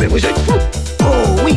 mais 0.00 0.06
vous 0.06 0.16
êtes 0.16 0.38
fous 0.38 0.54
Oh 1.00 1.04
oui 1.44 1.54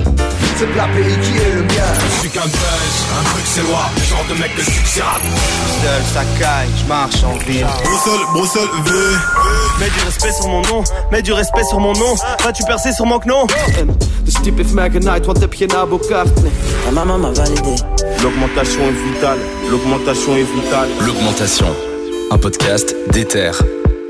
c'est 0.56 0.76
la 0.76 0.84
pays 0.84 1.18
qui 1.24 1.38
est 1.38 1.56
le 1.56 1.64
mien 1.64 1.94
Je 2.14 2.20
suis 2.20 2.30
qu'un 2.30 2.42
buzz, 2.42 2.96
un 3.20 3.24
truc 3.24 3.44
c'est 3.46 3.62
genre 3.62 4.26
de 4.30 4.40
mec 4.40 4.56
de 4.56 4.62
succès 4.62 5.02
Seul, 5.02 6.02
ça 6.14 6.22
caille, 6.40 6.70
je 6.80 6.88
marche 6.88 7.24
en 7.24 7.36
ville 7.38 7.66
Bruxelles, 7.84 8.28
Bruxelles, 8.34 8.70
V 8.86 8.92
Mets 9.80 9.90
du 9.90 10.06
respect 10.06 10.32
sur 10.32 10.48
mon 10.48 10.62
nom, 10.62 10.84
mets 11.12 11.22
du 11.22 11.34
respect 11.34 11.64
sur 11.64 11.80
mon 11.80 11.94
nom 11.94 12.16
Vas-tu 12.44 12.64
percer 12.64 12.92
sur 12.94 13.06
mon 13.06 13.20
knon 13.20 13.48
Dus 14.26 14.34
typ 14.42 14.58
heeft 14.58 14.74
mij 14.74 14.90
genaaid, 14.90 15.26
wat 15.26 15.40
heb? 15.40 15.54
Nee. 15.56 16.52
Ma 16.86 16.92
maman 16.92 17.20
m'a 17.20 17.32
validé 17.32 17.76
L'augmentation 18.22 18.82
est 18.84 19.14
vitale, 19.14 19.40
l'augmentation 19.70 20.36
est 20.36 20.48
vitale 20.56 20.90
L'augmentation, 21.06 21.68
un 22.32 22.38
podcast 22.38 22.96
d'Ether. 23.12 23.52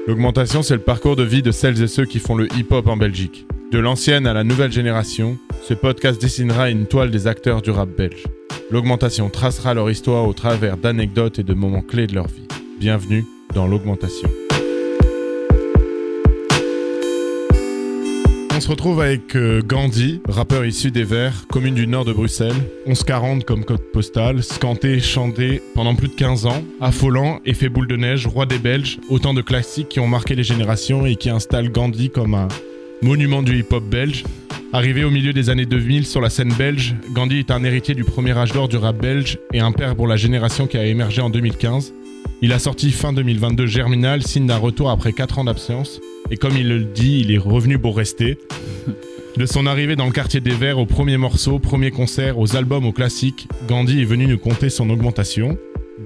L'augmentation, 0.05 0.61
c'est 0.61 0.73
le 0.73 0.81
parcours 0.81 1.15
de 1.15 1.23
vie 1.23 1.41
de 1.41 1.51
celles 1.51 1.81
et 1.81 1.87
ceux 1.87 2.05
qui 2.05 2.19
font 2.19 2.35
le 2.35 2.47
hip-hop 2.53 2.87
en 2.87 2.97
Belgique. 2.97 3.47
De 3.73 3.79
l'ancienne 3.79 4.27
à 4.27 4.33
la 4.33 4.43
nouvelle 4.43 4.71
génération, 4.71 5.39
ce 5.63 5.73
podcast 5.73 6.21
dessinera 6.21 6.69
une 6.69 6.85
toile 6.85 7.09
des 7.09 7.25
acteurs 7.25 7.63
du 7.63 7.71
rap 7.71 7.89
belge. 7.89 8.23
L'augmentation 8.69 9.31
tracera 9.31 9.73
leur 9.73 9.89
histoire 9.89 10.27
au 10.27 10.33
travers 10.33 10.77
d'anecdotes 10.77 11.39
et 11.39 11.43
de 11.43 11.55
moments 11.55 11.81
clés 11.81 12.05
de 12.05 12.13
leur 12.13 12.27
vie. 12.27 12.47
Bienvenue 12.79 13.25
dans 13.55 13.65
l'augmentation. 13.65 14.29
On 18.55 18.59
se 18.59 18.69
retrouve 18.69 19.01
avec 19.01 19.35
euh, 19.35 19.63
Gandhi, 19.65 20.21
rappeur 20.29 20.63
issu 20.65 20.91
des 20.91 21.03
Verts, 21.03 21.47
commune 21.47 21.73
du 21.73 21.87
nord 21.87 22.05
de 22.05 22.13
Bruxelles. 22.13 22.53
1140 22.85 23.43
comme 23.43 23.65
code 23.65 23.91
postal, 23.91 24.43
scanté, 24.43 24.99
chanté 24.99 25.63
pendant 25.73 25.95
plus 25.95 26.09
de 26.09 26.13
15 26.13 26.45
ans, 26.45 26.63
affolant, 26.79 27.39
effet 27.43 27.69
boule 27.69 27.87
de 27.87 27.95
neige, 27.95 28.27
roi 28.27 28.45
des 28.45 28.59
Belges, 28.59 28.99
autant 29.09 29.33
de 29.33 29.41
classiques 29.41 29.89
qui 29.89 29.99
ont 29.99 30.07
marqué 30.07 30.35
les 30.35 30.43
générations 30.43 31.07
et 31.07 31.15
qui 31.15 31.31
installent 31.31 31.71
Gandhi 31.71 32.11
comme 32.11 32.35
un 32.35 32.47
monument 33.03 33.43
du 33.43 33.59
hip-hop 33.59 33.83
belge. 33.83 34.23
Arrivé 34.71 35.03
au 35.03 35.11
milieu 35.11 35.33
des 35.33 35.49
années 35.49 35.65
2000 35.65 36.07
sur 36.07 36.21
la 36.21 36.29
scène 36.29 36.53
belge, 36.57 36.95
Gandhi 37.11 37.39
est 37.39 37.51
un 37.51 37.63
héritier 37.63 37.93
du 37.93 38.03
premier 38.03 38.35
âge 38.37 38.53
d'or 38.53 38.67
du 38.67 38.77
rap 38.77 38.99
belge 38.99 39.37
et 39.53 39.59
un 39.59 39.71
père 39.71 39.95
pour 39.95 40.07
la 40.07 40.15
génération 40.15 40.65
qui 40.65 40.77
a 40.77 40.85
émergé 40.85 41.21
en 41.21 41.29
2015. 41.29 41.93
Il 42.41 42.51
a 42.53 42.59
sorti 42.59 42.91
fin 42.91 43.13
2022 43.13 43.67
Germinal, 43.67 44.23
signe 44.23 44.47
d'un 44.47 44.57
retour 44.57 44.89
après 44.89 45.13
4 45.13 45.39
ans 45.39 45.43
d'absence. 45.43 45.99
Et 46.31 46.37
comme 46.37 46.57
il 46.57 46.67
le 46.67 46.79
dit, 46.83 47.19
il 47.19 47.31
est 47.31 47.37
revenu 47.37 47.77
pour 47.77 47.95
rester. 47.95 48.37
De 49.37 49.45
son 49.45 49.65
arrivée 49.65 49.95
dans 49.95 50.05
le 50.05 50.11
quartier 50.11 50.41
des 50.41 50.51
Verts 50.51 50.77
au 50.79 50.85
premier 50.85 51.17
morceau, 51.17 51.59
premier 51.59 51.91
concert, 51.91 52.37
aux 52.39 52.55
albums, 52.55 52.85
aux 52.85 52.91
classiques, 52.91 53.47
Gandhi 53.67 54.01
est 54.01 54.05
venu 54.05 54.27
nous 54.27 54.37
conter 54.37 54.69
son 54.69 54.89
augmentation. 54.89 55.57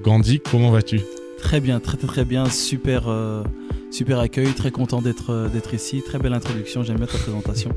Gandhi, 0.02 0.40
comment 0.50 0.70
vas-tu? 0.70 1.00
Très 1.38 1.60
bien, 1.60 1.78
très 1.78 1.96
très 1.96 2.06
très 2.06 2.24
bien, 2.24 2.48
super, 2.48 3.08
euh, 3.08 3.42
super 3.90 4.18
accueil, 4.20 4.52
très 4.54 4.70
content 4.70 5.00
d'être 5.02 5.30
euh, 5.30 5.48
d'être 5.48 5.74
ici, 5.74 6.02
très 6.04 6.18
belle 6.18 6.32
introduction, 6.34 6.82
j'aime 6.82 6.98
bien 6.98 7.06
ta 7.06 7.18
présentation. 7.18 7.70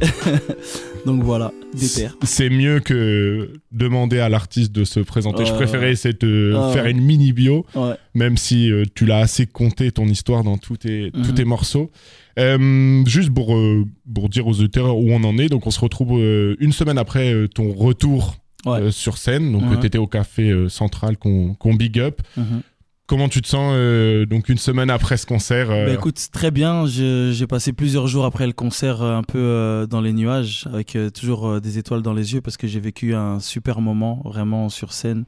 Donc 1.06 1.22
voilà, 1.22 1.52
des 1.74 1.88
terres. 1.88 2.16
C'est 2.22 2.48
mieux 2.50 2.80
que 2.80 3.50
demander 3.72 4.18
à 4.20 4.28
l'artiste 4.28 4.72
de 4.72 4.84
se 4.84 5.00
présenter. 5.00 5.44
Je 5.44 5.52
préférais 5.52 5.92
essayer 5.92 6.14
de 6.18 6.54
Ouais, 6.54 6.72
faire 6.72 6.86
une 6.86 7.00
mini 7.00 7.32
bio, 7.32 7.66
Ouais. 7.74 7.94
même 8.14 8.36
si 8.36 8.70
euh, 8.70 8.84
tu 8.94 9.04
l'as 9.06 9.18
assez 9.18 9.46
compté 9.46 9.90
ton 9.90 10.06
histoire 10.06 10.44
dans 10.44 10.58
tous 10.58 10.76
tes, 10.78 11.10
tous 11.12 11.30
Mhm. 11.30 11.34
tes 11.34 11.44
morceaux. 11.44 11.90
Euh, 12.38 13.04
juste 13.06 13.32
pour, 13.32 13.54
euh, 13.56 13.84
pour 14.12 14.28
dire 14.28 14.46
aux 14.46 14.58
auditeurs 14.60 14.96
où 14.96 15.10
on 15.12 15.22
en 15.24 15.38
est, 15.38 15.48
donc 15.48 15.66
on 15.66 15.70
se 15.70 15.80
retrouve 15.80 16.18
euh, 16.18 16.56
une 16.58 16.72
semaine 16.72 16.98
après 16.98 17.34
ton 17.54 17.72
retour 17.72 18.36
Ouais. 18.66 18.90
sur 18.90 19.18
scène. 19.18 19.52
Donc 19.52 19.78
tu 19.80 19.86
étais 19.86 19.98
au 19.98 20.06
café 20.06 20.50
central 20.70 21.18
qu'on 21.18 21.52
qu'on 21.54 21.74
big 21.74 21.98
up. 22.00 22.22
Mhm. 22.36 22.62
Comment 23.06 23.28
tu 23.28 23.42
te 23.42 23.48
sens 23.48 23.74
euh, 23.74 24.24
donc 24.24 24.48
une 24.48 24.56
semaine 24.56 24.88
après 24.88 25.18
ce 25.18 25.26
concert 25.26 25.70
euh, 25.70 25.84
Bah 25.84 25.92
écoute, 25.92 26.18
très 26.32 26.50
bien. 26.50 26.86
J'ai 26.86 27.46
passé 27.46 27.74
plusieurs 27.74 28.06
jours 28.06 28.24
après 28.24 28.46
le 28.46 28.54
concert 28.54 29.02
euh, 29.02 29.14
un 29.14 29.22
peu 29.22 29.86
dans 29.90 30.00
les 30.00 30.14
nuages, 30.14 30.66
avec 30.72 30.96
toujours 31.12 31.60
des 31.60 31.76
étoiles 31.76 32.00
dans 32.00 32.14
les 32.14 32.32
yeux, 32.32 32.40
parce 32.40 32.56
que 32.56 32.66
j'ai 32.66 32.80
vécu 32.80 33.14
un 33.14 33.40
super 33.40 33.82
moment 33.82 34.22
vraiment 34.24 34.70
sur 34.70 34.94
scène 34.94 35.24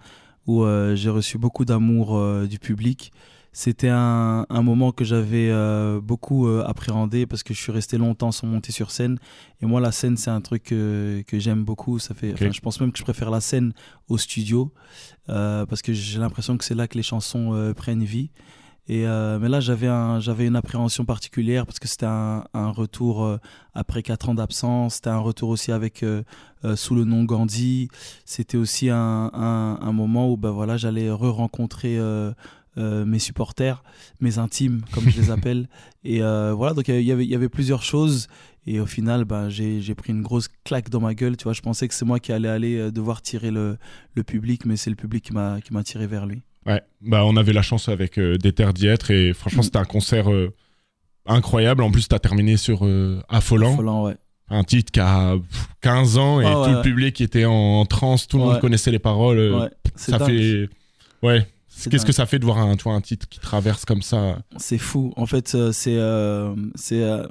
où 0.46 0.64
j'ai 0.94 1.10
reçu 1.10 1.38
beaucoup 1.38 1.64
d'amour 1.64 2.18
du 2.46 2.58
public. 2.58 3.12
C'était 3.58 3.88
un, 3.88 4.44
un 4.50 4.60
moment 4.60 4.92
que 4.92 5.02
j'avais 5.02 5.48
euh, 5.48 5.98
beaucoup 5.98 6.46
euh, 6.46 6.62
appréhendé 6.66 7.24
parce 7.24 7.42
que 7.42 7.54
je 7.54 7.58
suis 7.58 7.72
resté 7.72 7.96
longtemps 7.96 8.30
sans 8.30 8.46
monter 8.46 8.70
sur 8.70 8.90
scène. 8.90 9.18
Et 9.62 9.66
moi, 9.66 9.80
la 9.80 9.92
scène, 9.92 10.18
c'est 10.18 10.28
un 10.28 10.42
truc 10.42 10.64
que, 10.64 11.24
que 11.26 11.38
j'aime 11.38 11.64
beaucoup. 11.64 11.98
Ça 11.98 12.12
fait, 12.12 12.34
je 12.36 12.60
pense 12.60 12.78
même 12.82 12.92
que 12.92 12.98
je 12.98 13.02
préfère 13.02 13.30
la 13.30 13.40
scène 13.40 13.72
au 14.10 14.18
studio 14.18 14.74
euh, 15.30 15.64
parce 15.64 15.80
que 15.80 15.94
j'ai 15.94 16.18
l'impression 16.18 16.58
que 16.58 16.66
c'est 16.66 16.74
là 16.74 16.86
que 16.86 16.98
les 16.98 17.02
chansons 17.02 17.72
prennent 17.74 18.04
vie. 18.04 18.28
Et 18.88 19.06
euh, 19.06 19.38
mais 19.40 19.48
là, 19.48 19.60
j'avais 19.60 19.88
un, 19.88 20.20
j'avais 20.20 20.46
une 20.46 20.54
appréhension 20.54 21.04
particulière 21.04 21.66
parce 21.66 21.78
que 21.78 21.88
c'était 21.88 22.06
un, 22.06 22.44
un 22.54 22.68
retour 22.68 23.24
euh, 23.24 23.38
après 23.74 24.02
quatre 24.02 24.28
ans 24.28 24.34
d'absence. 24.34 24.96
C'était 24.96 25.10
un 25.10 25.18
retour 25.18 25.48
aussi 25.48 25.72
avec 25.72 26.02
euh, 26.02 26.22
sous 26.76 26.94
le 26.94 27.04
nom 27.04 27.24
Gandhi. 27.24 27.88
C'était 28.24 28.58
aussi 28.58 28.90
un, 28.90 29.30
un, 29.32 29.78
un 29.80 29.92
moment 29.92 30.30
où 30.30 30.36
ben 30.36 30.50
voilà, 30.50 30.76
j'allais 30.76 31.10
re-rencontrer 31.10 31.98
mes 32.76 33.18
supporters, 33.18 33.82
mes 34.20 34.38
intimes, 34.38 34.82
comme 34.92 35.08
je 35.08 35.20
les 35.20 35.30
appelle. 35.36 35.68
Et 36.04 36.22
euh, 36.22 36.52
voilà, 36.54 36.74
donc 36.74 36.88
il 36.88 37.00
y 37.02 37.12
avait, 37.12 37.24
il 37.24 37.30
y 37.30 37.34
avait 37.34 37.48
plusieurs 37.48 37.82
choses. 37.82 38.28
Et 38.68 38.80
au 38.80 38.86
final, 38.86 39.24
ben, 39.24 39.48
j'ai 39.48 39.94
pris 39.94 40.12
une 40.12 40.22
grosse 40.22 40.48
claque 40.64 40.90
dans 40.90 41.00
ma 41.00 41.14
gueule. 41.14 41.36
Tu 41.36 41.44
vois, 41.44 41.52
je 41.52 41.60
pensais 41.62 41.86
que 41.86 41.94
c'est 41.94 42.04
moi 42.04 42.18
qui 42.18 42.32
allais 42.32 42.48
aller 42.48 42.76
euh, 42.78 42.90
devoir 42.90 43.22
tirer 43.22 43.50
le, 43.52 43.78
le 44.14 44.22
public, 44.24 44.66
mais 44.66 44.76
c'est 44.76 44.90
le 44.90 44.96
public 44.96 45.24
qui 45.24 45.32
m'a 45.32 45.60
tiré 45.84 46.06
vers 46.06 46.26
lui. 46.26 46.42
Ouais, 46.66 46.82
bah 47.00 47.24
on 47.24 47.36
avait 47.36 47.52
la 47.52 47.62
chance 47.62 47.88
avec 47.88 48.18
euh, 48.18 48.36
des 48.38 48.52
terres 48.52 48.72
d'y 48.74 48.88
être 48.88 49.12
et 49.12 49.32
franchement 49.34 49.62
c'était 49.62 49.78
un 49.78 49.84
concert 49.84 50.32
euh, 50.32 50.52
incroyable. 51.26 51.82
En 51.84 51.92
plus, 51.92 52.08
t'as 52.08 52.18
terminé 52.18 52.56
sur 52.56 52.84
euh, 52.84 53.20
Affolant, 53.28 53.74
Affolant, 53.74 54.04
ouais. 54.06 54.16
un 54.50 54.64
titre 54.64 54.90
qui 54.90 54.98
a 54.98 55.36
pff, 55.36 55.68
15 55.82 56.18
ans 56.18 56.40
et 56.40 56.44
Ah 56.44 56.52
tout 56.54 56.60
ouais, 56.62 56.70
le 56.70 56.76
ouais. 56.78 56.82
public 56.82 57.20
était 57.20 57.44
en, 57.44 57.84
transe, 57.86 58.26
tout 58.26 58.38
le 58.38 58.44
monde 58.44 58.60
connaissait 58.60 58.90
les 58.90 58.98
paroles. 58.98 59.38
euh, 59.38 59.68
ça 59.94 60.18
dingue. 60.18 60.28
fait, 60.28 60.68
ouais. 61.22 61.46
Qu'est-ce 61.90 62.06
que 62.06 62.12
ça 62.12 62.26
fait 62.26 62.38
de 62.38 62.44
voir 62.44 62.58
un, 62.58 62.76
tu 62.76 62.84
vois, 62.84 62.94
un 62.94 63.00
titre 63.00 63.28
qui 63.28 63.38
traverse 63.40 63.84
comme 63.84 64.02
ça 64.02 64.38
C'est 64.56 64.78
fou. 64.78 65.12
En 65.16 65.26
fait, 65.26 65.54
euh, 65.54 65.72
c'est. 65.72 65.96
euh, 65.96 66.54
c'est 66.74 67.02
euh, 67.02 67.26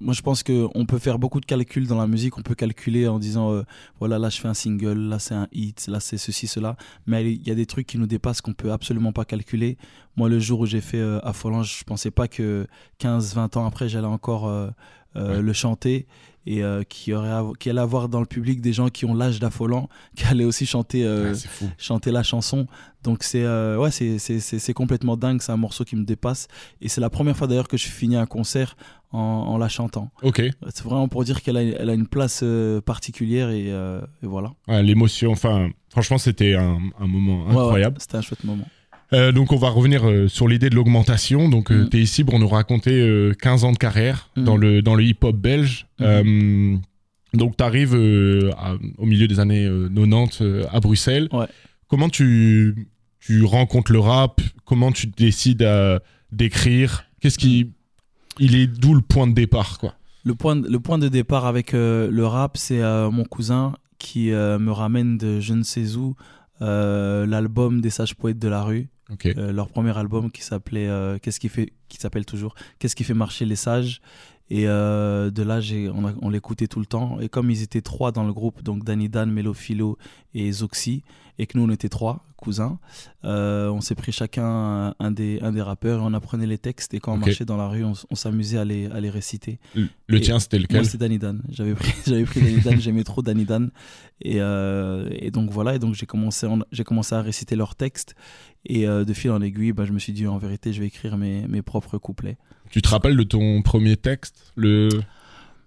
moi, 0.00 0.14
je 0.14 0.22
pense 0.22 0.44
qu'on 0.44 0.86
peut 0.86 0.98
faire 1.00 1.18
beaucoup 1.18 1.40
de 1.40 1.46
calculs 1.46 1.88
dans 1.88 1.98
la 1.98 2.06
musique. 2.06 2.38
On 2.38 2.42
peut 2.42 2.54
calculer 2.54 3.08
en 3.08 3.18
disant 3.18 3.52
euh, 3.52 3.62
voilà, 3.98 4.18
là, 4.20 4.28
je 4.28 4.38
fais 4.40 4.46
un 4.46 4.54
single, 4.54 4.96
là, 4.96 5.18
c'est 5.18 5.34
un 5.34 5.48
hit, 5.50 5.88
là, 5.88 5.98
c'est 5.98 6.18
ceci, 6.18 6.46
cela. 6.46 6.76
Mais 7.06 7.32
il 7.32 7.44
y 7.46 7.50
a 7.50 7.56
des 7.56 7.66
trucs 7.66 7.86
qui 7.88 7.98
nous 7.98 8.06
dépassent 8.06 8.40
qu'on 8.40 8.52
peut 8.52 8.70
absolument 8.70 9.12
pas 9.12 9.24
calculer. 9.24 9.76
Moi, 10.16 10.28
le 10.28 10.38
jour 10.38 10.60
où 10.60 10.66
j'ai 10.66 10.80
fait 10.80 11.00
euh, 11.00 11.18
Affolant, 11.24 11.64
je 11.64 11.82
pensais 11.82 12.12
pas 12.12 12.28
que 12.28 12.68
15-20 13.00 13.58
ans 13.58 13.66
après, 13.66 13.88
j'allais 13.88 14.06
encore 14.06 14.46
euh, 14.46 14.70
le 15.16 15.52
chanter 15.52 16.06
et 16.50 16.62
euh, 16.62 16.82
aurait 17.12 17.52
qu'il 17.58 17.70
allait 17.72 17.80
avoir 17.80 18.08
dans 18.08 18.20
le 18.20 18.26
public 18.26 18.62
des 18.62 18.72
gens 18.72 18.88
qui 18.88 19.04
ont 19.04 19.14
l'âge 19.14 19.38
d'Affolant 19.38 19.88
qui 20.16 20.24
allaient 20.24 20.44
aussi 20.44 20.64
chanter 20.64 21.04
euh, 21.04 21.34
fou. 21.34 21.68
chanter 21.76 22.10
la 22.10 22.22
chanson. 22.22 22.66
Donc 23.04 23.22
c'est 23.22 23.44
euh, 23.44 23.76
ouais 23.78 23.90
c'est 23.90 24.72
complètement 24.72 25.16
dingue 25.16 25.40
c'est 25.42 25.52
un 25.52 25.56
morceau 25.58 25.84
qui 25.84 25.94
me 25.94 26.04
dépasse. 26.04 26.48
Et 26.80 26.88
c'est 26.88 27.02
la 27.02 27.10
première 27.10 27.36
fois 27.36 27.46
d'ailleurs 27.46 27.68
que 27.68 27.76
je 27.76 27.86
finis 27.88 28.16
un 28.16 28.26
concert 28.26 28.76
en, 29.12 29.18
en 29.20 29.58
la 29.58 29.68
chantant. 29.68 30.10
Ok, 30.22 30.40
c'est 30.70 30.82
vraiment 30.84 31.08
pour 31.08 31.22
dire 31.24 31.42
qu'elle 31.42 31.56
a, 31.58 31.62
elle 31.62 31.90
a 31.90 31.94
une 31.94 32.06
place 32.08 32.42
particulière 32.86 33.50
et, 33.50 33.66
et 33.68 34.26
voilà. 34.26 34.52
Ouais, 34.68 34.82
l'émotion, 34.82 35.32
enfin, 35.32 35.68
franchement 35.90 36.16
c'était 36.18 36.54
un, 36.54 36.78
un 36.98 37.06
moment 37.06 37.44
Ouais, 37.48 37.54
ouais, 37.54 37.60
incroyable. 37.62 37.96
c'était 38.00 38.16
un 38.16 38.22
chouette 38.22 38.44
moment 38.44 38.64
Euh, 39.14 39.32
donc 39.32 39.52
on 39.52 39.56
va 39.56 39.70
revenir 39.70 40.06
euh, 40.08 40.28
sur 40.28 40.48
l'idée 40.48 40.68
de 40.70 40.74
l'augmentation. 40.74 41.48
Donc 41.48 41.70
tu 41.90 41.96
es 41.96 42.00
ici 42.02 42.24
pour 42.24 42.38
nous 42.38 42.48
raconter 42.48 42.92
euh, 43.00 43.32
15 43.34 43.64
ans 43.64 43.72
de 43.72 43.78
carrière 43.78 44.30
Mhm. 44.36 44.44
dans 44.44 44.56
le, 44.56 44.82
dans 44.82 44.94
le 44.94 45.04
hip-hop 45.04 45.34
belge. 45.36 45.86
Mhm. 45.98 46.06
Euh, 46.06 46.76
donc 47.34 47.56
tu 47.56 47.64
arrives 47.64 47.94
au 47.94 49.06
milieu 49.06 49.26
des 49.28 49.40
années 49.40 49.64
euh, 49.66 49.88
90 49.88 50.38
euh, 50.42 50.64
à 50.70 50.80
Bruxelles. 50.80 51.28
Ouais. 51.32 51.46
Comment 51.88 52.08
tu, 52.10 52.88
tu 53.20 53.44
rencontres 53.44 53.92
le 53.92 53.98
rap? 54.00 54.40
Comment 54.66 54.92
tu 54.92 55.06
décides 55.06 55.62
euh, 55.62 55.98
d'écrire? 56.32 57.04
Qu'est-ce 57.20 57.38
qui... 57.38 57.72
Il 58.40 58.54
est 58.54 58.66
d'où 58.68 58.94
le 58.94 59.00
point 59.00 59.26
de 59.26 59.32
départ 59.34 59.78
quoi? 59.78 59.94
Le 60.24 60.34
point, 60.34 60.54
de- 60.54 60.68
le 60.68 60.78
point 60.80 60.98
de 60.98 61.08
départ 61.08 61.44
avec 61.46 61.74
euh, 61.74 62.08
le 62.10 62.26
rap, 62.26 62.56
c'est 62.56 62.80
euh, 62.82 63.10
mon 63.10 63.24
cousin 63.24 63.72
qui 63.98 64.30
euh, 64.32 64.58
me 64.60 64.70
ramène 64.70 65.16
de 65.18 65.40
je 65.40 65.54
ne 65.54 65.62
sais 65.64 65.96
où 65.96 66.14
euh, 66.62 67.26
l'album 67.26 67.80
des 67.80 67.90
sages 67.90 68.14
poètes 68.14 68.38
de 68.38 68.46
la 68.48 68.62
rue. 68.62 68.88
Euh, 69.26 69.52
leur 69.52 69.68
premier 69.68 69.96
album 69.96 70.30
qui 70.30 70.42
s'appelait 70.42 70.88
euh, 70.88 71.18
Qu'est-ce 71.20 71.40
qui 71.40 71.48
fait 71.48 71.72
s'appelle 71.98 72.26
toujours 72.26 72.54
Qu'est-ce 72.78 72.94
qui 72.94 73.04
fait 73.04 73.14
marcher 73.14 73.44
les 73.44 73.56
sages. 73.56 74.00
Et 74.50 74.66
euh, 74.66 75.30
de 75.30 75.42
là 75.42 75.60
on, 75.94 76.14
on 76.22 76.30
l'écoutait 76.30 76.68
tout 76.68 76.80
le 76.80 76.86
temps. 76.86 77.20
Et 77.20 77.28
comme 77.28 77.50
ils 77.50 77.62
étaient 77.62 77.82
trois 77.82 78.12
dans 78.12 78.24
le 78.24 78.32
groupe 78.32 78.62
donc 78.62 78.84
Danny 78.84 79.08
Dan, 79.08 79.30
Melo 79.30 79.54
Philo 79.54 79.98
et 80.34 80.50
Zoxy 80.52 81.02
et 81.38 81.46
que 81.46 81.56
nous 81.58 81.64
on 81.64 81.70
était 81.70 81.88
trois 81.88 82.24
cousins 82.36 82.78
euh, 83.24 83.68
on 83.68 83.80
s'est 83.80 83.94
pris 83.94 84.12
chacun 84.12 84.94
un, 84.98 85.10
des 85.10 85.40
un 85.42 85.52
des 85.52 85.62
rappeurs 85.62 86.00
et 86.00 86.02
on 86.04 86.14
apprenait 86.14 86.46
les 86.46 86.58
textes 86.58 86.94
et 86.94 87.00
quand 87.00 87.14
on 87.14 87.16
marchait 87.16 87.44
dans 87.44 87.56
la 87.56 87.66
rue 87.66 87.84
on, 87.84 88.14
s'amusait 88.14 88.58
à 88.58 88.64
les 88.64 88.86
à 88.86 89.00
les 89.00 89.10
réciter 89.10 89.58
Le, 90.06 90.20
tien 90.20 90.38
c'était 90.38 90.58
lequel 90.58 90.78
moi, 90.78 90.84
c'était 90.84 90.98
Danny 90.98 91.18
Dan. 91.18 91.42
J'avais 91.50 91.74
pris, 91.74 91.92
j'avais 92.06 92.24
pris 92.24 92.40
Danny 92.40 92.60
Dan, 92.60 92.80
j'aimais 92.80 93.04
trop 93.04 93.22
Danny 93.22 93.44
Dan. 93.44 93.70
Et, 94.20 94.40
euh, 94.40 95.08
et 95.12 95.30
donc 95.30 95.50
voilà, 95.50 95.74
et 95.74 95.78
donc 95.78 95.94
j'ai 95.94 96.06
commencé, 96.06 96.46
en- 96.46 96.60
j'ai 96.72 96.84
commencé 96.84 97.14
à 97.14 97.22
réciter 97.22 97.56
leurs 97.56 97.74
textes. 97.74 98.14
Et 98.64 98.86
euh, 98.86 99.04
de 99.04 99.12
fil 99.12 99.30
en 99.30 99.40
aiguille, 99.40 99.72
bah, 99.72 99.84
je 99.84 99.92
me 99.92 99.98
suis 99.98 100.12
dit, 100.12 100.26
en 100.26 100.38
vérité, 100.38 100.72
je 100.72 100.80
vais 100.80 100.86
écrire 100.86 101.16
mes, 101.16 101.46
mes 101.46 101.62
propres 101.62 101.98
couplets. 101.98 102.36
Tu 102.70 102.82
te 102.82 102.88
rappelles 102.88 103.16
de 103.16 103.22
ton 103.22 103.62
premier 103.62 103.96
texte? 103.96 104.52
Le... 104.56 104.88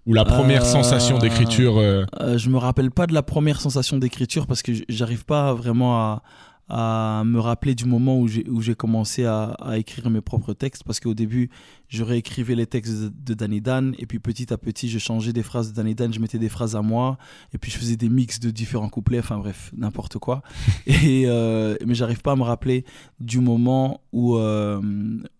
Ou 0.06 0.14
la 0.14 0.24
première 0.24 0.62
Euh, 0.62 0.72
sensation 0.72 1.18
d'écriture 1.18 1.78
euh, 1.78 2.04
Euh, 2.20 2.36
je 2.38 2.50
me 2.50 2.58
rappelle 2.58 2.90
pas 2.90 3.06
de 3.06 3.14
la 3.14 3.22
première 3.22 3.60
sensation 3.60 3.98
d'écriture 3.98 4.46
parce 4.46 4.62
que 4.62 4.72
j'arrive 4.88 5.24
pas 5.24 5.54
vraiment 5.54 5.96
à, 5.96 6.22
à 6.68 7.22
me 7.24 7.38
rappeler 7.38 7.74
du 7.74 7.84
moment 7.84 8.18
où 8.18 8.26
j'ai 8.26 8.74
commencé 8.74 9.24
à, 9.26 9.50
à 9.60 9.78
écrire 9.78 10.08
mes 10.10 10.20
propres 10.20 10.54
textes. 10.54 10.82
Parce 10.84 10.98
qu'au 11.00 11.14
début 11.14 11.50
je 11.88 12.02
réécrivais 12.02 12.54
les 12.56 12.66
textes 12.66 12.94
de, 12.94 13.12
de 13.14 13.34
Danny 13.34 13.60
Dan 13.60 13.94
et 13.98 14.06
puis 14.06 14.18
petit 14.18 14.52
à 14.52 14.56
petit 14.58 14.88
je 14.88 14.98
changeais 14.98 15.32
des 15.32 15.42
phrases 15.44 15.70
de 15.70 15.76
Danny 15.76 15.94
Dan 15.94 16.12
je 16.12 16.18
mettais 16.18 16.38
des 16.38 16.48
phrases 16.48 16.74
à 16.74 16.82
moi 16.82 17.18
et 17.52 17.58
puis 17.58 17.70
je 17.70 17.76
faisais 17.78 17.96
des 17.96 18.08
mix 18.08 18.40
de 18.40 18.50
différents 18.50 18.88
couplets. 18.88 19.18
Enfin 19.20 19.38
bref 19.38 19.70
n'importe 19.76 20.18
quoi. 20.18 20.42
Et 20.86 21.24
euh, 21.26 21.76
mais 21.86 21.94
j'arrive 21.94 22.22
pas 22.22 22.32
à 22.32 22.36
me 22.36 22.42
rappeler 22.42 22.84
du 23.20 23.38
moment 23.38 24.00
où 24.12 24.36
euh, 24.36 24.80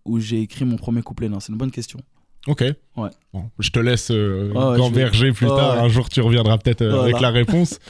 où 0.05 0.19
j'ai 0.19 0.39
écrit 0.41 0.63
mon 0.65 0.77
premier 0.77 1.01
couplet. 1.01 1.27
Non 1.27 1.39
c'est 1.41 1.51
une 1.51 1.57
bonne 1.57 1.71
question 1.71 1.99
Ok. 2.47 2.61
Ouais. 2.97 3.09
Bon, 3.33 3.49
je 3.59 3.69
te 3.69 3.79
laisse 3.79 4.09
euh, 4.11 4.51
gamberger 4.77 5.31
plus 5.31 5.47
Ouais, 5.47 5.55
tard. 5.55 5.77
ouais. 5.77 5.81
Un 5.83 5.87
jour, 5.89 6.09
tu 6.09 6.21
reviendras 6.21 6.57
peut-être 6.57 6.81
euh, 6.81 6.89
Voilà. 6.89 7.03
avec 7.03 7.21
la 7.21 7.29
réponse. 7.29 7.79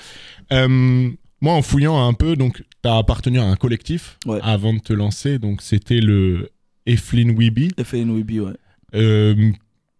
Euh, 0.51 1.09
moi, 1.41 1.53
en 1.53 1.61
fouillant 1.61 2.05
un 2.05 2.13
peu, 2.13 2.35
donc, 2.35 2.57
tu 2.83 2.89
as 2.89 2.97
appartenu 2.97 3.39
à 3.39 3.45
un 3.45 3.55
collectif 3.55 4.19
Ouais. 4.25 4.39
avant 4.43 4.73
de 4.73 4.79
te 4.79 4.91
lancer. 4.93 5.39
Donc, 5.39 5.61
c'était 5.61 6.01
le 6.01 6.49
Eflin 6.85 7.33
Weeby. 7.33 7.69
FLN 7.83 8.11
Weeby 8.13 8.41
ouais 8.41 8.51
Euh, 8.93 9.51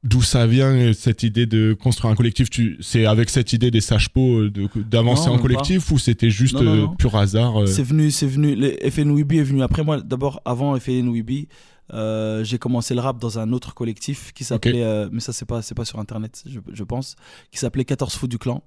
D'où 0.03 0.21
ça 0.21 0.45
vient 0.45 0.91
cette 0.91 1.23
idée 1.23 1.45
de 1.45 1.73
construire 1.81 2.11
un 2.11 2.15
collectif? 2.15 2.49
Tu... 2.49 2.77
C'est 2.81 3.06
avec 3.06 3.29
cette 3.29 3.53
idée 3.53 3.71
des 3.71 3.79
sages-pots 3.79 4.49
d'avancer 4.75 5.29
en 5.29 5.39
collectif 5.39 5.89
ou 5.91 5.97
c'était 5.97 6.29
juste 6.29 6.56
Non, 6.56 6.63
non, 6.63 6.75
non. 6.75 6.95
pur 6.95 7.15
hasard 7.15 7.65
C'est 7.69 7.83
venu, 7.83 8.11
c'est 8.11 8.27
venu. 8.27 8.53
Le 8.53 8.85
est 8.85 8.99
venu 9.44 9.63
après 9.63 9.83
moi. 9.85 10.01
D'abord, 10.01 10.41
avant 10.44 10.77
FNWB, 10.77 11.47
euh, 11.94 12.44
j'ai 12.44 12.57
commencé 12.59 12.94
le 12.94 13.01
rap 13.01 13.19
dans 13.19 13.39
un 13.39 13.51
autre 13.51 13.74
collectif 13.74 14.31
qui 14.33 14.44
s'appelait, 14.44 14.83
euh, 14.83 15.09
mais 15.12 15.19
ça 15.19 15.33
c'est 15.33 15.45
pas, 15.45 15.62
c'est 15.62 15.75
pas 15.75 15.85
sur 15.85 16.00
internet, 16.00 16.44
je, 16.47 16.59
je 16.71 16.83
pense, 16.83 17.15
qui 17.51 17.57
s'appelait 17.59 17.85
14 17.85 18.13
fous 18.15 18.27
du 18.27 18.38
clan. 18.38 18.63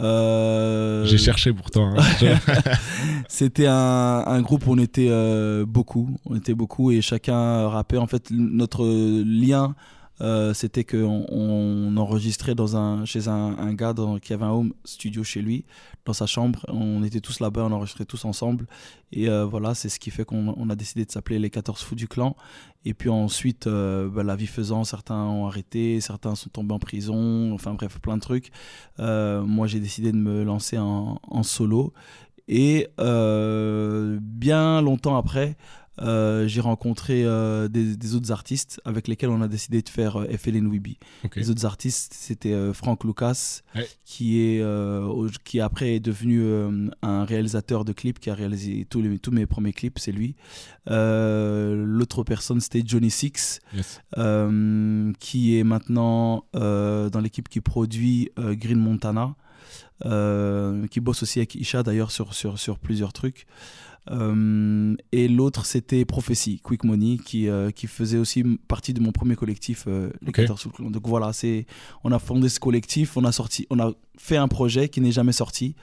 Euh, 0.00 1.04
J'ai 1.04 1.18
cherché 1.18 1.52
pourtant. 1.52 1.94
hein. 1.96 2.02
C'était 3.28 3.66
un, 3.66 4.24
un 4.26 4.42
groupe 4.42 4.66
où 4.66 4.72
on 4.72 4.78
était 4.78 5.08
euh, 5.08 5.64
beaucoup, 5.66 6.16
on 6.26 6.34
était 6.36 6.54
beaucoup 6.54 6.90
et 6.90 7.00
chacun 7.00 7.68
rappait. 7.68 7.98
En 7.98 8.06
fait, 8.06 8.28
notre 8.30 8.84
lien, 8.86 9.74
euh, 10.20 10.54
c'était 10.54 10.84
qu'on 10.84 11.26
on 11.28 11.96
enregistrait 11.96 12.54
dans 12.54 12.76
un, 12.76 13.04
chez 13.04 13.28
un, 13.28 13.74
gars 13.74 13.94
qui 14.22 14.32
avait 14.32 14.44
un 14.44 14.50
home 14.50 14.72
studio 14.84 15.24
chez 15.24 15.42
lui, 15.42 15.64
dans 16.04 16.12
sa 16.12 16.26
chambre. 16.26 16.64
On 16.68 17.02
était 17.02 17.20
tous 17.20 17.40
là-bas, 17.40 17.64
on 17.64 17.72
enregistrait 17.72 18.04
tous 18.04 18.24
ensemble. 18.24 18.66
Et 19.12 19.28
euh, 19.28 19.44
voilà, 19.44 19.74
c'est 19.74 19.88
ce 19.88 19.98
qui 19.98 20.10
fait 20.10 20.24
qu'on 20.24 20.54
on 20.56 20.70
a 20.70 20.76
décidé 20.76 21.04
de 21.04 21.10
s'appeler 21.10 21.38
les 21.38 21.50
14 21.50 21.82
fous 21.82 21.94
du 21.94 22.08
clan. 22.08 22.36
Et 22.84 22.94
puis 22.94 23.08
ensuite, 23.08 23.66
euh, 23.66 24.08
bah, 24.08 24.22
la 24.22 24.36
vie 24.36 24.46
faisant, 24.46 24.84
certains 24.84 25.24
ont 25.24 25.46
arrêté, 25.46 26.00
certains 26.00 26.34
sont 26.34 26.50
tombés 26.50 26.74
en 26.74 26.78
prison, 26.78 27.52
enfin 27.52 27.74
bref, 27.74 27.98
plein 28.00 28.16
de 28.16 28.22
trucs. 28.22 28.50
Moi, 28.98 29.66
j'ai 29.66 29.80
décidé 29.80 30.12
de 30.12 30.16
me 30.16 30.44
lancer 30.44 30.78
en, 30.78 31.42
solo. 31.42 31.92
Et 32.46 32.88
bien 32.98 34.80
longtemps 34.80 35.16
après, 35.16 35.56
euh, 36.00 36.46
j'ai 36.48 36.60
rencontré 36.60 37.24
euh, 37.24 37.68
des, 37.68 37.96
des 37.96 38.14
autres 38.14 38.32
artistes 38.32 38.80
avec 38.84 39.06
lesquels 39.08 39.30
on 39.30 39.40
a 39.42 39.48
décidé 39.48 39.80
de 39.82 39.88
faire 39.88 40.16
euh, 40.20 40.26
FLN 40.36 40.68
Weeby. 40.70 40.98
Ok. 41.24 41.36
Les 41.36 41.50
autres 41.50 41.64
artistes, 41.64 42.14
c'était 42.14 42.52
euh, 42.52 42.72
Frank 42.72 43.04
Lucas, 43.04 43.60
Ouais. 43.76 43.86
qui, 44.04 44.40
est, 44.40 44.64
qui 45.44 45.60
après 45.60 45.94
est 45.96 46.00
devenu 46.00 46.44
un 47.02 47.24
réalisateur 47.24 47.84
de 47.84 47.92
clips, 47.92 48.18
qui 48.20 48.30
a 48.30 48.34
réalisé 48.34 48.86
tous, 48.88 49.00
les, 49.02 49.18
tous 49.18 49.30
mes 49.32 49.46
premiers 49.46 49.72
clips, 49.72 49.98
c'est 49.98 50.12
lui. 50.12 50.34
L'autre 50.86 52.22
personne, 52.24 52.60
c'était 52.60 52.82
Johnny 52.84 53.10
Six, 53.10 53.60
Yes. 53.74 54.00
qui 55.20 55.58
est 55.58 55.64
maintenant 55.64 56.44
dans 56.54 57.20
l'équipe 57.22 57.48
qui 57.48 57.60
produit 57.60 58.30
Green 58.38 58.78
Montana, 58.78 59.34
qui 60.02 61.00
bosse 61.00 61.22
aussi 61.22 61.38
avec 61.38 61.54
Isha 61.54 61.82
d'ailleurs 61.82 62.10
sur, 62.10 62.34
sur, 62.34 62.58
sur 62.58 62.78
plusieurs 62.78 63.12
trucs. 63.12 63.46
Euh, 64.10 64.94
et 65.12 65.28
l'autre, 65.28 65.64
c'était 65.64 66.04
Prophecy, 66.04 66.60
Quick 66.62 66.84
Money, 66.84 67.18
qui, 67.24 67.48
euh, 67.48 67.70
qui 67.70 67.86
faisait 67.86 68.18
aussi 68.18 68.44
partie 68.68 68.92
de 68.92 69.00
mon 69.00 69.12
premier 69.12 69.34
collectif, 69.36 69.84
euh, 69.86 70.10
les 70.22 70.28
Ok. 70.28 70.34
14 70.36 70.60
sous 70.60 70.70
le. 70.78 70.90
Donc 70.90 71.06
voilà, 71.06 71.32
c'est, 71.32 71.66
on 72.02 72.12
a 72.12 72.18
fondé 72.18 72.48
ce 72.48 72.60
collectif, 72.60 73.16
on 73.16 73.24
a, 73.24 73.32
sorti, 73.32 73.66
on 73.70 73.78
a 73.78 73.92
fait 74.18 74.36
un 74.36 74.48
projet 74.48 74.88
qui 74.88 75.00
n'est 75.00 75.12
jamais 75.12 75.32
sorti. 75.32 75.74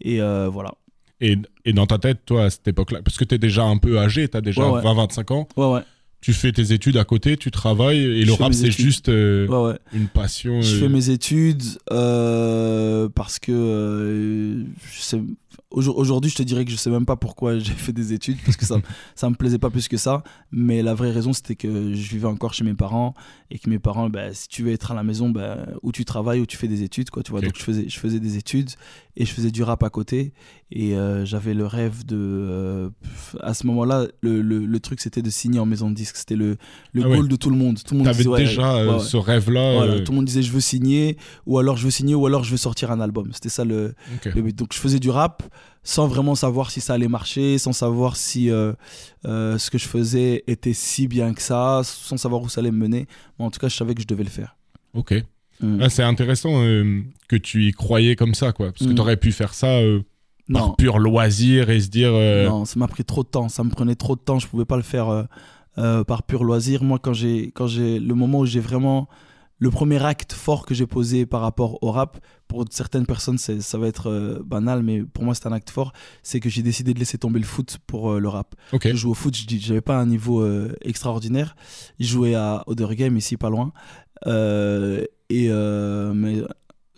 Et 0.00 0.20
euh, 0.20 0.48
voilà. 0.48 0.74
Et, 1.22 1.38
et 1.64 1.72
dans 1.72 1.86
ta 1.86 1.98
tête, 1.98 2.20
toi, 2.26 2.44
à 2.44 2.50
cette 2.50 2.68
époque-là, 2.68 3.00
parce 3.02 3.16
que 3.18 3.24
tu 3.24 3.34
es 3.34 3.38
déjà 3.38 3.64
un 3.64 3.76
peu 3.78 3.98
âgé, 3.98 4.28
tu 4.28 4.36
as 4.36 4.40
déjà 4.40 4.62
Ouais, 4.70 4.80
ouais. 4.82 4.82
20-25 4.82 5.32
ans, 5.32 5.48
Ouais, 5.56 5.72
ouais. 5.74 5.82
Tu 6.20 6.32
fais 6.34 6.52
tes 6.52 6.72
études 6.72 6.96
à 6.98 7.04
côté, 7.04 7.36
tu 7.36 7.50
travailles, 7.50 7.98
et 7.98 8.22
Je 8.22 8.26
le 8.26 8.32
rap, 8.34 8.52
c'est 8.52 8.70
juste 8.70 9.08
euh, 9.08 9.46
ouais, 9.46 9.72
ouais. 9.72 9.78
une 9.94 10.06
passion. 10.06 10.60
Je 10.60 10.76
euh, 10.76 10.80
fais 10.80 10.88
mes 10.88 11.10
études 11.10 11.62
euh, 11.90 13.08
parce 13.14 13.38
que 13.38 14.64
aujourd'hui, 15.70 16.30
je 16.30 16.36
te 16.36 16.42
dirais 16.42 16.64
que 16.64 16.70
je 16.70 16.76
sais 16.76 16.90
même 16.90 17.06
pas 17.06 17.16
pourquoi 17.16 17.58
j'ai 17.58 17.72
fait 17.72 17.92
des 17.92 18.12
études 18.12 18.38
parce 18.44 18.56
que 18.56 18.64
ça, 18.66 18.76
ça 19.14 19.30
me 19.30 19.34
plaisait 19.34 19.58
pas 19.58 19.70
plus 19.70 19.88
que 19.88 19.96
ça. 19.96 20.22
Mais 20.52 20.82
la 20.82 20.94
vraie 20.94 21.10
raison, 21.10 21.32
c'était 21.32 21.54
que 21.56 21.94
je 21.94 22.10
vivais 22.10 22.26
encore 22.26 22.54
chez 22.54 22.64
mes 22.64 22.74
parents 22.74 23.14
et 23.50 23.58
que 23.58 23.68
mes 23.70 23.78
parents, 23.78 24.08
bah, 24.10 24.32
si 24.32 24.48
tu 24.48 24.62
veux 24.62 24.72
être 24.72 24.90
à 24.92 24.94
la 24.94 25.02
maison, 25.02 25.30
bah, 25.30 25.58
où 25.82 25.92
tu 25.92 26.04
travailles, 26.04 26.40
ou 26.40 26.46
tu 26.46 26.56
fais 26.56 26.68
des 26.68 26.82
études, 26.82 27.10
quoi. 27.10 27.22
Tu 27.22 27.30
vois. 27.30 27.40
Donc 27.40 27.52
je 27.56 27.62
faisais, 27.62 27.88
je 27.88 27.98
faisais 27.98 28.20
des 28.20 28.36
études 28.36 28.70
et 29.16 29.24
je 29.24 29.32
faisais 29.32 29.50
du 29.50 29.62
rap 29.62 29.82
à 29.82 29.90
côté 29.90 30.32
et 30.72 30.94
euh, 30.94 31.24
j'avais 31.24 31.52
le 31.52 31.66
rêve 31.66 32.06
de, 32.06 32.16
euh, 32.16 32.90
à 33.40 33.54
ce 33.54 33.66
moment-là, 33.66 34.06
le, 34.22 34.40
le, 34.40 34.64
le 34.64 34.80
truc 34.80 35.00
c'était 35.00 35.20
de 35.22 35.30
signer 35.30 35.58
en 35.58 35.66
maison 35.66 35.90
de 35.90 35.94
disque. 35.94 36.16
C'était 36.16 36.36
le, 36.36 36.56
le 36.92 37.02
Ah 37.04 37.08
ouais. 37.08 37.16
goal 37.16 37.28
de 37.28 37.36
tout 37.36 37.50
le 37.50 37.56
monde. 37.56 37.78
Tout 37.84 37.94
le 37.94 37.98
monde 37.98 38.06
T'avais 38.06 38.18
disait, 38.18 38.28
ouais, 38.28 38.38
déjà 38.40 38.76
euh, 38.76 38.98
ouais, 38.98 39.04
ce 39.04 39.16
rêve-là. 39.16 39.74
Voilà, 39.74 40.00
tout 40.00 40.12
le 40.12 40.16
monde 40.16 40.24
disait 40.26 40.42
je 40.42 40.52
veux 40.52 40.60
signer 40.60 41.16
ou 41.46 41.58
alors 41.58 41.76
je 41.76 41.84
veux 41.84 41.90
signer 41.90 42.14
ou 42.14 42.24
alors 42.26 42.44
je 42.44 42.52
veux 42.52 42.56
sortir 42.56 42.90
un 42.92 43.00
album. 43.00 43.30
C'était 43.32 43.48
ça 43.48 43.64
le, 43.64 43.94
ok. 44.14 44.32
le 44.34 44.42
but. 44.42 44.56
Donc 44.56 44.72
je 44.72 44.78
faisais 44.78 44.98
du 45.00 45.10
rap 45.10 45.39
sans 45.82 46.06
vraiment 46.06 46.34
savoir 46.34 46.70
si 46.70 46.80
ça 46.80 46.94
allait 46.94 47.08
marcher, 47.08 47.56
sans 47.58 47.72
savoir 47.72 48.16
si 48.16 48.50
euh, 48.50 48.72
euh, 49.26 49.56
ce 49.58 49.70
que 49.70 49.78
je 49.78 49.86
faisais 49.88 50.44
était 50.46 50.72
si 50.74 51.08
bien 51.08 51.32
que 51.32 51.40
ça, 51.42 51.80
sans 51.84 52.16
savoir 52.18 52.42
où 52.42 52.48
ça 52.48 52.60
allait 52.60 52.70
me 52.70 52.78
mener. 52.78 53.06
Mais 53.38 53.44
en 53.44 53.50
tout 53.50 53.58
cas, 53.60 53.68
je 53.68 53.76
savais 53.76 53.94
que 53.94 54.02
je 54.02 54.06
devais 54.06 54.24
le 54.24 54.30
faire. 54.30 54.56
Ok. 54.94 55.14
Mm. 55.60 55.80
Ah, 55.82 55.88
c'est 55.88 56.02
intéressant 56.02 56.62
euh, 56.62 57.02
que 57.28 57.36
tu 57.36 57.64
y 57.66 57.72
croyais 57.72 58.14
comme 58.16 58.34
ça, 58.34 58.52
quoi. 58.52 58.72
Parce 58.72 58.84
que 58.84 58.90
Mm. 58.92 58.94
tu 58.94 59.00
aurais 59.00 59.16
pu 59.16 59.32
faire 59.32 59.54
ça 59.54 59.80
par 60.52 60.74
pur 60.76 60.98
loisir 60.98 61.70
et 61.70 61.80
se 61.80 61.88
dire. 61.88 62.12
non, 62.12 62.64
ça 62.64 62.78
m'a 62.78 62.88
pris 62.88 63.04
trop 63.04 63.22
de 63.22 63.28
temps. 63.28 63.48
Ça 63.48 63.62
me 63.64 63.70
prenait 63.70 63.94
trop 63.94 64.16
de 64.16 64.20
temps. 64.20 64.38
Je 64.38 64.46
pouvais 64.48 64.64
pas 64.64 64.76
le 64.76 64.82
faire 64.82 65.26
par 66.06 66.22
pur 66.24 66.44
loisir. 66.44 66.82
Moi, 66.82 66.98
quand 66.98 67.12
j'ai, 67.12 67.52
quand 67.52 67.66
j'ai 67.66 67.98
le 68.00 68.14
moment 68.14 68.40
où 68.40 68.46
j'ai 68.46 68.60
vraiment 68.60 69.08
le 69.60 69.70
premier 69.70 70.02
acte 70.02 70.32
fort 70.32 70.64
que 70.64 70.74
j'ai 70.74 70.86
posé 70.86 71.26
par 71.26 71.42
rapport 71.42 71.82
au 71.82 71.92
rap, 71.92 72.18
pour 72.48 72.64
certaines 72.70 73.04
personnes, 73.06 73.36
ça 73.38 73.78
va 73.78 73.86
être 73.86 74.08
euh, 74.08 74.42
banal, 74.44 74.82
mais 74.82 75.02
pour 75.02 75.22
moi, 75.22 75.34
c'est 75.34 75.46
un 75.46 75.52
acte 75.52 75.70
fort. 75.70 75.92
C'est 76.22 76.40
que 76.40 76.48
j'ai 76.48 76.62
décidé 76.62 76.94
de 76.94 76.98
laisser 76.98 77.18
tomber 77.18 77.38
le 77.38 77.44
foot 77.44 77.76
pour 77.86 78.10
euh, 78.10 78.18
le 78.18 78.28
rap. 78.28 78.54
Je 78.82 78.96
joue 78.96 79.10
au 79.10 79.14
foot, 79.14 79.36
je 79.36 79.46
dis, 79.46 79.60
j'avais 79.60 79.82
pas 79.82 79.98
un 79.98 80.06
niveau 80.06 80.40
euh, 80.40 80.74
extraordinaire. 80.80 81.54
Je 82.00 82.06
jouais 82.06 82.34
à 82.34 82.64
Other 82.66 82.94
Game 82.94 83.18
ici, 83.18 83.36
pas 83.36 83.50
loin. 83.50 83.72
Et 84.26 85.48
mais 85.48 86.42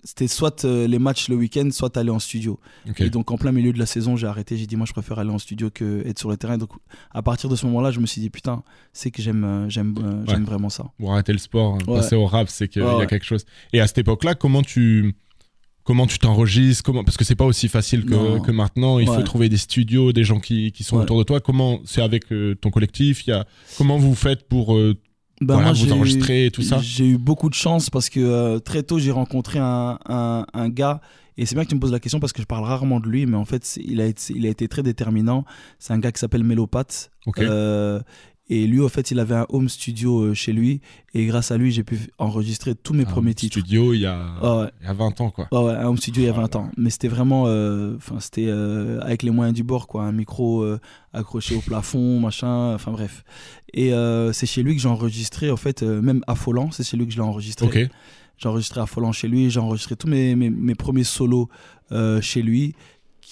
c'était 0.05 0.27
soit 0.29 0.65
euh, 0.65 0.87
les 0.87 0.99
matchs 0.99 1.29
le 1.29 1.37
week-end, 1.37 1.69
soit 1.71 1.97
aller 1.97 2.11
en 2.11 2.19
studio. 2.19 2.59
Et 2.99 3.09
donc 3.11 3.31
en 3.31 3.37
plein 3.39 3.53
milieu 3.53 3.73
de 3.73 3.79
la 3.79 3.87
saison, 3.87 4.17
j'ai 4.17 4.27
arrêté. 4.27 4.57
J'ai 4.57 4.67
dit 4.67 4.77
moi 4.77 4.87
je 4.87 4.93
préfère 4.93 5.19
aller 5.19 5.31
en 5.31 5.39
studio 5.39 5.71
que 5.71 6.07
être 6.07 6.19
sur 6.19 6.29
le 6.31 6.37
terrain. 6.37 6.59
Donc 6.59 6.71
à 7.13 7.23
partir 7.23 7.49
de 7.49 7.57
ce 7.57 7.67
moment-là, 7.67 7.91
je 7.93 8.01
me 8.01 8.07
suis 8.07 8.21
dit 8.21 8.31
putain, 8.31 8.63
c'est 8.93 9.11
que 9.11 9.23
j'aime 9.23 9.45
euh, 9.45 9.69
j'aime 9.69 9.95
euh, 10.03 10.25
j'aime 10.27 10.45
vraiment 10.45 10.71
ça. 10.71 10.87
Pour 10.99 11.13
arrêter 11.13 11.33
le 11.33 11.39
sport, 11.39 11.75
hein, 11.75 11.79
Ouais. 11.87 12.01
passer 12.01 12.17
au 12.17 12.27
rap, 12.27 12.49
c'est 12.49 12.69
qu'il 12.69 12.83
Ouais, 12.83 12.99
y 12.99 13.03
a 13.03 13.07
quelque 13.07 13.25
chose. 13.25 13.45
Et 13.73 13.81
à 13.81 13.87
cette 13.87 13.99
époque-là, 13.99 14.35
comment 14.35 14.63
tu. 14.63 15.15
Comment 15.85 16.07
tu 16.07 16.21
t'enregistres 16.21 16.85
comment... 16.85 17.03
Parce 17.03 17.17
que 17.17 17.25
c'est 17.25 17.35
pas 17.35 17.45
aussi 17.45 17.67
facile 17.67 18.05
que, 18.05 18.53
maintenant. 18.53 19.01
Il 19.01 19.09
faut 19.09 19.21
trouver 19.23 19.49
des 19.49 19.57
studios, 19.57 20.13
des 20.13 20.23
gens 20.23 20.39
qui, 20.39 20.71
qui 20.71 20.85
sont 20.85 20.97
Ouais. 20.97 21.03
autour 21.03 21.19
de 21.19 21.25
toi. 21.25 21.41
Comment 21.41 21.81
c'est 21.85 22.03
avec 22.03 22.31
euh, 22.31 22.55
ton 22.55 22.71
collectif? 22.71 23.27
Il 23.27 23.31
y 23.31 23.33
a... 23.33 23.45
Comment 23.79 23.99
vous 23.99 24.15
faites 24.15 24.47
pour 24.49 24.77
euh, 24.77 24.97
Ben, 25.43 25.55
voilà, 25.55 25.73
moi, 25.73 25.97
vous 25.97 26.31
et 26.31 26.51
tout 26.53 26.63
ça 26.63 26.79
J'ai 26.81 27.07
eu 27.07 27.19
beaucoup 27.19 27.49
de 27.49 27.55
chance 27.55 27.91
parce 27.91 28.09
que 28.09 28.21
euh, 28.21 28.59
très 28.61 28.83
tôt 28.83 28.99
j'ai 28.99 29.11
rencontré 29.11 29.59
un, 29.59 29.99
un, 30.09 30.47
un 30.53 30.69
gars. 30.69 31.01
Et 31.39 31.47
c'est 31.47 31.55
bien 31.55 31.65
que 31.65 31.71
tu 31.71 31.75
me 31.75 31.81
poses 31.81 31.93
la 31.93 32.01
question 32.01 32.21
parce 32.21 32.33
que 32.33 32.43
je 32.43 32.47
parle 32.47 32.65
rarement 32.65 33.01
de 33.01 33.09
lui, 33.09 33.25
mais 33.27 33.37
en 33.37 33.45
fait, 33.45 33.79
il 33.83 34.01
a 34.01 34.07
été, 34.07 34.35
il 34.35 34.47
a 34.47 34.51
été 34.51 34.69
très 34.69 34.83
déterminant. 34.83 35.45
C'est 35.79 35.93
un 35.93 35.99
gars 35.99 36.13
qui 36.13 36.21
s'appelle 36.21 36.45
Mélopathe. 36.45 37.11
Euh, 37.39 38.01
et 38.55 38.67
lui, 38.67 38.83
en 38.83 38.89
fait, 38.89 39.11
il 39.11 39.19
avait 39.19 39.35
un 39.35 39.47
home 39.49 39.69
studio 39.69 40.21
euh, 40.21 40.35
chez 40.35 40.53
lui. 40.53 40.81
Et 41.15 41.25
grâce 41.27 41.51
à 41.51 41.57
lui, 41.57 41.71
j'ai 41.73 41.85
pu 41.85 41.99
enregistrer 42.19 42.75
tous 42.75 42.93
mes 42.93 43.03
Un 43.05 43.07
premiers 43.07 43.33
titres. 43.35 43.59
studio 43.59 43.95
il 43.95 44.01
y, 44.01 44.07
a... 44.07 44.19
Ah 44.43 44.59
ouais. 44.59 44.71
il 44.83 44.87
y 44.87 44.91
a 44.91 44.93
20 44.93 45.21
ans, 45.23 45.31
quoi. 45.31 45.49
Ouais, 45.53 45.59
ouais, 45.65 45.73
un 45.75 45.87
home 45.87 45.97
studio 45.97 46.23
il 46.23 46.27
y 46.27 46.29
a 46.29 46.33
Oh 46.33 46.37
là 46.37 46.43
20 46.43 46.57
ans. 46.57 46.71
Mais 46.77 46.91
c'était 46.91 47.09
vraiment. 47.09 47.45
euh, 47.47 47.95
Enfin, 47.97 48.21
c'était 48.21 48.47
euh, 48.49 49.01
avec 49.01 49.23
les 49.23 49.31
moyens 49.31 49.55
du 49.57 49.63
bord, 49.63 49.87
quoi. 49.87 50.03
Un 50.05 50.13
micro 50.13 50.63
euh, 50.63 50.79
accroché 51.13 51.55
au 51.57 51.61
plafond, 51.61 52.21
machin. 52.21 52.75
Enfin, 52.75 52.93
bref. 52.93 53.25
Et 53.73 53.91
c'est 54.33 54.47
chez 54.47 54.63
lui 54.63 54.75
que 54.77 54.83
j'ai 54.83 54.89
enregistré, 54.89 55.51
en 55.51 55.57
fait, 55.57 55.83
même 55.83 56.23
Affolant, 56.27 56.71
c'est 56.73 56.85
chez 56.85 56.97
lui 56.99 57.07
que 57.07 57.13
je 57.13 57.17
l'ai 57.19 57.23
enregistré. 57.23 57.67
Ok. 57.67 57.91
J'ai 58.37 58.49
enregistré 58.49 58.81
Affolant 58.81 59.13
chez 59.13 59.29
lui, 59.29 59.51
j'ai 59.51 59.61
enregistré 59.61 59.97
tous 59.97 60.09
mes, 60.09 60.35
mes, 60.35 60.51
mes 60.51 60.75
premiers 60.75 61.05
solos 61.05 61.49
chez 62.21 62.43
lui. 62.43 62.75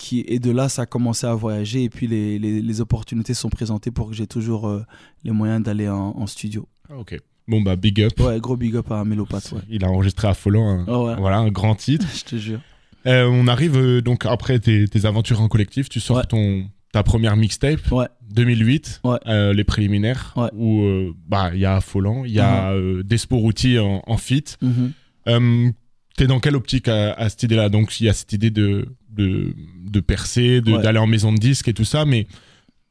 Qui, 0.03 0.25
et 0.27 0.39
de 0.39 0.51
là, 0.51 0.71
ça 0.71 0.83
a 0.83 0.87
commencé 0.87 1.27
à 1.27 1.35
voyager. 1.35 1.85
Et 1.85 1.91
puis, 1.91 2.07
les, 2.07 2.39
les, 2.39 2.63
les 2.63 2.81
opportunités 2.81 3.35
sont 3.35 3.51
présentées 3.51 3.91
pour 3.91 4.09
que 4.09 4.15
j'ai 4.17 4.27
toujours 4.27 4.67
euh, 4.67 4.83
les 5.25 5.31
moyens 5.31 5.63
d'aller 5.63 5.91
en, 5.91 6.15
en 6.17 6.27
studio. 6.27 6.67
Ah, 6.89 6.97
ok. 6.97 7.19
Bon, 7.47 7.61
bah, 7.61 7.77
big 7.77 8.01
up. 8.01 8.19
Ouais, 8.19 8.41
gros 8.41 8.57
big 8.57 8.75
up 8.77 8.91
à 8.91 9.05
Mélopathe, 9.05 9.53
ouais. 9.53 9.61
Il 9.69 9.85
a 9.85 9.89
enregistré 9.91 10.27
à 10.27 10.33
Folland 10.33 10.67
un, 10.69 10.85
Ah 10.89 10.99
ouais. 11.03 11.15
voilà, 11.19 11.37
un 11.39 11.51
grand 11.51 11.75
titre. 11.75 12.07
Je 12.17 12.25
te 12.25 12.37
jure. 12.37 12.61
Euh, 13.07 13.27
on 13.31 13.47
arrive 13.47 13.77
euh, 13.77 14.01
donc 14.01 14.25
après 14.25 14.59
tes, 14.59 14.87
tes 14.89 15.05
aventures 15.05 15.41
en 15.43 15.49
collectif, 15.49 15.89
tu 15.91 16.01
sors 16.01 16.17
Ouais. 16.19 16.25
ton, 16.27 16.65
ta 16.93 17.03
première 17.03 17.37
mixtape, 17.37 17.91
Ouais. 17.93 18.07
2008, 18.31 19.01
Ouais. 19.05 19.19
euh, 19.27 19.53
les 19.53 19.65
préliminaires, 19.65 20.33
Ouais. 20.37 20.49
où 20.55 20.81
euh, 20.83 21.13
bah, 21.29 21.51
il 21.53 21.61
y 21.61 21.67
a 21.67 21.81
Folland, 21.83 22.25
il 22.25 22.33
y 22.33 22.41
a 22.41 22.73
euh, 22.73 23.03
Despo 23.03 23.37
Routy 23.37 23.79
en, 23.79 24.03
en 24.07 24.17
feat. 24.17 24.57
Mhm. 24.63 24.93
Euh, 25.29 25.71
T'es 26.17 26.27
dans 26.27 26.41
quelle 26.41 26.57
optique 26.57 26.89
à, 26.89 27.13
à 27.13 27.29
cette 27.29 27.43
idée-là? 27.45 27.69
Donc 27.69 28.01
il 28.01 28.05
y 28.07 28.09
a 28.09 28.13
cette 28.13 28.33
idée 28.33 28.51
de, 28.51 28.87
de, 29.11 29.55
de 29.91 30.01
percer, 30.01 30.61
Ouais. 30.67 30.83
d'aller 30.83 30.99
en 30.99 31.07
maison 31.07 31.33
de 31.33 31.39
disque 31.39 31.69
et 31.69 31.75
tout 31.75 31.85
ça, 31.85 32.05
mais 32.05 32.27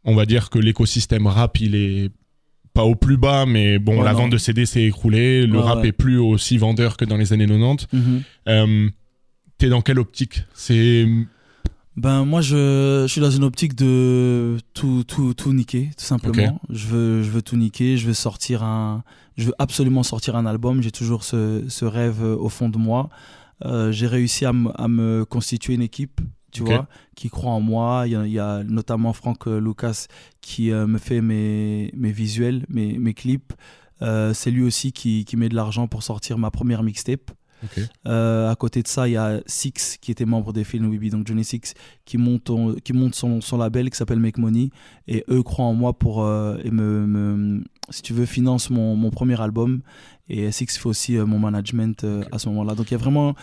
on 0.04 0.16
va 0.16 0.26
dire 0.26 0.50
que 0.50 0.58
l'écosystème 0.60 1.28
rap, 1.28 1.60
il 1.60 1.76
est 1.76 2.10
pas 2.74 2.84
au 2.86 2.96
plus 2.96 3.18
bas, 3.18 3.46
mais 3.46 3.78
bon, 3.80 3.98
Ouais, 4.00 4.06
la 4.06 4.14
non. 4.14 4.20
vente 4.20 4.32
de 4.32 4.38
CD 4.38 4.66
s'est 4.66 4.84
écroulée, 4.84 5.46
le 5.46 5.58
Ouais, 5.58 5.64
rap 5.64 5.84
est 5.86 5.92
plus 5.92 6.18
aussi 6.18 6.58
vendeur 6.58 6.98
que 6.98 7.06
dans 7.06 7.18
les 7.18 7.34
années 7.34 7.46
90. 7.48 7.88
Mhm. 7.94 8.22
Euh, 8.48 8.90
T'es 9.58 9.68
dans 9.68 9.82
quelle 9.82 10.00
optique? 10.00 10.44
C'est 10.54 11.06
Ben 12.00 12.24
moi 12.24 12.40
je, 12.42 13.04
je 13.06 13.12
suis 13.12 13.20
dans 13.22 13.30
une 13.32 13.44
optique 13.44 13.76
de 13.76 14.58
tout 14.74 15.04
tout 15.04 15.34
tout 15.34 15.54
niquer 15.54 15.90
tout 15.98 16.06
simplement. 16.06 16.34
Je 16.70 16.88
veux 16.88 17.24
je 17.24 17.30
veux 17.30 17.42
tout 17.42 17.58
niquer, 17.58 17.98
je 17.98 18.08
veux 18.08 18.14
sortir 18.14 18.64
un 18.64 19.04
je 19.38 19.46
veux 19.48 19.54
absolument 19.60 20.04
sortir 20.04 20.36
un 20.36 20.46
album, 20.46 20.82
j'ai 20.82 20.92
toujours 20.92 21.24
ce, 21.24 21.64
ce 21.68 21.86
rêve 21.86 22.24
euh, 22.24 22.36
au 22.38 22.50
fond 22.50 22.70
de 22.70 22.78
moi. 22.78 23.10
Euh, 23.66 23.92
j'ai 23.92 24.08
réussi 24.08 24.46
à, 24.46 24.54
me- 24.54 24.72
à 24.82 24.88
me 24.88 25.26
constituer 25.26 25.74
une 25.74 25.82
équipe, 25.82 26.22
tu 26.52 26.64
vois, 26.64 26.88
qui 27.16 27.30
croit 27.30 27.52
en 27.52 27.60
moi. 27.62 28.04
Il 28.06 28.12
y 28.12 28.16
a, 28.16 28.26
il 28.26 28.32
y 28.34 28.40
a 28.40 28.64
notamment 28.64 29.12
Franck 29.14 29.48
euh, 29.48 29.60
Lucas 29.60 30.08
qui 30.42 30.72
euh, 30.72 30.88
me 30.88 30.98
fait 30.98 31.22
mes, 31.22 31.92
mes 31.96 32.12
visuels, 32.12 32.66
mes, 32.70 32.98
mes 32.98 33.14
clips. 33.14 33.54
Euh, 34.02 34.34
c'est 34.34 34.52
lui 34.52 34.64
aussi 34.64 34.92
qui, 34.94 35.26
qui 35.26 35.36
met 35.38 35.50
de 35.50 35.56
l'argent 35.56 35.88
pour 35.88 36.04
sortir 36.04 36.38
ma 36.38 36.52
première 36.52 36.84
mixtape. 36.84 37.32
Euh, 38.08 38.50
à 38.50 38.56
côté 38.56 38.82
de 38.82 38.88
ça, 38.88 39.08
il 39.08 39.12
y 39.12 39.18
a 39.18 39.42
Six 39.46 39.98
qui 40.02 40.12
était 40.12 40.26
membre 40.26 40.54
des 40.54 40.64
films 40.64 40.90
Weeby, 40.90 41.10
donc 41.10 41.28
Johnny 41.28 41.44
Six, 41.44 41.74
qui 42.06 42.18
monte, 42.18 42.50
en- 42.50 42.74
qui 42.74 42.94
monte 42.94 43.16
son, 43.16 43.42
son 43.42 43.58
label 43.58 43.90
qui 43.90 43.98
s'appelle 43.98 44.20
Make 44.20 44.38
Money. 44.38 44.70
Et 45.08 45.24
eux 45.30 45.44
croient 45.44 45.66
en 45.66 45.74
moi 45.74 45.94
pour, 45.94 46.24
euh, 46.24 46.58
et 46.64 46.72
me, 46.72 47.06
me- 47.06 47.64
si 47.90 48.02
tu 48.02 48.14
veux, 48.14 48.26
finance 48.26 48.70
mon, 48.70 48.96
mon 48.96 49.10
premier 49.10 49.40
album. 49.42 49.82
Et 50.30 50.52
Six 50.52 50.78
fait 50.78 50.88
aussi 50.88 51.18
euh, 51.18 51.26
mon 51.26 51.40
management 51.40 52.06
à 52.32 52.40
ce 52.40 52.48
moment-là. 52.50 52.76
Donc 52.76 52.92
il 52.92 52.94
y 52.94 52.96
a 52.96 53.00
vraiment. 53.00 53.34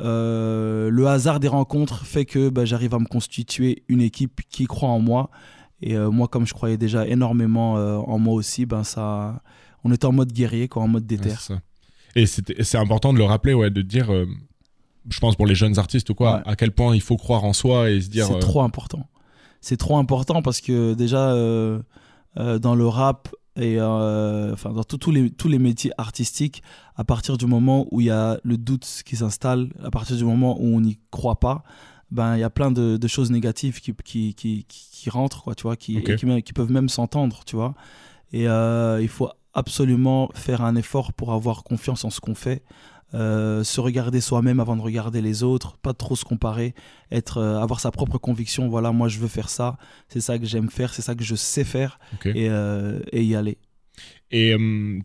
le 0.00 1.04
hasard 1.06 1.40
des 1.40 1.48
rencontres 1.48 2.04
fait 2.04 2.24
que 2.24 2.48
bah, 2.48 2.64
j'arrive 2.64 2.94
à 2.94 2.98
me 2.98 3.06
constituer 3.06 3.84
une 3.88 4.00
équipe 4.00 4.40
qui 4.50 4.66
croit 4.66 4.88
en 4.90 5.00
moi. 5.00 5.30
Et 5.80 5.96
moi, 5.98 6.28
comme 6.28 6.46
je 6.46 6.54
croyais 6.54 6.76
déjà 6.78 7.06
énormément 7.06 7.74
en 7.74 8.18
moi 8.18 8.34
aussi, 8.34 8.64
ben 8.64 8.84
ça, 8.84 9.42
on 9.82 9.92
était 9.92 10.06
en 10.06 10.12
mode 10.12 10.32
guerrier, 10.32 10.68
quoi, 10.68 10.82
en 10.82 10.88
mode 10.88 11.06
déter. 11.06 11.30
Ouais. 11.54 11.58
Et 12.16 12.26
c'est 12.26 12.76
important 12.78 13.12
de 13.12 13.18
le 13.18 13.24
rappeler, 13.24 13.54
ouais, 13.54 13.70
de 13.70 13.82
dire, 13.82 14.12
euh, 14.12 14.26
je 15.08 15.18
pense 15.20 15.36
pour 15.36 15.46
les 15.46 15.54
jeunes 15.54 15.78
artistes 15.78 16.10
ou 16.10 16.14
quoi, 16.14 16.36
Ouais. 16.36 16.42
à 16.46 16.56
quel 16.56 16.70
point 16.72 16.94
il 16.94 17.00
faut 17.00 17.16
croire 17.16 17.44
en 17.44 17.52
soi 17.52 17.90
et 17.90 18.00
se 18.00 18.08
dire. 18.08 18.26
C'est 18.26 18.34
euh, 18.34 18.38
trop 18.38 18.62
important. 18.62 19.06
C'est 19.60 19.76
trop 19.76 19.96
important 19.96 20.42
parce 20.42 20.60
que 20.60 20.94
déjà, 20.94 21.30
euh, 21.32 21.80
dans 22.36 22.74
le 22.74 22.86
rap 22.86 23.28
et 23.56 23.80
enfin, 23.80 24.72
dans 24.72 24.82
tous- 24.84 24.98
tous 24.98 25.10
les, 25.12 25.30
tous 25.30 25.48
les 25.48 25.58
métiers 25.58 25.92
artistiques, 25.98 26.62
à 26.96 27.04
partir 27.04 27.36
du 27.38 27.46
moment 27.46 27.86
où 27.92 28.00
il 28.00 28.06
y 28.08 28.10
a 28.10 28.38
le 28.42 28.56
doute 28.58 28.86
qui 29.06 29.16
s'installe, 29.16 29.68
à 29.82 29.90
partir 29.90 30.16
du 30.16 30.24
moment 30.24 30.56
où 30.60 30.66
on 30.76 30.80
n'y 30.80 30.98
croit 31.10 31.38
pas, 31.40 31.62
ben, 32.10 32.36
il 32.36 32.40
y 32.40 32.44
a 32.44 32.50
plein 32.50 32.70
de, 32.70 32.96
de 32.96 33.08
choses 33.08 33.30
négatives 33.30 33.80
qui, 33.80 33.92
qui, 34.04 34.34
qui, 34.34 34.64
qui- 34.68 35.10
rentrent, 35.10 35.42
quoi, 35.44 35.54
tu 35.54 35.62
vois, 35.64 35.76
qui, 35.76 36.02
qui, 36.02 36.42
qui 36.42 36.52
peuvent 36.52 36.70
même 36.72 36.88
s'entendre, 36.88 37.40
tu 37.46 37.56
vois. 37.56 37.74
Et 38.32 38.48
euh, 38.48 39.00
il 39.02 39.08
faut 39.08 39.28
absolument 39.54 40.30
faire 40.34 40.62
un 40.62 40.76
effort 40.76 41.12
pour 41.12 41.32
avoir 41.32 41.64
confiance 41.64 42.04
en 42.04 42.10
ce 42.10 42.20
qu'on 42.20 42.34
fait. 42.34 42.62
Euh, 43.12 43.62
se 43.62 43.80
regarder 43.80 44.20
soi-même 44.20 44.58
avant 44.58 44.74
de 44.74 44.82
regarder 44.82 45.20
les 45.22 45.44
autres, 45.44 45.76
pas 45.76 45.92
trop 45.94 46.16
se 46.16 46.24
comparer, 46.24 46.74
être, 47.12 47.38
euh, 47.38 47.60
avoir 47.60 47.78
sa 47.78 47.92
propre 47.92 48.18
conviction. 48.18 48.68
Voilà, 48.68 48.90
moi 48.90 49.06
je 49.06 49.20
veux 49.20 49.28
faire 49.28 49.48
ça, 49.48 49.76
c'est 50.08 50.20
ça 50.20 50.36
que 50.36 50.46
j'aime 50.46 50.68
faire, 50.68 50.92
c'est 50.92 51.02
ça 51.02 51.14
que 51.14 51.22
je 51.22 51.36
sais 51.36 51.62
faire, 51.62 52.00
et, 52.24 52.48
euh, 52.50 52.98
et 53.12 53.22
y 53.22 53.36
aller. 53.36 53.56
Et 54.32 54.56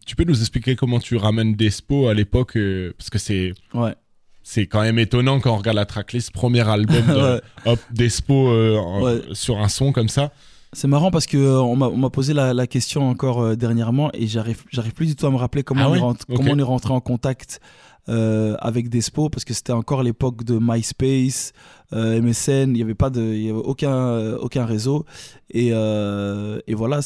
tu 0.07 0.15
peux 0.15 0.23
nous 0.23 0.39
expliquer 0.39 0.75
comment 0.75 0.99
tu 0.99 1.17
ramènes 1.17 1.53
Despo 1.53 2.07
à 2.07 2.15
l'époque 2.15 2.57
Parce 2.97 3.11
que 3.11 3.19
c'est. 3.19 3.53
Ouais. 3.75 3.93
C'est 4.41 4.65
quand 4.65 4.81
même 4.81 4.97
étonnant 4.97 5.39
quand 5.39 5.53
on 5.53 5.57
regarde 5.57 5.75
la 5.75 5.85
tracklist, 5.85 6.31
premier 6.31 6.67
album 6.67 7.05
de 7.05 7.13
Ouais. 7.35 7.41
hop, 7.65 7.79
Despo 7.91 8.49
euh, 8.49 9.01
Ouais. 9.01 9.21
sur 9.33 9.59
un 9.59 9.67
son 9.67 9.91
comme 9.91 10.09
ça. 10.09 10.31
C'est 10.73 10.87
marrant 10.87 11.09
parce 11.09 11.25
que 11.25 11.37
euh, 11.37 11.59
on 11.61 11.75
m'a 11.75 12.09
posé 12.11 12.33
la, 12.33 12.53
la 12.53 12.67
question 12.67 13.09
encore 13.09 13.41
euh, 13.41 13.55
dernièrement 13.55 14.11
et 14.13 14.27
j'arrive 14.27 14.63
plus 14.95 15.07
du 15.07 15.15
tout 15.15 15.25
à 15.25 15.31
me 15.31 15.35
rappeler 15.37 15.63
comment, 15.63 15.85
Ah 15.85 15.89
on, 15.89 15.95
est 15.95 15.99
rentré, 15.99 16.25
Ok. 16.29 16.37
comment 16.37 16.51
on 16.51 16.59
est 16.59 16.63
rentré 16.63 16.93
en 16.93 17.01
contact 17.01 17.59
euh, 18.07 18.55
avec 18.59 18.89
Despo 18.89 19.29
parce 19.29 19.45
que 19.45 19.53
c'était 19.53 19.73
encore 19.73 20.03
l'époque 20.03 20.43
de 20.43 20.59
MySpace, 20.61 21.53
MSN, 21.91 22.69
il 22.69 22.73
n'y 22.73 22.81
avait 22.83 22.93
pas 22.95 23.09
de, 23.09 23.21
il 23.21 23.43
y 23.43 23.49
avait 23.49 23.57
aucun 23.57 24.35
aucun 24.35 24.65
réseau 24.65 25.05
et, 25.49 25.69
et 25.69 26.73
voilà. 26.75 26.99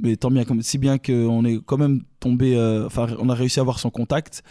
Mais 0.00 0.16
tant 0.16 0.30
bien 0.30 0.44
comme 0.44 0.60
si 0.62 0.78
bien 0.78 0.98
qu'on 0.98 1.44
est 1.44 1.58
quand 1.64 1.76
même 1.78 2.02
tombé, 2.20 2.56
euh, 2.56 2.86
enfin 2.86 3.06
on 3.18 3.28
a 3.28 3.34
réussi 3.34 3.60
à 3.60 3.62
avoir 3.62 3.78
son 3.78 3.90
contact. 3.90 4.42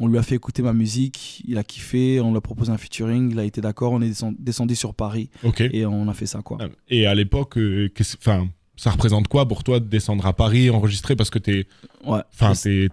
On 0.00 0.06
lui 0.06 0.16
a 0.18 0.22
fait 0.22 0.36
écouter 0.36 0.62
ma 0.62 0.72
musique, 0.72 1.42
il 1.46 1.58
a 1.58 1.64
kiffé, 1.64 2.20
on 2.20 2.30
lui 2.30 2.38
a 2.38 2.40
proposé 2.40 2.70
un 2.70 2.78
featuring, 2.78 3.32
il 3.32 3.38
a 3.40 3.44
été 3.44 3.60
d'accord, 3.60 3.92
on 3.92 4.00
est 4.00 4.08
descend- 4.08 4.36
descendu 4.38 4.76
sur 4.76 4.94
Paris 4.94 5.28
et 5.72 5.84
on 5.86 6.08
a 6.08 6.14
fait 6.14 6.26
ça 6.26 6.40
quoi. 6.40 6.58
Et 6.88 7.06
à 7.06 7.14
l'époque, 7.16 7.58
euh, 7.58 7.88
enfin, 8.20 8.48
ça 8.78 8.90
représente 8.90 9.28
quoi 9.28 9.46
pour 9.46 9.62
toi 9.64 9.80
de 9.80 9.84
descendre 9.86 10.24
à 10.24 10.32
Paris, 10.32 10.70
enregistrer 10.70 11.16
parce 11.16 11.28
que 11.30 11.38
t'es, 11.38 11.66
Ouais. 12.06 12.20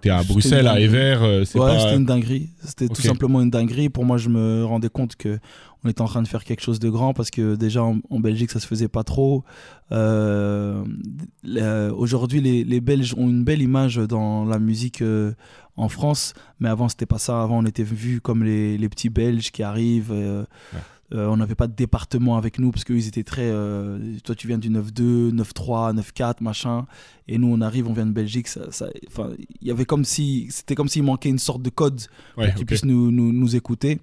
t'es 0.02 0.10
à 0.10 0.24
Bruxelles, 0.24 0.68
à 0.68 0.80
Evere, 0.82 1.24
euh, 1.24 1.40
ouais, 1.42 1.60
pas. 1.60 1.80
c'était 1.80 1.96
une 1.96 2.06
dinguerie. 2.06 2.50
C'était 2.64 2.88
tout 2.90 3.02
simplement 3.02 3.42
une 3.42 3.52
dinguerie. 3.52 3.90
Pour 3.90 4.04
moi, 4.04 4.18
je 4.18 4.30
me 4.30 4.66
rendais 4.66 4.90
compte 4.90 5.16
que 5.16 5.40
on 5.84 5.90
était 5.90 6.02
en 6.02 6.06
train 6.08 6.24
de 6.24 6.28
faire 6.28 6.44
quelque 6.44 6.62
chose 6.64 6.80
de 6.80 6.90
grand 6.90 7.14
parce 7.14 7.30
que 7.30 7.56
déjà 7.56 7.84
en, 7.84 8.00
en 8.10 8.20
Belgique, 8.20 8.50
ça 8.52 8.60
se 8.60 8.66
faisait 8.66 8.88
pas 8.88 9.04
trop. 9.04 9.44
Euh, 9.92 10.84
les- 11.44 11.90
Aujourd'hui, 11.96 12.42
les, 12.42 12.64
les 12.64 12.82
Belges 12.82 13.14
ont 13.16 13.30
une 13.30 13.44
belle 13.44 13.62
image 13.62 13.98
dans 13.98 14.46
la 14.46 14.58
musique 14.60 15.02
euh, 15.02 15.34
en 15.78 15.90
France, 15.90 16.34
mais 16.60 16.70
avant, 16.70 16.90
c'était 16.90 17.06
pas 17.06 17.20
ça. 17.20 17.42
Avant, 17.44 17.60
on 17.60 17.66
était 17.66 17.84
vus 17.84 18.20
comme 18.22 18.44
les, 18.44 18.78
les 18.78 18.90
petits 18.90 19.10
Belges 19.10 19.52
qui 19.52 19.62
arrivent. 19.64 20.12
euh, 20.12 20.44
Ouais. 20.74 20.80
Euh, 21.14 21.28
on 21.28 21.38
n'avait 21.38 21.56
pas 21.56 21.68
de 21.68 21.74
département 21.76 22.36
avec 22.38 22.58
nous 22.58 22.72
parce 22.72 22.84
qu'eux 22.84 22.96
ils 22.98 23.08
étaient 23.08 23.24
très. 23.24 23.44
euh, 23.46 24.00
toi 24.24 24.34
tu 24.36 24.48
viens 24.48 24.58
du 24.58 24.70
9-2, 24.70 25.32
9-3, 25.34 25.94
9-4, 25.96 26.36
machin. 26.42 26.88
Et 27.28 27.38
nous 27.38 27.48
on 27.48 27.62
arrive, 27.62 27.88
on 27.88 27.94
vient 27.94 28.06
de 28.08 28.12
Belgique. 28.12 28.48
Ça, 28.48 28.72
ça- 28.72 28.90
y 29.62 29.70
avait 29.72 29.86
comme 29.86 30.04
si. 30.06 30.48
C'était 30.50 30.74
comme 30.76 30.88
s'il 30.88 31.04
manquait 31.04 31.30
une 31.30 31.38
sorte 31.40 31.62
de 31.62 31.70
code 31.70 32.02
Ouais, 32.38 32.46
pour 32.48 32.56
qu'ils 32.56 32.66
puissent 32.66 32.86
nous, 32.86 33.12
nous, 33.12 33.32
nous 33.32 33.56
écouter. 33.56 34.00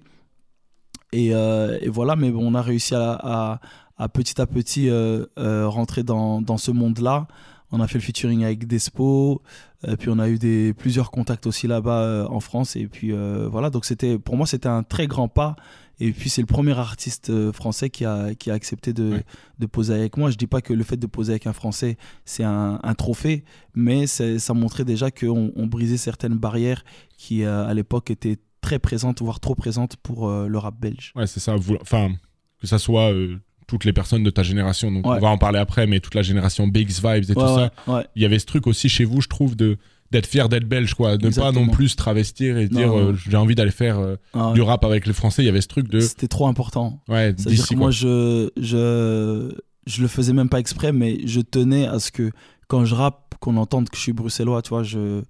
Et, 1.11 1.33
euh, 1.35 1.77
et 1.81 1.89
voilà, 1.89 2.15
mais 2.15 2.31
bon, 2.31 2.51
on 2.51 2.55
a 2.55 2.61
réussi 2.61 2.95
à, 2.95 3.11
à, 3.21 3.59
à 3.97 4.09
petit 4.09 4.39
à 4.41 4.45
petit 4.47 4.89
rentrer 5.35 6.03
dans, 6.03 6.41
dans 6.41 6.57
ce 6.57 6.71
monde-là. 6.71 7.27
On 7.75 7.81
a 7.81 7.87
fait 7.87 7.97
le 7.97 8.03
featuring 8.03 8.43
avec 8.43 8.67
Despo, 8.67 9.41
euh, 9.87 9.95
puis 9.95 10.09
on 10.11 10.19
a 10.19 10.29
eu 10.29 10.37
des, 10.37 10.75
plusieurs 10.75 11.09
contacts 11.09 11.47
aussi 11.47 11.65
là-bas 11.65 12.01
euh, 12.03 12.27
en 12.27 12.39
France. 12.39 12.75
Et 12.75 12.85
puis 12.87 13.11
euh, 13.11 13.47
voilà, 13.51 13.71
donc 13.71 13.85
c'était 13.85 14.19
pour 14.19 14.37
moi 14.37 14.45
c'était 14.45 14.67
un 14.69 14.83
très 14.83 15.07
grand 15.07 15.27
pas. 15.27 15.55
Et 15.99 16.11
puis 16.11 16.29
c'est 16.29 16.41
le 16.41 16.47
premier 16.47 16.77
artiste 16.77 17.29
euh, 17.29 17.51
français 17.53 17.89
qui 17.89 18.03
a, 18.03 18.33
qui 18.35 18.49
a 18.51 18.53
accepté 18.55 18.93
de, 18.93 19.11
Ouais. 19.11 19.23
de 19.59 19.65
poser 19.67 19.93
avec 19.93 20.17
moi. 20.17 20.31
Je 20.31 20.37
dis 20.37 20.47
pas 20.47 20.61
que 20.61 20.73
le 20.73 20.83
fait 20.83 20.97
de 20.97 21.05
poser 21.07 21.33
avec 21.33 21.47
un 21.47 21.53
Français 21.53 21.97
c'est 22.25 22.43
un, 22.43 22.79
un 22.81 22.93
trophée, 22.95 23.43
mais 23.75 24.07
ça 24.07 24.53
montrait 24.53 24.85
déjà 24.85 25.11
qu'on 25.11 25.51
on 25.55 25.67
brisait 25.67 25.97
certaines 25.97 26.37
barrières 26.37 26.83
qui 27.17 27.43
euh, 27.43 27.65
à 27.67 27.73
l'époque 27.73 28.09
étaient 28.11 28.37
très 28.61 28.79
présentes, 28.79 29.21
voire 29.21 29.39
trop 29.39 29.55
présentes 29.55 29.95
pour 29.97 30.27
euh, 30.29 30.47
le 30.47 30.57
rap 30.57 30.75
belge. 30.79 31.11
Ouais, 31.15 31.27
c'est 31.27 31.39
ça. 31.39 31.55
Enfin, 31.81 32.11
que 32.59 32.67
ça 32.67 32.79
soit 32.79 33.11
euh, 33.13 33.37
toutes 33.67 33.85
les 33.85 33.93
personnes 33.93 34.23
de 34.23 34.29
ta 34.29 34.41
génération. 34.43 34.91
Donc, 34.91 35.05
Ouais. 35.05 35.17
on 35.17 35.19
va 35.19 35.27
en 35.29 35.37
parler 35.37 35.59
après, 35.59 35.85
mais 35.85 35.99
toute 35.99 36.15
la 36.15 36.21
génération 36.21 36.67
Bigs 36.67 36.89
Vibes 37.03 37.29
et 37.29 37.33
tout 37.33 37.39
Ouais, 37.41 37.69
ça. 37.87 38.03
Il 38.15 38.21
y 38.21 38.25
avait 38.25 38.39
ce 38.39 38.45
truc 38.45 38.65
aussi 38.67 38.89
chez 38.89 39.03
vous, 39.05 39.21
je 39.21 39.27
trouve, 39.27 39.55
de 39.55 39.77
d'être 40.13 40.27
fier 40.27 40.47
d'être 40.47 40.65
belge, 40.67 40.93
quoi. 40.93 41.17
De 41.17 41.29
pas 41.29 41.51
non 41.51 41.67
plus 41.67 41.89
se 41.89 41.95
travestir 41.97 42.57
et 42.57 42.69
dire 42.69 42.97
euh, 42.97 43.13
j'ai 43.27 43.35
envie 43.35 43.55
d'aller 43.55 43.71
faire 43.71 43.99
euh, 43.99 44.15
Ah 44.33 44.47
ouais. 44.47 44.53
du 44.53 44.61
rap 44.61 44.85
avec 44.85 45.05
les 45.05 45.13
Français. 45.13 45.41
Il 45.43 45.45
y 45.45 45.49
avait 45.49 45.59
ce 45.61 45.67
truc 45.67 45.89
de 45.89 45.99
C'était 45.99 46.27
trop 46.27 46.47
important. 46.47 47.01
ouais 47.09 47.33
C'est-à-dire 47.37 47.67
que 47.67 47.75
moi, 47.75 47.91
je, 47.91 48.49
je, 48.55 49.51
je 49.87 50.01
le 50.01 50.07
faisais 50.07 50.33
même 50.33 50.49
pas 50.49 50.59
exprès, 50.59 50.91
mais 50.93 51.19
je 51.25 51.41
tenais 51.41 51.85
à 51.87 51.99
ce 51.99 52.11
que 52.11 52.31
quand 52.67 52.85
je 52.85 52.95
rappe, 52.95 53.35
qu'on 53.39 53.57
entende 53.57 53.89
que 53.89 53.97
je 53.97 54.01
suis 54.01 54.13
bruxellois, 54.13 54.61
tu 54.61 54.69
vois, 54.69 54.83
je, 54.83 55.21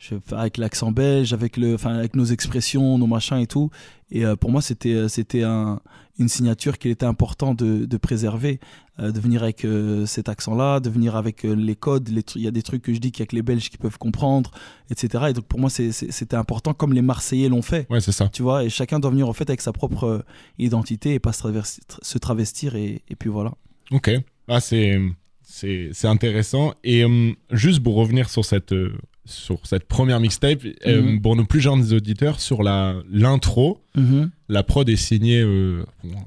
je, 0.00 0.16
avec 0.34 0.56
l'accent 0.56 0.90
belge, 0.90 1.32
avec, 1.32 1.56
le, 1.56 1.74
enfin, 1.74 1.94
avec 1.94 2.16
nos 2.16 2.24
expressions, 2.24 2.98
nos 2.98 3.06
machins 3.06 3.38
et 3.38 3.46
tout. 3.46 3.70
Et 4.10 4.24
euh, 4.24 4.34
pour 4.34 4.50
moi, 4.50 4.62
c'était, 4.62 5.08
c'était 5.08 5.44
un, 5.44 5.80
une 6.18 6.28
signature 6.28 6.78
qu'il 6.78 6.90
était 6.90 7.06
important 7.06 7.54
de, 7.54 7.84
de 7.84 7.96
préserver, 7.96 8.60
euh, 8.98 9.12
de 9.12 9.20
venir 9.20 9.42
avec 9.42 9.64
euh, 9.64 10.06
cet 10.06 10.28
accent-là, 10.28 10.80
de 10.80 10.90
venir 10.90 11.16
avec 11.16 11.44
euh, 11.44 11.54
les 11.54 11.76
codes. 11.76 12.08
les 12.08 12.22
Il 12.34 12.42
y 12.42 12.48
a 12.48 12.50
des 12.50 12.62
trucs 12.62 12.82
que 12.82 12.92
je 12.94 12.98
dis 12.98 13.12
qu'il 13.12 13.20
y 13.20 13.24
a 13.24 13.26
que 13.26 13.36
les 13.36 13.42
Belges 13.42 13.70
qui 13.70 13.78
peuvent 13.78 13.98
comprendre, 13.98 14.50
etc. 14.90 15.26
Et 15.28 15.32
donc 15.34 15.44
pour 15.44 15.60
moi, 15.60 15.70
c'était 15.70 16.36
important, 16.36 16.74
comme 16.74 16.92
les 16.94 17.02
Marseillais 17.02 17.48
l'ont 17.48 17.62
fait 17.62 17.86
Ouais, 17.90 18.00
c'est 18.00 18.12
ça. 18.12 18.28
tu 18.28 18.42
vois, 18.42 18.64
et 18.64 18.70
chacun 18.70 18.98
doit 19.00 19.10
venir 19.10 19.28
en 19.28 19.32
fait 19.34 19.48
avec 19.50 19.60
sa 19.60 19.72
propre 19.72 20.04
euh, 20.04 20.22
identité 20.58 21.14
et 21.14 21.18
pas 21.18 21.32
se, 21.32 22.18
travestir 22.18 22.74
et, 22.74 23.02
et 23.08 23.16
puis 23.16 23.28
voilà. 23.28 23.52
Ok. 23.90 24.10
Ah, 24.48 24.60
c'est 24.60 24.98
c'est 25.42 25.90
c'est 25.92 26.08
intéressant. 26.08 26.74
Et 26.84 27.04
hum, 27.04 27.34
juste 27.50 27.82
pour 27.82 27.94
revenir 27.96 28.28
sur 28.28 28.44
cette 28.44 28.72
euh, 28.72 28.92
sur 29.24 29.58
cette 29.64 29.86
première 29.86 30.18
mixtape. 30.20 30.60
Euh, 30.86 31.02
Mhm. 31.02 31.20
pour 31.22 31.36
nos 31.36 31.44
plus 31.44 31.60
jeunes 31.60 31.92
auditeurs, 31.92 32.40
sur 32.40 32.62
la 32.62 32.94
l'intro, 33.10 33.80
Mhm. 33.96 34.30
la 34.48 34.62
prod 34.62 34.88
est 34.88 34.96
signée 34.96 35.40
euh, 35.42 35.84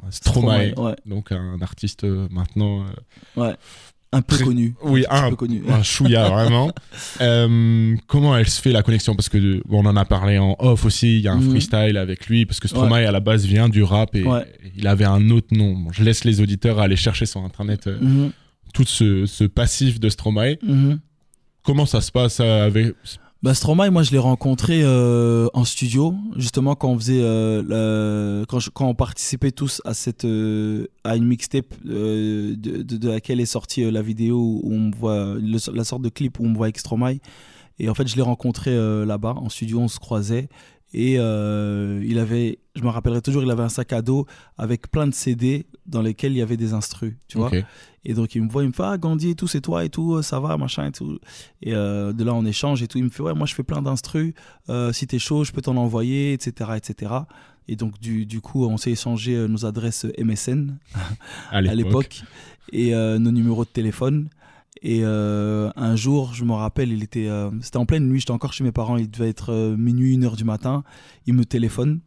Stromae, 0.10 0.74
Ouais, 0.78 0.96
donc 1.06 1.32
un 1.32 1.58
artiste 1.62 2.04
euh, 2.04 2.28
maintenant. 2.32 2.86
euh, 3.38 3.54
un 4.16 4.22
peu 4.22 4.36
Très- 4.36 4.46
connu. 4.46 4.76
oui, 4.84 5.06
Un 5.10 5.24
un, 5.24 5.30
peu 5.32 5.36
connu. 5.38 5.64
un 5.68 5.82
chouïa 5.82 6.30
vraiment. 6.30 6.72
Euh, 7.22 7.96
comment 8.08 8.38
elle 8.38 8.48
se 8.48 8.62
fait 8.62 8.72
la 8.72 8.84
connexion? 8.84 9.16
Parce 9.16 9.28
que 9.28 9.38
bon, 9.68 9.84
on 9.84 9.86
en 9.88 9.96
a 9.96 10.06
parlé 10.06 10.38
en 10.38 10.56
off 10.60 10.86
aussi. 10.86 11.18
Il 11.18 11.22
y 11.24 11.28
a 11.28 11.34
un 11.34 11.40
Mhm. 11.42 11.50
freestyle 11.50 11.98
avec 11.98 12.28
lui 12.28 12.46
parce 12.46 12.60
que 12.60 12.68
Stromae 12.68 13.08
à 13.08 13.12
la 13.12 13.20
base 13.20 13.46
vient 13.46 13.70
du 13.70 13.82
rap 13.82 14.16
et, 14.16 14.24
Ouais. 14.24 14.44
et 14.64 14.72
il 14.78 14.88
avait 14.88 15.06
un 15.06 15.32
autre 15.32 15.48
nom. 15.56 15.74
Bon, 15.76 15.92
je 15.92 16.04
laisse 16.04 16.26
les 16.26 16.42
auditeurs 16.42 16.80
aller 16.80 16.96
chercher 16.96 17.26
sur 17.26 17.42
internet 17.44 17.88
euh, 17.88 18.30
tout 18.74 18.84
ce, 18.86 19.26
ce 19.26 19.46
passif 19.46 20.00
de 20.00 20.10
Stromae. 20.10 20.58
Comment 21.64 21.86
ça 21.86 22.02
se 22.02 22.12
passe 22.12 22.42
euh, 22.42 22.66
avec 22.66 22.94
Bah, 23.42 23.54
Stromae, 23.54 23.90
moi, 23.90 24.04
je 24.04 24.12
l'ai 24.12 24.18
rencontré 24.18 24.82
euh, 24.84 25.48
en 25.54 25.64
studio, 25.64 26.14
justement 26.36 26.76
quand 26.76 26.90
on 26.90 27.00
faisait, 27.00 27.22
euh, 27.22 28.44
quand, 28.46 28.86
on 28.86 28.96
participait 28.96 29.52
tous 29.52 29.82
à 29.86 29.94
cette, 29.94 30.26
à 30.26 31.16
une 31.16 31.26
mixtape 31.26 31.74
de, 31.86 33.08
laquelle 33.08 33.40
est 33.40 33.46
sortie 33.46 33.90
la 33.90 34.02
vidéo 34.02 34.60
où 34.62 34.74
on 34.74 34.92
voit, 34.92 35.36
la 35.74 35.84
sorte 35.86 36.02
de 36.02 36.10
clip 36.10 36.40
où 36.40 36.46
on 36.46 36.50
me 36.50 36.56
voit 36.56 36.66
avec 36.66 36.80
Stromae. 36.80 37.20
Et 37.80 37.90
en 37.90 37.96
fait, 37.96 38.08
je 38.08 38.16
l'ai 38.18 38.22
rencontré 38.22 38.76
là-bas 39.06 39.36
en 39.38 39.48
studio, 39.48 39.80
on 39.80 39.88
se 39.88 40.00
croisait. 40.00 40.50
Et 40.94 41.16
euh, 41.18 42.04
il 42.06 42.20
avait, 42.20 42.60
je 42.76 42.84
me 42.84 42.90
rappellerai 42.90 43.22
toujours, 43.22 43.42
il 43.44 43.50
avait 43.50 43.64
un 43.64 43.70
sac 43.70 43.94
à 43.94 44.02
dos 44.02 44.28
avec 44.58 44.92
plein 44.92 45.08
de 45.08 45.14
CD 45.14 45.66
dans 45.86 46.02
lesquels 46.02 46.34
il 46.34 46.38
y 46.38 46.42
avait 46.42 46.58
des 46.58 46.74
instrus, 46.74 47.16
tu 47.28 47.38
vois. 47.38 47.52
Et 48.06 48.14
donc 48.14 48.36
il 48.36 48.44
me 48.44 48.50
voit, 48.50 48.64
il 48.64 48.68
me 48.68 48.74
fait 48.74 48.84
Ah, 48.84 48.98
Gandhi 48.98 49.30
et 49.30 49.36
tout, 49.36 49.48
c'est 49.48 49.62
toi 49.62 49.84
et 49.86 49.90
tout, 49.90 50.22
ça 50.22 50.40
va, 50.40 50.58
machin 50.58 50.88
et 50.88 50.92
tout. 50.92 51.20
Et 51.62 51.74
euh, 51.74 52.14
de 52.14 52.24
là, 52.24 52.34
on 52.34 52.46
échange 52.46 52.84
et 52.84 52.88
tout. 52.88 52.98
Il 52.98 53.06
me 53.06 53.10
fait 53.10 53.24
Ouais, 53.24 53.34
moi 53.34 53.48
je 53.48 53.56
fais 53.56 53.64
plein 53.64 53.82
d'instrus, 53.82 54.34
euh, 54.70 54.92
si 54.92 55.08
t'es 55.08 55.20
chaud, 55.20 55.44
je 55.44 55.52
peux 55.52 55.62
t'en 55.62 55.78
envoyer, 55.78 56.34
etc. 56.34 56.72
etc. 56.76 57.12
Et 57.68 57.76
donc 57.76 58.00
du, 58.00 58.26
du 58.26 58.42
coup, 58.42 58.66
on 58.66 58.78
s'est 58.78 58.92
échangé 58.92 59.36
euh, 59.36 59.48
nos 59.48 59.66
adresses 59.66 60.06
MSN 60.20 60.78
à 61.52 61.62
l'époque 61.76 62.24
et 62.72 62.94
euh, 62.94 63.20
nos 63.20 63.32
numéros 63.32 63.66
de 63.66 63.70
téléphone. 63.70 64.30
Et 64.82 65.02
euh, 65.04 65.70
un 65.76 65.96
jour, 65.96 66.34
je 66.34 66.44
me 66.44 66.54
rappelle, 66.54 66.92
il 66.92 67.04
était, 67.04 67.28
euh, 67.28 67.50
c'était 67.62 67.78
en 67.78 67.86
pleine 67.86 68.08
nuit, 68.08 68.20
j'étais 68.20 68.32
encore 68.32 68.54
chez 68.54 68.64
mes 68.64 68.72
parents, 68.72 68.98
il 68.98 69.10
devait 69.10 69.30
être 69.30 69.52
euh, 69.52 69.78
minuit, 69.78 70.14
une 70.14 70.24
heure 70.26 70.36
du 70.36 70.44
matin. 70.44 70.84
Il 71.28 71.36
me 71.36 71.46
téléphone 71.46 72.00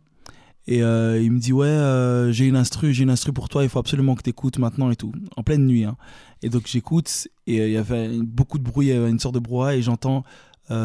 et 0.68 0.78
il 0.80 1.30
me 1.30 1.38
dit 1.38 1.52
ouais, 1.52 2.32
j'ai 2.32 2.46
une 2.46 2.56
instru, 2.56 2.92
j'ai 2.92 3.04
une 3.04 3.10
instru 3.10 3.32
pour 3.32 3.48
toi, 3.48 3.62
il 3.62 3.68
faut 3.68 3.78
absolument 3.78 4.16
que 4.16 4.22
t'écoutes 4.22 4.58
maintenant 4.58 4.90
et 4.90 4.96
tout, 4.96 5.12
en 5.36 5.44
pleine 5.44 5.64
nuit. 5.64 5.84
hein. 5.84 5.96
Et 6.42 6.48
donc 6.48 6.66
j'écoute 6.66 7.28
et 7.46 7.58
il 7.66 7.70
y 7.70 7.76
avait 7.76 8.08
beaucoup 8.18 8.58
de 8.58 8.64
bruit, 8.64 8.88
il 8.88 8.94
y 8.94 8.96
avait 8.96 9.08
une 9.10 9.20
sorte 9.20 9.36
de 9.36 9.40
brouhaha 9.40 9.76
et 9.76 9.82
j'entends 9.82 10.24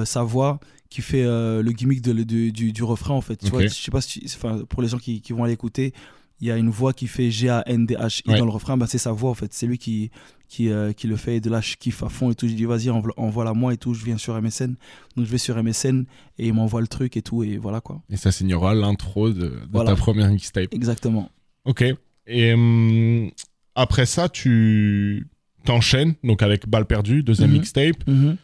sa 0.05 0.21
voix 0.21 0.59
qui 0.91 1.01
fait 1.01 1.23
le 1.23 1.71
gimmick 1.71 2.01
de, 2.03 2.13
du, 2.13 2.51
du, 2.51 2.71
du 2.73 2.83
refrain 2.83 3.15
en 3.15 3.21
fait. 3.21 3.37
Tu 3.37 3.47
vois, 3.49 3.61
je 3.69 3.73
sais 3.73 3.89
pas 3.91 4.01
si, 4.01 4.19
tu- 4.19 4.25
enfin 4.37 4.59
pour 4.69 4.83
les 4.83 4.87
gens 4.87 4.99
qui, 4.99 5.19
qui 5.19 5.33
vont 5.33 5.43
aller 5.45 5.53
écouter, 5.53 5.93
il 6.41 6.47
y 6.47 6.51
a 6.51 6.57
une 6.57 6.69
voix 6.69 6.91
qui 6.93 7.07
fait 7.07 7.29
G-A-N-D-H-I 7.31 8.29
Ouais. 8.29 8.37
dans 8.39 8.45
le 8.45 8.51
refrain, 8.51 8.75
bah, 8.77 8.87
c'est 8.87 8.97
sa 8.97 9.11
voix 9.11 9.29
en 9.29 9.33
fait. 9.35 9.53
C'est 9.53 9.67
lui 9.67 9.77
qui, 9.77 10.09
qui, 10.47 10.69
euh, 10.69 10.91
qui 10.91 11.07
le 11.07 11.15
fait. 11.15 11.37
Et 11.37 11.39
de 11.41 11.49
là, 11.49 11.61
je 11.61 11.75
kiffe 11.75 12.01
à 12.03 12.09
fond 12.09 12.31
et 12.31 12.35
tout. 12.35 12.47
Je 12.47 12.53
dis, 12.53 12.65
vas-y, 12.65 12.89
envo- 12.89 13.13
envoie-la 13.15 13.53
moi 13.53 13.73
et 13.73 13.77
tout. 13.77 13.93
Je 13.93 14.03
viens 14.03 14.17
sur 14.17 14.35
MSN. 14.41 14.75
Donc, 15.15 15.25
je 15.25 15.31
vais 15.31 15.37
sur 15.37 15.55
MSN 15.61 16.05
et 16.39 16.47
il 16.47 16.53
m'envoie 16.53 16.81
le 16.81 16.87
truc 16.87 17.15
et 17.15 17.21
tout. 17.21 17.43
Et 17.43 17.57
voilà 17.57 17.79
quoi. 17.79 18.01
et 18.09 18.17
ça 18.17 18.31
signera 18.31 18.73
l'intro 18.73 19.29
de, 19.29 19.33
de 19.33 19.59
Voilà. 19.71 19.91
ta 19.91 19.95
première 19.95 20.29
mixtape. 20.29 20.73
Exactement. 20.73 21.29
Ok. 21.65 21.83
Et 22.27 22.53
hum, 22.53 23.29
après 23.75 24.05
ça, 24.05 24.27
tu 24.29 25.27
t'enchaînes 25.65 26.15
donc 26.23 26.41
avec 26.41 26.67
Balle 26.67 26.85
perdue, 26.85 27.21
deuxième 27.23 27.49
Mhm. 27.51 27.57
mixtape. 27.57 28.07
Mhm. 28.07 28.37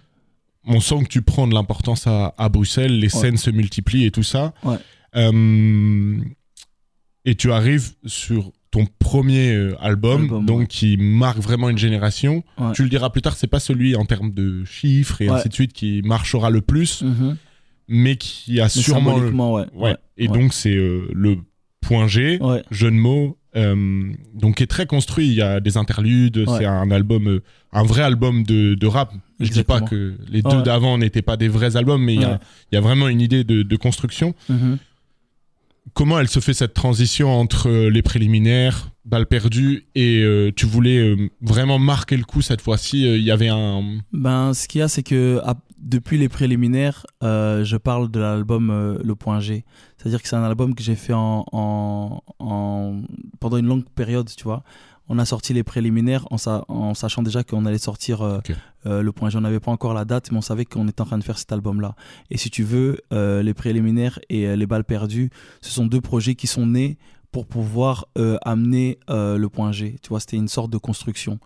On 0.69 0.79
sent 0.81 1.03
que 1.03 1.07
tu 1.09 1.21
prends 1.21 1.47
de 1.47 1.53
l'importance 1.53 2.05
à, 2.07 2.35
à 2.37 2.49
Bruxelles, 2.49 2.99
les 2.99 3.13
Ouais. 3.15 3.21
scènes 3.21 3.37
se 3.37 3.49
multiplient 3.49 4.05
et 4.05 4.11
tout 4.11 4.21
ça. 4.23 4.53
Ouais. 4.63 4.77
Hum, 5.15 6.23
et 7.27 7.35
tu 7.35 7.51
arrives 7.51 7.91
sur 8.05 8.51
ton 8.71 8.85
premier 8.99 9.53
euh, 9.53 9.75
album, 9.81 10.23
Album, 10.23 10.45
donc 10.45 10.59
ouais. 10.61 10.67
qui 10.67 10.97
marque 10.97 11.39
vraiment 11.39 11.69
une 11.69 11.77
génération. 11.77 12.43
Ouais. 12.57 12.71
Tu 12.73 12.83
le 12.83 12.89
diras 12.89 13.09
plus 13.09 13.21
tard, 13.21 13.35
c'est 13.35 13.47
pas 13.47 13.59
celui 13.59 13.95
en 13.95 14.05
termes 14.05 14.31
de 14.31 14.63
chiffres 14.65 15.21
et 15.21 15.29
Ouais. 15.29 15.35
ainsi 15.35 15.49
de 15.49 15.53
suite 15.53 15.73
qui 15.73 16.01
marchera 16.03 16.49
le 16.49 16.61
plus, 16.61 17.01
Mhm. 17.03 17.37
mais 17.87 18.15
qui 18.17 18.59
a 18.59 18.63
Mais 18.63 18.69
sûrement. 18.69 19.17
le-. 19.19 19.31
Et 20.17 20.27
donc 20.27 20.53
c'est 20.53 20.75
euh, 20.75 21.07
le 21.13 21.37
point 21.81 22.07
G, 22.07 22.39
jeu 22.71 22.91
de 22.91 22.95
mots, 22.95 23.37
euh, 23.55 24.11
donc 24.33 24.55
qui 24.57 24.63
est 24.63 24.67
très 24.67 24.85
construit. 24.85 25.27
Il 25.27 25.33
y 25.35 25.41
a 25.41 25.59
des 25.59 25.77
interludes, 25.77 26.43
c'est 26.57 26.65
un 26.65 26.91
album, 26.91 27.27
euh, 27.29 27.43
un 27.71 27.83
vrai 27.83 28.01
album 28.03 28.43
de, 28.43 28.75
de 28.75 28.87
rap. 28.87 29.13
Je 29.39 29.49
dis 29.51 29.63
pas 29.63 29.75
Exactement. 29.77 29.89
que 29.89 30.17
les 30.29 30.41
deux 30.41 30.61
d'avant 30.63 30.97
n'étaient 30.97 31.21
pas 31.21 31.37
des 31.37 31.47
vrais 31.47 31.75
albums, 31.77 32.03
mais 32.03 32.15
il 32.15 32.21
y 32.21 32.25
a- 32.25 32.31
Ouais. 32.31 32.37
il 32.71 32.75
y, 32.75 32.77
a 32.77 32.81
vraiment 32.81 33.07
une 33.07 33.21
idée 33.21 33.43
de, 33.43 33.61
de 33.63 33.75
construction. 33.75 34.33
Mhm. 34.49 34.77
Comment 35.93 36.19
elle 36.19 36.27
se 36.27 36.39
fait 36.39 36.53
cette 36.53 36.73
transition 36.73 37.29
entre 37.39 37.69
euh, 37.69 37.89
les 37.89 38.01
préliminaires, 38.01 38.89
balle 39.05 39.25
perdue, 39.25 39.87
et 39.95 40.21
euh, 40.21 40.51
tu 40.55 40.65
voulais 40.65 40.97
euh, 40.97 41.29
vraiment 41.41 41.79
marquer 41.79 42.17
le 42.17 42.23
coup 42.23 42.41
cette 42.41 42.61
fois-ci 42.61 43.03
Il 43.03 43.21
y 43.23 43.31
avait 43.31 43.47
un. 43.49 43.99
Ben, 44.11 44.53
ce 44.53 44.67
qu'il 44.67 44.79
y 44.79 44.81
a, 44.81 44.87
c'est 44.87 45.03
que 45.03 45.41
depuis 45.79 46.17
les 46.17 46.27
préliminaires, 46.29 47.05
je 47.21 47.77
parle 47.77 48.09
de 48.11 48.19
l'album 48.19 48.97
Le 49.03 49.15
Point 49.15 49.39
G. 49.39 49.63
C'est-à-dire 49.97 50.21
que 50.21 50.27
c'est 50.27 50.35
un 50.35 50.43
album 50.43 50.75
que 50.75 50.83
j'ai 50.83 50.95
fait 50.95 51.13
en- 51.15 52.21
pendant 53.39 53.57
une 53.57 53.67
longue 53.67 53.85
période, 53.95 54.29
tu 54.35 54.43
vois. 54.43 54.63
On 55.09 55.19
a 55.19 55.25
sorti 55.25 55.53
les 55.53 55.63
préliminaires 55.63 56.25
en, 56.31 56.37
sa- 56.37 56.65
en 56.67 56.93
sachant 56.93 57.21
déjà 57.23 57.43
qu'on 57.43 57.65
allait 57.65 57.77
sortir 57.77 58.21
euh, 58.21 58.39
euh, 58.85 59.01
Le 59.01 59.11
Point 59.11 59.29
G. 59.29 59.37
On 59.37 59.41
n'avait 59.41 59.59
pas 59.59 59.71
encore 59.71 59.93
la 59.93 60.03
date, 60.05 60.31
mais 60.31 60.37
on 60.37 60.41
savait 60.41 60.65
qu'on 60.65 60.87
était 60.87 61.01
en 61.01 61.05
train 61.05 61.17
de 61.17 61.23
faire 61.23 61.37
cet 61.37 61.51
album-là. 61.51 61.95
Et 62.29 62.37
si 62.37 62.49
tu 62.49 62.63
veux, 62.63 62.99
euh, 63.13 63.41
les 63.41 63.53
préliminaires 63.53 64.19
et 64.29 64.55
les 64.55 64.65
balles 64.67 64.83
perdues, 64.83 65.29
ce 65.61 65.71
sont 65.71 65.85
deux 65.85 66.01
projets 66.01 66.35
qui 66.35 66.47
sont 66.47 66.65
nés 66.65 66.97
pour 67.31 67.45
pouvoir 67.45 68.07
amener 68.43 68.99
le 69.09 69.47
point 69.47 69.71
G. 69.71 69.97
Tu 70.01 70.09
vois, 70.09 70.19
c'était 70.19 70.37
une 70.37 70.47
sorte 70.47 70.71
de 70.71 70.77
construction. 70.77 71.39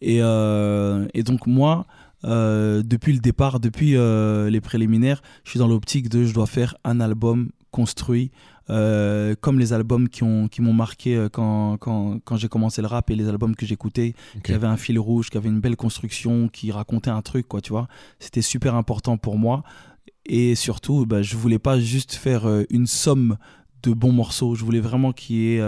Et, 0.00 0.18
et 0.18 1.22
donc 1.22 1.46
moi, 1.46 1.86
depuis 2.22 3.12
le 3.12 3.18
départ, 3.18 3.60
depuis 3.60 3.90
les 3.96 4.60
préliminaires, 4.60 5.22
je 5.44 5.50
suis 5.50 5.58
dans 5.58 5.68
l'optique 5.68 6.08
de 6.08 6.24
je 6.24 6.32
dois 6.32 6.46
faire 6.46 6.74
un 6.84 7.00
album 7.00 7.50
construit 7.70 8.30
euh, 8.70 9.34
comme 9.40 9.58
les 9.58 9.72
albums 9.72 10.08
qui 10.08 10.22
ont 10.22 10.48
qui 10.48 10.62
m'ont 10.62 10.72
marqué 10.72 11.16
euh, 11.16 11.28
quand, 11.28 11.76
quand, 11.78 12.18
quand 12.24 12.36
j'ai 12.36 12.48
commencé 12.48 12.80
le 12.82 12.88
rap 12.88 13.10
et 13.10 13.16
les 13.16 13.28
albums 13.28 13.54
que 13.54 13.66
j'écoutais 13.66 14.14
qui 14.42 14.52
avaient 14.52 14.66
un 14.66 14.76
fil 14.76 14.98
rouge 14.98 15.30
qui 15.30 15.36
avaient 15.36 15.48
une 15.48 15.60
belle 15.60 15.76
construction 15.76 16.48
qui 16.48 16.72
racontaient 16.72 17.10
un 17.10 17.22
truc 17.22 17.46
quoi 17.46 17.60
tu 17.60 17.70
vois 17.70 17.88
c'était 18.18 18.42
super 18.42 18.74
important 18.74 19.18
pour 19.18 19.38
moi 19.38 19.64
et 20.26 20.54
surtout 20.54 21.04
bah, 21.06 21.22
je 21.22 21.36
voulais 21.36 21.58
pas 21.58 21.78
juste 21.78 22.14
faire 22.14 22.48
euh, 22.48 22.64
une 22.70 22.86
somme 22.86 23.36
de 23.82 23.92
bons 23.92 24.12
morceaux 24.12 24.54
je 24.54 24.64
voulais 24.64 24.80
vraiment 24.80 25.12
qu'il 25.12 25.36
y 25.36 25.54
ait 25.56 25.60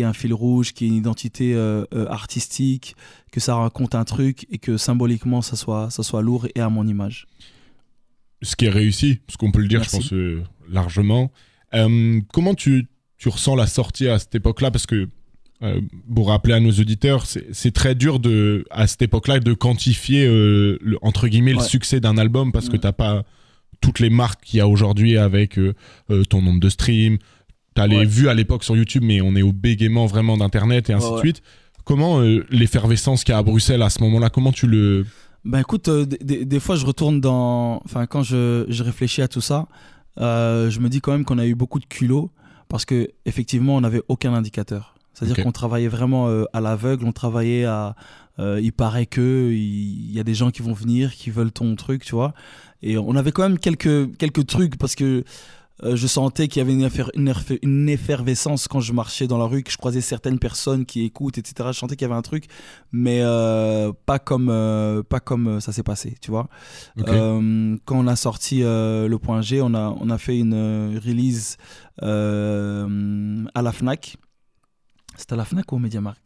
ait 0.00 0.04
un 0.04 0.12
fil 0.12 0.32
rouge, 0.32 0.72
qu'il 0.72 0.86
y 0.86 0.90
ait 0.90 0.92
une 0.92 0.98
identité 0.98 1.54
euh, 1.54 1.84
euh, 1.94 2.06
artistique, 2.08 2.96
que 3.30 3.40
ça 3.40 3.56
raconte 3.56 3.94
un 3.94 4.04
truc 4.04 4.46
et 4.50 4.58
que 4.58 4.76
symboliquement 4.76 5.42
ça 5.42 5.56
soit, 5.56 5.90
ça 5.90 6.02
soit 6.02 6.22
lourd 6.22 6.46
et 6.54 6.60
à 6.60 6.68
mon 6.68 6.86
image. 6.86 7.26
Ce 8.42 8.56
qui 8.56 8.66
est 8.66 8.70
réussi, 8.70 9.20
ce 9.28 9.36
qu'on 9.36 9.52
peut 9.52 9.60
le 9.60 9.68
dire, 9.68 9.80
Merci. 9.80 9.96
je 9.96 10.02
pense, 10.02 10.12
euh, 10.12 10.42
largement. 10.68 11.30
Euh, 11.74 12.20
comment 12.32 12.54
tu, 12.54 12.86
tu 13.18 13.28
ressens 13.28 13.56
la 13.56 13.66
sortie 13.66 14.08
à 14.08 14.18
cette 14.18 14.34
époque-là? 14.34 14.70
Parce 14.70 14.86
que, 14.86 15.08
euh, 15.62 15.80
pour 16.14 16.28
rappeler 16.28 16.54
à 16.54 16.60
nos 16.60 16.72
auditeurs, 16.72 17.24
c'est 17.26 17.70
très 17.72 17.94
dur 17.94 18.18
de, 18.18 18.64
à 18.70 18.86
cette 18.86 19.02
époque-là 19.02 19.38
de 19.40 19.52
quantifier, 19.54 20.26
euh, 20.26 20.78
le- 20.82 20.98
entre 21.02 21.28
guillemets, 21.28 21.52
le 21.54 21.60
succès 21.60 22.00
d'un 22.00 22.18
album 22.18 22.52
parce 22.52 22.68
que 22.68 22.76
Mm. 22.76 22.80
t'as 22.80 22.92
pas 22.92 23.22
toutes 23.80 24.00
les 24.00 24.10
marques 24.10 24.44
qu'il 24.44 24.58
y 24.58 24.60
a 24.60 24.68
aujourd'hui 24.68 25.16
avec 25.16 25.58
ton 26.30 26.42
nombre 26.42 26.60
de 26.60 26.68
streams. 26.68 27.18
T'as 27.74 27.86
les 27.86 27.96
Ouais. 27.98 28.04
vues 28.04 28.28
à 28.28 28.34
l'époque 28.34 28.64
sur 28.64 28.76
YouTube, 28.76 29.02
mais 29.04 29.20
on 29.22 29.34
est 29.34 29.42
au 29.42 29.52
bégaiement 29.52 30.06
vraiment 30.06 30.36
d'Internet 30.36 30.90
et 30.90 30.92
ainsi 30.92 31.06
Ouais, 31.08 31.14
de 31.14 31.18
suite. 31.20 31.42
Comment 31.84 32.20
l'effervescence 32.50 33.24
qu'il 33.24 33.32
y 33.32 33.34
a 33.34 33.38
à 33.38 33.42
Bruxelles 33.42 33.82
à 33.82 33.90
ce 33.90 34.00
moment-là, 34.02 34.30
comment 34.30 34.52
tu 34.52 34.66
le... 34.66 35.04
Ben 35.44 35.58
écoute, 35.60 35.88
euh, 35.88 36.04
des- 36.06 36.18
des, 36.18 36.44
des 36.44 36.60
fois 36.60 36.76
je 36.76 36.86
retourne 36.86 37.20
dans. 37.20 37.82
Enfin, 37.84 38.06
quand 38.06 38.22
je, 38.22 38.64
je 38.68 38.82
réfléchis 38.84 39.22
à 39.22 39.26
tout 39.26 39.40
ça, 39.40 39.66
euh, 40.20 40.70
je 40.70 40.80
me 40.80 40.88
dis 40.88 41.00
quand 41.00 41.12
même 41.12 41.24
qu'on 41.24 41.38
a 41.38 41.46
eu 41.46 41.54
beaucoup 41.54 41.80
de 41.80 41.86
culot 41.86 42.30
parce 42.68 42.84
que 42.84 43.10
effectivement 43.26 43.76
on 43.76 43.80
n'avait 43.80 44.02
aucun 44.08 44.34
indicateur. 44.34 44.94
C'est-à-dire 45.14 45.44
qu'on 45.44 45.52
travaillait 45.52 45.88
vraiment 45.88 46.28
euh, 46.28 46.44
à 46.52 46.60
l'aveugle, 46.60 47.04
on 47.04 47.12
travaillait 47.12 47.64
à. 47.66 47.94
euh, 48.38 48.60
il 48.62 48.72
paraît 48.72 49.06
que 49.06 49.50
il 49.52 50.10
il 50.12 50.16
y 50.16 50.20
a 50.20 50.24
des 50.24 50.34
gens 50.34 50.50
qui 50.50 50.62
vont 50.62 50.72
venir, 50.74 51.14
qui 51.14 51.30
veulent 51.30 51.52
ton 51.52 51.74
truc, 51.74 52.04
tu 52.04 52.14
vois. 52.14 52.34
Et 52.82 52.98
on 52.98 53.14
avait 53.16 53.32
quand 53.32 53.42
même 53.42 53.58
quelques, 53.58 54.16
quelques 54.16 54.46
trucs 54.46 54.76
parce 54.76 54.94
que 54.94 55.24
euh, 55.82 55.96
je 55.96 56.06
sentais 56.06 56.48
qu'il 56.48 56.60
y 56.60 56.62
avait 56.62 56.72
une, 56.74 56.84
effer- 56.86 57.10
une, 57.14 57.28
effer- 57.28 57.58
une 57.62 57.88
effervescence 57.88 58.68
quand 58.68 58.80
je 58.80 58.92
marchais 58.92 59.26
dans 59.26 59.38
la 59.38 59.46
rue, 59.46 59.62
que 59.62 59.70
je 59.72 59.76
croisais 59.78 60.00
certaines 60.00 60.38
personnes 60.38 60.84
qui 60.86 61.02
écoutent, 61.04 61.38
etc. 61.38 61.70
Je 61.72 61.78
sentais 61.78 61.96
qu'il 61.96 62.06
y 62.06 62.10
avait 62.10 62.18
un 62.18 62.22
truc, 62.22 62.46
mais 62.92 63.20
euh, 63.22 63.92
pas 64.06 64.18
comme, 64.18 64.48
euh, 64.50 65.02
pas 65.02 65.20
comme 65.20 65.60
ça 65.60 65.72
s'est 65.72 65.82
passé, 65.82 66.14
tu 66.20 66.30
vois. 66.30 66.48
Quand 67.84 67.98
on 67.98 68.06
a 68.06 68.16
sorti 68.16 68.60
le 68.60 69.16
point 69.16 69.40
G, 69.42 69.60
on 69.62 69.74
a, 69.74 69.96
on 70.00 70.10
a 70.10 70.18
fait 70.18 70.38
une 70.38 70.54
release 71.04 71.56
à 72.00 73.62
la 73.62 73.72
FNAC. 73.72 74.16
C'était 75.16 75.34
à 75.34 75.36
la 75.36 75.44
FNAC 75.44 75.70
ou 75.72 75.76
au 75.76 75.78
MediaMarkt? 75.78 76.20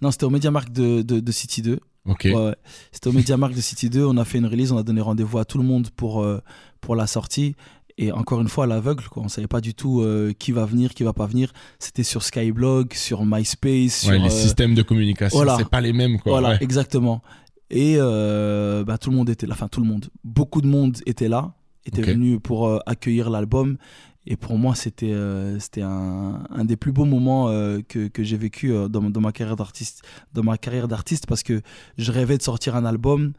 Non, 0.00 0.10
c'était 0.10 0.24
au 0.24 0.30
MediaMarkt 0.30 0.72
de, 0.72 1.02
de, 1.02 1.20
de 1.20 1.32
City 1.32 1.62
2. 1.62 1.78
Ok. 2.06 2.22
Ouais, 2.24 2.34
ouais. 2.34 2.56
C'était 2.90 3.08
au 3.08 3.12
MediaMarkt 3.12 3.54
de 3.54 3.60
City 3.60 3.88
2. 3.88 4.04
On 4.04 4.16
a 4.16 4.24
fait 4.24 4.38
une 4.38 4.46
release, 4.46 4.72
on 4.72 4.78
a 4.78 4.82
donné 4.82 5.00
rendez-vous 5.00 5.38
à 5.38 5.44
tout 5.44 5.58
le 5.58 5.64
monde 5.64 5.90
pour, 5.90 6.22
euh, 6.22 6.40
pour 6.80 6.96
la 6.96 7.06
sortie. 7.06 7.54
Et 7.98 8.10
encore 8.10 8.40
une 8.40 8.48
fois, 8.48 8.64
à 8.64 8.66
l'aveugle, 8.66 9.04
quoi. 9.08 9.22
On 9.22 9.28
savait 9.28 9.46
pas 9.46 9.60
du 9.60 9.74
tout 9.74 10.00
euh, 10.00 10.32
qui 10.38 10.50
va 10.52 10.64
venir, 10.64 10.94
qui 10.94 11.02
va 11.02 11.12
pas 11.12 11.26
venir. 11.26 11.52
C'était 11.78 12.02
sur 12.02 12.22
Skyblog, 12.22 12.94
sur 12.94 13.24
MySpace, 13.24 14.00
sur. 14.00 14.12
Les 14.12 14.20
euh, 14.20 14.28
systèmes 14.30 14.74
de 14.74 14.82
communication, 14.82 15.36
voilà. 15.36 15.56
c'est 15.58 15.68
pas 15.68 15.80
les 15.80 15.92
mêmes, 15.92 16.18
quoi. 16.18 16.32
Voilà, 16.32 16.50
Ouais. 16.50 16.58
exactement. 16.62 17.22
Et 17.70 17.96
euh, 17.98 18.84
bah, 18.84 18.98
tout 18.98 19.10
le 19.10 19.16
monde 19.16 19.30
était 19.30 19.46
là, 19.46 19.54
enfin 19.54 19.68
tout 19.68 19.80
le 19.80 19.86
monde, 19.86 20.08
beaucoup 20.24 20.60
de 20.60 20.66
monde 20.66 20.98
était 21.06 21.28
là, 21.28 21.54
était 21.86 22.02
venu 22.02 22.38
pour 22.40 22.80
accueillir 22.86 23.30
l'album. 23.30 23.76
Et 24.26 24.36
pour 24.36 24.56
moi, 24.58 24.74
c'était 24.74 25.14
c'était 25.58 25.82
un, 25.82 26.44
un 26.50 26.64
des 26.64 26.76
plus 26.76 26.92
beaux 26.92 27.06
moments 27.06 27.46
que, 27.88 28.08
que 28.08 28.22
j'ai 28.22 28.36
vécu 28.36 28.72
dans, 28.90 29.10
dans 29.10 29.20
ma 29.20 29.32
carrière 29.32 29.56
d'artiste, 29.56 30.02
dans 30.34 30.42
ma 30.44 30.58
carrière 30.58 30.86
d'artiste, 30.86 31.26
parce 31.26 31.42
que 31.42 31.60
je 31.98 32.12
rêvais 32.12 32.36
de 32.38 32.42
sortir 32.42 32.76
un 32.76 32.84
album. 32.84 33.32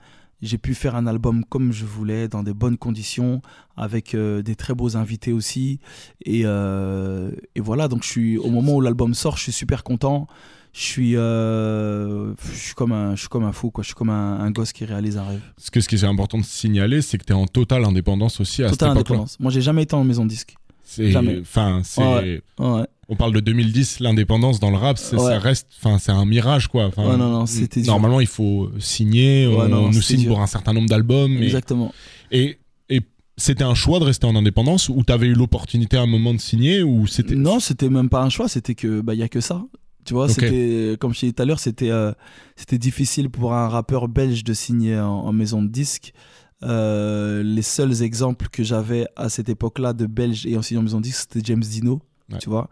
J'ai 0.45 0.57
pu 0.57 0.75
faire 0.75 0.95
un 0.95 1.07
album 1.07 1.43
comme 1.45 1.71
je 1.71 1.85
voulais, 1.85 2.27
dans 2.27 2.43
des 2.43 2.53
bonnes 2.53 2.77
conditions, 2.77 3.41
avec 3.77 4.13
euh, 4.13 4.41
des 4.41 4.55
très 4.55 4.73
beaux 4.73 4.97
invités 4.97 5.31
aussi. 5.33 5.79
Et, 6.25 6.41
euh, 6.43 7.31
et 7.55 7.61
voilà, 7.61 7.87
donc 7.87 8.03
je 8.03 8.09
suis 8.09 8.37
au 8.37 8.49
moment 8.49 8.75
où 8.75 8.81
l'album 8.81 9.13
sort, 9.13 9.37
je 9.37 9.43
suis 9.43 9.51
super 9.53 9.83
content. 9.83 10.27
Je 10.73 10.81
suis, 10.81 11.15
euh, 11.15 12.33
je 12.51 12.57
suis 12.57 12.73
comme 12.73 12.91
un, 12.91 13.15
je 13.15 13.21
suis 13.21 13.29
comme 13.29 13.43
un 13.43 13.51
fou, 13.51 13.69
quoi. 13.71 13.83
Je 13.83 13.87
suis 13.87 13.95
comme 13.95 14.09
un, 14.09 14.39
un 14.39 14.51
gosse 14.51 14.73
qui 14.73 14.85
réalise 14.85 15.17
un 15.17 15.23
rêve. 15.23 15.41
Parce 15.55 15.69
que 15.69 15.79
ce 15.79 15.87
qui 15.87 15.95
est 15.95 16.03
important 16.03 16.37
de 16.39 16.43
signaler, 16.43 17.01
c'est 17.01 17.17
que 17.17 17.25
tu 17.25 17.31
es 17.31 17.35
en 17.35 17.45
totale 17.45 17.85
indépendance 17.85 18.39
aussi 18.39 18.63
à 18.63 18.69
Totale 18.69 18.89
cette 18.89 18.97
indépendance. 18.97 19.39
Moi, 19.39 19.51
j'ai 19.51 19.61
jamais 19.61 19.83
été 19.83 19.95
en 19.95 20.03
maison 20.03 20.23
de 20.25 20.29
disque. 20.29 20.55
C'est- 20.83 21.11
Jamais. 21.11 21.39
Enfin, 21.41 21.81
c'est. 21.83 22.01
Ouais. 22.01 22.41
Ouais. 22.59 22.85
On 23.13 23.15
parle 23.15 23.33
de 23.33 23.39
2010, 23.39 23.99
l'indépendance 23.99 24.59
dans 24.59 24.71
le 24.71 24.77
rap, 24.77 24.97
Ouais. 25.11 25.17
ça 25.19 25.37
reste, 25.37 25.67
enfin, 25.79 25.99
c'est 25.99 26.11
un 26.11 26.25
mirage 26.25 26.67
quoi. 26.67 26.85
Enfin, 26.87 27.03
Ouais, 27.11 27.15
non, 27.17 27.29
non, 27.29 27.45
c'était 27.45 27.81
dur. 27.81 27.91
Normalement, 27.91 28.19
il 28.19 28.27
faut 28.27 28.71
signer, 28.79 29.45
Ouais, 29.45 29.55
on, 29.55 29.67
non, 29.69 29.77
on 29.85 29.91
nous 29.91 30.01
signe 30.01 30.21
dur. 30.21 30.29
pour 30.29 30.41
un 30.41 30.47
certain 30.47 30.73
nombre 30.73 30.89
d'albums. 30.89 31.37
Exactement. 31.43 31.93
Et, 32.31 32.57
et 32.89 33.01
c'était 33.37 33.63
un 33.63 33.75
choix 33.75 33.99
de 33.99 34.05
rester 34.05 34.25
en 34.25 34.35
indépendance 34.35 34.89
ou 34.89 35.03
t'avais 35.03 35.27
eu 35.27 35.33
l'opportunité 35.33 35.95
à 35.97 36.01
un 36.01 36.07
moment 36.07 36.33
de 36.33 36.39
signer 36.39 36.81
ou 36.81 37.05
c'était. 37.07 37.35
Non, 37.35 37.59
c'était 37.59 37.89
même 37.89 38.09
pas 38.09 38.23
un 38.23 38.29
choix, 38.29 38.47
c'était 38.47 38.73
que 38.75 39.01
bah 39.01 39.13
il 39.13 39.19
y 39.19 39.23
a 39.23 39.29
que 39.29 39.41
ça. 39.41 39.63
Tu 40.05 40.13
vois, 40.15 40.27
c'était 40.27 40.97
comme 40.99 41.13
je 41.13 41.19
dit 41.21 41.33
tout 41.33 41.41
à 41.41 41.45
l'heure, 41.45 41.59
c'était 41.59 41.89
euh, 41.91 42.11
c'était 42.57 42.77
difficile 42.79 43.29
pour 43.29 43.53
un 43.53 43.69
rappeur 43.69 44.07
belge 44.09 44.43
de 44.43 44.53
signer 44.53 44.99
en, 44.99 45.05
en 45.27 45.31
maison 45.31 45.61
de 45.61 45.69
disque. 45.69 46.13
Euh, 46.61 47.43
les 47.43 47.61
seuls 47.61 48.03
exemples 48.03 48.47
que 48.51 48.63
j'avais 48.63 49.05
à 49.15 49.29
cette 49.29 49.49
époque-là 49.49 49.93
de 49.93 50.05
belge 50.05 50.45
et 50.45 50.55
en 50.57 50.81
maison 50.81 50.97
de 50.99 51.03
disque, 51.03 51.27
c'était 51.31 51.45
James 51.45 51.63
Dino, 51.63 52.01
Ouais. 52.31 52.37
tu 52.39 52.49
vois. 52.49 52.69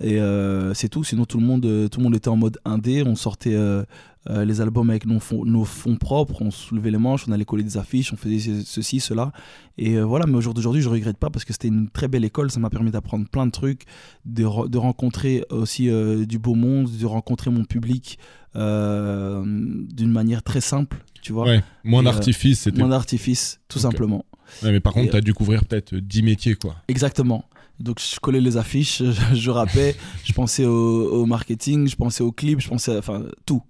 Et 0.00 0.18
euh, 0.20 0.74
c'est 0.74 0.88
tout. 0.88 1.04
Sinon, 1.04 1.24
tout 1.24 1.38
le 1.38 1.46
monde, 1.46 1.64
euh, 1.66 1.88
tout 1.88 2.00
le 2.00 2.04
monde 2.04 2.16
était 2.16 2.28
en 2.28 2.36
mode 2.36 2.58
indé. 2.64 3.02
On 3.06 3.14
sortait 3.14 3.54
euh, 3.54 3.84
euh, 4.30 4.44
les 4.44 4.60
albums 4.60 4.88
avec 4.90 5.06
nos 5.06 5.20
fonds, 5.20 5.44
nos 5.44 5.64
fonds 5.64 5.96
propres. 5.96 6.40
On 6.42 6.50
soulevait 6.50 6.90
les 6.90 6.98
manches, 6.98 7.26
on 7.28 7.32
allait 7.32 7.44
coller 7.44 7.62
des 7.62 7.76
affiches, 7.76 8.12
on 8.12 8.16
faisait 8.16 8.38
ce- 8.38 8.64
ceci, 8.64 8.98
cela. 9.00 9.32
Et 9.78 9.94
euh, 9.96 10.02
voilà. 10.04 10.26
Mais 10.26 10.34
au 10.36 10.40
jour 10.40 10.54
d'aujourd'hui, 10.54 10.82
je 10.82 10.88
regrette 10.88 11.18
pas 11.18 11.30
parce 11.30 11.44
que 11.44 11.52
c'était 11.52 11.68
une 11.68 11.88
très 11.90 12.08
belle 12.08 12.24
école. 12.24 12.50
Ça 12.50 12.58
m'a 12.60 12.70
permis 12.70 12.90
d'apprendre 12.90 13.28
plein 13.28 13.46
de 13.46 13.50
trucs, 13.52 13.82
de, 14.24 14.44
re- 14.44 14.68
de 14.68 14.78
rencontrer 14.78 15.44
aussi 15.50 15.88
euh, 15.90 16.24
du 16.26 16.38
beau 16.38 16.54
monde, 16.54 16.90
de 16.90 17.06
rencontrer 17.06 17.50
mon 17.50 17.64
public 17.64 18.18
euh, 18.56 19.42
d'une 19.44 20.10
manière 20.10 20.42
très 20.42 20.60
simple. 20.60 21.04
Tu 21.22 21.32
vois, 21.32 21.46
Ouais, 21.46 21.62
moins 21.84 22.00
euh, 22.02 22.04
d'artifice, 22.04 22.60
c'était. 22.60 22.78
moins 22.78 22.88
d'artifice, 22.88 23.60
tout 23.68 23.78
simplement. 23.78 24.24
Ouais, 24.62 24.72
mais 24.72 24.80
par 24.80 24.92
contre, 24.92 25.06
et- 25.06 25.10
t'as 25.10 25.20
dû 25.20 25.32
couvrir 25.34 25.64
peut-être 25.64 25.94
10 25.94 26.22
métiers 26.22 26.54
quoi. 26.54 26.76
Exactement. 26.88 27.44
Donc 27.80 28.00
je 28.00 28.18
collais 28.20 28.40
les 28.40 28.56
affiches, 28.56 29.02
je, 29.32 29.34
je 29.34 29.50
rappais, 29.50 29.96
je 30.24 30.32
pensais 30.32 30.64
au, 30.64 31.10
au 31.22 31.26
marketing, 31.26 31.88
je 31.88 31.96
pensais 31.96 32.22
au 32.22 32.32
clip, 32.32 32.60
je 32.60 32.68
pensais 32.68 32.94
à 32.94 32.98
enfin 32.98 33.24
tout. 33.46 33.62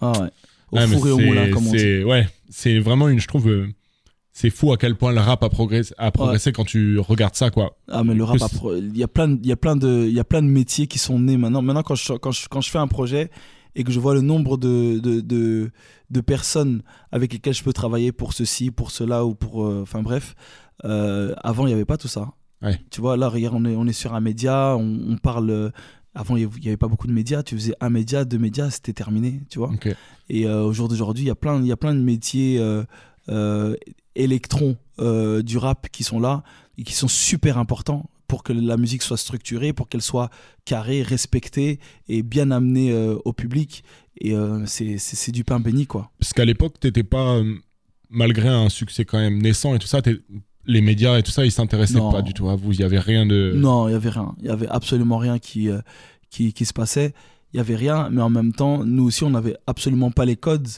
Ah 0.00 0.12
ouais. 0.20 0.28
Au 0.70 0.76
mais 0.76 0.86
four 0.86 1.08
et 1.08 1.10
au 1.10 1.18
moulin 1.18 1.50
comme 1.50 1.66
on 1.66 1.72
dit. 1.72 2.04
Ouais, 2.04 2.28
c'est 2.50 2.78
vraiment 2.78 3.08
une, 3.08 3.18
je 3.20 3.26
trouve. 3.26 3.48
euh, 3.48 3.68
C'est 4.32 4.50
fou 4.50 4.72
à 4.72 4.76
quel 4.76 4.94
point 4.96 5.12
le 5.12 5.20
rap 5.20 5.42
a 5.42 5.48
progressé, 5.48 5.94
a 5.98 6.10
progressé 6.10 6.52
quand 6.52 6.64
tu 6.64 6.98
regardes 6.98 7.34
ça, 7.34 7.50
quoi. 7.50 7.76
Ah 7.88 8.04
mais 8.04 8.14
le 8.14 8.22
rap, 8.24 8.36
il 8.76 8.96
y 8.96 9.02
a 9.02 9.08
plein, 9.08 9.28
de- 9.28 9.38
il 9.42 9.46
y 9.48 9.52
a 9.52 9.56
plein 9.56 9.76
de, 9.76 10.04
il 10.06 10.14
y 10.14 10.20
a 10.20 10.24
plein 10.24 10.42
de 10.42 10.48
métiers 10.48 10.86
qui 10.86 10.98
sont 10.98 11.18
nés 11.18 11.36
maintenant. 11.36 11.62
Maintenant 11.62 11.82
quand 11.82 11.94
je, 11.94 12.12
quand 12.14 12.32
je, 12.32 12.48
quand 12.48 12.60
je 12.60 12.70
fais 12.70 12.78
un 12.78 12.86
projet 12.88 13.30
et 13.74 13.84
que 13.84 13.90
je 13.92 13.98
vois 14.00 14.14
le 14.14 14.20
nombre 14.20 14.56
de, 14.58 14.98
de, 14.98 15.20
de, 15.20 15.70
de 16.10 16.20
personnes 16.20 16.82
avec 17.12 17.32
lesquelles 17.32 17.54
je 17.54 17.62
peux 17.62 17.72
travailler 17.72 18.12
pour 18.12 18.32
ceci, 18.34 18.70
pour 18.70 18.90
cela 18.90 19.24
ou 19.24 19.34
pour, 19.34 19.64
euh, 19.66 19.80
enfin 19.82 20.02
bref, 20.02 20.34
euh, 20.84 21.34
avant 21.42 21.66
il 21.66 21.70
y 21.70 21.72
avait 21.72 21.84
pas 21.84 21.96
tout 21.96 22.08
ça. 22.08 22.30
Ouais. 22.62 22.80
Tu 22.90 23.00
vois 23.00 23.16
là, 23.16 23.28
regarde, 23.28 23.54
on 23.56 23.64
est, 23.64 23.76
on 23.76 23.86
est 23.86 23.92
sur 23.92 24.14
un 24.14 24.20
média, 24.20 24.74
on, 24.76 25.12
on 25.12 25.16
parle. 25.16 25.50
euh, 25.50 25.70
Avant, 26.14 26.36
il 26.36 26.48
n'y 26.48 26.66
avait 26.66 26.76
pas 26.76 26.88
beaucoup 26.88 27.06
de 27.06 27.12
médias. 27.12 27.44
Tu 27.44 27.54
faisais 27.54 27.74
un 27.80 27.90
média, 27.90 28.24
deux 28.24 28.38
médias, 28.38 28.70
c'était 28.70 28.92
terminé. 28.92 29.42
Tu 29.50 29.58
vois. 29.60 29.70
Et 30.28 30.46
euh, 30.46 30.64
au 30.64 30.72
jour 30.72 30.88
d'aujourd'hui, 30.88 31.24
il 31.24 31.28
y 31.28 31.30
a 31.30 31.36
plein, 31.36 31.60
de 31.60 32.00
métiers 32.00 32.58
euh, 32.58 33.76
électrons 34.16 34.76
du 34.98 35.58
rap 35.58 35.88
qui 35.90 36.02
sont 36.02 36.18
là 36.18 36.42
et 36.76 36.82
qui 36.82 36.94
sont 36.94 37.06
super 37.08 37.56
importants 37.58 38.10
pour 38.26 38.42
que 38.42 38.52
la 38.52 38.76
musique 38.76 39.02
soit 39.02 39.16
structurée, 39.16 39.72
pour 39.72 39.88
qu'elle 39.88 40.02
soit 40.02 40.28
carrée, 40.64 41.02
respectée 41.02 41.78
et 42.08 42.22
bien 42.22 42.50
amenée 42.50 42.92
au 43.24 43.32
public. 43.32 43.84
Et 44.20 44.34
c'est 44.66 45.30
du 45.32 45.44
pain 45.44 45.60
béni, 45.60 45.86
quoi. 45.86 46.10
Parce 46.18 46.32
qu'à 46.32 46.44
l'époque, 46.44 46.80
t'étais 46.80 47.04
pas, 47.04 47.40
malgré 48.10 48.48
un 48.48 48.70
succès 48.70 49.04
quand 49.04 49.18
même 49.18 49.40
naissant 49.40 49.74
et 49.76 49.78
tout 49.78 49.86
ça, 49.86 50.02
les 50.68 50.82
médias 50.82 51.18
et 51.18 51.22
tout 51.22 51.32
ça, 51.32 51.44
ils 51.44 51.50
s'intéressaient 51.50 51.98
pas 51.98 52.22
du 52.22 52.34
tout 52.34 52.48
à 52.48 52.54
vous. 52.54 52.72
Il 52.72 52.80
y 52.80 52.84
avait 52.84 53.00
rien 53.00 53.26
de. 53.26 53.52
Non, 53.56 53.88
il 53.88 53.92
y 53.92 53.94
avait 53.94 54.10
rien. 54.10 54.34
Il 54.40 54.46
y 54.46 54.50
avait 54.50 54.68
absolument 54.68 55.16
rien 55.16 55.38
qui, 55.38 55.68
euh, 55.70 55.80
qui, 56.30 56.52
qui 56.52 56.64
se 56.66 56.74
passait. 56.74 57.14
Il 57.52 57.56
y 57.56 57.60
avait 57.60 57.74
rien, 57.74 58.10
mais 58.10 58.20
en 58.20 58.28
même 58.28 58.52
temps, 58.52 58.84
nous 58.84 59.04
aussi, 59.04 59.24
on 59.24 59.30
n'avait 59.30 59.56
absolument 59.66 60.10
pas 60.10 60.26
les 60.26 60.36
codes 60.36 60.68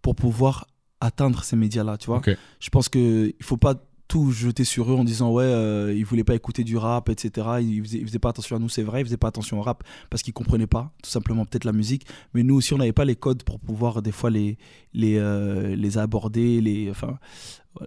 pour 0.00 0.14
pouvoir 0.14 0.66
atteindre 1.00 1.42
ces 1.42 1.56
médias-là, 1.56 1.98
tu 1.98 2.06
vois. 2.06 2.22
Je 2.60 2.70
pense 2.70 2.88
que 2.88 3.34
il 3.36 3.44
faut 3.44 3.56
pas 3.56 3.74
tout 4.06 4.32
jeter 4.32 4.64
sur 4.64 4.90
eux 4.92 4.96
en 4.96 5.04
disant 5.04 5.30
ouais, 5.32 5.44
euh, 5.44 5.94
ils 5.96 6.04
voulaient 6.04 6.24
pas 6.24 6.34
écouter 6.34 6.64
du 6.64 6.76
rap, 6.76 7.08
etc. 7.08 7.46
Ils 7.60 7.82
faisaient, 7.82 7.98
ils 7.98 8.06
faisaient 8.06 8.18
pas 8.18 8.30
attention 8.30 8.56
à 8.56 8.58
nous, 8.58 8.68
c'est 8.68 8.82
vrai, 8.82 9.00
ils 9.00 9.04
faisaient 9.04 9.16
pas 9.16 9.28
attention 9.28 9.58
au 9.58 9.62
rap 9.62 9.84
parce 10.10 10.22
qu'ils 10.22 10.32
comprenaient 10.32 10.66
pas, 10.66 10.92
tout 11.02 11.10
simplement 11.10 11.44
peut-être 11.44 11.64
la 11.64 11.72
musique. 11.72 12.06
Mais 12.34 12.42
nous 12.42 12.56
aussi, 12.56 12.74
on 12.74 12.78
n'avait 12.78 12.92
pas 12.92 13.04
les 13.04 13.16
codes 13.16 13.42
pour 13.42 13.58
pouvoir 13.58 14.02
des 14.02 14.12
fois 14.12 14.30
les 14.30 14.58
les 14.94 15.16
euh, 15.16 15.74
les 15.74 15.98
aborder, 15.98 16.60
les 16.60 16.90
enfin. 16.90 17.18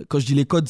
Quand 0.07 0.17
je 0.17 0.25
dis 0.25 0.33
les 0.33 0.45
codes, 0.45 0.69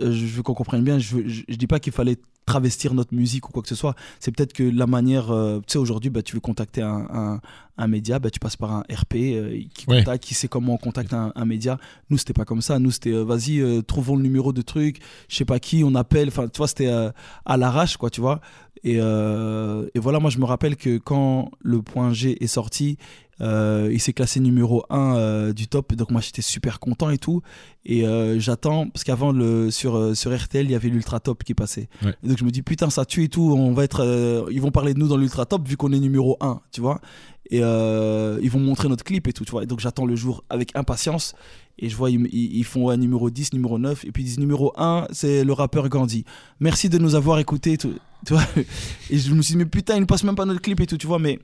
euh, 0.00 0.12
je 0.12 0.26
veux 0.26 0.42
qu'on 0.42 0.54
comprenne 0.54 0.82
bien. 0.82 0.98
Je, 0.98 1.18
je, 1.26 1.42
je 1.48 1.56
dis 1.56 1.66
pas 1.66 1.78
qu'il 1.80 1.92
fallait 1.92 2.16
travestir 2.46 2.94
notre 2.94 3.14
musique 3.14 3.48
ou 3.48 3.52
quoi 3.52 3.62
que 3.62 3.68
ce 3.68 3.74
soit. 3.74 3.94
C'est 4.18 4.32
peut-être 4.34 4.52
que 4.52 4.62
la 4.64 4.86
manière, 4.86 5.30
euh, 5.30 5.58
tu 5.60 5.72
sais, 5.74 5.78
aujourd'hui, 5.78 6.10
bah, 6.10 6.22
tu 6.22 6.34
veux 6.34 6.40
contacter 6.40 6.82
un, 6.82 7.06
un, 7.12 7.40
un 7.78 7.86
média, 7.86 8.18
bah, 8.18 8.30
tu 8.30 8.40
passes 8.40 8.56
par 8.56 8.72
un 8.72 8.80
RP 8.92 9.14
euh, 9.14 9.60
qui 9.72 9.86
Ouais. 9.88 9.98
contacte, 9.98 10.24
qui 10.24 10.34
sait 10.34 10.48
comment 10.48 10.74
on 10.74 10.78
contacte 10.78 11.12
un, 11.14 11.32
un 11.36 11.44
média. 11.44 11.78
Nous, 12.08 12.18
c'était 12.18 12.32
pas 12.32 12.44
comme 12.44 12.62
ça. 12.62 12.78
Nous, 12.78 12.90
c'était 12.90 13.12
euh, 13.12 13.22
vas-y, 13.22 13.62
trouvons 13.84 14.16
le 14.16 14.22
numéro 14.22 14.52
de 14.52 14.62
truc, 14.62 14.98
je 15.28 15.36
sais 15.36 15.44
pas 15.44 15.60
qui, 15.60 15.84
on 15.84 15.94
appelle. 15.94 16.28
Enfin, 16.28 16.48
tu 16.48 16.58
vois, 16.58 16.66
c'était 16.68 16.90
à 17.44 17.56
l'arrache, 17.56 17.96
quoi, 17.96 18.10
tu 18.10 18.20
vois. 18.20 18.40
Et, 18.82 18.96
euh, 18.98 19.88
et 19.94 19.98
voilà, 19.98 20.20
moi, 20.20 20.30
je 20.30 20.38
me 20.38 20.44
rappelle 20.44 20.76
que 20.76 20.98
quand 20.98 21.50
le 21.60 21.82
point 21.82 22.12
G 22.12 22.42
est 22.42 22.46
sorti, 22.46 22.96
euh, 23.42 23.88
il 23.92 24.00
s'est 24.00 24.12
classé 24.12 24.40
numéro 24.40 24.84
1 24.90 25.52
du 25.52 25.68
top. 25.68 25.94
Donc, 25.94 26.10
moi, 26.10 26.20
j'étais 26.20 26.42
super 26.42 26.78
content 26.80 27.10
et 27.10 27.18
tout. 27.18 27.42
Et 27.84 28.06
euh, 28.06 28.38
j'attends, 28.38 28.88
parce 28.88 29.04
qu'avant, 29.04 29.32
le, 29.32 29.70
sur, 29.70 29.96
euh, 29.96 30.14
sur 30.14 30.36
RTL, 30.36 30.66
il 30.66 30.70
y 30.72 30.74
avait 30.74 30.88
l'Ultra 30.88 31.20
Top 31.20 31.44
qui 31.44 31.54
passait. 31.54 31.88
Ouais. 32.02 32.14
Donc, 32.22 32.38
je 32.38 32.44
me 32.44 32.50
dis, 32.50 32.62
putain, 32.62 32.90
ça 32.90 33.04
tue 33.04 33.24
et 33.24 33.28
tout. 33.28 33.54
On 33.56 33.72
va 33.72 33.84
être, 33.84 34.04
euh, 34.04 34.44
ils 34.50 34.60
vont 34.60 34.70
parler 34.70 34.94
de 34.94 34.98
nous 34.98 35.08
dans 35.08 35.16
l'Ultra 35.16 35.46
Top 35.46 35.66
vu 35.66 35.76
qu'on 35.76 35.92
est 35.92 36.00
numéro 36.00 36.36
1, 36.40 36.60
tu 36.72 36.80
vois. 36.80 37.00
Et 37.50 37.60
euh, 37.62 38.38
ils 38.42 38.50
vont 38.50 38.60
montrer 38.60 38.88
notre 38.88 39.04
clip 39.04 39.26
et 39.26 39.32
tout, 39.32 39.44
tu 39.44 39.50
vois. 39.50 39.62
Et 39.62 39.66
donc, 39.66 39.80
j'attends 39.80 40.04
le 40.04 40.16
jour 40.16 40.44
avec 40.50 40.76
impatience. 40.76 41.34
Et 41.82 41.88
je 41.88 41.96
vois, 41.96 42.10
ils, 42.10 42.26
ils- 42.32 42.64
font 42.64 42.90
un 42.90 42.96
numéro 42.98 43.30
10, 43.30 43.54
numéro 43.54 43.78
9. 43.78 44.04
Et 44.04 44.12
puis, 44.12 44.22
ils 44.22 44.26
disent 44.26 44.38
numéro 44.38 44.72
1, 44.76 45.06
c'est 45.12 45.44
le 45.44 45.52
rappeur 45.54 45.88
Gandhi. 45.88 46.24
Merci 46.60 46.88
de 46.90 46.98
nous 46.98 47.14
avoir 47.14 47.38
écoutés, 47.38 47.78
tout, 47.78 47.94
tu 48.26 48.34
vois. 48.34 48.44
Et 49.08 49.18
je 49.18 49.32
me 49.32 49.40
suis 49.40 49.52
dit, 49.54 49.58
mais 49.58 49.64
putain, 49.66 49.96
ils 49.96 50.00
ne 50.00 50.04
passent 50.04 50.24
même 50.24 50.34
pas 50.36 50.44
notre 50.44 50.60
clip 50.60 50.78
et 50.80 50.86
tout, 50.86 50.98
tu 50.98 51.06
vois. 51.06 51.18
Mais 51.18 51.38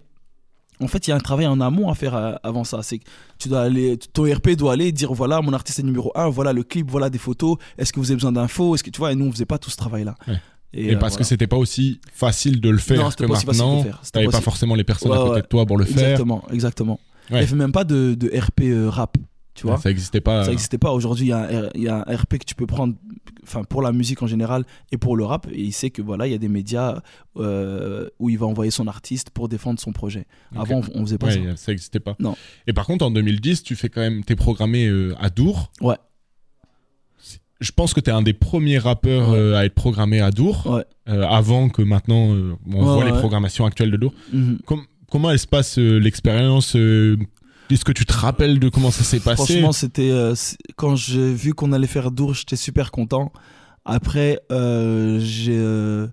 en 0.81 0.88
fait, 0.88 1.07
il 1.07 1.11
y 1.11 1.12
a 1.14 1.16
un 1.16 1.20
travail 1.20 1.46
en 1.46 1.59
amont 1.62 1.88
à 1.88 1.94
faire 1.94 2.14
euh, 2.14 2.35
avant 2.42 2.64
ça. 2.64 2.83
C'est 2.83 2.99
que 2.99 3.05
tu 3.38 3.49
dois 3.49 3.62
aller, 3.62 3.96
ton 4.12 4.25
RP 4.31 4.51
doit 4.51 4.75
aller 4.75 4.92
dire 4.92 5.12
voilà, 5.14 5.40
mon 5.40 5.55
artiste 5.55 5.79
est 5.79 5.83
numéro 5.83 6.12
1, 6.14 6.29
voilà 6.29 6.53
le 6.53 6.62
clip, 6.64 6.90
voilà 6.90 7.09
des 7.09 7.16
photos. 7.18 7.57
Est-ce 7.79 7.94
que 7.94 7.99
vous 8.01 8.11
avez 8.11 8.16
besoin 8.16 8.33
d'infos? 8.33 8.75
Est-ce 8.75 8.85
que 8.85 8.90
tu 8.90 8.99
vois 8.99 9.12
Et 9.12 9.14
nous, 9.14 9.25
on 9.25 9.33
faisait 9.33 9.46
pas 9.46 9.57
tout 9.59 9.70
ce 9.70 9.77
travail-là. 9.79 10.14
Ouais. 10.29 10.35
Et, 10.75 10.88
Et 10.88 10.94
euh, 10.96 10.99
parce 10.99 11.14
que 11.14 11.18
voilà. 11.20 11.29
c'était 11.29 11.46
pas 11.46 11.57
aussi 11.57 11.99
facile 12.12 12.61
de 12.61 12.68
le 12.68 12.77
faire 12.77 12.99
Non, 13.03 13.09
que 13.11 13.25
pas 13.25 13.40
maintenant. 13.46 13.85
T'avais 14.12 14.27
pas 14.27 14.33
pas 14.33 14.40
forcément 14.42 14.75
les 14.75 14.85
personnes 14.85 15.12
à 15.12 15.14
Ouais, 15.14 15.20
côté 15.22 15.35
ouais. 15.37 15.42
de 15.42 15.46
toi 15.46 15.64
pour 15.64 15.79
le 15.79 15.87
faire. 15.87 15.96
Exactement, 16.11 16.42
exactement. 16.53 17.01
Il 17.31 17.37
n'y 17.37 17.42
avait 17.42 17.57
même 17.57 17.72
pas 17.72 17.85
de, 17.85 18.14
de 18.14 18.29
RP 18.38 18.61
euh, 18.64 18.90
rap, 18.90 19.16
tu 19.57 19.66
vois. 19.66 19.79
Ça 19.79 19.90
existait 19.90 20.21
pas. 20.21 20.45
Ça 20.45 20.51
n'existait 20.51 20.79
pas. 20.79 20.92
Aujourd'hui, 20.92 21.27
il 21.27 21.29
y, 21.31 21.33
a 21.33 21.38
un 21.38 21.47
R- 21.62 21.71
il 21.75 21.83
y 21.83 21.88
a 21.88 22.05
un 22.07 22.16
RP 22.16 22.38
que 22.38 22.45
tu 22.45 22.55
peux 22.55 22.66
prendre 22.66 22.95
enfin, 23.42 23.64
pour 23.64 23.83
la 23.83 23.90
musique 23.92 24.23
en 24.23 24.27
général 24.29 24.64
et 24.92 24.99
pour 24.99 25.16
le 25.16 25.25
rap. 25.25 25.47
Et 25.51 25.61
il 25.62 25.73
sait 25.73 25.90
que 25.90 26.03
voilà, 26.03 26.27
il 26.27 26.33
y 26.33 26.35
a 26.35 26.38
des 26.38 26.49
médias 26.49 27.01
euh, 27.37 28.09
où 28.19 28.29
il 28.31 28.38
va 28.38 28.47
envoyer 28.47 28.71
son 28.71 28.87
artiste 28.87 29.31
pour 29.31 29.49
défendre 29.49 29.81
son 29.81 29.92
projet. 29.92 30.27
Avant, 30.55 30.83
on 30.95 31.03
faisait 31.05 31.19
pas 31.19 31.27
Ouais, 31.29 31.35
ça. 31.45 31.51
a- 31.53 31.57
ça 31.57 31.73
existait 31.73 32.01
pas. 32.01 32.14
Non. 32.21 32.37
Et 32.66 32.73
par 32.73 32.87
contre, 32.87 33.05
en 33.05 33.11
2010, 33.11 33.62
tu 33.62 33.75
fais 33.77 33.88
quand 33.88 34.01
même, 34.03 34.23
t'es 34.25 34.37
programmé 34.37 34.87
euh, 34.87 35.14
à 35.19 35.31
Dour. 35.31 35.73
Ouais. 35.81 35.97
Je 37.59 37.73
pense 37.73 37.95
que 37.95 38.01
t'es 38.01 38.11
un 38.11 38.21
des 38.21 38.35
premiers 38.35 38.77
rappeurs 38.79 39.31
Ouais. 39.31 39.38
euh, 39.38 39.57
à 39.57 39.64
être 39.64 39.75
programmé 39.75 40.21
à 40.21 40.31
Dour, 40.31 40.66
Ouais. 40.66 40.85
euh, 41.09 41.23
avant 41.27 41.71
que 41.71 41.81
maintenant 41.81 42.35
euh, 42.35 42.55
on 42.71 42.85
voit 42.85 43.05
les 43.07 43.12
programmations 43.12 43.64
actuelles 43.64 43.90
de 43.90 43.97
Dour. 43.97 44.12
Mhm. 44.33 44.59
Com- 44.66 44.85
comment 45.11 45.31
elle 45.31 45.38
se 45.38 45.47
passe 45.47 45.79
euh, 45.79 45.99
l'expérience 45.99 46.77
euh, 46.77 47.16
Est-ce 47.70 47.85
que 47.85 47.92
tu 47.92 48.07
te 48.07 48.12
rappelles 48.12 48.59
de 48.59 48.68
comment 48.68 48.90
ça 48.90 49.05
s'est 49.05 49.20
passé 49.20 49.37
Franchement, 49.37 49.72
c'était 49.72 50.11
euh, 50.11 50.35
quand 50.76 50.96
j'ai 50.96 51.33
vu 51.33 51.52
qu'on 51.55 51.72
allait 51.72 51.87
faire 51.87 52.11
Dour, 52.11 52.35
j'étais 52.35 52.57
super 52.57 52.90
content. 52.90 53.33
Après, 53.85 54.40
euh, 54.52 55.20
euh, 55.48 56.09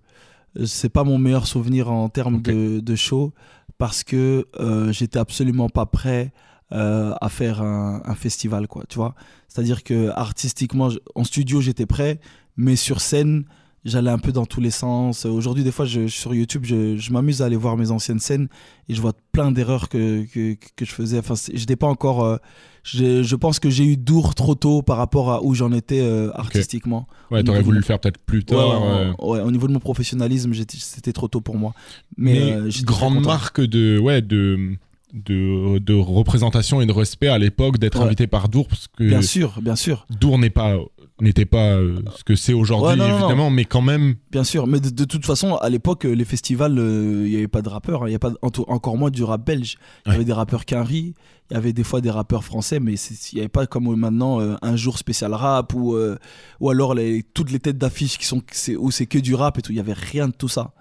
c'est 0.66 0.90
pas 0.90 1.04
mon 1.04 1.18
meilleur 1.18 1.48
souvenir 1.48 1.92
en 1.92 2.10
termes 2.10 2.42
de, 2.42 2.80
de 2.80 2.96
show 2.96 3.34
parce 3.78 4.04
que 4.04 4.48
euh, 4.60 4.92
j'étais 4.92 5.20
absolument 5.20 5.70
pas 5.70 5.86
prêt 5.86 6.32
euh, 6.72 7.14
à 7.20 7.30
faire 7.30 7.62
un, 7.62 8.02
un 8.06 8.16
festival, 8.16 8.68
quoi. 8.68 8.84
Tu 8.88 8.96
vois 8.96 9.16
C'est-à-dire 9.48 9.84
que 9.84 10.10
artistiquement, 10.10 10.90
en 11.16 11.24
studio, 11.24 11.62
j'étais 11.62 11.86
prêt, 11.86 12.20
mais 12.58 12.76
sur 12.76 13.02
scène, 13.02 13.46
j'allais 13.86 14.12
un 14.12 14.18
peu 14.18 14.32
dans 14.32 14.46
tous 14.46 14.62
les 14.62 14.72
sens. 14.72 15.26
Aujourd'hui, 15.26 15.64
des 15.64 15.72
fois, 15.72 15.86
je, 15.86 16.08
sur 16.08 16.34
YouTube, 16.34 16.64
je, 16.66 16.98
je 16.98 17.12
m'amuse 17.14 17.42
à 17.42 17.46
aller 17.46 17.56
voir 17.56 17.76
mes 17.78 17.92
anciennes 17.92 18.20
scènes 18.20 18.48
et 18.90 18.94
je 18.96 19.02
vois 19.02 19.14
plein 19.32 19.52
d'erreurs 19.52 19.90
que, 19.90 20.26
que, 20.26 20.56
que 20.76 20.86
je 20.86 20.92
faisais. 20.92 21.20
Enfin, 21.20 21.36
j'étais 21.54 21.76
pas 21.76 21.88
encore. 21.88 22.24
euh, 22.24 22.38
je, 22.84 23.24
je 23.24 23.36
pense 23.38 23.60
que 23.60 23.70
j'ai 23.70 23.86
eu 23.86 23.96
Dour 23.98 24.36
trop 24.36 24.56
tôt 24.56 24.82
par 24.82 24.98
rapport 24.98 25.32
à 25.32 25.42
où 25.44 25.54
j'en 25.54 25.72
étais 25.72 26.02
euh, 26.02 26.32
artistiquement. 26.34 27.08
Ouais, 27.32 27.40
au 27.40 27.44
t'aurais 27.44 27.62
voulu 27.62 27.78
de 27.78 27.82
le 27.82 27.86
faire 27.86 28.00
peut-être 28.00 28.18
plus 28.20 28.40
Ouais, 28.40 28.44
tard. 28.46 28.82
ouais, 28.82 28.88
euh. 28.90 29.14
ouais, 29.20 29.40
au 29.40 29.52
niveau 29.52 29.68
de 29.68 29.74
mon 29.74 29.80
professionnalisme, 29.80 30.54
c'était 30.54 31.14
trop 31.14 31.28
tôt 31.30 31.40
pour 31.42 31.58
moi. 31.58 31.74
Mais, 32.18 32.58
Mais, 32.62 32.70
grande 32.84 33.24
marque 33.24 33.62
de, 33.62 33.98
ouais, 34.00 34.22
de, 34.22 34.76
de, 35.14 35.78
de 35.78 35.94
représentation 35.94 36.82
et 36.82 36.86
de 36.86 36.92
respect 36.92 37.28
à 37.28 37.38
l'époque 37.38 37.78
d'être 37.78 38.00
Ouais. 38.00 38.06
invité 38.06 38.28
par 38.28 38.50
Dour 38.50 38.68
parce 38.68 38.88
que 38.88 39.04
Bien 39.04 39.22
sûr, 39.22 39.60
bien 39.62 39.76
sûr, 39.76 40.06
Dour 40.10 40.38
n'est 40.40 40.50
pas 40.50 40.76
n'était 41.22 41.46
pas 41.46 41.76
euh, 41.76 42.00
ce 42.18 42.24
que 42.24 42.36
c'est 42.36 42.54
aujourd'hui 42.54 42.90
Ouais, 42.90 42.96
non, 42.96 43.08
non, 43.08 43.12
non. 43.14 43.20
évidemment 43.20 43.50
mais 43.52 43.66
quand 43.66 43.82
même 43.84 44.16
bien 44.32 44.44
sûr. 44.44 44.66
Mais 44.66 44.80
de, 44.80 44.90
de 44.90 45.06
toute 45.06 45.26
façon, 45.26 45.56
à 45.58 45.70
l'époque, 45.70 46.06
euh, 46.06 46.14
les 46.14 46.26
festivals, 46.26 46.78
euh, 46.80 47.22
il 47.26 47.30
n'y 47.30 47.36
avait 47.38 47.48
pas 47.48 47.62
de 47.62 47.70
rappeurs. 47.70 48.04
hein. 48.04 48.08
Il 48.10 48.12
y 48.12 48.16
a 48.16 48.20
pas 48.20 48.34
encore 48.68 48.98
moins 48.98 49.12
du 49.12 49.24
rap 49.24 49.46
belge. 49.46 49.78
Il 50.06 50.08
y 50.08 50.10
Ouais. 50.10 50.16
avait 50.16 50.26
des 50.26 50.34
rappeurs 50.34 50.66
quinri, 50.66 51.14
il 51.52 51.54
y 51.54 51.58
avait 51.58 51.72
des 51.72 51.84
fois 51.84 52.02
des 52.02 52.10
rappeurs 52.10 52.44
français, 52.44 52.80
mais 52.80 52.94
il 52.96 53.18
n'y 53.36 53.40
avait 53.42 53.48
pas 53.50 53.68
comme 53.68 53.96
maintenant 53.96 54.42
euh, 54.42 54.56
un 54.64 54.76
jour 54.76 54.98
spécial 54.98 55.34
rap 55.36 55.74
ou, 55.76 55.94
euh, 55.94 56.18
ou 56.60 56.72
alors 56.72 56.96
les, 56.96 57.22
toutes 57.22 57.52
les 57.52 57.60
têtes 57.60 57.78
d'affiche 57.78 58.18
qui 58.18 58.26
sont 58.26 58.42
c'est- 58.52 58.76
où 58.76 58.90
c'est 58.90 59.06
que 59.06 59.20
du 59.20 59.36
rap 59.36 59.60
et 59.60 59.62
tout. 59.62 59.72
Il 59.72 59.76
n'y 59.76 59.82
avait 59.82 59.94
rien 59.94 60.28
de 60.28 60.34
tout 60.34 60.50
ça. 60.50 60.72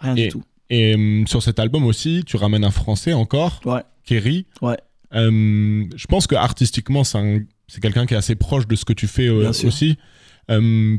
Rien 0.00 0.14
Et- 0.16 0.22
du 0.26 0.28
tout. 0.28 0.42
Et 0.74 0.94
hum, 0.94 1.26
sur 1.26 1.42
cet 1.42 1.58
album 1.58 1.84
aussi 1.84 2.22
tu 2.26 2.36
ramènes 2.36 2.64
un 2.64 2.70
français 2.70 3.12
encore 3.12 3.60
Ouais. 3.64 3.82
Kerry 4.04 4.46
Ouais. 4.60 4.78
Hum, 5.14 5.88
je 5.94 6.06
pense 6.06 6.26
que 6.26 6.34
artistiquement 6.34 7.04
c'est 7.04 7.18
un- 7.18 7.40
c'est 7.68 7.80
quelqu'un 7.80 8.06
qui 8.06 8.14
est 8.14 8.16
assez 8.16 8.34
proche 8.34 8.66
de 8.66 8.74
ce 8.76 8.84
que 8.84 8.92
tu 8.94 9.06
fais 9.06 9.28
euh, 9.28 9.50
aussi 9.66 9.96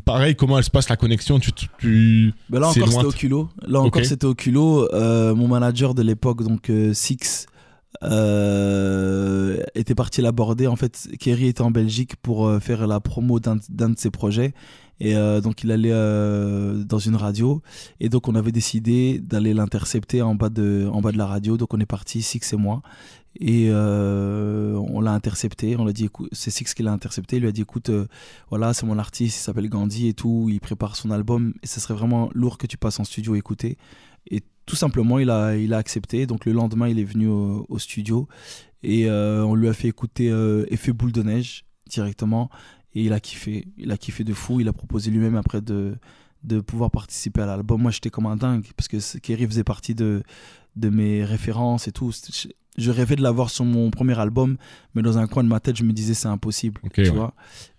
pareil 0.05 0.35
comment 0.35 0.57
elle 0.57 0.63
se 0.63 0.71
passe 0.71 0.89
la 0.89 0.95
connexion? 0.95 1.39
Tu, 1.39 1.51
tu- 1.51 1.67
tu- 1.77 2.33
Ben 2.49 2.59
là 2.59 2.69
encore, 2.69 2.87
c'était 2.87 3.05
au 3.05 3.11
culot. 3.11 3.49
Là 3.67 3.79
encore, 3.81 4.03
c'était 4.05 4.25
au 4.25 4.33
culot. 4.33 4.87
Euh, 4.93 5.35
mon 5.35 5.47
manager 5.47 5.93
de 5.93 6.01
l'époque, 6.01 6.41
donc 6.43 6.69
euh, 6.71 6.93
Six, 6.93 7.45
euh, 8.03 9.57
était 9.75 9.95
parti 9.95 10.21
l'aborder. 10.21 10.67
En 10.67 10.75
fait, 10.75 11.07
Kerry 11.19 11.47
était 11.47 11.61
en 11.61 11.71
Belgique 11.71 12.15
pour 12.21 12.47
euh, 12.47 12.59
faire 12.59 12.87
la 12.87 12.99
promo 12.99 13.39
d'un 13.39 13.57
de 13.89 13.97
ses 13.99 14.09
projets. 14.11 14.53
Et 14.99 15.15
euh, 15.15 15.41
donc, 15.41 15.63
il 15.63 15.71
allait 15.71 15.91
euh, 15.91 16.83
dans 16.83 16.99
une 16.99 17.15
radio. 17.15 17.61
Et 17.99 18.09
donc, 18.09 18.27
on 18.27 18.35
avait 18.35 18.51
décidé 18.51 19.19
d'aller 19.19 19.53
l'intercepter 19.53 20.21
en, 20.21 20.35
bas 20.35 20.49
de- 20.49 20.87
en 20.91 21.01
bas 21.01 21.11
de 21.11 21.17
la 21.17 21.25
radio. 21.25 21.57
Donc, 21.57 21.73
on 21.73 21.79
est 21.79 21.85
parti, 21.85 22.21
Six 22.21 22.53
et 22.53 22.57
moi. 22.57 22.81
Et 23.39 23.69
euh, 23.69 24.75
on 24.75 25.01
l'a 25.01 25.11
intercepté. 25.11 25.75
On 25.77 25.85
l'a 25.85 25.93
dit, 25.93 26.09
c'est 26.31 26.51
Six 26.51 26.73
qui 26.73 26.83
l'a 26.83 26.91
intercepté. 26.91 27.37
Il 27.37 27.41
lui 27.41 27.49
a 27.49 27.51
dit, 27.51 27.61
écoute, 27.61 27.91
voilà, 28.49 28.73
c'est 28.73 28.85
mon 28.85 28.99
artiste, 28.99 29.37
il 29.37 29.41
s'appelle 29.41 29.69
Gandhi 29.69 30.07
et 30.07 30.13
tout. 30.13 30.47
Il 30.49 30.59
prépare 30.59 30.95
son 30.95 31.11
album. 31.11 31.53
Et 31.63 31.67
ce 31.67 31.79
serait 31.79 31.95
vraiment 31.95 32.29
lourd 32.33 32.57
que 32.57 32.67
tu 32.67 32.77
passes 32.77 32.99
en 32.99 33.03
studio 33.03 33.35
écouter. 33.35 33.77
Et 34.29 34.41
tout 34.65 34.75
simplement, 34.75 35.19
il 35.19 35.29
a, 35.29 35.57
il 35.57 35.73
a 35.73 35.77
accepté. 35.77 36.27
Donc, 36.27 36.45
le 36.45 36.53
lendemain, 36.53 36.87
il 36.87 36.99
est 36.99 37.03
venu 37.03 37.27
au, 37.27 37.79
studio. 37.79 38.27
Et 38.83 39.09
on 39.09 39.55
lui 39.55 39.67
a 39.67 39.73
fait 39.73 39.87
écouter 39.87 40.27
Effet 40.69 40.93
boule 40.93 41.11
de 41.11 41.23
neige 41.23 41.65
directement. 41.89 42.49
Et 42.95 43.03
il 43.03 43.13
a 43.13 43.19
kiffé. 43.19 43.67
Il 43.77 43.91
a 43.91 43.97
kiffé 43.97 44.23
de 44.23 44.33
fou. 44.33 44.59
Il 44.59 44.67
a 44.67 44.73
proposé 44.73 45.11
lui-même 45.11 45.35
après 45.35 45.61
de, 45.61 45.95
de 46.43 46.59
pouvoir 46.59 46.91
participer 46.91 47.41
à 47.41 47.45
l'album. 47.45 47.81
Moi, 47.81 47.91
j'étais 47.91 48.09
comme 48.09 48.25
un 48.25 48.35
dingue 48.35 48.65
parce 48.75 48.87
que 48.87 49.17
Kerry 49.19 49.45
faisait 49.47 49.63
partie 49.63 49.95
de, 49.95 50.23
de 50.75 50.89
mes 50.89 51.23
références 51.23 51.87
et 51.87 51.91
tout. 51.91 52.11
Je, 52.77 52.91
rêvais 52.91 53.15
de 53.15 53.21
l'avoir 53.21 53.49
sur 53.51 53.65
mon 53.65 53.91
premier 53.91 54.17
album, 54.19 54.57
mais 54.95 55.03
dans 55.03 55.17
un 55.19 55.27
coin 55.27 55.43
de 55.43 55.47
ma 55.47 55.59
tête, 55.59 55.77
je 55.77 55.83
me 55.83 55.93
disais 55.93 56.13
c'est 56.15 56.27
impossible. 56.27 56.81
Tu 56.93 57.01
ouais. 57.01 57.09
vois 57.09 57.33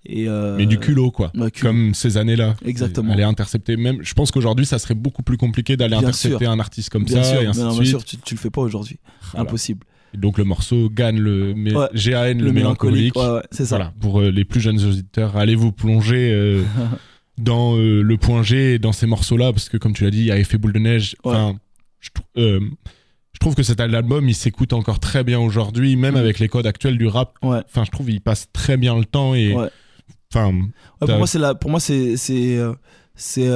et 0.07 0.29
euh, 0.29 0.57
mais 0.57 0.67
du 0.67 0.79
culot 0.79 1.11
quoi 1.11 1.33
ouais, 1.35 1.51
culot. 1.51 1.71
comme 1.71 1.95
ces 1.95 2.17
années-là. 2.17 2.57
Exactement. 2.65 3.13
Aller 3.13 3.23
intercepter 3.23 3.77
même. 3.77 4.03
Je 4.03 4.15
pense 4.15 4.31
qu'aujourd'hui, 4.31 4.67
ça 4.67 4.79
serait 4.79 4.95
beaucoup 4.95 5.23
plus 5.23 5.37
compliqué 5.37 5.77
d'aller 5.77 5.97
intercepter 5.97 6.45
sûr. 6.45 6.51
un 6.51 6.61
artiste 6.61 6.91
comme 6.91 7.05
Bien 7.05 7.23
ça 7.23 7.31
sûr, 7.31 7.41
et 7.43 7.47
ainsi 7.47 7.59
mais 7.59 7.65
de 7.65 7.69
non, 7.71 7.75
bien 7.75 7.85
suite. 7.85 7.91
sûr, 7.91 8.05
tu, 8.05 8.17
tu 8.19 8.35
le 8.35 8.41
fais 8.41 8.51
pas 8.51 8.61
aujourd'hui. 8.61 8.99
Voilà. 9.33 9.49
Impossible. 9.49 9.85
Donc 10.17 10.39
le 10.39 10.45
morceau 10.45 10.89
gagne 10.91 11.19
le 11.19 11.53
Ouais. 11.53 11.89
GAN, 11.95 12.35
le, 12.39 12.53
mélancolique. 12.53 13.17
ouais, 13.17 13.29
ouais, 13.29 13.43
c'est 13.51 13.65
ça. 13.67 13.77
Voilà. 13.77 13.93
Pour 14.01 14.21
euh, 14.21 14.31
les 14.31 14.45
plus 14.45 14.61
jeunes 14.61 14.83
auditeurs, 14.85 15.37
allez 15.37 15.55
vous 15.55 15.73
plonger 15.73 16.31
euh, 16.33 16.63
dans 17.39 17.77
euh, 17.77 18.01
le 18.03 18.17
point 18.17 18.43
G 18.43 18.79
dans 18.79 18.93
ces 18.93 19.07
morceaux-là? 19.07 19.53
Parce 19.53 19.69
que 19.69 19.77
comme 19.77 19.93
tu 19.93 20.05
l'as 20.05 20.11
dit, 20.11 20.21
il 20.21 20.27
y 20.27 20.31
a 20.31 20.39
effet 20.39 20.59
boule 20.59 20.73
de 20.73 20.79
neige. 20.79 21.17
Enfin, 21.25 21.57
je, 22.01 22.11
trou- 22.15 22.25
je 22.37 23.39
trouve 23.41 23.55
que 23.55 23.63
cet 23.63 23.81
album, 23.81 24.29
il 24.29 24.35
s'écoute 24.35 24.73
encore 24.73 25.01
très 25.01 25.25
bien 25.25 25.41
aujourd'hui, 25.41 25.97
même 25.97 26.15
Mm. 26.15 26.19
avec 26.19 26.39
les 26.39 26.49
codes 26.49 26.67
actuels 26.67 26.97
du 26.99 27.07
rap. 27.07 27.37
Enfin, 27.43 27.85
je 27.85 27.91
trouve 27.91 28.11
il 28.11 28.21
passe 28.21 28.47
très 28.53 28.77
bien 28.77 28.97
le 28.97 29.05
temps 29.05 29.35
et 29.35 29.55
enfin, 30.33 30.53
pour 31.01 31.09
moi, 31.19 31.27
c'est 31.27 31.39
la- 31.39 31.55
pour 31.55 31.71
moi, 31.71 31.81
c'est 31.81 32.17
c'est 32.17 32.59
c'est, 33.17 33.49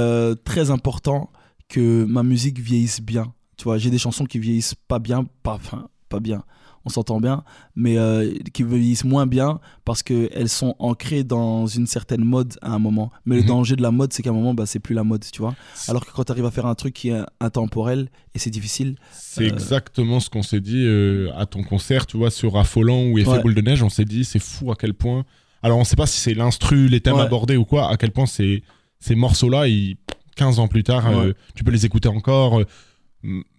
très 0.44 0.70
important 0.70 1.30
que 1.68 2.04
ma 2.04 2.22
musique 2.22 2.58
vieillisse 2.58 3.00
bien. 3.00 3.32
Tu 3.56 3.64
vois, 3.64 3.76
j'ai 3.76 3.90
des 3.90 3.98
chansons 3.98 4.24
qui 4.24 4.38
vieillissent 4.38 4.74
pas 4.86 4.98
bien, 5.00 5.24
pas 5.42 5.54
enfin 5.54 5.88
pas 6.08 6.20
bien. 6.20 6.42
On 6.84 6.90
s'entend 6.90 7.20
bien, 7.20 7.42
mais 7.76 7.98
euh, 7.98 8.32
qui 8.54 8.62
vieillissent 8.62 9.04
moins 9.04 9.26
bien 9.26 9.60
parce 9.84 10.02
que 10.02 10.30
elles 10.32 10.48
sont 10.48 10.74
ancrées 10.78 11.22
dans 11.24 11.66
une 11.66 11.86
certaine 11.86 12.24
mode 12.24 12.54
à 12.62 12.72
un 12.72 12.78
moment. 12.78 13.10
Mais 13.26 13.34
le 13.36 13.42
Mhm. 13.42 13.48
danger 13.48 13.76
de 13.76 13.82
la 13.82 13.90
mode, 13.90 14.12
c'est 14.12 14.22
qu'à 14.22 14.30
un 14.30 14.32
moment, 14.32 14.54
bah, 14.54 14.64
c'est 14.64 14.78
plus 14.78 14.94
la 14.94 15.04
mode, 15.04 15.24
tu 15.30 15.42
vois. 15.42 15.54
Alors 15.88 16.06
que 16.06 16.12
quand 16.12 16.24
tu 16.24 16.32
arrives 16.32 16.46
à 16.46 16.50
faire 16.50 16.64
un 16.66 16.74
truc 16.74 16.94
qui 16.94 17.10
est 17.10 17.20
intemporel 17.40 18.08
et 18.34 18.38
c'est 18.38 18.48
difficile, 18.50 18.96
C'est 19.12 19.42
Euh, 19.44 19.48
exactement 19.48 20.18
ce 20.20 20.30
qu'on 20.30 20.42
s'est 20.42 20.60
dit 20.60 20.84
euh, 20.86 21.30
à 21.36 21.44
ton 21.46 21.62
concert, 21.62 22.06
tu 22.06 22.16
vois, 22.16 22.30
sur 22.30 22.56
Affolant 22.56 23.02
ou 23.06 23.18
Effet 23.18 23.28
Ouais. 23.32 23.42
Boule 23.42 23.54
de 23.54 23.60
Neige. 23.60 23.82
On 23.82 23.90
s'est 23.90 24.04
dit, 24.06 24.24
c'est 24.24 24.38
fou 24.38 24.70
à 24.72 24.76
quel 24.76 24.94
point. 24.94 25.24
Alors, 25.62 25.78
on 25.78 25.84
sait 25.84 25.96
pas 25.96 26.06
si 26.06 26.18
c'est 26.20 26.34
l'instru, 26.34 26.88
les 26.88 27.00
thèmes 27.00 27.16
Ouais. 27.16 27.22
abordés 27.22 27.56
ou 27.56 27.64
quoi, 27.64 27.90
à 27.90 27.96
quel 27.96 28.12
point 28.12 28.26
ces, 28.26 28.62
ces 29.00 29.14
morceaux-là, 29.16 29.66
ils- 29.68 29.96
15 30.36 30.58
ans 30.60 30.68
plus 30.68 30.84
tard, 30.84 31.04
Ouais. 31.10 31.34
tu 31.56 31.64
peux 31.64 31.72
les 31.72 31.84
écouter 31.84 32.08
encore. 32.08 32.62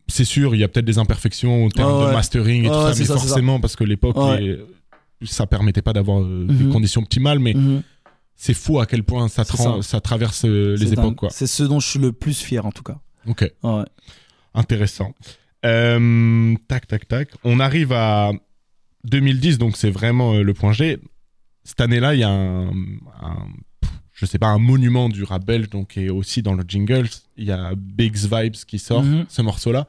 C'est 0.10 0.26
sûr, 0.26 0.56
il 0.56 0.60
y 0.60 0.63
a 0.63 0.67
peut-être 0.67 0.86
des 0.86 0.98
imperfections 0.98 1.65
en 1.65 1.69
termes 1.69 1.93
Ouais, 1.93 2.02
de 2.02 2.06
ouais. 2.08 2.13
mastering 2.13 2.63
et 2.65 2.67
Ouais, 2.69 2.74
tout 2.76 2.80
ouais, 2.84 2.93
ça, 2.93 3.00
mais 3.00 3.06
ça, 3.06 3.13
c'est 3.13 3.19
ça. 3.22 3.28
forcément, 3.28 3.60
parce 3.60 3.76
que 3.76 3.84
l'époque, 3.84 4.17
Ouais. 4.17 4.41
les- 4.41 5.28
ça 5.28 5.45
permettait 5.48 5.82
pas 5.82 5.93
d'avoir 5.93 6.22
euh, 6.22 6.45
des 6.48 6.63
Mhm. 6.65 6.72
conditions 6.72 7.02
optimales, 7.02 7.39
mais 7.39 7.54
Mhm. 7.54 7.84
c'est 8.36 8.54
fou 8.54 8.80
à 8.80 8.86
quel 8.86 9.04
point 9.04 9.28
ça, 9.28 9.43
traverse 10.02 10.45
euh, 10.45 10.76
les 10.78 10.93
époques. 10.93 11.26
C'est 11.30 11.48
ce 11.48 11.63
dont 11.63 11.80
je 11.80 11.88
suis 11.88 12.00
le 12.00 12.12
plus 12.12 12.39
fier 12.41 12.65
en 12.65 12.72
tout 12.72 12.84
cas. 12.84 12.98
Ok. 13.28 13.50
Ouais. 13.63 13.84
Intéressant. 14.54 15.13
Euh, 15.65 16.56
tac, 16.67 16.88
tac, 16.88 17.08
tac. 17.08 17.30
On 17.43 17.60
arrive 17.60 17.91
à 17.91 18.32
2010, 19.04 19.58
donc 19.58 19.78
c'est 19.78 19.89
vraiment 19.91 20.34
le 20.38 20.54
point 20.54 20.72
G. 20.74 20.98
Cette 21.63 21.82
année-là, 21.82 22.15
il 22.15 22.22
y 22.22 22.24
a 22.24 22.30
un, 22.30 22.72
je 24.19 24.25
sais 24.25 24.38
pas, 24.38 24.47
un 24.47 24.60
monument 24.60 25.08
du 25.08 25.23
rap 25.23 25.45
belge, 25.45 25.69
donc 25.69 25.95
est 25.97 26.10
aussi 26.10 26.41
dans 26.41 26.53
le 26.53 26.63
jingle. 26.67 27.08
Il 27.38 27.45
y 27.45 27.51
a 27.51 27.71
Big's 27.77 28.27
Vibes 28.29 28.55
qui 28.67 28.77
sort, 28.77 29.03
Mhm. 29.03 29.25
ce 29.29 29.41
morceau-là. 29.41 29.88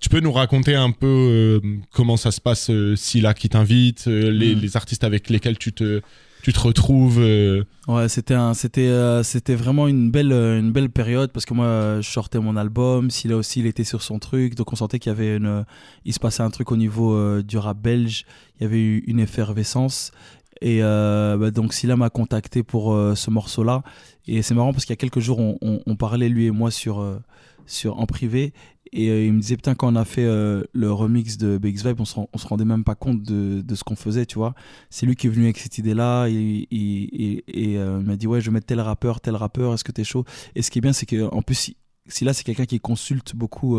Tu 0.00 0.08
peux 0.08 0.20
nous 0.20 0.32
raconter 0.32 0.74
un 0.74 0.90
peu 0.92 1.06
euh, 1.06 1.60
comment 1.92 2.16
ça 2.16 2.30
se 2.32 2.40
passe, 2.40 2.70
euh, 2.70 2.96
Scylla 2.96 3.34
qui 3.34 3.48
t'invite, 3.50 4.06
euh, 4.08 4.30
les, 4.30 4.54
Mhm. 4.54 4.60
les 4.62 4.76
artistes 4.76 5.04
avec 5.04 5.28
lesquels 5.28 5.58
tu 5.58 5.72
te, 5.74 6.00
tu 6.42 6.52
te 6.54 6.58
retrouves 6.58 7.18
euh, 7.20 7.64
Ouais, 7.86 8.08
c'était 8.08 8.32
un, 8.34 8.54
c'était, 8.54 8.90
c'était 9.22 9.54
vraiment 9.54 9.86
une 9.88 10.10
belle, 10.10 10.32
une 10.32 10.72
belle 10.72 10.88
période 10.88 11.30
parce 11.32 11.44
que 11.44 11.52
moi, 11.52 12.00
je 12.00 12.08
sortais 12.10 12.38
mon 12.40 12.56
album. 12.56 13.10
Silla 13.10 13.36
aussi, 13.36 13.60
il 13.60 13.66
était 13.66 13.84
sur 13.84 14.00
son 14.02 14.18
truc, 14.18 14.54
donc 14.54 14.72
on 14.72 14.76
sentait 14.76 14.98
qu'il 14.98 15.10
y 15.10 15.14
avait 15.14 15.36
une, 15.36 15.64
il 16.06 16.14
se 16.14 16.18
passait 16.18 16.42
un 16.42 16.50
truc 16.50 16.72
au 16.72 16.76
niveau 16.78 17.42
du 17.42 17.58
rap 17.58 17.78
belge. 17.82 18.24
Il 18.58 18.62
y 18.62 18.66
avait 18.66 18.80
eu 18.80 19.04
une 19.06 19.20
effervescence. 19.20 20.12
Et 20.60 20.82
euh, 20.82 21.36
bah, 21.38 21.50
donc 21.50 21.72
Silla 21.72 21.96
m'a 21.96 22.10
contacté 22.10 22.62
pour 22.62 22.92
euh, 22.92 23.14
ce 23.14 23.30
morceau-là. 23.30 23.82
Et 24.26 24.42
c'est 24.42 24.54
marrant 24.54 24.72
parce 24.72 24.84
qu'il 24.84 24.92
y 24.92 24.94
a 24.94 24.96
quelques 24.96 25.20
jours, 25.20 25.38
on, 25.40 25.96
parlait 25.96 26.28
lui 26.28 26.46
et 26.46 26.50
moi 26.50 26.70
sur, 26.70 27.00
euh, 27.00 27.18
sur 27.66 27.98
en 27.98 28.06
privé. 28.06 28.52
Et 28.92 29.26
il 29.26 29.32
me 29.32 29.40
disait 29.40 29.56
putain 29.56 29.76
quand 29.76 29.92
on 29.92 29.96
a 29.96 30.04
fait 30.04 30.26
le 30.26 30.92
remix 30.92 31.38
de 31.38 31.58
BX 31.58 31.86
Vibe, 31.86 32.00
on 32.00 32.04
se, 32.04 32.18
on 32.18 32.38
se 32.38 32.46
rendait 32.46 32.64
même 32.64 32.82
pas 32.82 32.96
compte 32.96 33.22
de, 33.22 33.60
de 33.60 33.74
ce 33.76 33.84
qu'on 33.84 33.94
faisait, 33.94 34.26
tu 34.26 34.34
vois 34.36 34.52
c'est 34.88 35.06
lui 35.06 35.14
qui 35.14 35.28
est 35.28 35.30
venu 35.30 35.44
avec 35.44 35.58
cette 35.58 35.78
idée-là. 35.78 36.26
Et, 36.26 36.66
il 36.72 37.78
m'a 37.78 38.16
dit 38.16 38.26
Ouais, 38.26 38.40
je 38.40 38.50
vais 38.50 38.54
mettre 38.54 38.66
tel 38.66 38.80
rappeur, 38.80 39.20
tel 39.20 39.36
rappeur, 39.36 39.74
est-ce 39.74 39.84
que 39.84 39.92
t'es 39.92 40.02
chaud? 40.02 40.24
Et 40.56 40.62
ce 40.62 40.72
qui 40.72 40.78
est 40.78 40.82
bien, 40.82 40.92
c'est 40.92 41.06
qu'en 41.06 41.40
plus, 41.42 41.54
si, 41.54 41.76
si 42.08 42.24
là, 42.24 42.32
c'est 42.32 42.42
quelqu'un 42.42 42.66
qui 42.66 42.80
consulte 42.80 43.36
beaucoup, 43.36 43.78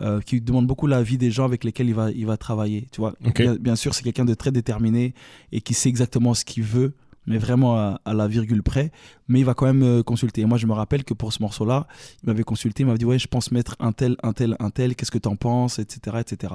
euh, 0.00 0.20
qui 0.20 0.40
demande 0.40 0.66
beaucoup 0.66 0.86
l'avis 0.86 1.18
des 1.18 1.30
gens 1.30 1.44
avec 1.44 1.64
lesquels 1.64 1.88
il 1.88 1.94
va, 1.94 2.10
il 2.10 2.26
va 2.26 2.36
travailler. 2.36 2.86
Tu 2.90 3.00
vois 3.00 3.14
bien, 3.34 3.56
bien 3.56 3.76
sûr, 3.76 3.94
c'est 3.94 4.02
quelqu'un 4.02 4.24
de 4.24 4.34
très 4.34 4.50
déterminé 4.50 5.14
et 5.52 5.60
qui 5.60 5.74
sait 5.74 5.88
exactement 5.88 6.34
ce 6.34 6.44
qu'il 6.44 6.62
veut. 6.62 6.94
Mais 7.26 7.36
vraiment 7.36 7.76
à, 7.76 8.00
à 8.06 8.14
la 8.14 8.26
virgule 8.26 8.62
près, 8.62 8.90
mais 9.28 9.40
il 9.40 9.44
va 9.44 9.52
quand 9.52 9.66
même 9.66 9.82
euh, 9.82 10.02
consulter. 10.02 10.40
Et 10.40 10.46
moi, 10.46 10.56
je 10.56 10.66
me 10.66 10.72
rappelle 10.72 11.04
que 11.04 11.12
pour 11.12 11.34
ce 11.34 11.42
morceau-là, 11.42 11.86
il 12.22 12.28
m'avait 12.28 12.44
consulté, 12.44 12.82
il 12.82 12.86
m'avait 12.86 12.98
dit 12.98 13.04
Ouais, 13.04 13.18
je 13.18 13.28
pense 13.28 13.52
mettre 13.52 13.76
un 13.78 13.92
tel, 13.92 14.16
un 14.22 14.32
tel, 14.32 14.56
un 14.58 14.70
tel, 14.70 14.96
qu'est-ce 14.96 15.10
que 15.10 15.18
t'en 15.18 15.36
penses, 15.36 15.78
etc. 15.78 16.16
etc. 16.18 16.54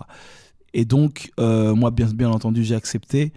Et 0.73 0.83
donc, 0.83 1.31
euh, 1.39 1.75
moi, 1.75 1.91
bien, 1.91 2.07
bien 2.07 2.31
entendu, 2.31 2.63
j'ai 2.63 2.75
accepté. 2.75 3.31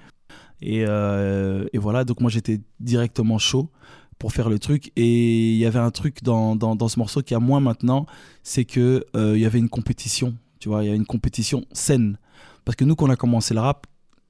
Et, 0.62 0.80
et 0.80 1.78
voilà, 1.78 2.04
donc 2.04 2.20
moi, 2.20 2.30
j'étais 2.30 2.60
directement 2.80 3.38
chaud 3.38 3.70
pour 4.18 4.32
faire 4.32 4.48
le 4.48 4.58
truc. 4.58 4.92
Et 4.96 5.52
il 5.52 5.58
y 5.58 5.66
avait 5.66 5.78
un 5.78 5.90
truc 5.90 6.22
dans, 6.22 6.56
dans, 6.56 6.76
dans 6.76 6.88
ce 6.88 6.98
morceau 6.98 7.22
qui 7.22 7.34
a 7.34 7.40
moins 7.40 7.60
maintenant, 7.60 8.06
c'est 8.42 8.64
que 8.64 9.04
euh, 9.16 9.38
y 9.38 9.46
avait 9.46 9.58
une 9.58 9.68
compétition. 9.68 10.34
Tu 10.60 10.68
vois, 10.68 10.84
il 10.84 10.88
y 10.88 10.92
a 10.92 10.94
une 10.94 11.06
compétition 11.06 11.64
saine. 11.72 12.18
Parce 12.64 12.76
que 12.76 12.84
nous, 12.84 12.96
quand 12.96 13.06
on 13.06 13.10
a 13.10 13.16
commencé 13.16 13.54
le 13.54 13.60
rap, 13.60 13.86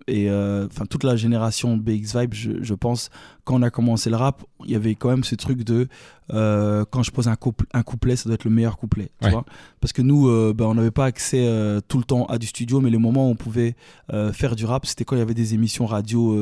et 0.06 0.30
euh, 0.30 0.66
enfin 0.70 0.86
toute 0.86 1.04
la 1.04 1.16
génération 1.16 1.76
BX 1.76 2.16
Vibe, 2.18 2.32
je, 2.34 2.50
je 2.62 2.74
pense, 2.74 3.10
quand 3.44 3.56
on 3.56 3.62
a 3.62 3.68
commencé 3.70 4.08
le 4.08 4.16
rap, 4.16 4.42
il 4.64 4.70
y 4.70 4.74
avait 4.74 4.94
quand 4.94 5.10
même 5.10 5.24
ce 5.24 5.34
truc 5.34 5.64
de 5.64 5.86
euh, 6.32 6.84
quand 6.90 7.02
je 7.02 7.10
pose 7.10 7.28
un, 7.28 7.36
couple, 7.36 7.66
un 7.74 7.82
couplet, 7.82 8.16
ça 8.16 8.24
doit 8.24 8.34
être 8.34 8.44
le 8.44 8.50
meilleur 8.50 8.78
couplet. 8.78 9.10
Tu 9.20 9.26
Ouais. 9.26 9.32
vois 9.32 9.44
Parce 9.80 9.92
que 9.92 10.00
nous, 10.00 10.28
euh, 10.28 10.54
ben, 10.56 10.64
on 10.66 10.74
n'avait 10.74 10.90
pas 10.90 11.04
accès 11.04 11.46
euh, 11.46 11.80
tout 11.86 11.98
le 11.98 12.04
temps 12.04 12.24
à 12.26 12.38
du 12.38 12.46
studio, 12.46 12.80
mais 12.80 12.88
les 12.90 12.96
moments 12.98 13.28
où 13.28 13.32
on 13.32 13.34
pouvait 13.36 13.74
faire 14.32 14.56
du 14.56 14.64
rap, 14.64 14.86
c'était 14.86 15.04
quand 15.04 15.16
il 15.16 15.18
y 15.18 15.22
avait 15.22 15.34
des 15.34 15.52
émissions 15.54 15.84
radio 15.84 16.34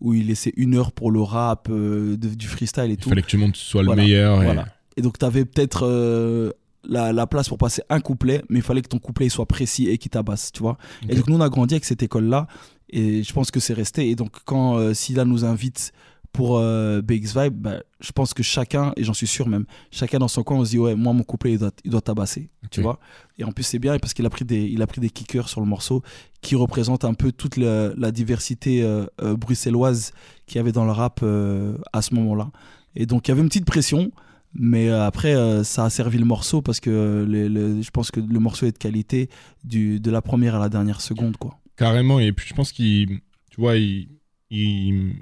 où 0.00 0.14
il 0.14 0.26
laissait 0.28 0.52
une 0.56 0.74
heure 0.76 0.92
pour 0.92 1.10
le 1.10 1.20
rap, 1.22 1.68
de- 1.70 2.14
du 2.16 2.46
freestyle 2.46 2.84
et 2.84 2.90
Il 2.90 2.96
tout. 2.98 3.08
fallait 3.08 3.22
que 3.22 3.28
tout 3.28 3.36
le 3.36 3.42
monde 3.42 3.56
soit 3.56 3.82
Voilà, 3.82 4.02
le 4.02 4.06
meilleur. 4.06 4.42
et- 4.42 4.44
Voilà. 4.44 4.66
Et 4.96 5.02
donc, 5.02 5.18
tu 5.18 5.24
avais 5.24 5.44
peut-être 5.44 6.52
la, 6.84 7.12
la 7.12 7.26
place 7.26 7.48
pour 7.48 7.58
passer 7.58 7.82
un 7.90 8.00
couplet, 8.00 8.42
mais 8.48 8.58
il 8.58 8.62
fallait 8.62 8.82
que 8.82 8.88
ton 8.88 8.98
couplet 8.98 9.26
il 9.26 9.30
soit 9.30 9.46
précis 9.46 9.88
et 9.88 9.98
qu'il 9.98 10.10
tabasse, 10.10 10.50
tu 10.52 10.60
vois. 10.62 10.76
Et 11.08 11.14
donc, 11.14 11.28
nous, 11.28 11.36
on 11.36 11.40
a 11.40 11.48
grandi 11.48 11.74
avec 11.74 11.84
cette 11.84 12.02
école-là, 12.02 12.46
et 12.92 13.22
je 13.22 13.32
pense 13.32 13.50
que 13.50 13.60
c'est 13.60 13.74
resté. 13.74 14.08
Et 14.10 14.14
donc, 14.14 14.30
quand 14.44 14.76
euh, 14.76 14.94
Silla 14.94 15.24
nous 15.24 15.44
invite 15.44 15.92
pour 16.32 16.56
euh, 16.58 17.02
BX 17.02 17.34
Vibe, 17.38 17.54
bah, 17.54 17.82
je 18.00 18.10
pense 18.12 18.32
que 18.32 18.42
chacun, 18.42 18.92
et 18.96 19.04
j'en 19.04 19.12
suis 19.12 19.26
sûr 19.26 19.48
même, 19.48 19.66
chacun 19.90 20.18
dans 20.18 20.28
son 20.28 20.42
coin, 20.42 20.56
on 20.58 20.64
se 20.64 20.70
dit, 20.70 20.78
ouais, 20.78 20.94
moi, 20.94 21.12
mon 21.12 21.24
couplet, 21.24 21.52
il 21.52 21.58
doit, 21.58 21.72
il 21.84 21.90
doit 21.90 22.00
tabasser, 22.00 22.48
tu 22.70 22.80
vois. 22.84 22.98
Et 23.38 23.44
en 23.44 23.52
plus, 23.52 23.64
c'est 23.64 23.78
bien 23.78 23.98
parce 23.98 24.14
qu'il 24.14 24.24
a 24.24 24.30
pris 24.30 24.44
des, 24.46 24.62
il 24.64 24.80
a 24.80 24.86
pris 24.86 25.00
des 25.02 25.10
kickers 25.10 25.48
sur 25.48 25.60
le 25.60 25.66
morceau 25.66 26.02
qui 26.40 26.54
représentent 26.56 27.04
un 27.04 27.12
peu 27.14 27.32
toute 27.32 27.56
la, 27.58 27.92
la 27.96 28.10
diversité 28.12 28.82
euh, 28.82 29.04
euh, 29.20 29.36
bruxelloise 29.36 30.12
qu'il 30.46 30.56
y 30.56 30.58
avait 30.60 30.72
dans 30.72 30.84
le 30.86 30.92
rap 30.92 31.20
euh, 31.22 31.76
à 31.92 32.00
ce 32.00 32.14
moment-là. 32.14 32.50
Et 32.96 33.04
donc, 33.04 33.28
il 33.28 33.30
y 33.30 33.32
avait 33.32 33.42
une 33.42 33.48
petite 33.48 33.66
pression. 33.66 34.10
Mais 34.54 34.90
euh, 34.90 35.06
après, 35.06 35.34
euh, 35.34 35.64
ça 35.64 35.84
a 35.86 35.90
servi 35.90 36.18
le 36.18 36.26
morceau 36.26 36.60
parce 36.60 36.78
que 36.78 37.24
les- 37.26 37.48
les- 37.48 37.82
je 37.82 37.90
pense 37.90 38.10
que 38.10 38.20
le 38.20 38.38
morceau 38.38 38.66
est 38.66 38.72
de 38.72 38.76
qualité 38.78 39.30
du, 39.64 39.98
de 39.98 40.10
la 40.10 40.20
première 40.20 40.54
à 40.56 40.58
la 40.58 40.68
dernière 40.68 41.00
seconde. 41.00 41.38
Quoi. 41.38 41.58
Carrément. 41.76 42.18
Et 42.20 42.32
puis 42.32 42.46
je 42.48 42.54
pense 42.54 42.72
qu'il, 42.72 43.20
tu 43.50 43.60
vois, 43.60 43.76
il, 43.76 44.08
il, 44.50 45.12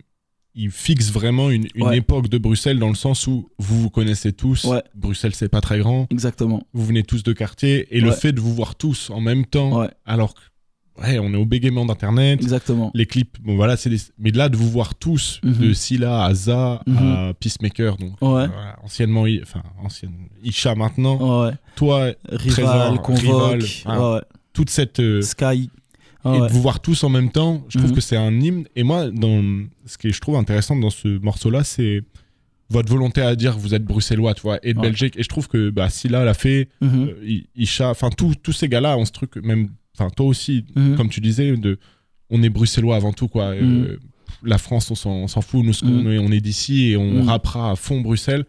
il 0.54 0.70
fixe 0.70 1.10
vraiment 1.10 1.50
une, 1.50 1.66
une 1.74 1.84
Ouais. 1.86 1.98
époque 1.98 2.28
de 2.28 2.38
Bruxelles 2.38 2.78
dans 2.78 2.88
le 2.88 2.94
sens 2.94 3.26
où 3.26 3.48
vous 3.58 3.80
vous 3.82 3.90
connaissez 3.90 4.32
tous. 4.32 4.64
Ouais. 4.64 4.82
Bruxelles, 4.94 5.34
c'est 5.34 5.48
pas 5.48 5.60
très 5.60 5.78
grand. 5.78 6.06
Exactement. 6.10 6.62
Vous 6.72 6.84
venez 6.84 7.02
tous 7.02 7.22
de 7.22 7.32
quartier. 7.32 7.86
Et 7.96 8.00
le 8.00 8.10
fait 8.12 8.32
de 8.32 8.40
vous 8.40 8.54
voir 8.54 8.74
tous 8.74 9.10
en 9.10 9.20
même 9.20 9.46
temps, 9.46 9.80
Ouais, 9.80 9.90
alors 10.04 10.34
que, 10.34 10.40
ouais, 11.02 11.18
on 11.20 11.32
est 11.32 11.36
au 11.36 11.46
bégaiement 11.46 11.86
d'Internet. 11.86 12.42
exactement. 12.42 12.90
Les 12.94 13.06
clips, 13.06 13.38
bon 13.40 13.54
voilà, 13.54 13.76
c'est 13.76 13.90
des... 13.90 13.98
mais 14.18 14.32
de 14.32 14.38
là 14.38 14.48
de 14.48 14.56
vous 14.56 14.68
voir 14.68 14.96
tous, 14.96 15.40
Mhm. 15.44 15.52
de 15.54 15.72
Silla 15.72 16.24
à 16.24 16.34
За 16.34 16.82
Mhm. 16.86 16.96
à 16.98 17.32
Peacemaker, 17.38 17.96
donc 17.96 18.20
Ouais. 18.20 18.46
anciennement, 18.82 19.24
enfin 19.42 19.62
ancienne 19.82 20.14
Isha 20.42 20.74
maintenant, 20.74 21.44
Ouais. 21.46 21.52
toi, 21.76 22.10
Rival, 22.28 22.52
Trésor, 22.52 23.02
Convoque, 23.02 23.62
Rival, 23.62 23.98
ouais, 24.14 24.20
toute 24.52 24.68
cette 24.70 24.98
euh, 24.98 25.20
ouais. 25.22 25.68
Sky. 26.20 26.28
et 26.36 26.40
Ouais. 26.40 26.48
de 26.48 26.52
vous 26.52 26.62
voir 26.62 26.80
tous 26.80 27.02
en 27.04 27.08
même 27.08 27.30
temps, 27.30 27.64
je 27.68 27.78
trouve 27.78 27.90
Mhm. 27.90 27.96
que 27.96 28.00
c'est 28.02 28.16
un 28.16 28.32
hymne. 28.40 28.64
Et 28.76 28.82
moi, 28.82 29.10
dans 29.10 29.42
ce 29.86 29.98
que 29.98 30.12
je 30.12 30.20
trouve 30.20 30.36
intéressant 30.36 30.76
dans 30.76 30.90
ce 30.90 31.08
morceau-là, 31.18 31.64
c'est 31.64 32.02
votre 32.68 32.88
volonté 32.88 33.20
à 33.20 33.34
dire 33.34 33.58
vous 33.58 33.74
êtes 33.74 33.84
bruxellois, 33.84 34.34
tu 34.34 34.42
vois, 34.42 34.58
et 34.62 34.74
de 34.74 34.78
Ouais. 34.78 34.88
Belgique. 34.88 35.16
Et 35.16 35.22
je 35.22 35.28
trouve 35.28 35.48
que 35.48 35.70
bah, 35.70 35.88
Silla 35.90 36.24
l'a 36.24 36.34
fait, 36.34 36.68
Mhm. 36.80 37.08
euh, 37.08 37.40
Isha, 37.56 37.90
enfin 37.90 38.10
tous 38.10 38.52
ces 38.52 38.68
gars-là 38.68 38.96
ont 38.96 39.04
ce 39.04 39.12
truc, 39.12 39.36
même, 39.36 39.70
enfin 39.98 40.08
toi 40.10 40.26
aussi, 40.26 40.64
Mhm. 40.76 40.96
comme 40.96 41.08
tu 41.08 41.20
disais, 41.20 41.56
de, 41.56 41.78
on 42.30 42.42
est 42.42 42.48
bruxellois 42.50 42.94
avant 42.96 43.12
tout, 43.12 43.26
quoi. 43.28 43.46
Euh, 43.54 43.96
la 44.44 44.58
France, 44.58 44.90
on 45.04 45.26
s'en 45.26 45.40
fout, 45.40 45.64
nous, 45.64 45.72
est, 46.12 46.18
on 46.18 46.30
est 46.30 46.40
d'ici 46.40 46.90
et 46.90 46.96
on 46.96 47.24
rappera 47.24 47.72
à 47.72 47.76
fond 47.76 48.00
Bruxelles. 48.00 48.44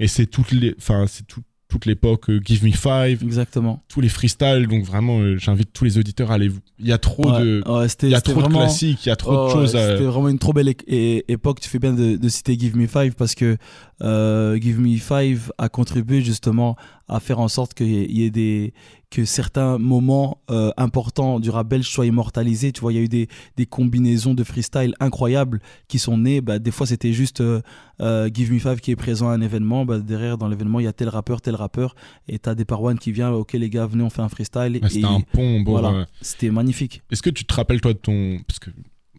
Et 0.00 0.08
c'est 0.08 0.26
toute 0.26 0.50
les, 0.50 0.74
enfin 0.78 1.06
c'est 1.06 1.26
tout- 1.26 1.42
toute 1.72 1.86
l'époque 1.86 2.28
euh, 2.28 2.40
Give 2.44 2.64
Me 2.64 2.70
Five, 2.72 3.22
Exactement. 3.22 3.82
tous 3.88 4.00
les 4.02 4.10
freestyles. 4.10 4.66
Donc 4.68 4.84
vraiment, 4.84 5.20
euh, 5.20 5.36
j'invite 5.38 5.72
tous 5.72 5.84
les 5.84 5.96
auditeurs 5.98 6.30
à 6.30 6.34
aller. 6.34 6.50
Il 6.78 6.86
y 6.86 6.92
a 6.92 6.98
trop 6.98 7.30
Ouais, 7.32 7.40
de, 7.40 7.62
ouais, 7.66 7.86
il 8.02 8.08
y 8.10 8.14
a 8.14 8.20
trop 8.20 8.42
de 8.42 8.46
classiques, 8.48 9.06
il 9.06 9.08
y 9.08 9.12
a 9.12 9.16
trop 9.16 9.32
Oh, 9.34 9.46
de 9.46 9.52
choses. 9.52 9.74
à... 9.76 9.92
C'était 9.92 10.04
vraiment 10.04 10.28
une 10.28 10.38
trop 10.38 10.52
belle 10.52 10.68
é- 10.68 10.76
é- 10.86 11.24
époque. 11.28 11.60
Tu 11.60 11.68
fais 11.70 11.78
bien 11.78 11.92
de, 11.94 12.16
de 12.16 12.28
citer 12.28 12.58
Give 12.58 12.76
Me 12.76 12.86
Five 12.86 13.14
parce 13.16 13.34
que 13.34 13.56
euh, 14.02 14.58
Give 14.60 14.80
Me 14.80 14.96
Five 14.98 15.52
a 15.58 15.68
contribué 15.68 16.20
justement 16.22 16.76
à 17.08 17.20
faire 17.20 17.38
en 17.40 17.48
sorte 17.48 17.74
qu'il 17.74 17.88
y 18.10 18.24
ait- 18.24 18.30
des 18.30 18.72
que 19.10 19.26
certains 19.26 19.76
moments 19.76 20.38
euh, 20.50 20.70
importants 20.78 21.38
du 21.38 21.50
rap 21.50 21.68
belge 21.68 21.86
soient 21.86 22.06
immortalisés. 22.06 22.72
Tu 22.72 22.80
vois, 22.80 22.94
il 22.94 22.96
y 22.96 22.98
a 22.98 23.02
eu 23.02 23.08
des, 23.08 23.28
des 23.58 23.66
combinaisons 23.66 24.32
de 24.32 24.42
freestyle 24.42 24.94
incroyables 25.00 25.60
qui 25.86 25.98
sont 25.98 26.16
nées. 26.16 26.40
Bah, 26.40 26.58
des 26.58 26.70
fois, 26.70 26.86
c'était 26.86 27.12
juste 27.12 27.42
euh, 27.42 27.60
euh, 28.00 28.30
Give 28.32 28.50
Me 28.50 28.58
Five 28.58 28.80
qui 28.80 28.90
est 28.90 28.96
présent 28.96 29.28
à 29.28 29.34
un 29.34 29.42
événement. 29.42 29.84
Bah, 29.84 29.98
derrière, 29.98 30.38
dans 30.38 30.48
l'événement, 30.48 30.80
il 30.80 30.84
y 30.84 30.86
a 30.86 30.94
tel 30.94 31.10
rappeur, 31.10 31.42
tel 31.42 31.54
rappeur. 31.56 31.94
Et 32.26 32.38
t'as 32.38 32.54
des 32.54 32.64
paroines 32.64 32.98
qui 32.98 33.12
viennent. 33.12 33.34
Ok, 33.34 33.52
les 33.52 33.68
gars, 33.68 33.84
venez, 33.84 34.02
on 34.02 34.08
fait 34.08 34.22
un 34.22 34.30
freestyle. 34.30 34.80
Ouais, 34.82 34.88
C'était 34.88 35.04
un 35.04 35.20
pont. 35.20 35.60
Bon, 35.60 35.72
voilà. 35.78 36.06
C'était 36.22 36.50
magnifique. 36.50 37.02
Est-ce 37.10 37.20
que 37.22 37.28
tu 37.30 37.44
te 37.44 37.52
rappelles 37.52 37.82
toi 37.82 37.92
de 37.92 37.98
ton, 37.98 38.38
parce 38.48 38.60
que 38.60 38.70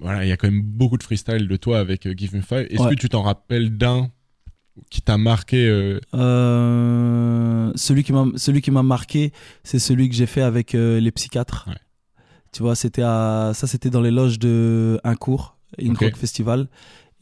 voilà, 0.01 0.25
il 0.25 0.29
y 0.29 0.31
a 0.31 0.37
quand 0.37 0.49
même 0.49 0.63
beaucoup 0.63 0.97
de 0.97 1.03
freestyle 1.03 1.47
de 1.47 1.55
toi 1.55 1.77
avec 1.77 2.07
euh, 2.07 2.15
Give 2.17 2.35
Me 2.35 2.41
Five. 2.41 2.65
Est-ce 2.71 2.81
Ouais. 2.81 2.89
que 2.89 2.99
tu 2.99 3.09
t'en 3.09 3.21
rappelles 3.21 3.77
d'un 3.77 4.09
qui 4.89 5.01
t'a 5.01 5.17
marqué 5.17 5.67
euh, 5.67 5.99
Euh, 6.15 7.71
celui 7.75 8.03
qui 8.03 8.13
m'a 8.13 8.25
celui 8.35 8.61
qui 8.61 8.71
m'a 8.71 8.83
marqué, 8.83 9.31
c'est 9.63 9.79
celui 9.79 10.09
que 10.09 10.15
j'ai 10.15 10.25
fait 10.25 10.41
avec 10.41 10.75
euh, 10.75 10.99
les 10.99 11.11
psychiatres. 11.11 11.65
Ouais. 11.67 11.75
Tu 12.51 12.61
vois, 12.63 12.75
c'était 12.75 13.03
à 13.03 13.51
ça 13.53 13.67
c'était 13.67 13.89
dans 13.89 14.01
les 14.01 14.11
loges 14.11 14.39
de 14.39 14.99
un 15.03 15.15
cours, 15.15 15.57
une 15.77 15.91
Ok. 15.93 15.99
rock 16.01 16.15
festival 16.17 16.67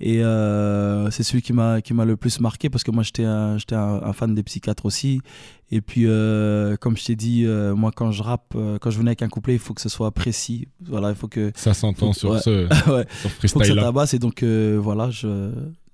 et 0.04 0.24
euh, 0.24 1.12
c'est 1.12 1.22
celui 1.24 1.44
qui 1.44 1.54
m'a 1.54 1.80
qui 1.82 1.94
m'a 1.94 2.06
le 2.06 2.18
plus 2.18 2.40
marqué 2.40 2.70
parce 2.72 2.84
que 2.84 2.90
moi 2.90 3.04
j'étais 3.04 3.24
un, 3.24 3.58
j'étais 3.60 3.76
un, 3.76 4.02
un 4.04 4.14
fan 4.14 4.34
des 4.34 4.42
psychiatres 4.44 4.86
aussi 4.88 5.22
et 5.70 5.80
puis 5.80 6.06
euh, 6.08 6.76
comme 6.78 6.98
je 6.98 7.06
t'ai 7.06 7.16
dit 7.16 7.44
euh, 7.46 7.76
moi 7.76 7.92
quand 7.96 8.12
je 8.12 8.24
rappe 8.24 8.56
quand 8.82 8.90
je 8.90 8.98
venais 8.98 9.10
avec 9.12 9.22
un 9.22 9.30
couplet, 9.30 9.54
il 9.54 9.60
faut 9.60 9.74
que 9.76 9.82
ce 9.82 9.90
soit 9.90 10.12
précis. 10.12 10.68
Voilà, 10.88 11.10
il 11.10 11.16
faut 11.16 11.28
que 11.28 11.52
Ça 11.56 11.74
s'entend 11.76 12.14
sur 12.14 12.32
ouais. 12.32 12.40
ce 12.40 12.50
ouais, 12.92 13.06
sur 13.22 13.30
faut 13.30 13.42
que 13.42 13.48
ça 13.48 13.60
freestyle 13.60 13.76
tabasse 13.76 14.14
et 14.16 14.20
donc 14.20 14.44
voilà, 14.44 15.10
je 15.12 15.52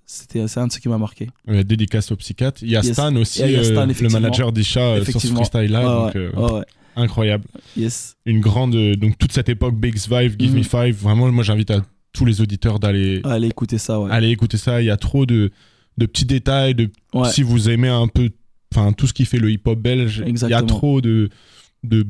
c'était 0.08 0.48
c'est 0.48 0.60
un 0.60 0.68
de 0.68 0.72
ceux 0.72 0.80
qui 0.80 0.90
m'a 0.90 0.98
marqué. 0.98 1.28
dédicace 1.48 2.12
au 2.12 2.16
psychiatre. 2.16 2.64
Il 2.64 2.72
y 2.72 2.76
a 2.78 2.82
Yes. 2.82 2.94
Stan 2.94 3.16
aussi, 3.18 3.44
a 3.44 3.64
Stan, 3.64 3.88
euh, 3.88 3.94
le 4.02 4.10
manager 4.10 4.52
d'Isha 4.52 4.80
euh, 4.80 5.06
sur 5.06 5.22
ce 5.22 5.28
freestyle 5.28 5.70
là. 5.72 5.80
Ouais, 5.82 6.06
donc, 6.06 6.16
ouais, 6.16 6.32
euh, 6.44 6.60
ouais, 6.60 6.66
incroyable. 6.96 7.44
Yes. 7.76 8.16
Une 8.26 8.40
grande, 8.40 8.76
donc 8.96 9.18
toute 9.18 9.34
cette 9.34 9.50
époque 9.50 9.76
Biggs 9.76 10.08
Vibe, 10.10 10.40
Give 10.40 10.52
Mhm. 10.54 10.58
Me 10.60 10.64
Five. 10.64 10.96
Vraiment, 10.96 11.32
moi 11.32 11.44
j'invite 11.44 11.70
à 11.72 11.82
tous 12.14 12.26
les 12.26 12.42
auditeurs 12.42 12.80
d'aller 12.80 13.22
Allez 13.26 13.48
écouter 13.50 13.78
ça 13.78 14.00
aller 14.10 14.30
écouter 14.30 14.58
ça. 14.58 14.82
Il 14.82 14.86
y 14.86 14.90
a 14.90 14.98
trop 14.98 15.26
de 15.26 15.52
de 15.98 16.06
petits 16.06 16.26
détails. 16.26 16.74
De 16.74 16.90
si 17.32 17.44
vous 17.44 17.70
aimez 17.70 17.90
un 17.90 18.08
peu, 18.08 18.30
enfin 18.74 18.94
tout 18.94 19.08
ce 19.08 19.14
qui 19.14 19.26
fait 19.26 19.38
le 19.40 19.52
hip 19.52 19.62
hop 19.66 19.78
belge, 19.80 20.24
il 20.26 20.38
y 20.50 20.54
a 20.54 20.62
trop 20.64 21.02
de 21.02 21.30
de 21.84 22.06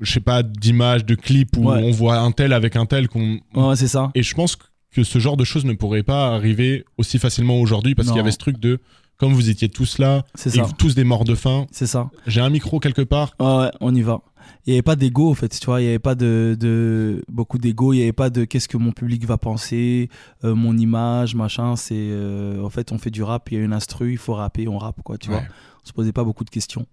je 0.00 0.12
sais 0.12 0.20
pas 0.20 0.42
d'images, 0.42 1.04
de 1.04 1.14
clips 1.14 1.56
où 1.56 1.70
Ouais. 1.70 1.82
on 1.84 1.90
voit 1.90 2.18
un 2.18 2.32
tel 2.32 2.52
avec 2.52 2.76
un 2.76 2.86
tel 2.86 3.08
qu'on 3.08 3.38
Ouais, 3.54 3.76
c'est 3.76 3.88
ça. 3.88 4.10
et 4.14 4.22
je 4.22 4.34
pense 4.34 4.56
que 4.92 5.02
ce 5.02 5.18
genre 5.18 5.36
de 5.36 5.44
choses 5.44 5.64
ne 5.64 5.72
pourrait 5.74 6.02
pas 6.02 6.34
arriver 6.34 6.84
aussi 6.98 7.18
facilement 7.18 7.60
aujourd'hui 7.60 7.94
parce 7.94 8.08
qu'il 8.08 8.16
y 8.16 8.20
avait 8.20 8.30
ce 8.32 8.38
truc 8.38 8.58
de 8.58 8.78
comme 9.18 9.32
vous 9.32 9.48
étiez 9.48 9.68
tous 9.70 9.98
là 9.98 10.24
C'est 10.34 10.50
et 10.56 10.58
ça. 10.58 10.68
tous 10.78 10.94
des 10.94 11.04
morts 11.04 11.24
de 11.24 11.34
faim. 11.34 11.66
C'est 11.72 11.86
ça. 11.86 12.10
J'ai 12.26 12.40
un 12.42 12.50
micro 12.50 12.80
quelque 12.80 13.00
part. 13.02 13.34
Ouais, 13.40 13.46
ouais, 13.46 13.70
on 13.80 13.94
y 13.94 14.02
va. 14.02 14.20
Il 14.66 14.70
n'y 14.70 14.74
avait 14.76 14.82
pas 14.82 14.94
d'ego, 14.94 15.30
en 15.30 15.34
fait, 15.34 15.48
tu 15.58 15.64
vois. 15.66 15.80
Il 15.80 15.84
n'y 15.84 15.88
avait 15.88 15.98
pas 15.98 16.14
de, 16.14 16.54
de 16.60 17.22
beaucoup 17.28 17.56
d'ego. 17.58 17.92
Il 17.94 17.96
n'y 17.96 18.02
avait 18.02 18.12
pas 18.12 18.28
de 18.30 18.44
qu'est-ce 18.44 18.68
que 18.68 18.76
mon 18.76 18.92
public 18.92 19.24
va 19.24 19.38
penser, 19.38 20.08
euh, 20.44 20.54
mon 20.54 20.76
image, 20.76 21.34
machin. 21.34 21.76
C'est 21.76 21.94
euh, 21.96 22.62
en 22.62 22.68
fait, 22.68 22.92
on 22.92 22.98
fait 22.98 23.10
du 23.10 23.22
rap. 23.22 23.50
Il 23.50 23.58
y 23.58 23.60
a 23.60 23.64
une 23.64 23.72
instru, 23.72 24.12
il 24.12 24.18
faut 24.18 24.34
rapper, 24.34 24.68
on 24.68 24.76
rappe, 24.78 25.00
quoi, 25.02 25.16
tu 25.18 25.30
vois. 25.30 25.42
On 25.82 25.86
se 25.88 25.92
posait 25.94 26.12
pas 26.12 26.22
beaucoup 26.24 26.44
de 26.44 26.50
questions. 26.50 26.86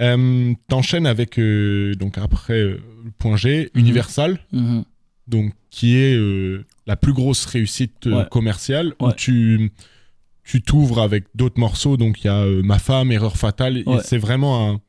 Euh, 0.00 0.52
T'enchaînes 0.68 1.06
avec 1.06 1.38
donc 1.98 2.18
après 2.18 2.62
le 2.62 2.80
point 3.18 3.36
G. 3.36 3.70
Universal, 3.74 4.38
Mhm. 4.52 4.84
Donc 5.28 5.52
qui 5.70 5.96
est 5.96 6.14
euh, 6.16 6.64
la 6.86 6.96
plus 6.96 7.12
grosse 7.12 7.44
réussite 7.46 8.06
euh, 8.06 8.18
Ouais. 8.22 8.28
commerciale 8.30 8.94
où 9.00 9.12
tu 9.12 9.72
tu 10.44 10.62
t'ouvres 10.62 11.00
avec 11.00 11.24
d'autres 11.34 11.58
morceaux. 11.58 11.96
Donc 11.96 12.22
il 12.22 12.26
y 12.28 12.30
a 12.30 12.40
euh, 12.42 12.62
Ma 12.62 12.78
femme, 12.78 13.10
Erreur 13.12 13.36
fatale. 13.36 13.82
Ouais. 13.86 13.98
C'est 14.04 14.18
vraiment 14.18 14.70
un 14.70 14.80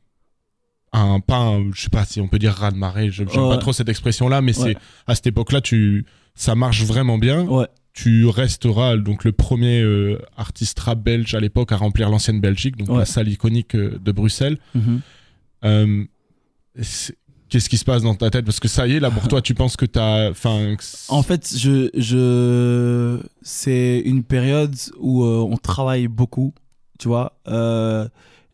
un 0.93 1.19
pas 1.19 1.39
un, 1.39 1.71
je 1.73 1.81
sais 1.81 1.89
pas 1.89 2.05
si 2.05 2.21
on 2.21 2.27
peut 2.27 2.39
dire 2.39 2.53
raz 2.53 2.71
de 2.71 2.77
marée. 2.77 3.09
J'aime 3.11 3.27
pas 3.27 3.57
trop 3.57 3.73
cette 3.73 3.89
expression 3.89 4.29
là, 4.29 4.41
mais 4.41 4.53
c'est 4.53 4.75
à 5.07 5.15
cette 5.15 5.27
époque-là 5.27 5.61
tu 5.61 6.05
ça 6.35 6.55
marche 6.55 6.83
vraiment 6.83 7.17
bien. 7.17 7.47
Tu 7.93 8.27
resteras 8.27 8.95
donc 8.97 9.23
le 9.23 9.31
premier 9.31 9.83
artiste 10.37 10.79
rap 10.79 10.99
belge 11.01 11.33
à 11.33 11.39
l'époque 11.39 11.71
à 11.71 11.77
remplir 11.77 12.09
l'ancienne 12.11 12.39
Belgique, 12.39 12.77
donc 12.77 12.95
la 12.95 13.05
salle 13.05 13.27
iconique 13.27 13.75
de 13.75 14.11
Bruxelles. 14.11 14.59
C'est- 16.81 17.17
Qu'est-ce 17.49 17.69
qui 17.69 17.77
se 17.77 17.85
passe 17.85 18.03
dans 18.03 18.15
ta 18.15 18.29
tête? 18.29 18.43
Parce 18.43 18.59
que 18.59 18.67
ça 18.67 18.87
y 18.87 18.95
est, 18.95 18.99
là, 18.99 19.09
pour 19.09 19.27
toi, 19.27 19.41
tu 19.41 19.53
penses 19.53 19.77
que 19.77 19.85
t'as. 19.85 20.29
Enfin, 20.31 20.75
En 21.07 21.23
fait, 21.23 21.55
je, 21.57 21.89
je, 21.95 23.21
c'est 23.41 23.99
une 23.99 24.23
période 24.23 24.75
où 24.99 25.23
euh, 25.23 25.47
on 25.49 25.55
travaille 25.55 26.07
beaucoup, 26.09 26.53
tu 26.99 27.07
vois. 27.07 27.39
Euh, 27.47 28.07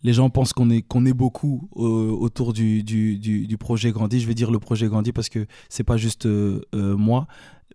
les 0.03 0.13
gens 0.13 0.29
pensent 0.29 0.53
qu'on 0.53 0.69
est, 0.69 0.83
qu'on 0.83 1.05
est 1.05 1.13
beaucoup 1.13 1.69
euh, 1.77 1.81
autour 2.11 2.53
du, 2.53 2.83
du, 2.83 3.17
du, 3.17 3.57
projet 3.57 3.91
Grandi. 3.91 4.19
Je 4.19 4.27
vais 4.27 4.35
dire 4.35 4.51
le 4.51 4.59
projet 4.59 4.87
Grandi 4.87 5.11
parce 5.11 5.29
que 5.29 5.47
c'est 5.69 5.83
pas 5.83 5.97
juste 5.97 6.27
moi, 6.73 7.25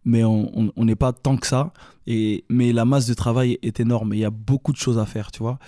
mais 0.05 0.23
on 0.25 0.73
n'est 0.77 0.97
pas 0.97 1.13
tant 1.13 1.37
que 1.37 1.47
ça. 1.47 1.73
Et, 2.07 2.45
mais 2.49 2.73
la 2.73 2.85
masse 2.85 3.07
de 3.07 3.15
travail 3.15 3.59
est 3.63 3.81
énorme. 3.81 4.15
Il 4.15 4.21
y 4.21 4.25
a 4.25 4.31
beaucoup 4.31 4.73
de 4.73 4.77
choses 4.77 4.99
à 4.99 5.07
faire, 5.07 5.33
tu 5.33 5.41
vois. 5.41 5.59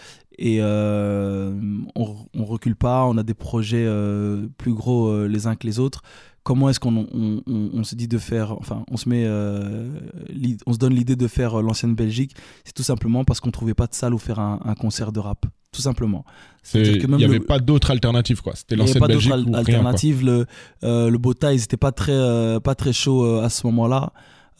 Et 0.42 0.56
euh, 0.60 1.52
on, 1.94 2.16
on 2.34 2.44
recule 2.46 2.74
pas, 2.74 3.04
on 3.04 3.18
a 3.18 3.22
des 3.22 3.34
projets 3.34 3.84
euh, 3.86 4.46
plus 4.56 4.72
gros 4.72 5.08
euh, 5.08 5.26
les 5.28 5.46
uns 5.46 5.54
que 5.54 5.66
les 5.66 5.78
autres. 5.78 6.00
Comment 6.42 6.70
est-ce 6.70 6.80
qu'on 6.80 6.96
on, 6.96 7.42
on- 7.46 7.70
on 7.74 7.84
se 7.84 7.94
dit 7.94 8.08
de 8.08 8.16
faire, 8.16 8.52
enfin, 8.52 8.82
on 8.90 8.96
se 8.96 9.06
met, 9.10 9.26
on 10.66 10.72
se 10.72 10.78
donne 10.78 10.94
l'idée 10.94 11.16
de 11.16 11.26
faire 11.28 11.60
l'ancienne 11.60 11.94
Belgique, 11.94 12.34
c'est 12.64 12.72
tout 12.74 12.82
simplement 12.82 13.24
parce 13.24 13.40
qu'on 13.40 13.50
trouvait 13.50 13.74
pas 13.74 13.86
de 13.86 13.94
salle 13.94 14.14
où 14.14 14.18
faire 14.18 14.38
un, 14.38 14.58
un 14.64 14.74
concert 14.74 15.12
de 15.12 15.20
rap, 15.20 15.44
tout 15.72 15.82
simplement. 15.82 16.24
Il 16.74 17.06
n'y 17.18 17.24
avait 17.24 17.38
le- 17.38 17.44
pas 17.44 17.58
d'autre 17.58 17.90
alternative, 17.90 18.40
quoi. 18.40 18.54
C'était 18.56 18.74
il 18.76 18.78
n'y 18.78 18.90
avait 18.90 18.98
l'ancienne 18.98 19.00
pas 19.00 19.12
d'autres 19.12 19.28
Belgique 19.28 19.32
al- 19.32 19.40
ou 19.40 19.44
rien, 19.44 19.50
quoi. 19.52 19.58
alternatives. 19.74 20.24
Le, 20.24 20.46
euh, 20.84 21.10
le 21.10 21.18
Bota, 21.18 21.52
ils 21.52 21.60
n'étaient 21.60 21.76
pas 21.76 21.92
très, 21.92 22.12
euh, 22.12 22.58
pas 22.60 22.74
très 22.74 22.94
chauds 22.94 23.24
euh, 23.24 23.42
à 23.42 23.50
ce 23.50 23.66
moment-là. 23.66 24.12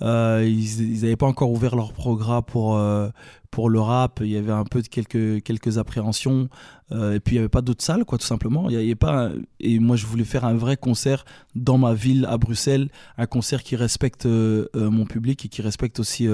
Euh, 0.03 0.44
ils 0.48 1.01
n'avaient 1.03 1.16
pas 1.16 1.26
encore 1.26 1.51
ouvert 1.51 1.76
leur 1.76 1.92
programme 1.92 2.42
pour, 2.42 2.76
euh, 2.76 3.09
pour 3.51 3.68
le 3.68 3.80
rap. 3.80 4.20
Il 4.22 4.28
y 4.30 4.36
avait 4.36 4.53
un 4.53 4.64
peu 4.64 4.80
de 4.82 4.88
quelques, 4.88 5.42
quelques 5.42 5.78
appréhensions. 5.78 6.48
Euh, 6.92 7.14
et 7.14 7.20
puis, 7.20 7.34
il 7.36 7.38
n'y 7.38 7.40
avait 7.40 7.48
pas 7.48 7.61
d'autres 7.62 7.84
salles, 7.84 8.05
quoi, 8.05 8.16
tout 8.18 8.26
simplement. 8.26 8.68
Il 8.70 8.74
y 8.74 8.76
avait 8.76 8.94
pas 8.94 9.26
un- 9.28 9.32
Et 9.61 9.78
moi, 9.78 9.96
je 9.96 10.07
voulais 10.07 10.24
faire 10.24 10.44
un 10.44 10.55
vrai 10.55 10.76
concert 10.76 11.24
dans 11.55 11.76
ma 11.78 11.94
ville, 11.94 12.26
à 12.28 12.38
Bruxelles. 12.38 12.88
Un 13.18 13.26
concert 13.26 13.62
qui 13.62 13.76
respecte 13.76 14.26
mon 14.26 15.05
public 15.07 15.44
et 15.44 15.48
qui 15.48 15.62
respecte 15.62 16.01
aussi 16.01 16.26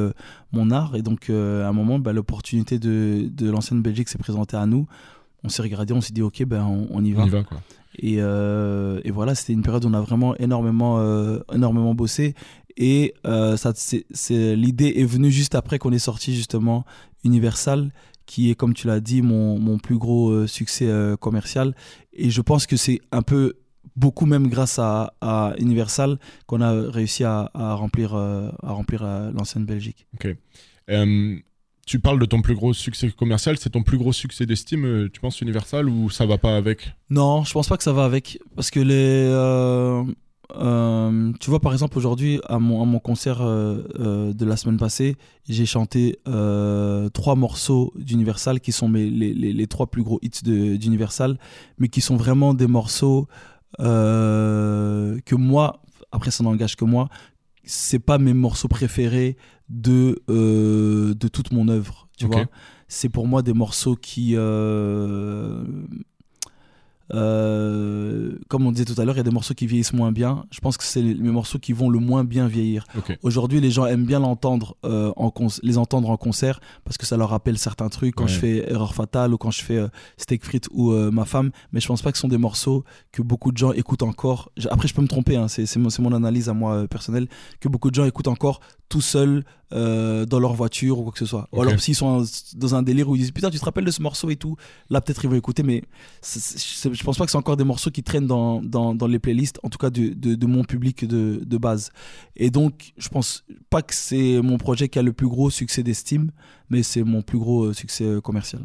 mon 0.53 0.71
art. 0.71 0.95
Et 0.97 1.03
donc, 1.03 1.29
à 1.31 1.69
un 1.69 1.73
moment, 1.73 1.99
bah, 1.99 2.13
l'opportunité 2.13 2.79
de, 2.79 3.29
de 3.31 3.51
l'ancienne 3.51 3.83
Belgique 3.83 4.09
s'est 4.09 4.19
présentée 4.19 4.57
à 4.57 4.67
nous. 4.67 4.87
On 5.45 5.49
s'est 5.49 5.63
regardé, 5.63 5.93
on 5.93 6.01
s'est 6.01 6.13
dit, 6.15 6.23
OK, 6.23 6.45
ben, 6.45 6.65
on, 6.65 6.89
on 6.91 7.05
y 7.05 7.13
va. 7.13 7.23
On 7.23 7.27
y 7.27 7.31
va, 7.31 7.43
quoi. 7.45 7.61
Et, 7.99 8.17
euh, 8.19 9.01
et 9.05 9.11
voilà, 9.11 9.35
c'était 9.35 9.53
une 9.55 9.63
période 9.63 9.85
où 9.85 9.89
on 9.89 9.95
a 9.95 10.01
vraiment 10.03 10.37
énormément, 10.37 10.99
euh, 10.99 11.39
énormément 11.53 11.95
bossé. 11.95 12.35
Et 12.77 13.15
euh, 13.27 13.57
ça, 13.57 13.73
c'est, 13.75 14.05
c'est- 14.11 14.55
l'idée 14.57 14.93
est 14.97 15.05
venue 15.05 15.31
juste 15.31 15.55
après 15.55 15.79
qu'on 15.79 15.93
est 15.93 15.99
sorti 15.99 16.35
justement 16.35 16.85
Universal, 17.25 17.91
qui 18.27 18.51
est, 18.51 18.55
comme 18.55 18.75
tu 18.75 18.87
l'as 18.87 19.01
dit, 19.01 19.23
mon, 19.23 19.59
mon 19.59 19.79
plus 19.79 19.99
gros 19.99 20.31
euh, 20.31 20.47
succès 20.47 20.87
euh, 20.89 21.17
commercial. 21.17 21.75
Et 22.13 22.31
je 22.31 22.41
pense 22.43 22.67
que 22.67 22.77
c'est 22.77 23.01
un 23.13 23.23
peu, 23.23 23.55
beaucoup 23.95 24.27
même 24.27 24.49
grâce 24.49 24.79
à, 24.79 25.15
à 25.21 25.55
Universal, 25.59 26.19
qu'on 26.47 26.61
a 26.61 26.73
réussi 26.91 27.25
à, 27.25 27.51
à 27.55 27.75
remplir, 27.75 28.15
à 28.15 28.53
remplir 28.73 29.05
l'ancienne 29.33 29.65
Belgique. 29.65 30.07
Euh, 30.91 31.37
tu 31.87 31.99
parles 32.01 32.19
de 32.19 32.27
ton 32.27 32.43
plus 32.43 32.55
gros 32.55 32.75
succès 32.75 33.11
commercial, 33.11 33.57
c'est 33.59 33.71
ton 33.71 33.83
plus 33.85 33.97
gros 33.97 34.13
succès 34.13 34.45
d'estime, 34.45 35.09
tu 35.13 35.21
penses 35.21 35.41
Universal 35.41 35.89
ou 35.89 36.11
ça 36.11 36.27
va 36.27 36.37
pas 36.37 36.57
avec? 36.57 36.93
Non, 37.11 37.45
je 37.45 37.53
pense 37.53 37.69
pas 37.69 37.77
que 37.77 37.85
ça 37.85 37.93
va 37.93 38.05
avec. 38.05 38.39
Parce 38.57 38.71
que 38.71 38.81
les. 38.81 38.95
euh, 39.31 40.03
euh, 40.55 41.33
tu 41.41 41.51
vois, 41.51 41.61
par 41.61 41.73
exemple, 41.73 41.99
aujourd'hui, 41.99 42.41
à 42.49 42.59
mon, 42.59 42.83
à 42.83 42.85
mon 42.85 42.99
concert 42.99 43.43
euh, 43.43 43.83
euh, 43.99 44.33
de 44.33 44.45
la 44.45 44.57
semaine 44.57 44.77
passée, 44.77 45.17
j'ai 45.49 45.67
chanté 45.67 46.19
trois 47.13 47.35
morceaux 47.35 47.93
d'Universal 47.97 48.61
qui 48.61 48.73
sont 48.73 48.89
mes, 48.89 49.11
les, 49.11 49.35
les, 49.35 49.53
les 49.53 49.67
trois 49.67 49.87
plus 49.87 50.03
gros 50.03 50.19
hits 50.23 50.43
d'Universal, 50.43 51.39
mais 51.79 51.89
qui 51.89 52.01
sont 52.01 52.17
vraiment 52.17 52.55
des 52.55 52.67
morceaux 52.67 53.29
que 53.79 55.35
moi, 55.35 55.83
après 56.13 56.31
ça 56.31 56.45
n'engage 56.45 56.77
que 56.77 56.85
moi, 56.85 57.09
c'est 57.65 57.99
pas 57.99 58.19
mes 58.19 58.35
morceaux 58.35 58.69
préférés 58.69 59.37
de, 59.69 60.23
de 60.29 61.29
toute 61.29 61.53
mon 61.53 61.69
œuvre. 61.69 62.09
Tu 62.17 62.27
vois, 62.27 62.47
c'est 62.89 63.09
pour 63.09 63.27
moi 63.27 63.43
des 63.43 63.53
morceaux 63.53 63.97
qui. 63.97 64.37
Euh, 67.15 68.39
comme 68.49 68.67
on 68.67 68.73
disait 68.73 68.85
tout 68.85 69.01
à 69.01 69.05
l'heure, 69.05 69.15
il 69.15 69.19
y 69.19 69.21
a 69.21 69.25
des 69.25 69.31
morceaux 69.31 69.55
qui 69.55 69.67
vieillissent 69.67 69.93
moins 69.93 70.13
bien. 70.13 70.45
Je 70.51 70.61
pense 70.61 70.77
que 70.77 70.85
c'est 70.85 71.03
les, 71.03 71.15
les 71.15 71.31
morceaux 71.31 71.59
qui 71.59 71.73
vont 71.73 71.89
le 71.91 71.99
moins 71.99 72.25
bien 72.25 72.47
vieillir. 72.49 72.85
Aujourd'hui, 73.23 73.61
les 73.61 73.71
gens 73.71 73.87
aiment 73.87 74.05
bien 74.07 74.21
l'entendre, 74.21 74.77
euh, 74.85 75.13
en 75.17 75.33
les 75.63 75.79
entendre 75.79 76.11
en 76.11 76.17
concert 76.17 76.61
parce 76.85 76.97
que 76.99 77.07
ça 77.07 77.17
leur 77.17 77.31
rappelle 77.31 77.59
certains 77.59 77.89
trucs 77.89 78.15
quand 78.15 78.25
Ouais. 78.27 78.31
je 78.33 78.39
fais 78.41 78.71
Erreur 78.73 78.95
Fatale 78.95 79.33
ou 79.35 79.39
quand 79.39 79.53
je 79.53 79.63
fais 79.63 79.77
euh, 79.77 79.89
Steak 80.17 80.45
Frites 80.45 80.69
ou 80.73 80.93
Ma 80.93 81.25
Femme. 81.25 81.51
Mais 81.73 81.81
je 81.81 81.87
pense 81.87 82.03
pas 82.03 82.11
que 82.11 82.19
ce 82.19 82.23
sont 82.23 82.29
des 82.29 82.39
morceaux 82.39 82.85
que 83.13 83.23
beaucoup 83.23 83.53
de 83.53 83.57
gens 83.57 83.73
écoutent 83.73 84.03
encore. 84.03 84.51
Après, 84.71 84.89
je 84.89 84.95
peux 84.95 85.03
me 85.03 85.07
tromper, 85.09 85.37
hein, 85.37 85.49
c'est 85.49 85.67
c'est 85.67 85.79
mon, 85.79 85.91
c'est 85.91 86.03
mon 86.03 86.13
analyse 86.13 86.49
à 86.49 86.55
moi 86.55 86.87
personnelle, 86.89 87.29
que 87.61 87.69
beaucoup 87.69 87.91
de 87.91 87.95
gens 87.95 88.05
écoutent 88.05 88.29
encore 88.29 88.61
tout 88.89 89.01
seuls 89.01 89.45
euh, 89.73 90.25
dans 90.27 90.39
leur 90.39 90.53
voiture 90.55 91.01
ou 91.01 91.03
quoi 91.03 91.13
que 91.13 91.19
ce 91.19 91.27
soit. 91.27 91.49
Ou 91.53 91.57
Ok. 91.61 91.67
alors 91.67 91.81
s'ils 91.81 91.97
sont 91.97 92.25
dans 92.55 92.75
un 92.77 92.83
délire 92.85 93.09
où 93.09 93.17
ils 93.17 93.19
disent 93.21 93.33
putain, 93.33 93.51
tu 93.51 93.59
te 93.59 93.65
rappelles 93.65 93.85
de 93.85 93.91
ce 93.91 94.01
morceau 94.01 94.31
et 94.31 94.37
tout, 94.37 94.57
là 94.91 95.01
peut-être 95.01 95.25
ils 95.25 95.29
vont 95.31 95.35
écouter, 95.37 95.65
mais 95.65 95.83
c'est- 96.21 96.41
c'est- 96.59 96.95
je 96.95 97.03
pense 97.03 97.19
pas 97.19 97.25
que 97.25 97.33
c'est 97.33 97.37
encore 97.37 97.57
des 97.57 97.65
morceaux 97.65 97.91
qui 97.91 98.05
traînent 98.05 98.29
dans, 98.29 98.63
dans, 98.63 98.95
dans 98.95 99.09
les 99.09 99.19
playlists, 99.19 99.59
en 99.65 99.69
tout 99.69 99.79
cas 99.79 99.91
de, 99.91 100.11
de, 100.15 100.37
de 100.37 100.47
mon 100.47 100.63
public 100.63 101.05
de, 101.05 101.43
de 101.45 101.57
base. 101.59 101.91
Et 102.37 102.51
donc, 102.51 102.93
je 102.97 103.09
pense 103.09 103.45
pas 103.71 103.83
que 103.83 103.93
c'est 103.95 104.41
mon 104.41 104.57
projet 104.59 104.89
qui 104.89 105.01
a 105.01 105.03
le 105.03 105.13
plus 105.13 105.27
gros 105.29 105.51
succès 105.51 105.83
d'estime, 105.83 106.31
mais 106.71 106.85
c'est 106.85 107.03
mon 107.03 107.23
plus 107.23 107.39
gros 107.39 107.65
euh, 107.65 107.73
succès 107.73 108.05
euh, 108.05 108.21
commercial. 108.21 108.63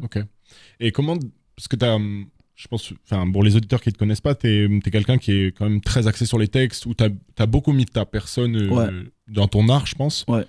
Et 0.78 0.92
comment. 0.92 1.16
Parce 1.56 1.66
que 1.68 1.76
t'as. 1.76 1.94
hum, 1.94 2.26
Je 2.54 2.68
pense. 2.68 2.92
Enfin, 3.10 3.28
pour 3.32 3.42
les 3.42 3.56
auditeurs 3.56 3.80
qui 3.80 3.88
ne 3.88 3.92
te 3.94 3.98
connaissent 3.98 4.20
pas, 4.20 4.34
t'es 4.36 4.66
es, 4.66 4.90
quelqu'un 4.90 5.18
qui 5.18 5.32
est 5.32 5.46
quand 5.56 5.68
même 5.68 5.80
très 5.80 6.06
axé 6.06 6.26
sur 6.26 6.38
les 6.38 6.48
textes, 6.48 6.86
où 6.86 6.94
t'as 6.94 7.08
as 7.38 7.46
beaucoup 7.46 7.72
mis 7.72 7.86
de 7.86 7.90
ta 7.90 8.04
personne 8.06 8.54
euh, 8.56 8.68
Ouais. 8.68 8.88
Dans 9.32 9.48
ton 9.48 9.68
art, 9.68 9.86
je 9.86 9.94
pense. 9.94 10.24
Ouais. 10.28 10.46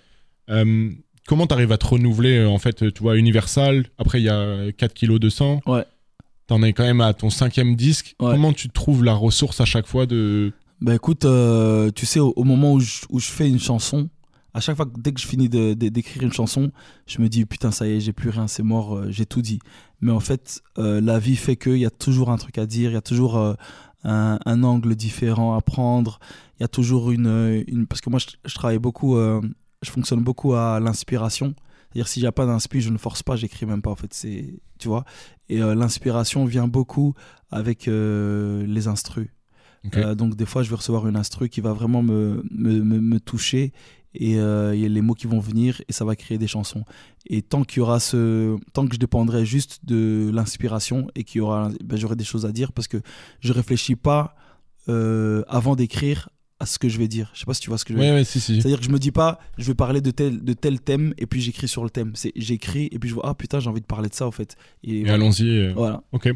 Euh, 0.50 0.92
comment 1.28 1.48
t'arrives 1.48 1.72
à 1.72 1.78
te 1.78 1.86
renouveler 1.86 2.38
euh, 2.38 2.50
En 2.50 2.60
fait, 2.60 2.94
tu 2.94 3.02
vois, 3.02 3.18
Universal, 3.18 3.86
après 3.98 4.22
il 4.22 4.26
y 4.26 4.30
a 4.30 4.72
4 4.72 4.94
kg 4.94 5.18
de 5.20 5.30
sang. 5.30 5.62
Ouais. 5.66 5.86
T'en 6.48 6.62
es 6.62 6.74
quand 6.74 6.84
même 6.84 7.02
à 7.02 7.14
ton 7.14 7.30
cinquième 7.30 7.76
disque. 7.76 8.16
Ouais. 8.20 8.32
Comment 8.32 8.54
tu 8.54 8.70
trouves 8.70 9.04
la 9.04 9.14
ressource 9.14 9.62
à 9.62 9.66
chaque 9.66 9.88
fois 9.88 10.06
de. 10.06 10.52
Bah 10.82 10.96
écoute, 10.96 11.24
euh, 11.24 11.92
tu 11.96 12.06
sais, 12.06 12.20
au, 12.20 12.34
au 12.36 12.44
moment 12.44 12.74
où 12.74 12.82
je, 12.82 13.06
où 13.10 13.20
je 13.20 13.30
fais 13.30 13.48
une 13.48 13.60
chanson, 13.60 14.10
à 14.54 14.60
chaque 14.60 14.76
fois 14.76 14.86
que 14.86 15.00
dès 15.00 15.12
que 15.12 15.20
je 15.20 15.28
finis 15.28 15.50
d'écrire 15.50 16.24
une 16.24 16.32
chanson, 16.32 16.72
je 17.08 17.22
me 17.22 17.28
dis 17.28 17.46
putain, 17.46 17.72
ça 17.72 17.88
y 17.88 17.92
est, 17.92 18.00
j'ai 18.00 18.14
plus 18.14 18.30
rien, 18.30 18.48
c'est 18.48 18.64
mort, 18.64 18.96
euh, 18.96 19.08
j'ai 19.10 19.26
tout 19.26 19.42
dit. 19.42 19.60
Mais 20.02 20.12
en 20.12 20.20
fait, 20.20 20.62
euh, 20.78 21.02
la 21.02 21.18
vie 21.20 21.36
fait 21.36 21.56
qu'il 21.56 21.78
y 21.78 21.86
a 21.86 21.90
toujours 21.90 22.30
un 22.30 22.38
truc 22.38 22.58
à 22.58 22.66
dire, 22.66 22.92
il 22.92 22.94
y 22.94 22.98
a 22.98 23.02
toujours 23.02 23.38
euh, 23.38 23.54
un, 24.04 24.40
un 24.46 24.64
angle 24.64 24.96
différent 24.96 25.56
à 25.56 25.62
prendre, 25.62 26.20
il 26.60 26.64
y 26.64 26.66
a 26.66 26.68
toujours 26.68 27.12
une. 27.12 27.64
une... 27.68 27.88
Parce 27.88 28.02
que 28.02 28.10
moi, 28.10 28.20
je, 28.20 28.28
je 28.46 28.56
travaille 28.56 28.80
beaucoup, 28.80 29.18
euh, 29.18 29.42
je 29.82 29.92
fonctionne 29.92 30.22
beaucoup 30.22 30.54
à 30.54 30.80
l'inspiration. 30.80 31.56
C'est-à-dire, 31.92 32.08
si 32.08 32.20
j'ai 32.22 32.32
pas 32.32 32.46
d'inspi, 32.46 32.82
je 32.82 32.90
ne 32.90 32.98
force 32.98 33.22
pas, 33.22 33.36
j'écris 33.36 33.66
même 33.66 33.82
pas, 33.82 33.92
en 33.92 33.96
fait, 33.96 34.14
c'est. 34.14 34.60
Tu 34.80 34.88
vois 34.88 35.06
Et 35.50 35.62
euh, 35.62 35.76
l'inspiration 35.76 36.46
vient 36.46 36.68
beaucoup 36.68 37.14
avec 37.52 37.88
euh, 37.88 38.66
les 38.66 38.88
instrus. 38.88 39.30
Donc 40.16 40.36
des 40.36 40.46
fois, 40.46 40.64
je 40.64 40.70
vais 40.70 40.78
recevoir 40.78 41.08
une 41.08 41.18
instru 41.18 41.50
qui 41.50 41.60
va 41.60 41.74
vraiment 41.74 42.02
me, 42.02 42.42
me, 42.52 42.80
me, 42.80 43.02
me 43.02 43.20
toucher 43.20 43.74
et 44.16 44.38
euh, 44.38 44.76
il 44.76 44.82
y 44.82 44.86
a 44.86 44.90
les 44.90 45.02
mots 45.02 45.14
qui 45.16 45.28
vont 45.28 45.40
venir 45.40 45.82
et 45.88 45.94
ça 45.94 46.06
va 46.06 46.16
créer 46.16 46.38
des 46.38 46.48
chansons. 46.48 46.84
Et 47.28 47.42
tant 47.42 47.64
qu'il 47.64 47.78
y 47.78 47.82
aura 47.82 48.00
ce, 48.00 48.58
tant 48.74 48.86
que 48.88 48.94
je 48.94 49.00
dépendrai 49.00 49.46
juste 49.46 49.80
de 49.86 50.30
l'inspiration 50.34 51.08
et 51.16 51.24
qu'il 51.24 51.40
y 51.40 51.42
aura, 51.42 51.70
ben, 51.84 51.98
j'aurai 51.98 52.16
des 52.16 52.24
choses 52.24 52.46
à 52.46 52.52
dire 52.52 52.72
parce 52.74 52.88
que 52.88 52.98
je 53.40 53.54
réfléchis 53.54 53.96
pas 53.96 54.36
euh, 54.90 55.44
avant 55.48 55.76
d'écrire 55.76 56.30
à 56.60 56.66
ce 56.66 56.78
que 56.80 56.88
je 56.88 56.98
vais 56.98 57.08
dire. 57.08 57.30
Je 57.34 57.40
sais 57.40 57.46
pas 57.46 57.54
si 57.54 57.62
tu 57.62 57.70
vois 57.70 57.78
ce 57.78 57.86
que 57.86 57.94
je 57.94 57.98
veux 57.98 58.04
Ouais, 58.04 58.10
dire. 58.10 58.16
ouais, 58.18 58.24
si, 58.24 58.40
si. 58.40 58.56
C'est-à-dire 58.62 58.80
que 58.80 58.86
je 58.86 58.92
me 58.92 59.00
dis 59.00 59.12
pas, 59.12 59.40
je 59.58 59.66
vais 59.66 59.74
parler 59.74 60.00
de 60.02 60.12
tel, 60.12 60.44
de 60.44 60.54
tel 60.54 60.80
thème 60.80 61.14
et 61.18 61.26
puis 61.26 61.42
j'écris 61.42 61.68
sur 61.68 61.84
le 61.84 61.90
thème. 61.90 62.12
C'est 62.16 62.32
j'écris 62.36 62.90
et 62.92 63.00
puis 63.00 63.10
je 63.10 63.16
vois 63.16 63.24
ah 63.28 63.34
putain 63.34 63.60
j'ai 63.60 63.70
envie 63.70 63.82
de 63.82 63.86
parler 63.86 64.10
de 64.10 64.14
ça 64.14 64.28
en 64.28 64.32
fait. 64.32 64.56
Et, 64.84 65.00
Et 65.00 65.02
voilà. 65.02 65.16
allons-y. 65.16 65.48
euh, 65.50 65.74
Voilà. 65.76 66.04
Ok. 66.12 66.30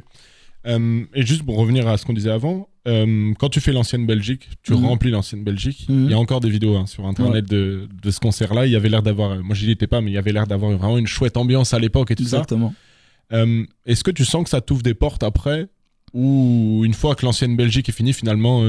Euh, 0.68 1.04
et 1.14 1.26
juste 1.26 1.44
pour 1.44 1.58
revenir 1.58 1.88
à 1.88 1.98
ce 1.98 2.06
qu'on 2.06 2.14
disait 2.14 2.30
avant, 2.32 2.68
euh, 2.88 3.34
quand 3.40 3.50
tu 3.50 3.60
fais 3.62 3.72
l'ancienne 3.72 4.06
Belgique, 4.06 4.50
tu 4.64 4.74
Mhm. 4.74 4.86
remplis 4.86 5.12
l'ancienne 5.12 5.44
Belgique. 5.44 5.86
Mhm. 5.90 6.06
Il 6.06 6.12
y 6.12 6.14
a 6.14 6.20
encore 6.20 6.40
des 6.42 6.50
vidéos 6.50 6.76
hein, 6.76 6.86
sur 6.86 7.06
internet 7.06 7.48
de, 7.50 7.88
de 8.02 8.12
ce 8.12 8.20
concert-là. 8.20 8.66
Il 8.66 8.72
y 8.72 8.76
avait 8.76 8.90
l'air 8.90 9.02
d'avoir, 9.02 9.32
euh, 9.32 9.42
moi 9.42 9.56
j'y 9.56 9.72
étais 9.72 9.88
pas, 9.88 10.02
mais 10.02 10.12
il 10.12 10.14
y 10.14 10.18
avait 10.18 10.32
l'air 10.34 10.46
d'avoir 10.48 10.72
vraiment 10.78 10.98
une 10.98 11.08
chouette 11.08 11.38
ambiance 11.38 11.74
à 11.74 11.80
l'époque 11.80 12.12
et 12.12 12.16
tout 12.16 12.24
Exactement. 12.24 12.74
ça. 13.32 13.38
Euh, 13.38 13.64
Est-ce 13.86 14.04
que 14.04 14.12
tu 14.12 14.26
sens 14.26 14.44
que 14.44 14.50
ça 14.50 14.62
t'ouvre 14.62 14.84
des 14.84 14.94
portes 14.94 15.24
après? 15.24 15.68
Ou 16.14 16.84
une 16.86 16.94
fois 16.94 17.16
que 17.16 17.26
l'ancienne 17.26 17.56
Belgique 17.58 17.90
est 17.90 17.92
finie, 17.94 18.14
finalement, 18.14 18.64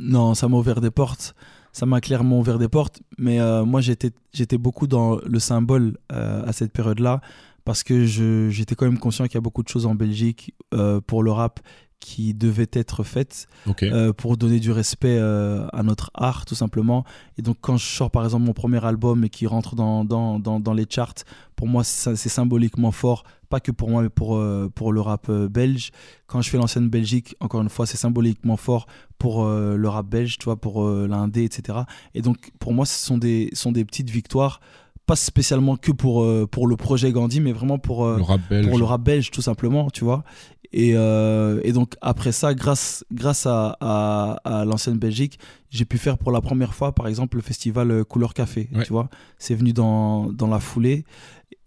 Non, 0.00 0.34
ça 0.34 0.48
m'a 0.48 0.56
ouvert 0.56 0.80
des 0.80 0.90
portes. 0.90 1.34
Ça 1.72 1.86
m'a 1.86 2.00
clairement 2.00 2.40
ouvert 2.40 2.58
des 2.58 2.68
portes. 2.68 3.00
Mais 3.18 3.38
moi, 3.64 3.80
j'étais, 3.80 4.10
beaucoup 4.58 4.88
dans 4.88 5.16
le 5.24 5.38
symbole 5.38 5.96
à 6.10 6.52
cette 6.52 6.72
période-là. 6.72 7.20
Parce 7.64 7.82
que 7.82 8.04
j'étais 8.04 8.74
quand 8.74 8.84
même 8.84 8.98
conscient 8.98 9.24
qu'il 9.24 9.34
y 9.34 9.38
a 9.38 9.40
beaucoup 9.40 9.62
de 9.62 9.68
choses 9.68 9.86
en 9.86 9.94
Belgique 9.94 10.54
euh, 10.74 11.00
pour 11.00 11.22
le 11.22 11.32
rap 11.32 11.60
qui 11.98 12.34
devaient 12.34 12.68
être 12.74 13.02
faites 13.02 13.46
euh, 13.82 14.12
pour 14.12 14.36
donner 14.36 14.60
du 14.60 14.70
respect 14.70 15.16
euh, 15.18 15.66
à 15.72 15.82
notre 15.82 16.10
art, 16.12 16.44
tout 16.44 16.54
simplement. 16.54 17.04
Et 17.38 17.42
donc, 17.42 17.56
quand 17.62 17.78
je 17.78 17.86
sors 17.86 18.10
par 18.10 18.24
exemple 18.24 18.44
mon 18.44 18.52
premier 18.52 18.84
album 18.84 19.24
et 19.24 19.30
qui 19.30 19.46
rentre 19.46 19.74
dans, 19.74 20.04
dans, 20.04 20.38
dans, 20.38 20.60
dans 20.60 20.74
les 20.74 20.84
charts, 20.88 21.14
pour 21.56 21.66
moi, 21.66 21.82
c'est 21.82 22.16
symboliquement 22.16 22.92
fort. 22.92 23.24
Pas 23.48 23.60
que 23.60 23.70
pour 23.70 23.88
moi, 23.88 24.02
mais 24.02 24.10
pour, 24.10 24.42
pour 24.74 24.92
le 24.92 25.00
rap 25.00 25.30
belge. 25.30 25.92
Quand 26.26 26.42
je 26.42 26.50
fais 26.50 26.58
l'ancienne 26.58 26.90
Belgique, 26.90 27.36
encore 27.40 27.62
une 27.62 27.70
fois, 27.70 27.86
c'est 27.86 27.96
symboliquement 27.96 28.58
fort 28.58 28.86
pour 29.16 29.46
le 29.46 29.88
rap 29.88 30.06
belge, 30.06 30.36
tu 30.36 30.44
vois, 30.44 30.56
pour 30.56 30.86
l'indé, 30.86 31.44
etc. 31.44 31.78
Et 32.14 32.20
donc, 32.20 32.50
pour 32.58 32.74
moi, 32.74 32.84
ce 32.84 32.98
sont 33.02 33.16
des, 33.16 33.48
sont 33.54 33.72
des 33.72 33.84
petites 33.84 34.10
victoires 34.10 34.60
pas 35.06 35.16
spécialement 35.16 35.76
que 35.76 35.92
pour, 35.92 36.22
euh, 36.22 36.46
pour 36.50 36.66
le 36.66 36.76
projet 36.76 37.12
Gandhi, 37.12 37.40
mais 37.40 37.52
vraiment 37.52 37.78
pour, 37.78 38.04
euh, 38.06 38.16
Le 38.16 38.22
rap 38.22 38.40
belge. 38.48 38.66
pour 38.68 38.78
le 38.78 38.84
rap 38.84 39.02
belge, 39.02 39.30
tout 39.30 39.42
simplement, 39.42 39.90
tu 39.90 40.04
vois. 40.04 40.24
Et, 40.72 40.92
euh, 40.96 41.60
et 41.62 41.72
donc, 41.72 41.94
après 42.00 42.32
ça, 42.32 42.52
grâce, 42.54 43.04
grâce 43.12 43.46
à, 43.46 43.76
à, 43.80 44.38
à 44.44 44.64
l'ancienne 44.64 44.98
Belgique, 44.98 45.38
j'ai 45.70 45.84
pu 45.84 45.98
faire 45.98 46.18
pour 46.18 46.32
la 46.32 46.40
première 46.40 46.74
fois, 46.74 46.92
par 46.92 47.06
exemple, 47.06 47.36
le 47.36 47.42
festival 47.42 48.04
Couleur 48.06 48.34
Café, 48.34 48.68
Ouais. 48.74 48.82
tu 48.84 48.92
vois. 48.92 49.08
C'est 49.38 49.54
venu 49.54 49.72
dans, 49.72 50.32
dans 50.32 50.48
la 50.48 50.58
foulée. 50.58 51.04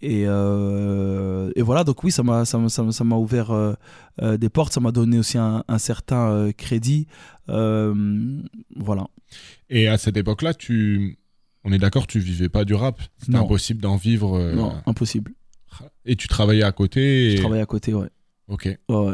Et, 0.02 0.22
et 0.24 1.62
voilà, 1.62 1.84
donc 1.86 2.04
oui, 2.04 2.12
ça 2.12 2.22
m'a 2.22 2.44
ça 2.46 2.58
m'a- 2.60 2.70
ça 2.70 2.84
m'a- 2.84 2.92
ça 2.92 3.04
ouvert 3.06 3.76
des 4.22 4.50
portes, 4.50 4.74
ça 4.74 4.80
m'a 4.80 4.92
donné 4.92 5.18
aussi 5.20 5.38
un, 5.38 5.64
un 5.68 5.78
certain 5.80 6.52
crédit. 6.58 7.08
Voilà. 7.48 9.08
Et 9.70 9.88
à 9.88 9.98
cette 9.98 10.18
époque-là, 10.18 10.54
tu. 10.54 11.18
On 11.68 11.72
est 11.74 11.78
d'accord, 11.80 12.08
tu 12.08 12.20
vivais 12.20 12.48
pas 12.50 12.64
du 12.66 12.74
rap. 12.74 13.02
C'était 13.20 13.34
Non. 13.34 13.44
impossible 13.44 13.82
d'en 13.82 13.98
vivre. 13.98 14.38
euh, 14.38 14.56
Non, 14.56 14.74
impossible. 14.86 15.34
Et 16.06 16.16
tu 16.16 16.28
travaillais 16.30 16.64
à 16.64 16.72
côté. 16.72 17.34
Et... 17.34 17.36
Je 17.38 17.42
travaille 17.42 17.60
à 17.62 17.66
côté, 17.66 17.94
ouais. 17.94 18.08
Ok. 18.48 18.66
Ouais, 18.90 18.96
ouais. 18.96 19.14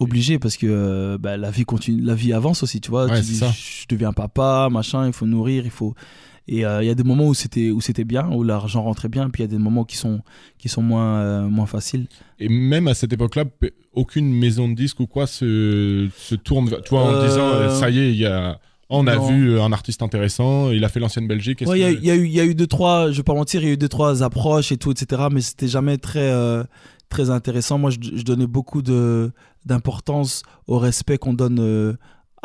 Obligé 0.00 0.40
parce 0.40 0.56
que 0.56 0.66
euh, 0.68 1.18
bah, 1.18 1.36
la 1.36 1.52
vie 1.52 1.64
continue, 1.64 2.02
la 2.02 2.16
vie 2.16 2.32
avance 2.32 2.64
aussi, 2.64 2.80
tu 2.80 2.90
vois. 2.90 3.06
Ouais, 3.06 3.20
tu 3.20 3.26
dis, 3.26 3.36
ça. 3.36 3.52
je 3.56 3.86
deviens 3.88 4.12
papa, 4.12 4.68
machin, 4.70 5.06
il 5.06 5.12
faut 5.12 5.24
nourrir, 5.26 5.64
il 5.64 5.70
faut. 5.70 5.94
Et 6.48 6.66
euh, 6.66 6.82
il 6.82 6.86
y 6.86 6.90
a 6.90 6.94
des 6.96 7.04
moments 7.04 7.28
où 7.28 7.32
c'était 7.34 7.70
où 7.70 7.80
c'était 7.80 8.04
bien, 8.04 8.28
où 8.30 8.42
l'argent 8.42 8.82
rentrait 8.82 9.08
bien, 9.08 9.30
puis 9.30 9.42
il 9.42 9.46
y 9.46 9.48
a 9.48 9.50
des 9.56 9.56
moments 9.62 9.84
qui 9.84 9.96
sont 9.96 10.20
qui 10.58 10.68
sont 10.68 10.82
moins 10.82 11.18
euh, 11.20 11.42
moins 11.48 11.66
faciles. 11.66 12.06
Et 12.40 12.48
même 12.48 12.88
à 12.88 12.94
cette 12.94 13.12
époque-là, 13.12 13.44
aucune 13.92 14.30
maison 14.34 14.68
de 14.68 14.74
disques 14.74 14.98
ou 15.00 15.06
quoi 15.06 15.26
se, 15.28 16.08
se 16.18 16.34
tourne. 16.34 16.68
vers- 16.68 16.82
Tu 16.82 16.90
vois, 16.90 17.04
en 17.04 17.24
disant, 17.24 17.70
ça 17.70 17.88
y 17.88 17.98
est, 18.00 18.10
il 18.10 18.16
y 18.18 18.26
a. 18.26 18.58
On 18.90 19.06
a 19.06 19.16
non. 19.16 19.28
vu 19.28 19.50
euh, 19.52 19.62
un 19.62 19.72
artiste 19.72 20.02
intéressant, 20.02 20.70
il 20.70 20.84
a 20.84 20.88
fait 20.88 21.00
l'ancienne 21.00 21.26
Belgique. 21.26 21.62
Ouais, 21.66 21.78
il 21.80 22.04
y, 22.04 22.10
a 22.10 22.14
eu- 22.16 22.26
y 22.28 22.32
y 22.34 22.40
a 22.40 22.52
deux 22.54 22.66
trois, 22.66 23.10
je 23.10 23.16
vais 23.18 23.22
pas 23.22 23.34
mentir, 23.34 23.62
il 23.62 23.66
y 23.66 23.70
a 23.70 23.72
eu 23.72 23.76
deux 23.76 23.88
trois 23.88 24.22
approches 24.22 24.72
et 24.72 24.76
tout, 24.76 24.90
etc. 24.92 25.22
Mais 25.32 25.40
c'était 25.40 25.68
jamais 25.68 25.96
très 25.98 26.30
euh, 26.30 26.64
très 27.08 27.30
intéressant. 27.30 27.78
Moi, 27.78 27.90
je, 27.90 27.96
je 28.00 28.22
donnais 28.22 28.46
beaucoup 28.46 28.82
d'importance 29.64 30.42
au 30.66 30.78
respect 30.78 31.18
qu'on 31.18 31.34
donne. 31.34 31.58
euh, 31.60 31.94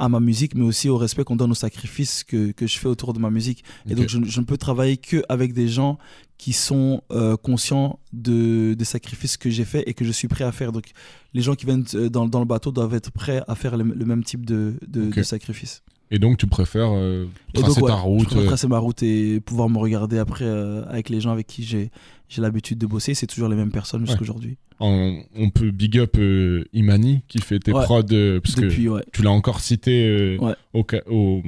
à 0.01 0.07
ma 0.07 0.21
musique, 0.21 0.55
mais 0.55 0.63
aussi 0.63 0.87
au 0.87 0.95
respect 0.95 1.25
qu'on 1.25 1.35
donne 1.35 1.51
au 1.51 1.55
sacrifice 1.55 2.23
que, 2.23 2.51
que 2.53 2.65
je 2.67 2.79
fais 2.79 2.87
autour 2.87 3.11
de 3.11 3.19
ma 3.19 3.29
musique. 3.29 3.65
Et 3.89 3.95
donc, 3.95 4.07
je, 4.07 4.17
je 4.23 4.39
ne 4.39 4.45
peux 4.45 4.55
travailler 4.55 4.95
que 4.95 5.21
avec 5.27 5.51
des 5.51 5.67
gens 5.67 5.97
qui 6.37 6.53
sont 6.53 7.01
euh, 7.11 7.35
conscients 7.35 7.99
de, 8.13 8.75
des 8.75 8.85
sacrifices 8.85 9.35
que 9.35 9.49
j'ai 9.49 9.65
fait 9.65 9.83
et 9.87 9.93
que 9.93 10.05
je 10.05 10.13
suis 10.13 10.29
prêt 10.29 10.45
à 10.45 10.53
faire. 10.53 10.71
Donc, 10.71 10.85
les 11.33 11.41
gens 11.41 11.53
qui 11.53 11.65
viennent 11.65 11.83
dans, 12.09 12.29
dans 12.29 12.39
le 12.39 12.45
bateau 12.45 12.71
doivent 12.71 12.93
être 12.93 13.11
prêts 13.11 13.43
à 13.49 13.55
faire 13.55 13.75
le, 13.75 13.83
le 13.83 14.05
même 14.05 14.23
type 14.23 14.45
de, 14.45 14.75
de, 14.87 15.09
de 15.11 15.21
sacrifice. 15.23 15.83
Et 16.11 16.17
donc, 16.19 16.37
tu 16.37 16.47
préfères 16.47 16.89
euh, 16.91 17.27
tracer 17.53 17.67
donc, 17.81 17.83
ouais, 17.83 17.91
ta 17.91 17.97
je 17.97 18.01
route. 18.03 18.25
préfère 18.25 18.43
euh, 18.43 18.47
tracer 18.47 18.67
ma 18.67 18.79
route 18.79 19.03
et 19.03 19.39
pouvoir 19.41 19.69
me 19.69 19.77
regarder 19.77 20.17
après 20.17 20.45
euh, 20.45 20.83
avec 20.89 21.09
les 21.09 21.21
gens 21.21 21.31
avec 21.31 21.45
qui 21.47 21.63
j'ai 21.63 21.91
j'ai 22.27 22.41
l'habitude 22.41 22.77
de 22.79 22.85
bosser. 22.87 23.13
C'est 23.13 23.27
toujours 23.27 23.47
les 23.49 23.55
mêmes 23.55 23.71
personnes 23.71 24.05
jusqu'à 24.05 24.21
aujourd'hui. 24.21 24.57
on 24.79 25.49
peut 25.53 25.71
big 25.71 25.97
up 25.99 26.15
euh, 26.17 26.63
Imani 26.73 27.21
qui 27.27 27.39
fait 27.39 27.59
tes 27.59 27.71
Ouais. 27.73 27.83
prods. 27.83 28.03
parce 28.03 28.55
que 28.55 28.61
Depuis, 28.61 28.87
tu 29.13 29.21
l'as 29.21 29.31
encore 29.31 29.59
cité 29.59 30.37
au, 30.73 30.83
ca- 30.89 31.03
au, 31.09 31.41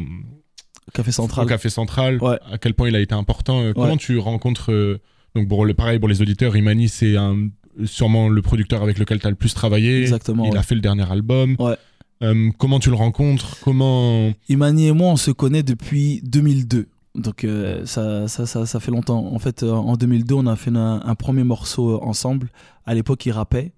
Café 0.94 1.12
Central. 1.12 1.46
au 1.46 1.48
Café 1.50 1.70
Central, 1.70 2.20
à 2.24 2.58
quel 2.60 2.74
point 2.74 2.90
il 2.90 2.96
a 2.96 3.00
été 3.00 3.16
important. 3.16 3.64
Comment 3.74 3.98
tu 3.98 4.18
rencontres. 4.18 5.00
donc, 5.36 5.48
pour 5.48 5.66
le, 5.66 5.74
pareil 5.74 5.98
pour 6.00 6.10
les 6.10 6.22
auditeurs, 6.22 6.56
Imani, 6.56 6.90
c'est 6.90 7.16
un, 7.16 7.48
sûrement 7.86 8.28
le 8.30 8.42
producteur 8.42 8.82
avec 8.84 9.00
lequel 9.00 9.20
tu 9.20 9.28
as 9.28 9.30
le 9.32 9.36
plus 9.36 9.54
travaillé. 9.54 10.02
Exactement. 10.02 10.46
Il 10.52 10.58
a 10.58 10.64
fait 10.64 10.76
le 10.76 10.82
dernier 10.82 11.10
album. 11.10 11.56
Ouais. 11.60 11.76
Euh, 12.22 12.50
comment 12.58 12.80
tu 12.80 12.90
le 12.90 12.96
rencontres? 12.96 13.58
Comment? 13.64 14.32
Imani 14.50 14.88
et 14.88 14.92
moi, 14.92 15.10
on 15.10 15.16
se 15.16 15.32
connaît 15.32 15.64
depuis 15.64 16.22
2002. 16.24 16.88
Donc 17.16 17.44
euh, 17.44 17.86
ça, 17.86 18.28
ça, 18.28 18.46
ça, 18.46 18.66
ça 18.66 18.80
fait 18.80 18.92
longtemps. 18.92 19.34
En 19.34 19.40
fait, 19.40 19.64
euh, 19.64 19.72
en 19.72 19.96
2002, 19.96 20.36
on 20.36 20.48
a 20.48 20.56
fait 20.56 20.72
un, 20.72 21.02
un 21.04 21.16
premier 21.16 21.44
morceau 21.44 22.02
ensemble. 22.02 22.50
À 22.86 22.94
l'époque, 22.94 23.26
il 23.26 23.32
rappait 23.32 23.74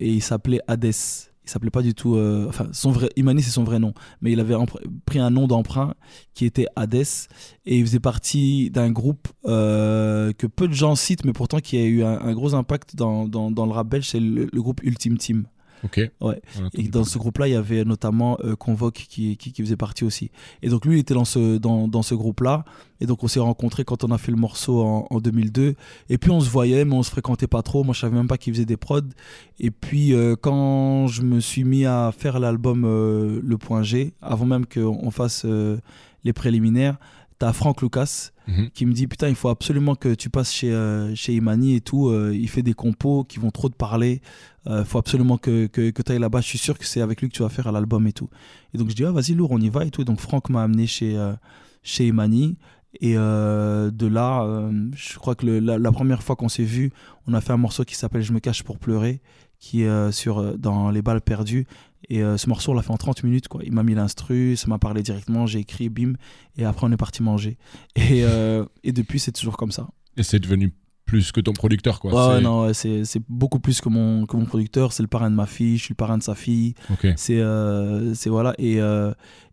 et 0.00 0.12
il 0.14 0.22
s'appelait 0.22 0.60
Hades. 0.66 0.92
Il 1.44 1.50
s'appelait 1.50 1.70
pas 1.70 1.82
du 1.82 1.94
tout. 1.94 2.16
enfin, 2.48 2.68
son 2.72 2.90
vrai 2.92 3.10
Imani, 3.16 3.42
c'est 3.42 3.50
son 3.50 3.64
vrai 3.64 3.78
nom, 3.80 3.92
mais 4.20 4.30
il 4.30 4.38
avait 4.40 4.54
pris 5.04 5.18
un 5.18 5.30
nom 5.30 5.48
d'emprunt 5.48 5.94
qui 6.34 6.44
était 6.44 6.66
Hades 6.76 6.94
et 6.94 7.78
il 7.78 7.84
faisait 7.84 7.98
partie 7.98 8.70
d'un 8.70 8.90
groupe 8.90 9.26
que 9.44 10.46
peu 10.46 10.68
de 10.68 10.74
gens 10.74 10.94
citent, 10.94 11.24
mais 11.24 11.32
pourtant 11.32 11.58
qui 11.58 11.76
a 11.76 11.84
eu 11.84 12.04
un, 12.04 12.20
un 12.20 12.32
gros 12.34 12.54
impact 12.54 12.94
dans, 12.94 13.26
dans, 13.26 13.50
dans 13.50 13.66
le 13.66 13.72
rap 13.72 13.88
belge. 13.88 14.08
C'est 14.10 14.20
le, 14.20 14.48
le 14.52 14.62
groupe 14.62 14.80
Ultime 14.84 15.16
Team. 15.18 15.44
Ok. 15.84 16.10
Ouais. 16.20 16.42
Et 16.74 16.88
dans 16.88 17.04
ce 17.04 17.18
groupe-là, 17.18 17.48
il 17.48 17.52
y 17.52 17.56
avait 17.56 17.84
notamment 17.84 18.38
euh, 18.44 18.56
Convoque 18.56 18.94
qui, 18.94 19.36
qui, 19.36 19.52
qui 19.52 19.62
faisait 19.62 19.76
partie 19.76 20.04
aussi. 20.04 20.30
Et 20.62 20.68
donc 20.68 20.84
lui, 20.84 20.96
il 20.96 21.00
était 21.00 21.14
dans 21.14 21.24
ce, 21.24 21.58
dans, 21.58 21.88
dans 21.88 22.02
ce 22.02 22.14
groupe-là. 22.14 22.64
Et 23.00 23.06
donc 23.06 23.24
on 23.24 23.28
s'est 23.28 23.40
rencontrés 23.40 23.84
quand 23.84 24.04
on 24.04 24.10
a 24.10 24.18
fait 24.18 24.30
le 24.30 24.36
morceau 24.36 24.82
en, 24.82 25.06
en 25.10 25.20
2002. 25.20 25.74
Et 26.08 26.18
puis 26.18 26.30
on 26.30 26.40
se 26.40 26.50
voyait, 26.50 26.84
mais 26.84 26.94
on 26.94 27.02
se 27.02 27.10
fréquentait 27.10 27.46
pas 27.46 27.62
trop. 27.62 27.82
Moi, 27.84 27.94
je 27.94 28.00
savais 28.00 28.16
même 28.16 28.28
pas 28.28 28.38
qu'il 28.38 28.52
faisait 28.52 28.66
des 28.66 28.76
prods. 28.76 29.00
Et 29.58 29.70
puis 29.70 30.14
euh, 30.14 30.36
quand 30.40 31.06
je 31.06 31.22
me 31.22 31.40
suis 31.40 31.64
mis 31.64 31.86
à 31.86 32.12
faire 32.16 32.38
l'album 32.40 32.84
euh, 32.84 33.40
Le 33.42 33.58
Point 33.58 33.82
G, 33.82 34.12
avant 34.22 34.46
même 34.46 34.66
qu'on 34.66 35.10
fasse 35.10 35.42
euh, 35.44 35.78
les 36.24 36.32
préliminaires, 36.32 36.98
t'as 37.40 37.52
Franck 37.52 37.82
Lucas 37.82 38.30
Mhm. 38.46 38.70
qui 38.70 38.84
me 38.86 38.92
dit 38.92 39.06
putain 39.06 39.28
il 39.28 39.34
faut 39.36 39.48
absolument 39.48 39.94
que 39.94 40.12
tu 40.14 40.28
passes 40.30 40.52
chez, 40.52 40.72
euh, 40.72 41.14
chez 41.14 41.34
Imani 41.34 41.74
et 41.76 41.80
tout 41.80 42.08
euh, 42.08 42.32
il 42.34 42.48
fait 42.48 42.62
des 42.62 42.72
compos 42.74 43.22
qui 43.24 43.38
vont 43.38 43.50
trop 43.52 43.68
te 43.68 43.76
parler 43.76 44.20
il 44.68 44.84
faut 44.84 44.98
absolument 44.98 45.38
que, 45.38 45.66
que, 45.66 45.90
que 45.90 46.02
tu 46.02 46.12
ailles 46.12 46.18
là-bas 46.18 46.40
je 46.40 46.46
suis 46.48 46.58
sûr 46.58 46.76
que 46.78 46.84
c'est 46.84 47.00
avec 47.00 47.20
lui 47.20 47.28
que 47.28 47.34
tu 47.34 47.42
vas 47.42 47.48
faire 47.48 47.70
l'album 47.72 48.06
et 48.06 48.12
tout. 48.12 48.28
Et 48.74 48.78
donc 48.78 48.90
je 48.90 48.94
dis 48.94 49.04
ah 49.04 49.10
vas-y 49.12 49.34
lourd 49.34 49.50
on 49.52 49.58
y 49.60 49.68
va 49.70 49.84
et 49.86 49.90
tout. 49.90 50.02
Et 50.02 50.04
donc 50.04 50.20
Franck 50.20 50.50
m'a 50.50 50.62
amené 50.64 50.86
chez, 50.86 51.16
euh, 51.16 51.32
chez 51.82 52.06
Imani. 52.08 52.56
Et 53.00 53.14
euh, 53.16 53.90
de 53.92 54.06
là 54.06 54.42
euh, 54.44 54.70
je 54.94 55.16
crois 55.18 55.34
que 55.36 55.46
le- 55.46 55.60
la, 55.60 55.78
la 55.78 55.92
première 55.92 56.22
fois 56.24 56.34
qu'on 56.36 56.48
s'est 56.50 56.64
vu 56.64 56.90
on 57.28 57.34
a 57.34 57.40
fait 57.40 57.52
un 57.52 57.56
morceau 57.56 57.84
qui 57.84 57.94
s'appelle 57.94 58.22
Je 58.22 58.32
me 58.32 58.40
cache 58.40 58.62
pour 58.64 58.78
pleurer 58.78 59.20
qui 59.60 59.82
est 59.82 59.88
euh, 59.88 60.10
sur, 60.10 60.38
euh, 60.40 60.56
dans 60.58 60.90
Les 60.90 61.00
balles 61.02 61.20
perdues 61.20 61.66
et 62.08 62.22
euh, 62.22 62.36
ce 62.36 62.48
morceau 62.48 62.72
on 62.72 62.74
l'a 62.74 62.82
fait 62.82 62.90
en 62.92 62.96
30 62.96 63.22
minutes 63.24 63.48
quoi. 63.48 63.60
il 63.64 63.72
m'a 63.72 63.82
mis 63.82 63.94
l'instru 63.94 64.56
ça 64.56 64.68
m'a 64.68 64.78
parlé 64.78 65.02
directement 65.02 65.46
j'ai 65.46 65.58
écrit 65.60 65.88
bim 65.90 66.14
et 66.56 66.64
après 66.64 66.86
on 66.86 66.92
est 66.92 66.96
parti 66.96 67.22
manger 67.22 67.58
et, 67.96 68.24
euh, 68.24 68.64
et 68.84 68.92
depuis, 68.92 69.18
c'est 69.20 69.32
toujours 69.32 69.56
comme 69.56 69.70
ça. 69.72 69.88
Et 70.16 70.22
c'est 70.22 70.38
devenu 70.40 70.72
plus 71.06 71.32
que 71.32 71.40
ton 71.40 71.52
producteur, 71.52 71.98
quoi. 71.98 72.34
Ouais, 72.36 72.40
non, 72.40 72.66
ouais, 72.66 72.74
c'est 72.74 73.04
c'est 73.04 73.20
beaucoup 73.28 73.58
plus 73.58 73.80
que 73.80 73.88
mon, 73.88 74.26
que 74.26 74.36
mon 74.36 74.44
producteur. 74.44 74.92
C'est 74.92 75.02
le 75.02 75.08
parrain 75.08 75.28
de 75.30 75.34
ma 75.34 75.46
fille, 75.46 75.76
je 75.76 75.82
suis 75.84 75.92
le 75.92 75.96
parrain 75.96 76.18
de 76.18 76.22
sa 76.22 76.34
fille. 76.36 76.74
Ok. 76.90 77.06
C'est 77.16 77.40
euh, 77.40 78.14
c'est- 78.14 78.30
voilà. 78.30 78.54
Et, 78.58 78.76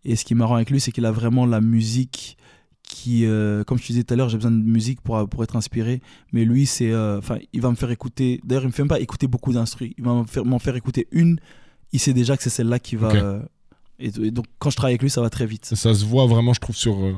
et 0.04 0.16
ce 0.16 0.24
qui 0.24 0.34
est 0.34 0.36
marrant 0.36 0.54
avec 0.56 0.70
lui, 0.70 0.78
c'est 0.80 0.92
qu'il 0.92 1.04
a 1.04 1.10
vraiment 1.12 1.46
la 1.46 1.60
musique 1.60 2.36
qui, 2.82 3.26
euh, 3.26 3.64
comme 3.64 3.76
je 3.78 3.82
te 3.82 3.88
disais 3.88 4.04
tout 4.04 4.14
à 4.14 4.16
l'heure, 4.16 4.28
j'ai 4.28 4.36
besoin 4.38 4.50
de 4.52 4.56
musique 4.62 5.00
pour, 5.00 5.28
pour 5.28 5.42
être 5.42 5.56
inspiré. 5.56 6.00
Mais 6.32 6.44
lui, 6.44 6.64
c'est, 6.64 6.90
euh, 6.92 7.18
enfin, 7.18 7.38
il 7.52 7.60
va 7.60 7.70
me 7.70 7.76
faire 7.76 7.90
écouter. 7.90 8.40
D'ailleurs, 8.44 8.62
il 8.64 8.68
me 8.68 8.72
fait 8.72 8.82
même 8.82 8.88
pas 8.88 9.00
écouter 9.00 9.26
beaucoup 9.26 9.52
d'instrus. 9.52 9.92
Il 9.98 10.04
va 10.04 10.12
m'en 10.12 10.24
faire, 10.24 10.44
m'en 10.44 10.58
faire 10.58 10.76
écouter 10.76 11.06
une. 11.12 11.38
Il 11.92 12.00
sait 12.00 12.12
déjà 12.12 12.36
que 12.36 12.42
c'est 12.42 12.50
celle-là 12.50 12.78
qui 12.78 12.96
va. 12.96 13.08
Euh, 13.12 13.40
et, 13.98 14.08
et 14.22 14.30
donc, 14.30 14.44
quand 14.58 14.70
je 14.70 14.76
travaille 14.76 14.92
avec 14.92 15.02
lui, 15.02 15.10
ça 15.10 15.20
va 15.22 15.30
très 15.30 15.46
vite. 15.46 15.64
Ça 15.74 15.94
se 15.94 16.04
voit 16.04 16.26
vraiment, 16.26 16.52
je 16.52 16.60
trouve, 16.60 16.76
sur, 16.76 16.96
euh, 16.98 17.14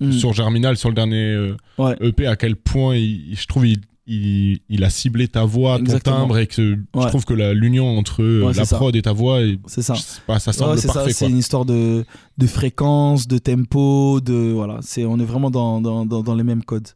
Mm. 0.00 0.12
sur 0.12 0.32
Germinal, 0.32 0.76
sur 0.76 0.88
le 0.88 0.94
dernier 0.94 1.16
euh, 1.32 1.56
Ouais. 1.78 1.96
EP, 2.00 2.26
à 2.26 2.36
quel 2.36 2.56
point 2.56 2.96
il- 2.96 3.36
je 3.36 3.46
trouve 3.46 3.66
il, 3.66 3.80
il, 4.06 4.60
il 4.68 4.82
a 4.84 4.90
ciblé 4.90 5.28
ta 5.28 5.44
voix, 5.44 5.78
ton 5.78 5.98
timbre, 5.98 6.36
et 6.38 6.46
que 6.46 6.76
je 6.94 7.06
trouve 7.08 7.24
que 7.24 7.32
l'union 7.52 7.96
entre 7.98 8.22
euh, 8.22 8.46
Ouais, 8.46 8.52
la 8.54 8.64
ça. 8.64 8.76
prod 8.76 8.94
et 8.96 9.02
ta 9.02 9.12
voix, 9.12 9.40
C'est 9.66 9.80
ça. 9.82 9.94
pas, 10.26 10.38
ça 10.38 10.52
semble 10.52 10.80
parfait. 10.82 11.12
c'est 11.12 11.28
une 11.28 11.38
histoire 11.38 11.64
de, 11.64 12.04
de 12.36 12.46
fréquence, 12.46 13.26
de 13.28 13.38
tempo, 13.38 14.20
de 14.20 14.52
voilà, 14.54 14.80
c'est 14.82 15.04
on 15.04 15.18
est 15.20 15.24
vraiment 15.24 15.50
dans, 15.50 15.80
dans, 15.80 16.04
dans, 16.04 16.22
dans 16.22 16.34
les 16.34 16.44
mêmes 16.44 16.64
codes. 16.64 16.88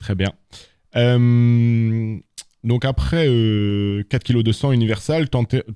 Très 0.00 0.14
bien. 0.14 0.32
Donc 2.68 2.84
après 2.84 3.26
euh, 3.28 4.02
4 4.10 4.22
kg 4.24 4.42
de 4.42 4.52
sang 4.52 4.70
Universal, 4.72 5.28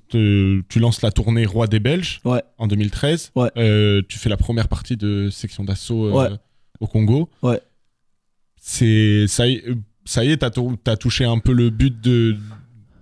tu 0.09 0.79
lances 0.79 1.01
la 1.01 1.11
tournée 1.11 1.45
Roi 1.45 1.67
des 1.67 1.79
Belges 1.79 2.21
Ouais. 2.23 2.41
en 2.57 2.67
2013. 2.67 3.31
Ouais. 3.35 3.49
Euh, 3.57 4.01
tu 4.07 4.17
fais 4.19 4.29
la 4.29 4.37
première 4.37 4.67
partie 4.67 4.95
de 4.95 5.29
section 5.31 5.63
d'assaut 5.63 6.05
euh, 6.05 6.11
Ouais. 6.11 6.29
au 6.79 6.87
Congo. 6.87 7.29
Ouais. 7.41 7.59
C'est 8.57 9.25
ça 9.27 9.47
y 9.47 9.53
est, 9.55 9.63
ça 10.05 10.23
y 10.23 10.31
est, 10.31 10.37
t'as 10.37 10.51
tou- 10.51 10.77
t'as 10.81 10.95
touché 10.95 11.25
un 11.25 11.39
peu 11.39 11.51
le 11.51 11.69
but 11.69 11.99
de 12.01 12.37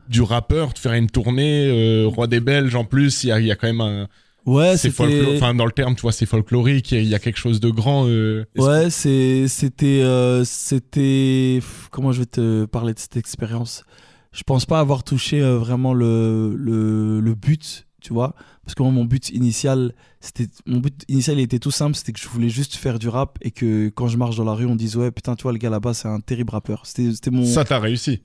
du 0.09 0.21
rappeur, 0.21 0.73
de 0.73 0.79
faire 0.79 0.93
une 0.93 1.09
tournée 1.09 1.67
euh, 1.69 2.05
Roi 2.07 2.27
des 2.27 2.39
Belges 2.39 2.75
en 2.75 2.83
plus. 2.83 3.23
Il 3.23 3.27
y 3.27 3.31
a, 3.31 3.39
il 3.39 3.45
y 3.45 3.51
a 3.51 3.55
quand 3.55 3.67
même 3.67 3.81
un 3.81 4.07
Ouais, 4.45 4.75
c'est 4.77 4.89
enfin 5.35 5.53
dans 5.53 5.65
le 5.65 5.71
terme, 5.71 5.95
tu 5.95 6.01
vois, 6.01 6.11
c'est 6.11 6.25
folklorique. 6.25 6.91
Il 6.91 6.95
y 6.95 6.97
a- 6.97 7.03
il 7.03 7.09
y, 7.09 7.15
a 7.15 7.19
quelque 7.19 7.37
chose 7.37 7.59
de 7.59 7.69
grand. 7.69 8.07
euh, 8.07 8.43
Ouais, 8.57 8.89
c'est 8.89 9.47
c'était 9.47 10.01
euh, 10.01 10.43
c'était 10.43 11.59
comment 11.91 12.11
je 12.11 12.19
vais 12.21 12.25
te 12.25 12.65
parler 12.65 12.93
de 12.93 12.99
cette 12.99 13.17
expérience? 13.17 13.83
Je 14.31 14.43
pense 14.43 14.65
pas 14.65 14.79
avoir 14.79 15.03
touché 15.03 15.41
euh, 15.41 15.57
vraiment 15.57 15.93
le, 15.93 16.55
le 16.57 17.19
le 17.19 17.35
but, 17.35 17.85
tu 18.01 18.13
vois, 18.13 18.33
parce 18.63 18.73
que 18.75 18.81
moi 18.81 18.91
mon 18.91 19.05
but 19.05 19.29
initial, 19.29 19.93
c'était 20.21 20.47
mon 20.65 20.79
but 20.79 21.03
initial 21.07 21.37
il 21.37 21.43
était 21.43 21.59
tout 21.59 21.69
simple, 21.71 21.95
c'était 21.95 22.13
que 22.13 22.19
je 22.19 22.27
voulais 22.29 22.49
juste 22.49 22.75
faire 22.77 22.97
du 22.97 23.09
rap 23.09 23.37
et 23.41 23.51
que 23.51 23.89
quand 23.89 24.07
je 24.07 24.17
marche 24.17 24.37
dans 24.37 24.45
la 24.45 24.53
rue, 24.53 24.65
on 24.65 24.75
dise 24.75 24.95
ouais, 24.97 25.11
putain, 25.11 25.35
tu 25.35 25.43
vois 25.43 25.51
le 25.51 25.57
gars 25.59 25.69
là-bas, 25.69 25.93
c'est 25.93 26.07
un 26.07 26.19
terrible 26.21 26.51
rappeur. 26.51 26.85
C'était 26.85 27.11
c'était 27.11 27.29
mon 27.31 27.45
Ça, 27.45 27.63
t'as 27.65 27.79
réussi. 27.79 28.21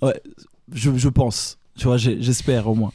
je, 0.72 0.96
je 0.96 1.08
pense 1.08 1.58
tu 1.78 1.84
vois 1.88 1.98
j'espère 1.98 2.68
au 2.68 2.74
moins 2.74 2.90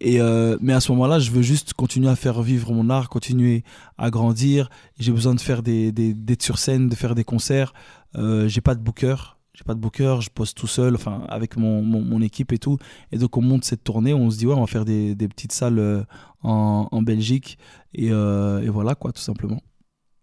Et 0.00 0.20
euh, 0.20 0.56
mais 0.60 0.72
à 0.72 0.80
ce 0.80 0.90
moment-là, 0.92 1.18
je 1.18 1.30
veux 1.30 1.42
juste 1.42 1.72
continuer 1.74 2.08
à 2.08 2.16
faire 2.16 2.42
vivre 2.42 2.72
mon 2.72 2.90
art, 2.90 3.08
continuer 3.08 3.62
à 3.98 4.10
grandir. 4.10 4.68
J'ai 4.98 5.12
besoin 5.12 5.34
de 5.34 5.40
faire 5.40 5.62
des, 5.62 5.92
d'être 5.92 6.42
sur 6.42 6.58
scène, 6.58 6.88
de 6.88 6.94
faire 6.94 7.14
des 7.14 7.24
concerts. 7.24 7.72
Euh, 8.16 8.48
j'ai 8.48 8.60
pas 8.60 8.74
de 8.74 8.80
booker, 8.80 9.16
j'ai 9.54 9.64
pas 9.64 9.74
de 9.74 9.80
booker, 9.80 10.18
je 10.20 10.30
pose 10.30 10.54
tout 10.54 10.66
seul, 10.66 10.94
enfin 10.94 11.24
avec 11.28 11.56
mon, 11.56 11.82
mon, 11.82 12.00
mon 12.02 12.20
équipe 12.22 12.52
et 12.52 12.58
tout. 12.58 12.78
Et 13.12 13.18
donc 13.18 13.36
on 13.36 13.42
monte 13.42 13.64
cette 13.64 13.84
tournée, 13.84 14.14
on 14.14 14.30
se 14.30 14.38
dit 14.38 14.46
ouais, 14.46 14.54
on 14.54 14.60
va 14.60 14.66
faire 14.66 14.84
des, 14.84 15.14
des 15.14 15.28
petites 15.28 15.52
salles 15.52 15.78
euh, 15.78 16.02
en, 16.42 16.88
en 16.90 17.02
Belgique 17.02 17.58
et, 17.94 18.10
euh, 18.10 18.62
et 18.62 18.68
voilà 18.68 18.94
quoi, 18.94 19.12
tout 19.12 19.22
simplement. 19.22 19.60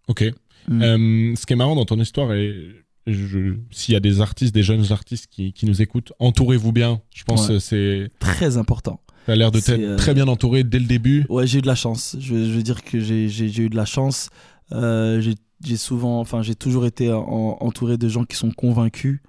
Ok. 0.08 0.24
Mm. 0.68 1.36
Ce 1.36 1.46
qui 1.46 1.54
est 1.54 1.56
marrant 1.56 1.76
dans 1.76 1.86
ton 1.86 2.00
histoire, 2.00 2.34
et 2.34 2.54
s'il 3.08 3.94
y 3.94 3.96
a 3.96 4.00
des 4.00 4.22
artistes, 4.22 4.54
des 4.54 4.64
jeunes 4.64 4.92
artistes 4.92 5.28
qui, 5.28 5.54
qui 5.54 5.66
nous 5.66 5.82
écoutent, 5.82 6.14
entourez-vous 6.20 6.72
bien. 6.72 7.02
Je 7.16 7.24
pense 7.24 7.48
Ouais. 7.48 7.56
que 7.56 7.60
c'est. 7.60 8.12
Très 8.20 8.58
important. 8.58 9.02
T'as 9.26 9.36
l'air 9.36 9.52
de 9.52 9.60
t'être 9.60 9.80
euh, 9.82 9.96
très 9.98 10.14
bien 10.14 10.28
entouré 10.28 10.64
dès 10.64 10.80
le 10.80 10.86
début. 10.86 11.26
Ouais, 11.30 11.46
j'ai 11.48 11.60
eu 11.60 11.62
de 11.62 11.68
la 11.68 11.76
chance. 11.76 12.16
Je, 12.20 12.34
veux- 12.34 12.46
je 12.46 12.52
veux 12.52 12.64
dire 12.64 12.84
que 12.84 13.00
j'ai 13.00 13.62
eu 13.62 13.70
de 13.70 13.76
la 13.76 13.86
chance. 13.86 14.30
Euh, 14.72 15.22
j'ai 15.64 15.78
souvent, 15.78 16.20
enfin, 16.20 16.42
j'ai 16.42 16.56
toujours 16.56 16.86
été 16.86 17.12
en- 17.14 17.58
entouré 17.60 17.98
de 17.98 18.08
gens 18.10 18.24
qui 18.26 18.36
sont 18.36 18.52
convaincus 18.52 19.20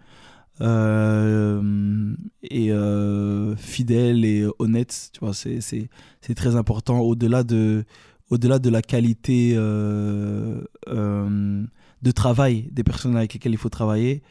euh, 0.61 2.15
et 2.43 2.71
euh, 2.73 3.55
fidèles 3.57 4.25
et 4.25 4.47
honnêtes. 4.59 5.11
Tu 5.13 5.21
vois, 5.21 5.35
c'est 5.35 5.89
très 6.35 6.57
important. 6.57 7.01
Au-delà 7.01 7.43
de 7.45 7.85
au-delà 8.31 8.59
de 8.59 8.71
la 8.71 8.81
qualité 8.81 9.53
euh, 9.57 10.63
de 10.87 12.11
travail 12.13 12.69
des 12.73 12.83
personnes 12.83 13.17
avec 13.17 13.35
lesquelles 13.35 13.53
il 13.53 13.59
faut 13.59 13.69
travailler, 13.69 14.23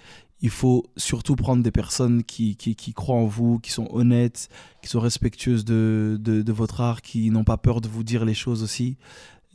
il 0.42 0.50
faut 0.50 0.86
surtout 0.98 1.36
prendre 1.36 1.62
des 1.64 1.72
personnes 1.72 2.24
qui, 2.24 2.56
qui, 2.56 2.76
qui 2.76 2.94
croient 2.94 3.16
en 3.16 3.26
vous, 3.26 3.60
qui 3.60 3.72
sont 3.72 3.88
honnêtes, 3.92 4.50
qui 4.82 4.90
sont 4.90 5.00
respectueuses 5.00 5.66
de, 5.66 6.18
de, 6.20 6.42
de 6.42 6.52
votre 6.52 6.82
art, 6.82 7.02
qui 7.02 7.30
n'ont 7.30 7.44
pas 7.44 7.58
peur 7.58 7.80
de 7.82 7.88
vous 7.88 8.04
dire 8.04 8.26
les 8.26 8.34
choses 8.34 8.64
aussi. 8.64 8.98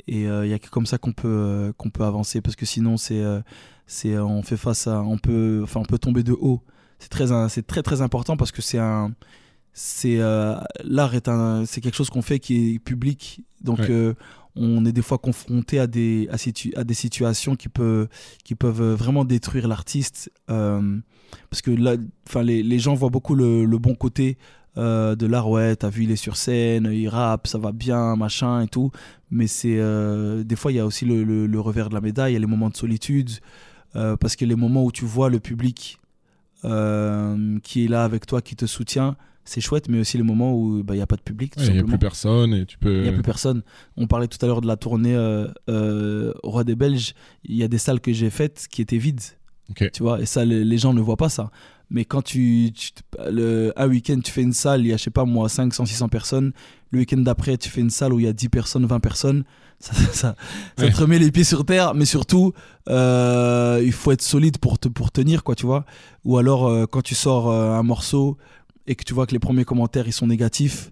Et 0.07 0.22
il 0.22 0.43
n'y 0.43 0.53
a 0.53 0.59
que 0.59 0.68
comme 0.68 0.87
ça 0.87 0.99
qu'on 0.99 1.12
peut, 1.12 1.26
euh, 1.26 1.72
qu'on 1.72 1.91
peut 1.91 2.05
avancer, 2.05 2.41
parce 2.41 2.55
que 2.55 2.66
sinon, 2.66 2.97
c'est, 2.97 3.20
euh, 3.20 3.41
c'est, 3.87 4.14
euh, 4.14 4.24
on 4.24 4.43
fait 4.43 4.57
face 4.57 4.87
à, 4.87 5.01
on 5.03 5.18
peut, 5.18 5.61
enfin, 5.64 5.80
on 5.80 5.84
peut 5.84 5.99
tomber 5.99 6.22
de 6.22 6.32
haut. 6.32 6.62
C'est 6.99 7.09
très, 7.09 7.26
très 7.62 7.82
très 7.82 8.03
important 8.03 8.37
parce 8.37 8.53
que 8.53 8.62
c'est 8.62 8.78
un, 8.78 9.14
c'est 9.72 10.18
euh, 10.20 10.57
l'art 10.84 11.14
est 11.14 11.28
un, 11.28 11.66
c'est 11.66 11.80
quelque 11.80 11.95
chose 11.97 12.11
qu'on 12.11 12.22
fait 12.22 12.39
qui 12.39 12.74
est 12.74 12.78
public, 12.78 13.43
donc 13.61 13.80
Ouais. 13.80 14.14
Euh, 14.59 14.76
on 14.78 14.84
est 14.84 14.92
des 14.92 15.02
fois 15.02 15.18
confronté 15.18 15.78
à 15.78 15.86
des, 15.86 16.28
à, 16.76 16.84
des 16.84 16.94
situations 16.94 17.57
qui 17.57 17.68
peuvent, 17.68 18.09
qui 18.44 18.54
peuvent 18.54 18.92
vraiment 18.94 19.24
détruire 19.24 19.68
l'artiste, 19.68 20.30
euh, 20.50 20.98
parce 21.50 21.62
que 21.62 21.70
là, 21.70 21.96
les, 22.42 22.62
les 22.62 22.78
gens 22.78 22.94
voient 22.94 23.11
beaucoup 23.11 23.34
le, 23.34 23.64
le 23.64 23.78
bon 23.78 23.94
côté 23.94 24.38
euh, 24.78 25.16
de 25.16 25.26
l'art. 25.26 25.48
Ouais, 25.48 25.74
t'as 25.76 25.88
vu, 25.88 26.04
il 26.04 26.11
est 26.11 26.16
sur 26.16 26.36
scène, 26.36 26.88
il 26.92 27.09
rappe, 27.09 27.46
ça 27.46 27.59
va 27.59 27.72
bien, 27.72 28.14
machin 28.16 28.62
et 28.62 28.68
tout. 28.68 28.90
Mais 29.30 29.46
c'est 29.46 29.78
euh, 29.78 30.44
des 30.44 30.57
fois, 30.57 30.70
il 30.72 30.76
y 30.76 30.80
a 30.80 30.86
aussi 30.86 31.04
le, 31.04 31.24
le- 31.24 31.46
le 31.46 31.61
revers 31.61 31.88
de 31.88 31.94
la 31.94 32.00
médaille, 32.00 32.32
il 32.32 32.34
y 32.34 32.36
a 32.36 32.40
les 32.40 32.46
moments 32.46 32.70
de 32.70 32.76
solitude, 32.76 33.30
euh, 33.96 34.16
parce 34.16 34.36
que 34.36 34.44
les 34.44 34.54
moments 34.57 34.84
où 34.84 34.92
tu 34.92 35.04
vois 35.04 35.30
le 35.30 35.40
public 35.40 35.98
euh, 36.64 37.59
qui 37.62 37.84
est 37.84 37.88
là 37.88 38.04
avec 38.04 38.26
toi, 38.26 38.40
qui 38.42 38.57
te 38.57 38.66
soutient, 38.66 39.16
c'est 39.47 39.61
chouette, 39.62 39.88
mais 39.88 39.99
aussi 40.01 40.16
les 40.18 40.22
moments 40.22 40.53
où 40.55 40.82
bah, 40.84 40.94
il 40.94 40.99
n'y 40.99 41.03
a 41.03 41.07
pas 41.07 41.16
de 41.16 41.22
public. 41.22 41.55
Il 41.59 41.72
n'y 41.72 41.78
a 41.78 41.82
plus 41.84 41.99
personne 41.99 42.53
et 42.53 42.66
tu 42.66 42.76
peux. 42.78 42.97
Il 42.99 43.03
n'y 43.05 43.09
a 43.09 43.12
plus 43.12 43.22
personne. 43.22 43.62
On 43.97 44.07
parlait 44.07 44.26
tout 44.28 44.38
à 44.42 44.47
l'heure 44.47 44.61
de 44.61 44.66
la 44.66 44.76
tournée 44.76 45.14
euh, 45.14 45.47
euh, 45.70 46.32
Roi 46.42 46.64
des 46.64 46.74
Belges. 46.76 47.14
Il 47.44 47.57
y 47.57 47.62
a 47.62 47.68
des 47.68 47.78
salles 47.78 48.01
que 48.01 48.12
j'ai 48.12 48.28
faites 48.30 48.66
qui 48.70 48.82
étaient 48.82 48.99
vides. 48.99 49.22
Tu 49.92 50.03
vois, 50.03 50.20
et 50.20 50.26
ça, 50.26 50.44
les, 50.44 50.64
les 50.64 50.78
gens 50.78 50.92
ne 50.94 51.01
voient 51.01 51.16
pas 51.16 51.28
ça. 51.28 51.51
Mais 51.90 52.05
quand 52.05 52.22
tu, 52.22 52.70
tu- 52.74 52.90
le, 53.30 53.72
un 53.76 53.88
week-end, 53.88 54.18
tu 54.22 54.30
fais 54.32 54.42
une 54.42 54.53
salle, 54.53 54.80
il 54.82 54.88
y 54.88 54.92
a, 54.92 54.97
je 54.97 55.03
sais 55.05 55.11
pas 55.11 55.24
moi, 55.24 55.49
500, 55.49 55.86
600 55.86 56.09
personnes. 56.09 56.53
Le 56.90 56.99
week-end 57.01 57.18
d'après, 57.18 57.57
tu 57.59 57.68
fais 57.68 57.80
une 57.80 57.90
salle 57.90 58.12
où 58.12 58.18
il 58.20 58.26
y 58.26 58.28
a 58.28 58.32
10 58.32 58.49
personnes, 58.49 58.86
20 58.86 59.01
personnes. 59.01 59.44
Ça, 59.78 59.92
ça, 59.92 60.05
ça, 60.07 60.36
ça 60.78 60.84
Ouais. 60.86 60.90
te 60.90 60.97
remet 60.97 61.18
les 61.18 61.30
pieds 61.30 61.44
sur 61.44 61.66
terre, 61.66 61.92
mais 61.94 62.07
surtout, 62.07 62.55
euh, 62.88 63.82
il 63.84 63.92
faut 63.92 64.11
être 64.11 64.22
solide 64.22 64.57
pour, 64.59 64.78
te, 64.78 64.88
pour 64.88 65.12
tenir, 65.12 65.44
quoi, 65.44 65.55
tu 65.55 65.66
vois. 65.66 65.84
Ou 66.24 66.38
alors, 66.38 66.66
euh, 66.66 66.86
quand 66.86 67.03
tu 67.03 67.14
sors 67.14 67.51
euh, 67.51 67.72
un 67.72 67.82
morceau 67.82 68.38
et 68.87 68.95
que 68.95 69.05
tu 69.05 69.14
vois 69.14 69.26
que 69.26 69.32
les 69.32 69.39
premiers 69.39 69.64
commentaires, 69.64 70.07
ils 70.07 70.12
sont 70.12 70.26
négatifs, 70.26 70.91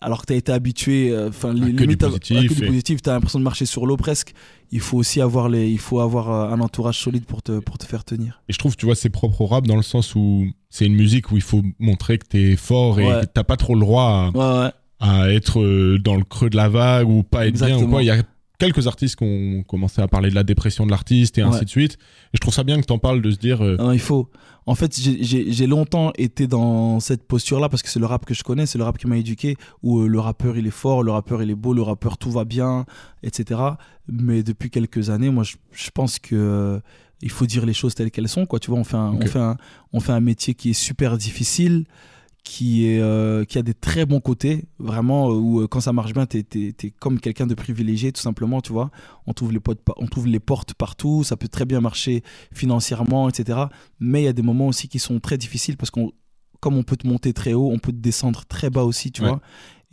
alors 0.00 0.20
que 0.22 0.26
tu 0.26 0.32
as 0.32 0.36
été 0.36 0.52
habitué, 0.52 1.10
euh, 1.10 1.28
enfin, 1.28 1.50
que 1.52 1.58
limite, 1.58 1.98
du 1.98 2.04
à- 2.04 2.08
à 2.08 2.10
positif 2.10 2.48
que 2.48 2.54
du 2.60 2.66
positif, 2.66 3.02
tu 3.02 3.10
as 3.10 3.14
l'impression 3.14 3.38
de 3.40 3.44
marcher 3.44 3.66
sur 3.66 3.84
l'eau 3.84 3.96
presque. 3.96 4.32
Il 4.70 4.80
faut 4.80 4.96
aussi 4.96 5.20
avoir, 5.20 5.48
les, 5.48 5.68
il 5.70 5.78
faut 5.80 5.98
avoir 6.00 6.30
euh, 6.30 6.54
un 6.54 6.60
entourage 6.60 6.98
solide 7.00 7.24
pour 7.24 7.42
te, 7.42 7.58
pour 7.58 7.78
te 7.78 7.84
faire 7.84 8.04
tenir. 8.04 8.40
Et 8.48 8.52
je 8.52 8.58
trouve, 8.58 8.76
tu 8.76 8.86
vois, 8.86 8.94
c'est 8.94 9.10
propre 9.10 9.40
au 9.40 9.46
rap 9.46 9.66
dans 9.66 9.76
le 9.76 9.82
sens 9.82 10.14
où 10.14 10.46
c'est 10.70 10.86
une 10.86 10.94
musique 10.94 11.32
où 11.32 11.36
il 11.36 11.42
faut 11.42 11.62
montrer 11.80 12.18
que 12.18 12.26
t'es 12.26 12.54
fort 12.56 13.00
et 13.00 13.06
Ouais. 13.06 13.20
que 13.22 13.26
t'as 13.26 13.44
pas 13.44 13.56
trop 13.56 13.74
le 13.74 13.80
droit 13.80 14.04
à, 14.04 14.30
Ouais, 14.36 14.64
ouais. 14.66 14.70
à 15.00 15.30
être 15.32 15.60
euh, 15.60 15.98
dans 15.98 16.14
le 16.16 16.24
creux 16.24 16.48
de 16.50 16.56
la 16.56 16.68
vague 16.68 17.08
ou 17.08 17.22
pas 17.24 17.46
être 17.48 17.54
bien 17.54 17.62
ou 17.62 17.68
Exactement. 17.68 17.90
quoi. 17.90 18.02
Il 18.02 18.06
y 18.06 18.10
a 18.10 18.22
quelques 18.58 18.86
artistes 18.86 19.16
qui 19.16 19.24
ont 19.24 19.62
commencé 19.62 20.00
à 20.02 20.08
parler 20.08 20.30
de 20.30 20.34
la 20.34 20.42
dépression 20.44 20.84
de 20.84 20.90
l'artiste 20.90 21.38
et 21.38 21.42
ainsi 21.42 21.64
de 21.64 21.70
suite. 21.70 21.94
Et 21.94 22.34
je 22.34 22.40
trouve 22.40 22.52
ça 22.54 22.64
bien 22.64 22.80
que 22.80 22.86
t'en 22.86 22.98
parles 22.98 23.22
de 23.22 23.30
se 23.30 23.36
dire. 23.38 23.64
euh, 23.64 23.76
Non, 23.76 23.92
il 23.92 24.00
faut. 24.00 24.28
En 24.66 24.74
fait, 24.74 24.94
j'ai- 25.00 25.66
longtemps 25.66 26.12
été 26.18 26.46
dans 26.46 27.00
cette 27.00 27.26
posture-là 27.26 27.68
parce 27.70 27.82
que 27.82 27.88
c'est 27.88 28.00
le 28.00 28.04
rap 28.06 28.26
que 28.26 28.34
je 28.34 28.42
connais, 28.42 28.66
c'est 28.66 28.76
le 28.78 28.84
rap 28.84 28.98
qui 28.98 29.06
m'a 29.06 29.16
éduqué, 29.16 29.56
où 29.82 30.00
euh, 30.00 30.08
le 30.08 30.20
rappeur 30.20 30.58
il 30.58 30.66
est 30.66 30.70
fort, 30.70 31.02
le 31.02 31.10
rappeur 31.12 31.42
il 31.42 31.50
est 31.50 31.54
beau, 31.54 31.72
le 31.72 31.80
rappeur 31.82 32.18
tout 32.18 32.30
va 32.30 32.44
bien, 32.44 32.84
etc. 33.22 33.60
Mais 34.08 34.42
depuis 34.42 34.68
quelques 34.70 35.08
années, 35.08 35.30
moi 35.30 35.44
je, 35.44 35.54
je 35.72 35.90
pense 35.90 36.18
que 36.18 36.34
euh, 36.34 36.80
il 37.22 37.30
faut 37.30 37.46
dire 37.46 37.64
les 37.64 37.72
choses 37.72 37.94
telles 37.94 38.10
qu'elles 38.10 38.28
sont. 38.28 38.44
Quoi. 38.44 38.58
Tu 38.60 38.70
vois, 38.70 38.78
on 38.78 38.84
fait, 38.84 38.96
un, 38.96 39.12
Ok. 39.14 39.22
on, 39.22 39.26
fait 39.26 39.38
un, 39.38 39.56
on 39.94 40.00
fait 40.00 40.12
un 40.12 40.20
métier 40.20 40.54
qui 40.54 40.70
est 40.70 40.74
super 40.74 41.16
difficile, 41.16 41.86
qui, 42.50 42.86
est, 42.86 42.98
euh, 42.98 43.44
qui 43.44 43.58
a 43.58 43.62
des 43.62 43.74
très 43.74 44.06
bons 44.06 44.20
côtés, 44.20 44.64
vraiment, 44.78 45.28
euh, 45.30 45.34
où 45.34 45.60
euh, 45.60 45.66
quand 45.68 45.80
ça 45.80 45.92
marche 45.92 46.14
bien, 46.14 46.24
t'es 46.24 46.46
es, 46.50 46.90
comme 46.98 47.20
quelqu'un 47.20 47.46
de 47.46 47.54
privilégié, 47.54 48.10
tout 48.10 48.22
simplement, 48.22 48.62
tu 48.62 48.72
vois. 48.72 48.90
On 49.26 49.34
trouve, 49.34 49.52
les 49.52 49.60
potes, 49.60 49.80
on 49.98 50.06
trouve 50.06 50.26
les 50.26 50.40
portes 50.40 50.72
partout, 50.72 51.24
ça 51.24 51.36
peut 51.36 51.48
très 51.48 51.66
bien 51.66 51.82
marcher 51.82 52.22
financièrement, 52.54 53.28
etc. 53.28 53.58
Mais 54.00 54.22
il 54.22 54.24
y 54.24 54.28
a 54.28 54.32
des 54.32 54.40
moments 54.42 54.68
aussi 54.68 54.88
qui 54.88 54.98
sont 54.98 55.20
très 55.20 55.36
difficiles 55.36 55.76
parce 55.76 55.90
qu'on 55.90 56.10
comme 56.60 56.76
on 56.76 56.82
peut 56.82 56.96
te 56.96 57.06
monter 57.06 57.32
très 57.34 57.52
haut, 57.52 57.70
on 57.70 57.78
peut 57.78 57.92
te 57.92 57.98
descendre 57.98 58.44
très 58.46 58.70
bas 58.70 58.82
aussi, 58.82 59.12
tu 59.12 59.22
Ouais. 59.22 59.28
vois. 59.28 59.40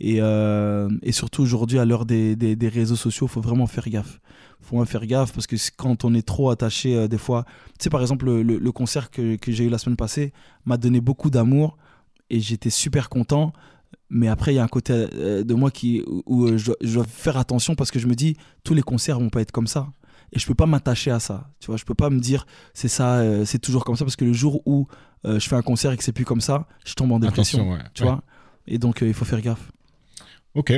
Et, 0.00 0.16
euh, 0.20 0.88
et 1.02 1.12
surtout 1.12 1.42
aujourd'hui, 1.42 1.78
à 1.78 1.84
l'heure 1.84 2.06
des, 2.06 2.36
des, 2.36 2.56
des 2.56 2.68
réseaux 2.68 2.96
sociaux, 2.96 3.28
faut 3.28 3.40
vraiment 3.42 3.66
faire 3.68 3.88
gaffe. 3.88 4.18
faut 4.60 4.70
vraiment 4.76 4.84
faire 4.86 5.06
gaffe 5.06 5.32
parce 5.32 5.46
que 5.46 5.56
quand 5.76 6.04
on 6.04 6.12
est 6.14 6.26
trop 6.26 6.50
attaché, 6.50 6.96
euh, 6.96 7.06
des 7.06 7.18
fois, 7.18 7.44
tu 7.78 7.84
sais, 7.84 7.90
par 7.90 8.00
exemple, 8.00 8.24
le, 8.26 8.42
le- 8.42 8.58
le 8.58 8.72
concert 8.72 9.10
que, 9.10 9.36
que 9.36 9.52
j'ai 9.52 9.64
eu 9.64 9.68
la 9.68 9.78
semaine 9.78 9.96
passée 9.96 10.32
m'a 10.64 10.76
donné 10.78 11.00
beaucoup 11.00 11.30
d'amour 11.30 11.76
et 12.30 12.40
j'étais 12.40 12.70
super 12.70 13.08
content. 13.08 13.52
Mais 14.08 14.28
après, 14.28 14.52
il 14.52 14.56
y 14.56 14.58
a 14.58 14.64
un 14.64 14.68
côté 14.68 14.92
euh, 14.92 15.42
de 15.42 15.54
moi 15.54 15.70
qui, 15.70 16.02
où, 16.26 16.44
euh, 16.46 16.56
je, 16.58 16.72
dois, 16.94 17.04
faire 17.04 17.36
attention 17.36 17.74
parce 17.74 17.90
que 17.90 17.98
je 17.98 18.06
me 18.06 18.14
dis, 18.14 18.36
tous 18.62 18.74
les 18.74 18.82
concerts 18.82 19.18
vont 19.18 19.30
pas 19.30 19.40
être 19.40 19.52
comme 19.52 19.66
ça. 19.66 19.88
Et 20.32 20.38
je 20.38 20.46
peux 20.46 20.54
pas 20.54 20.66
m'attacher 20.66 21.10
à 21.10 21.20
ça. 21.20 21.50
Tu 21.60 21.66
vois, 21.68 21.76
je 21.76 21.84
peux 21.84 21.94
pas 21.94 22.10
me 22.10 22.18
dire, 22.20 22.46
c'est 22.74 22.88
ça, 22.88 23.16
euh, 23.18 23.44
c'est 23.44 23.58
toujours 23.60 23.84
comme 23.84 23.96
ça 23.96 24.04
parce 24.04 24.16
que 24.16 24.24
le 24.24 24.32
jour 24.32 24.60
où 24.66 24.86
euh, 25.24 25.38
je 25.40 25.48
fais 25.48 25.56
un 25.56 25.62
concert 25.62 25.92
et 25.92 25.96
que 25.96 26.04
c'est 26.04 26.12
plus 26.12 26.24
comme 26.24 26.40
ça, 26.40 26.66
je 26.84 26.94
tombe 26.94 27.12
en 27.12 27.18
dépression. 27.20 27.72
ouais. 27.72 27.78
Tu 27.94 28.02
Ouais. 28.02 28.08
vois 28.10 28.22
Et 28.66 28.78
donc, 28.78 29.02
euh, 29.02 29.08
il 29.08 29.14
faut 29.14 29.24
faire 29.24 29.40
gaffe. 29.40 29.70
Ok. 30.54 30.72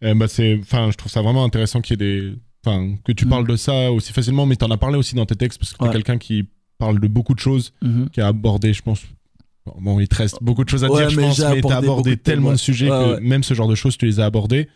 Bah 0.00 0.28
c'est, 0.28 0.60
je 0.62 0.96
trouve 0.96 1.10
ça 1.10 1.22
vraiment 1.22 1.44
intéressant 1.44 1.80
qu'il 1.80 2.00
y 2.00 2.04
ait 2.04 2.30
des, 2.30 2.36
enfin, 2.64 2.94
que 3.04 3.12
tu 3.12 3.26
Mm. 3.26 3.28
parles 3.30 3.46
de 3.48 3.56
ça 3.56 3.90
aussi 3.92 4.12
facilement, 4.12 4.46
mais 4.46 4.56
t'en 4.56 4.70
as 4.70 4.76
parlé 4.78 4.96
aussi 4.96 5.14
dans 5.16 5.26
tes 5.26 5.34
textes 5.36 5.58
parce 5.58 5.72
que 5.72 5.78
t'es 5.78 5.84
Ouais. 5.84 5.92
quelqu'un 5.92 6.18
qui 6.18 6.48
parle 6.78 7.00
de 7.00 7.08
beaucoup 7.08 7.34
de 7.34 7.40
choses, 7.40 7.72
Mhm. 7.82 8.08
qui 8.10 8.20
a 8.20 8.28
abordé, 8.28 8.72
je 8.72 8.82
pense. 8.82 9.02
Bon, 9.80 10.00
il 10.00 10.08
te 10.08 10.16
reste 10.16 10.38
beaucoup 10.42 10.64
de 10.64 10.68
choses 10.68 10.84
à 10.84 10.90
Ouais, 10.90 11.00
dire, 11.00 11.10
je 11.10 11.20
pense, 11.20 11.38
mais 11.38 11.60
t'as 11.60 11.76
abordé 11.76 12.10
de 12.10 12.20
tellement 12.20 12.52
de 12.52 12.56
sujets 12.56 12.90
Ouais, 12.90 12.98
que 12.98 13.14
ouais. 13.14 13.20
même 13.20 13.42
ce 13.42 13.54
genre 13.54 13.68
de 13.68 13.74
choses, 13.74 13.96
tu 13.98 14.06
les 14.06 14.20
as 14.20 14.24
abordés. 14.26 14.68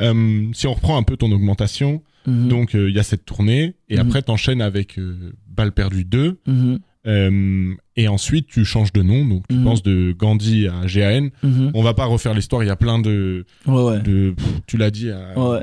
Euh, 0.00 0.46
si 0.52 0.66
on 0.66 0.74
reprend 0.74 0.96
un 0.96 1.02
peu 1.04 1.16
ton 1.16 1.30
augmentation, 1.32 2.02
Mhm. 2.26 2.48
donc 2.48 2.74
euh, 2.74 2.88
il 2.90 2.96
y 2.96 2.98
a 2.98 3.02
cette 3.02 3.24
tournée, 3.24 3.74
et 3.88 3.94
Mhm. 3.96 4.00
après 4.00 4.22
t'enchaînes 4.22 4.62
avec 4.62 4.98
euh, 4.98 5.32
Balle 5.48 5.72
perdue 5.72 6.04
2, 6.04 6.38
Mhm. 6.46 6.78
euh, 7.06 7.74
et 7.96 8.08
ensuite 8.08 8.46
tu 8.48 8.64
changes 8.64 8.92
de 8.92 9.02
nom, 9.02 9.24
donc 9.24 9.44
tu 9.48 9.54
Mhm. 9.56 9.64
penses 9.64 9.82
de 9.82 10.12
Gandhi 10.18 10.66
à 10.66 10.86
GAN. 10.86 11.28
On 11.74 11.82
va 11.82 11.94
pas 11.94 12.06
refaire 12.06 12.34
l'histoire, 12.34 12.64
il 12.64 12.66
y 12.66 12.70
a 12.70 12.76
plein 12.76 12.98
de, 12.98 13.44
Ouais, 13.66 13.82
ouais. 13.82 14.00
de 14.00 14.30
pff, 14.36 14.46
tu 14.66 14.76
l'as 14.78 14.90
dit, 14.90 15.10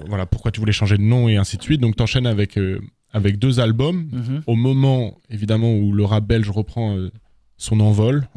voilà 0.07 0.25
pourquoi 0.25 0.51
tu 0.51 0.59
voulais 0.59 0.71
changer 0.71 0.97
de 0.97 1.03
nom 1.03 1.27
et 1.27 1.35
ainsi 1.37 1.57
de 1.57 1.63
suite. 1.63 1.81
Donc 1.81 1.95
t'enchaînes 1.95 2.27
avec 2.27 2.57
avec 3.13 3.37
deux 3.39 3.59
albums. 3.59 4.07
Au 4.47 4.55
moment 4.55 5.17
évidemment 5.29 5.75
où 5.75 5.91
le 5.91 6.05
rap 6.05 6.25
belge 6.25 6.49
reprend 6.49 6.95
son 7.61 7.79
envol, 7.79 8.27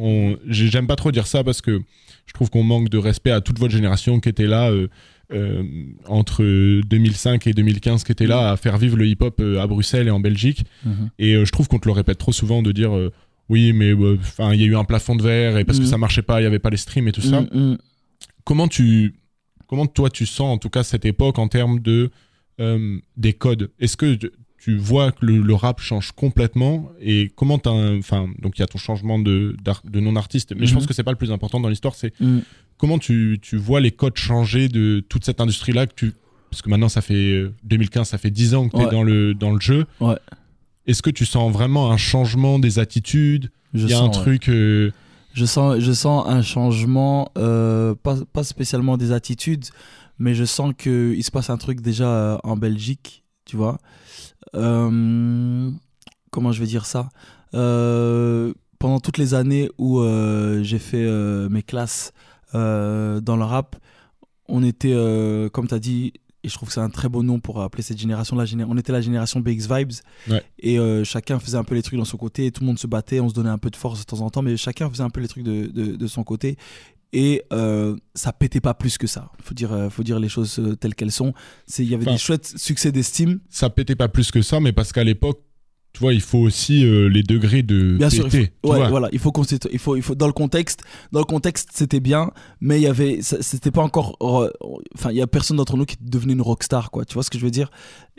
j'aime 0.49 0.87
pas 0.87 0.97
trop 0.97 1.11
dire 1.11 1.27
ça 1.27 1.43
parce 1.43 1.61
que 1.63 1.81
je 2.27 2.33
trouve 2.35 2.51
qu'on 2.51 2.63
manque 2.63 2.89
de 2.91 2.99
respect 2.99 3.31
à 3.31 3.41
toute 3.41 3.59
votre 3.59 3.73
génération 3.73 4.21
qui 4.21 4.29
était 4.29 4.47
là 4.47 4.71
euh, 4.71 4.89
euh, 5.33 5.63
entre 6.07 6.43
2005 6.83 7.47
et 7.47 7.53
2015, 7.55 8.05
qui 8.05 8.13
était 8.13 8.27
là 8.27 8.51
à 8.51 8.57
faire 8.59 8.77
vivre 8.77 8.97
le 8.99 9.07
hip-hop 9.07 9.41
euh, 9.41 9.61
à 9.61 9.67
Bruxelles 9.67 10.09
et 10.09 10.11
en 10.11 10.21
Belgique. 10.21 10.65
Mhm. 10.85 11.11
Et 11.19 11.35
euh, 11.35 11.45
je 11.47 11.53
trouve 11.53 11.69
qu'on 11.69 11.79
te 11.79 11.89
le 11.89 11.93
répète 11.93 12.19
trop 12.19 12.33
souvent 12.33 12.63
de 12.63 12.71
dire 12.73 12.93
oui, 13.49 13.73
mais 13.73 13.93
enfin 14.21 14.53
il 14.53 14.61
y 14.61 14.65
a 14.65 14.67
eu 14.67 14.77
un 14.77 14.85
plafond 14.85 15.17
de 15.17 15.23
verre 15.23 15.57
et 15.59 15.65
parce 15.65 15.79
que 15.79 15.85
Mhm. 15.85 15.91
ça 15.91 15.99
marchait 15.99 16.23
pas, 16.23 16.41
il 16.41 16.45
y 16.45 16.47
avait 16.47 16.59
pas 16.59 16.71
les 16.71 16.77
streams 16.77 17.09
et 17.09 17.13
tout 17.13 17.23
ça 17.23 17.41
Mhm. 17.53 17.79
comment 18.45 18.69
tu 18.69 19.15
comment 19.67 19.87
toi 19.87 20.11
tu 20.11 20.27
sens 20.27 20.55
en 20.55 20.59
tout 20.59 20.69
cas 20.71 20.83
cette 20.83 21.07
époque 21.07 21.39
en 21.39 21.49
termes 21.49 21.81
de 21.81 22.11
des 23.17 23.33
codes? 23.33 23.71
Est-ce 23.81 23.97
que 23.97 24.19
tu 24.65 24.77
vois 24.79 25.13
que 25.13 25.27
le, 25.27 25.43
le 25.43 25.55
rap 25.55 25.79
change 25.81 26.13
complètement 26.13 26.89
et 27.01 27.31
comment 27.37 27.59
t'as 27.59 27.73
enfin 27.99 28.29
donc 28.41 28.57
il 28.57 28.63
y 28.63 28.65
a 28.65 28.67
ton 28.67 28.79
changement 28.79 29.19
de 29.19 29.55
de 29.95 30.01
non 30.01 30.17
artiste 30.17 30.55
mais 30.57 30.65
je 30.67 30.71
Mhm. 30.73 30.79
pense 30.79 30.87
que 30.87 30.95
c'est 30.95 31.03
pas 31.03 31.11
le 31.11 31.19
plus 31.19 31.33
important 31.33 31.61
dans 31.61 31.69
l'histoire 31.69 31.95
c'est 31.95 32.13
Mm. 32.21 32.39
comment 32.79 32.99
tu, 32.99 33.39
tu 33.43 33.57
vois 33.59 33.81
les 33.81 33.91
codes 33.91 34.17
changer 34.17 34.69
de 34.69 35.05
toute 35.09 35.25
cette 35.27 35.41
industrie 35.41 35.73
là 35.73 35.87
que 35.87 35.93
tu 35.95 36.13
parce 36.51 36.63
que 36.63 36.71
maintenant 36.71 36.89
ça 36.89 37.03
fait 37.03 37.15
euh, 37.43 37.53
2015 37.65 38.09
ça 38.09 38.17
fait 38.19 38.31
10 38.31 38.55
ans 38.55 38.69
que 38.69 38.77
tu 38.77 38.83
es 38.83 38.87
Ouais. 38.87 38.91
dans 38.91 39.03
le 39.03 39.35
dans 39.35 39.53
le 39.53 39.61
jeu 39.61 39.85
Ouais. 40.01 40.17
est-ce 40.87 41.03
que 41.03 41.11
tu 41.11 41.27
sens 41.27 41.53
vraiment 41.53 41.91
un 41.91 41.99
changement 41.99 42.59
des 42.59 42.79
attitudes? 42.79 43.51
Il 43.75 43.81
y 43.83 43.93
a 43.93 43.97
sens, 43.97 44.03
un 44.03 44.07
ouais. 44.19 44.25
truc 44.25 44.49
euh, 44.49 44.93
Je 45.35 45.45
sens, 45.45 45.79
je 45.81 45.93
sens 45.93 46.25
un 46.29 46.43
changement, 46.43 47.29
euh, 47.37 47.95
pas, 48.07 48.17
pas 48.33 48.45
spécialement 48.45 48.97
des 48.97 49.11
attitudes, 49.11 49.65
mais 50.21 50.33
je 50.35 50.45
sens 50.45 50.73
qu'il 50.79 51.23
se 51.25 51.31
passe 51.33 51.51
un 51.51 51.57
truc 51.59 51.81
déjà 51.81 52.07
euh, 52.09 52.39
en 52.45 52.57
Belgique, 52.57 53.25
tu 53.45 53.57
vois. 53.57 53.79
Euh, 54.55 55.71
comment 56.31 56.53
je 56.53 56.61
vais 56.61 56.67
dire 56.67 56.87
ça? 56.87 57.09
Euh, 57.55 58.53
Pendant 58.79 59.01
toutes 59.01 59.19
les 59.19 59.33
années 59.35 59.71
où 59.79 60.01
euh, 60.01 60.63
j'ai 60.63 60.79
fait 60.79 61.07
mes 61.49 61.63
classes 61.63 62.13
dans 62.53 63.37
le 63.37 63.45
rap, 63.45 63.77
on 64.47 64.63
était, 64.63 64.93
euh, 64.93 65.49
comme 65.49 65.67
tu 65.69 65.75
as 65.75 65.79
dit, 65.79 66.13
et 66.43 66.49
je 66.51 66.55
trouve 66.55 66.69
que 66.69 66.75
c'est 66.75 66.81
un 66.81 66.91
très 66.91 67.09
beau 67.09 67.23
nom 67.23 67.41
pour 67.41 67.63
appeler 67.63 67.83
cette 67.83 67.97
génération, 67.99 68.37
la 68.37 68.45
géné- 68.45 68.67
on 68.69 68.77
était 68.77 68.93
la 68.93 69.01
génération 69.01 69.41
BX 69.41 69.67
Vibes, 69.75 69.93
Ouais. 70.29 70.43
et 70.59 70.79
euh, 70.79 71.03
chacun 71.03 71.39
faisait 71.39 71.57
un 71.57 71.65
peu 71.65 71.75
les 71.75 71.83
trucs 71.83 71.99
dans 71.99 72.05
son 72.05 72.19
côté, 72.19 72.53
tout 72.53 72.61
le 72.61 72.67
monde 72.67 72.79
se 72.79 72.87
battait, 72.87 73.21
on 73.21 73.29
se 73.31 73.35
donnait 73.35 73.49
un 73.49 73.57
peu 73.59 73.71
de 73.71 73.77
force 73.77 73.99
de 74.01 74.05
temps 74.05 74.21
en 74.21 74.29
temps, 74.29 74.43
mais 74.43 74.57
chacun 74.59 74.91
faisait 74.91 75.03
un 75.03 75.09
peu 75.09 75.21
les 75.23 75.29
trucs 75.29 75.45
de, 75.45 75.67
de, 75.69 75.97
de 75.97 76.07
son 76.07 76.23
côté. 76.23 76.59
Et 77.17 77.45
euh, 77.53 77.97
ça 78.15 78.33
pétait 78.33 78.61
pas 78.61 78.75
plus 78.75 78.99
que 78.99 79.07
ça. 79.07 79.31
Faut 79.41 79.55
dire, 79.55 79.73
euh, 79.73 79.89
faut 79.89 80.03
dire 80.03 80.19
les 80.19 80.29
choses 80.29 80.59
euh, 80.59 80.75
telles 80.75 80.97
qu'elles 80.97 81.13
sont. 81.13 81.33
C'est, 81.67 81.85
il 81.85 81.89
y 81.91 81.95
avait 81.95 82.03
Enfin, 82.03 82.13
des 82.15 82.19
chouettes 82.19 82.53
succès 82.57 82.91
d'estime. 82.91 83.39
ça 83.49 83.71
pétait 83.71 83.95
pas 83.95 84.09
plus 84.09 84.33
que 84.33 84.43
ça 84.43 84.59
mais 84.59 84.73
parce 84.73 84.93
qu'à 84.93 85.05
l'époque 85.05 85.41
tu 85.93 86.01
vois 86.01 86.13
il 86.13 86.21
faut 86.21 86.39
aussi 86.41 86.85
euh, 86.85 87.07
les 87.09 87.23
degrés 87.23 87.63
de 87.63 87.97
Bien 87.97 88.11
sûr, 88.11 88.27
il 88.27 88.31
péter, 88.33 88.53
faut, 88.63 88.69
tu 88.69 88.73
ouais, 88.73 88.79
vois. 88.81 88.89
voilà, 88.89 89.09
il 89.13 89.21
faut 89.21 89.31
qu'on 89.31 89.45
il 89.45 89.79
faut, 89.79 89.95
il 89.95 90.03
faut 90.03 90.17
dans 90.17 90.27
le 90.27 90.33
contexte, 90.33 90.81
dans 91.13 91.21
le 91.21 91.25
contexte, 91.25 91.69
c'était 91.73 92.01
bien, 92.01 92.33
mais 92.61 92.81
il 92.81 92.83
y 92.83 92.89
avait, 92.89 93.21
c'était 93.23 93.71
pas 93.71 93.83
encore, 93.83 94.17
enfin, 94.21 95.13
il 95.13 95.17
y 95.17 95.23
a 95.23 95.29
personne 95.29 95.57
d'entre 95.57 95.77
nous 95.77 95.85
qui 95.87 95.97
devenait 96.01 96.33
une 96.33 96.43
rockstar, 96.43 96.91
quoi. 96.91 97.05
Tu 97.05 97.15
vois 97.15 97.23
ce 97.23 97.31
que 97.31 97.39
je 97.39 97.45
veux 97.45 97.53
dire? 97.53 97.71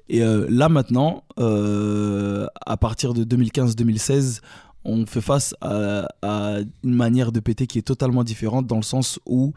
Et 0.08 0.22
euh, 0.24 0.46
là 0.50 0.70
maintenant, 0.70 1.26
euh, 1.38 2.48
à 2.66 2.78
partir 2.78 3.14
de 3.14 3.26
2015-2016, 3.26 4.40
on 4.86 5.06
fait 5.06 5.22
face 5.22 5.56
à, 5.62 6.08
à 6.22 6.60
une 6.84 6.94
manière 6.94 7.32
de 7.32 7.40
péter 7.40 7.68
qui 7.68 7.80
est 7.80 7.88
totalement 7.88 8.24
différente 8.24 8.68
dans 8.68 8.78
le 8.78 8.84
sens 8.84 9.20
où 9.26 9.54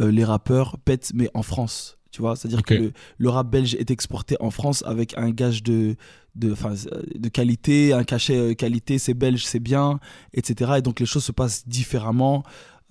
euh, 0.00 0.10
les 0.10 0.24
rappeurs 0.24 0.78
pètent, 0.78 1.12
mais 1.14 1.30
en 1.34 1.42
France. 1.42 1.98
Tu 2.10 2.20
vois, 2.20 2.36
c'est-à-dire 2.36 2.62
que 2.62 2.74
le, 2.74 2.92
le 3.16 3.28
rap 3.30 3.48
belge 3.48 3.74
est 3.74 3.90
exporté 3.90 4.36
en 4.38 4.50
France 4.50 4.84
avec 4.86 5.16
un 5.16 5.30
gage 5.30 5.62
de, 5.62 5.96
de, 6.34 6.52
euh, 6.52 7.02
de 7.14 7.28
qualité, 7.30 7.94
un 7.94 8.04
cachet 8.04 8.36
euh, 8.36 8.54
qualité, 8.54 8.98
c'est 8.98 9.14
belge, 9.14 9.46
c'est 9.46 9.60
bien, 9.60 9.98
etc. 10.34 10.72
Et 10.76 10.82
donc 10.82 11.00
les 11.00 11.06
choses 11.06 11.24
se 11.24 11.32
passent 11.32 11.66
différemment. 11.66 12.42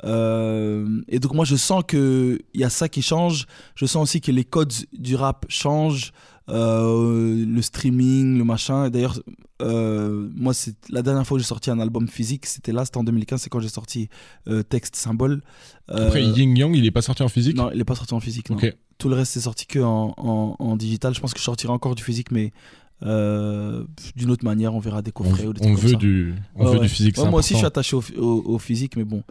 Euh, 0.04 1.02
et 1.08 1.20
donc 1.20 1.36
moi 1.36 1.46
je 1.46 1.56
sens 1.56 1.84
que 1.88 2.39
il 2.56 2.62
y 2.62 2.64
a 2.64 2.72
ça 2.72 2.89
qui 2.89 3.04
change. 3.04 3.46
Je 3.76 3.86
sens 3.86 4.02
aussi 4.02 4.22
que 4.22 4.32
les 4.32 4.44
codes 4.44 4.74
du 4.94 5.16
rap 5.16 5.46
changent, 5.50 6.14
euh, 6.50 7.46
le 7.46 7.62
streaming, 7.62 8.38
le 8.38 8.44
machin. 8.44 8.89
D'ailleurs, 8.89 9.20
euh, 9.62 10.30
moi 10.36 10.53
c'est 10.53 10.76
la 10.89 11.01
dernière 11.01 11.26
fois 11.26 11.38
que 11.38 11.41
j'ai 11.43 11.47
sorti 11.47 11.70
un 11.70 11.80
album 11.80 12.07
physique, 12.07 12.45
c'était 12.45 12.72
là, 12.72 12.84
c'était 12.86 12.97
en 12.97 13.03
2015, 13.03 13.41
c'est 13.41 13.49
quand 13.49 13.59
j'ai 13.59 13.70
sorti 13.70 14.09
euh, 14.47 14.64
Texte 14.64 14.95
Symbole. 14.95 15.41
Euh, 15.89 16.07
après 16.07 16.24
Yin 16.24 16.55
Yang 16.57 16.76
il 16.76 16.86
est 16.86 16.91
pas 16.91 17.01
sorti 17.01 17.24
en 17.24 17.30
physique? 17.30 17.55
Non, 17.55 17.70
il 17.74 17.80
est 17.80 17.86
pas 17.86 17.95
sorti 17.95 18.14
en 18.14 18.20
physique. 18.20 18.49
Non. 18.49 18.57
Tout 18.97 19.09
le 19.09 19.16
reste 19.16 19.32
c'est 19.34 19.39
sorti 19.41 19.66
que 19.66 19.80
en, 19.80 20.14
en, 20.18 20.55
en 20.59 20.76
digital. 20.76 21.14
Je 21.16 21.20
pense 21.22 21.34
que 21.34 21.39
je 21.39 21.43
sortirai 21.45 21.72
encore 21.74 21.95
du 21.95 22.03
physique, 22.03 22.32
mais 22.32 22.51
d'une 23.01 24.30
autre 24.32 24.45
manière, 24.45 24.76
on 24.76 24.80
verra 24.80 25.01
des 25.01 25.12
on, 25.16 25.24
coffrets 25.24 25.47
ou 25.47 25.53
des 25.53 25.62
on 25.62 25.74
trucs 25.74 25.76
comme 25.76 25.84
veut 25.86 25.91
ça. 25.91 25.97
du 25.97 26.34
on 26.55 26.66
Ouais, 26.66 26.72
veut 26.72 26.78
ouais. 26.78 26.84
du 26.86 26.89
physique 26.89 27.18
Ouais, 27.18 27.30
moi 27.30 27.39
aussi, 27.39 27.53
je 27.53 27.57
suis 27.57 27.66
attaché 27.66 27.95
au, 27.95 28.03
au- 28.18 28.43
au 28.45 28.59
physique, 28.59 28.95
mais 28.95 29.03
bon, 29.05 29.24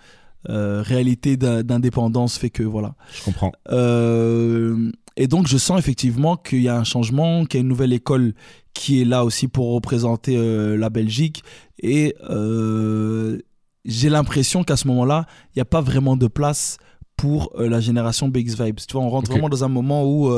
réalité 0.48 1.36
d'in- 1.36 1.62
d'indépendance 1.62 2.36
fait 2.38 2.50
que 2.50 2.62
voilà. 2.62 2.94
je 3.14 3.22
comprends 3.22 3.52
Euh, 3.70 4.90
et 5.16 5.26
donc, 5.26 5.46
je 5.48 5.58
sens 5.58 5.78
effectivement 5.78 6.36
qu'il 6.36 6.62
y 6.62 6.68
a 6.68 6.76
un 6.76 6.84
changement, 6.84 7.44
qu'il 7.44 7.58
y 7.58 7.60
a 7.60 7.62
une 7.62 7.68
nouvelle 7.68 7.92
école 7.92 8.34
qui 8.74 9.02
est 9.02 9.04
là 9.04 9.24
aussi 9.24 9.48
pour 9.48 9.72
représenter 9.74 10.36
euh, 10.36 10.76
la 10.76 10.88
Belgique. 10.90 11.42
Et 11.82 12.14
euh, 12.30 13.38
j'ai 13.84 14.08
l'impression 14.08 14.64
qu'à 14.64 14.76
ce 14.76 14.86
moment-là, 14.88 15.26
il 15.48 15.58
n'y 15.58 15.62
a 15.62 15.66
pas 15.66 15.80
vraiment 15.80 16.16
de 16.16 16.26
place 16.28 16.78
pour 17.16 17.52
euh, 17.58 17.68
la 17.68 17.80
génération 17.80 18.28
BX 18.28 18.54
Vibes. 18.62 18.76
Tu 18.86 18.92
vois, 18.92 19.02
on 19.02 19.08
rentre 19.10 19.30
vraiment 19.30 19.48
dans 19.48 19.64
un 19.64 19.68
moment 19.68 20.04
où, 20.04 20.30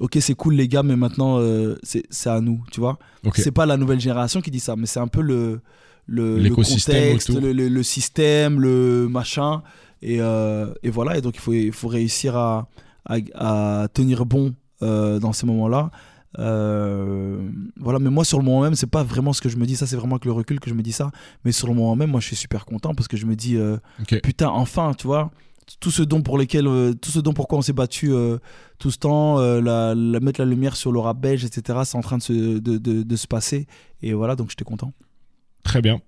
ok, 0.00 0.16
c'est 0.20 0.34
cool 0.34 0.54
les 0.54 0.68
gars, 0.68 0.82
mais 0.82 0.96
maintenant, 0.96 1.40
c'est 1.82 2.30
à 2.30 2.40
nous, 2.40 2.60
tu 2.72 2.80
vois. 2.80 2.98
ok 3.26 3.34
C'est 3.36 3.52
pas 3.52 3.66
la 3.66 3.76
nouvelle 3.76 4.00
génération 4.00 4.40
qui 4.40 4.50
dit 4.50 4.60
ça, 4.60 4.74
mais 4.76 4.86
c'est 4.86 5.00
un 5.00 5.08
peu 5.08 5.20
le, 5.20 5.60
le, 6.06 6.38
contexte, 6.54 7.28
le, 7.40 7.52
le- 7.52 7.68
le 7.68 7.82
système, 7.82 8.60
le 8.60 9.06
machin. 9.08 9.62
Et, 10.00 10.16
et 10.16 10.90
voilà, 10.90 11.18
et 11.18 11.20
donc 11.20 11.36
il 11.36 11.40
faut, 11.40 11.52
il 11.52 11.72
faut 11.72 11.88
réussir 11.88 12.36
à, 12.36 12.68
à, 13.06 13.16
à 13.82 13.88
tenir 13.88 14.24
bon 14.26 14.54
euh, 14.82 15.18
dans 15.18 15.32
ces 15.32 15.46
moments-là. 15.46 15.90
Euh, 16.38 17.50
voilà, 17.78 17.98
mais 17.98 18.08
moi 18.10 18.24
sur 18.24 18.38
le 18.38 18.44
moment 18.44 18.62
même, 18.62 18.74
c'est 18.74 18.86
pas 18.86 19.02
vraiment 19.02 19.32
ce 19.34 19.40
que 19.42 19.48
je 19.50 19.56
me 19.58 19.66
dis, 19.66 19.76
ça 19.76 19.86
c'est 19.86 19.96
vraiment 19.96 20.14
avec 20.16 20.24
le 20.24 20.32
recul 20.32 20.60
que 20.60 20.70
je 20.70 20.74
me 20.74 20.82
dis 20.82 20.92
ça. 20.92 21.10
Mais 21.44 21.52
sur 21.52 21.68
le 21.68 21.74
moment 21.74 21.94
même, 21.96 22.10
moi 22.10 22.20
je 22.20 22.26
suis 22.26 22.36
super 22.36 22.64
content 22.64 22.94
parce 22.94 23.06
que 23.08 23.16
je 23.18 23.26
me 23.26 23.36
dis, 23.36 23.56
euh, 23.56 23.76
putain, 24.22 24.48
enfin, 24.48 24.92
tu 24.96 25.06
vois, 25.06 25.30
tout 25.78 25.90
ce 25.90 26.02
dont 26.02 26.22
pour 26.22 26.38
lesquels, 26.38 26.66
euh, 26.66 26.94
tout 26.94 27.10
ce 27.10 27.18
dont 27.20 27.32
pourquoi 27.34 27.58
on 27.58 27.62
s'est 27.62 27.72
battu 27.74 28.12
tout 28.78 28.90
ce 28.90 28.98
temps, 28.98 29.38
la, 29.38 29.94
la- 29.94 30.20
mettre 30.20 30.40
la 30.40 30.46
lumière 30.46 30.74
sur 30.74 30.90
le 30.90 30.98
rap 31.00 31.18
belge, 31.20 31.44
etc. 31.44 31.80
C'est 31.84 31.98
en 31.98 32.00
train 32.02 32.16
de 32.18 32.22
se, 32.22 32.32
de, 32.32 32.78
de- 32.78 33.02
de 33.02 33.16
se 33.16 33.26
passer. 33.26 33.66
Et 34.00 34.12
voilà, 34.14 34.34
donc 34.34 34.48
j'étais 34.50 34.64
content. 34.64 34.92
Très 35.64 35.82
bien. 35.82 36.00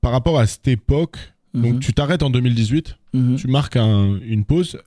Par 0.00 0.12
rapport 0.12 0.38
à 0.38 0.46
cette 0.46 0.68
époque, 0.68 1.16
donc 1.62 1.74
Mhm. 1.74 1.80
tu 1.80 1.92
t'arrêtes 1.92 2.22
en 2.22 2.30
2018, 2.30 2.96
Mhm. 3.14 3.36
tu 3.36 3.46
marques 3.48 3.76
un- 3.76 4.18
une 4.26 4.44
pause. 4.44 4.78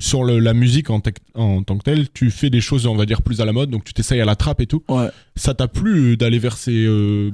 Sur 0.00 0.22
le- 0.22 0.38
la 0.38 0.54
musique 0.54 0.90
en, 0.90 1.00
tant 1.00 1.76
que 1.76 1.82
telle, 1.82 2.08
tu 2.10 2.30
fais 2.30 2.50
des 2.50 2.60
choses, 2.60 2.86
on 2.86 2.94
va 2.94 3.04
dire, 3.04 3.20
plus 3.22 3.40
à 3.40 3.44
la 3.44 3.52
mode, 3.52 3.70
donc 3.70 3.82
tu 3.82 3.92
t'essayes 3.92 4.20
à 4.20 4.24
la 4.24 4.36
trappe 4.36 4.60
et 4.60 4.66
tout. 4.66 4.84
Ouais. 4.88 5.08
Ça 5.34 5.54
t'a 5.54 5.66
plu 5.66 6.12
euh, 6.12 6.16
d'aller 6.16 6.38
vers 6.38 6.56
ces. 6.56 6.84
euh, 6.86 7.30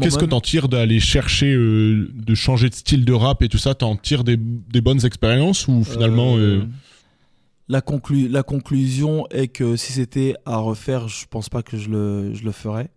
Qu'est-ce 0.00 0.18
que 0.18 0.24
t'en 0.24 0.40
tires 0.40 0.68
d'aller 0.68 0.98
chercher, 1.00 1.52
euh, 1.54 2.10
de 2.14 2.34
changer 2.34 2.68
de 2.68 2.74
style 2.74 3.04
de 3.04 3.12
rap 3.12 3.42
et 3.42 3.48
tout 3.48 3.58
ça? 3.58 3.74
T'en 3.74 3.96
tires 3.96 4.24
des, 4.24 4.36
des 4.36 4.80
bonnes 4.80 5.04
expériences 5.04 5.66
ou 5.68 5.82
finalement. 5.84 6.36
Euh, 6.36 6.62
la, 7.68 7.80
conclu- 7.80 8.28
la 8.28 8.42
conclusion 8.42 9.26
est 9.30 9.48
que 9.48 9.76
si 9.76 9.92
c'était 9.92 10.34
à 10.44 10.56
refaire, 10.58 11.08
je 11.08 11.24
pense 11.30 11.48
pas 11.48 11.62
que 11.62 11.76
je 11.76 11.88
le, 11.88 12.34
je 12.34 12.44
le 12.44 12.52
ferais. 12.52 12.88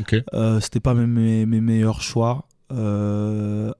Ok. 0.00 0.16
Euh, 0.34 0.60
c'était 0.60 0.80
pas 0.80 0.94
mes, 0.94 1.06
mes, 1.06 1.44
mes 1.46 1.60
meilleurs 1.60 2.02
choix 2.02 2.46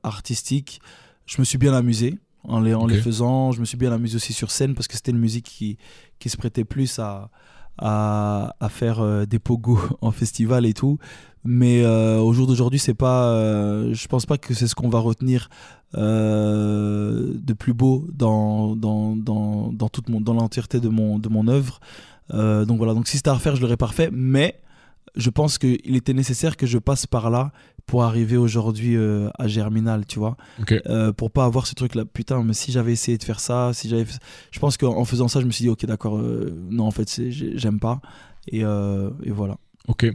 artistiques. 0.02 0.80
Je 1.26 1.40
me 1.40 1.44
suis 1.44 1.58
bien 1.58 1.72
amusé 1.74 2.18
en 2.44 2.60
les, 2.60 2.74
en 2.74 2.86
les 2.86 2.96
faisant. 3.00 3.52
Je 3.52 3.60
me 3.60 3.64
suis 3.64 3.76
bien 3.76 3.92
amusé 3.92 4.16
aussi 4.16 4.32
sur 4.32 4.50
scène 4.50 4.74
parce 4.74 4.88
que 4.88 4.94
c'était 4.94 5.12
une 5.12 5.18
musique 5.18 5.44
qui, 5.46 5.78
qui 6.18 6.28
se 6.28 6.36
prêtait 6.36 6.64
plus 6.64 6.98
à, 6.98 7.30
à, 7.78 8.54
à 8.60 8.68
faire 8.68 9.00
euh, 9.00 9.24
des 9.26 9.38
pogos 9.38 9.80
en 10.00 10.10
festival 10.10 10.66
et 10.66 10.74
tout. 10.74 10.98
Mais 11.44 11.82
euh, 11.82 12.18
au 12.18 12.32
jour 12.32 12.46
d'aujourd'hui, 12.46 12.78
c'est 12.78 12.94
pas. 12.94 13.32
euh, 13.32 13.92
je 13.94 14.06
pense 14.08 14.26
pas 14.26 14.38
que 14.38 14.54
c'est 14.54 14.68
ce 14.68 14.74
qu'on 14.76 14.88
va 14.88 15.00
retenir 15.00 15.48
euh, 15.96 17.32
de 17.34 17.52
plus 17.52 17.74
beau 17.74 18.06
dans, 18.12 18.76
dans, 18.76 19.16
dans, 19.16 19.72
dans 19.72 19.88
toute 19.88 20.08
mon, 20.08 20.20
dans 20.20 20.34
l'entièreté 20.34 20.80
de 20.80 20.88
mon, 20.88 21.18
de 21.18 21.28
mon 21.28 21.48
œuvre. 21.48 21.80
Euh, 22.32 22.64
donc 22.64 22.78
voilà, 22.78 22.94
donc 22.94 23.08
si 23.08 23.16
c'était 23.16 23.30
à 23.30 23.34
refaire, 23.34 23.56
je 23.56 23.60
l'aurais 23.62 23.76
pas 23.76 23.86
refait. 23.86 24.10
Mais 24.12 24.60
je 25.16 25.30
pense 25.30 25.58
qu'il 25.58 25.94
était 25.96 26.14
nécessaire 26.14 26.56
que 26.56 26.66
je 26.66 26.78
passe 26.78 27.06
par 27.06 27.30
là 27.30 27.52
pour 27.86 28.02
arriver 28.04 28.36
aujourd'hui 28.36 28.96
euh, 28.96 29.28
à 29.38 29.48
Germinal, 29.48 30.06
tu 30.06 30.18
vois. 30.18 30.36
Ok. 30.60 30.72
Euh, 30.86 31.12
pour 31.12 31.30
pas 31.30 31.44
avoir 31.44 31.66
ce 31.66 31.74
truc 31.74 31.94
là, 31.94 32.04
putain, 32.04 32.42
mais 32.44 32.52
si 32.54 32.72
j'avais 32.72 32.92
essayé 32.92 33.18
de 33.18 33.24
faire 33.24 33.40
ça, 33.40 33.72
si 33.74 33.88
j'avais. 33.88 34.06
Je 34.50 34.58
pense 34.58 34.76
qu'en 34.76 35.04
faisant 35.04 35.28
ça, 35.28 35.40
je 35.40 35.46
me 35.46 35.50
suis 35.50 35.64
dit, 35.64 35.68
ok, 35.68 35.84
d'accord, 35.86 36.18
euh, 36.18 36.54
non, 36.70 36.84
en 36.86 36.90
fait, 36.92 37.08
j'aime 37.30 37.80
pas. 37.80 38.00
Et, 38.48 38.64
euh, 38.64 39.10
et 39.24 39.30
voilà. 39.30 39.56
Ok. 39.88 40.06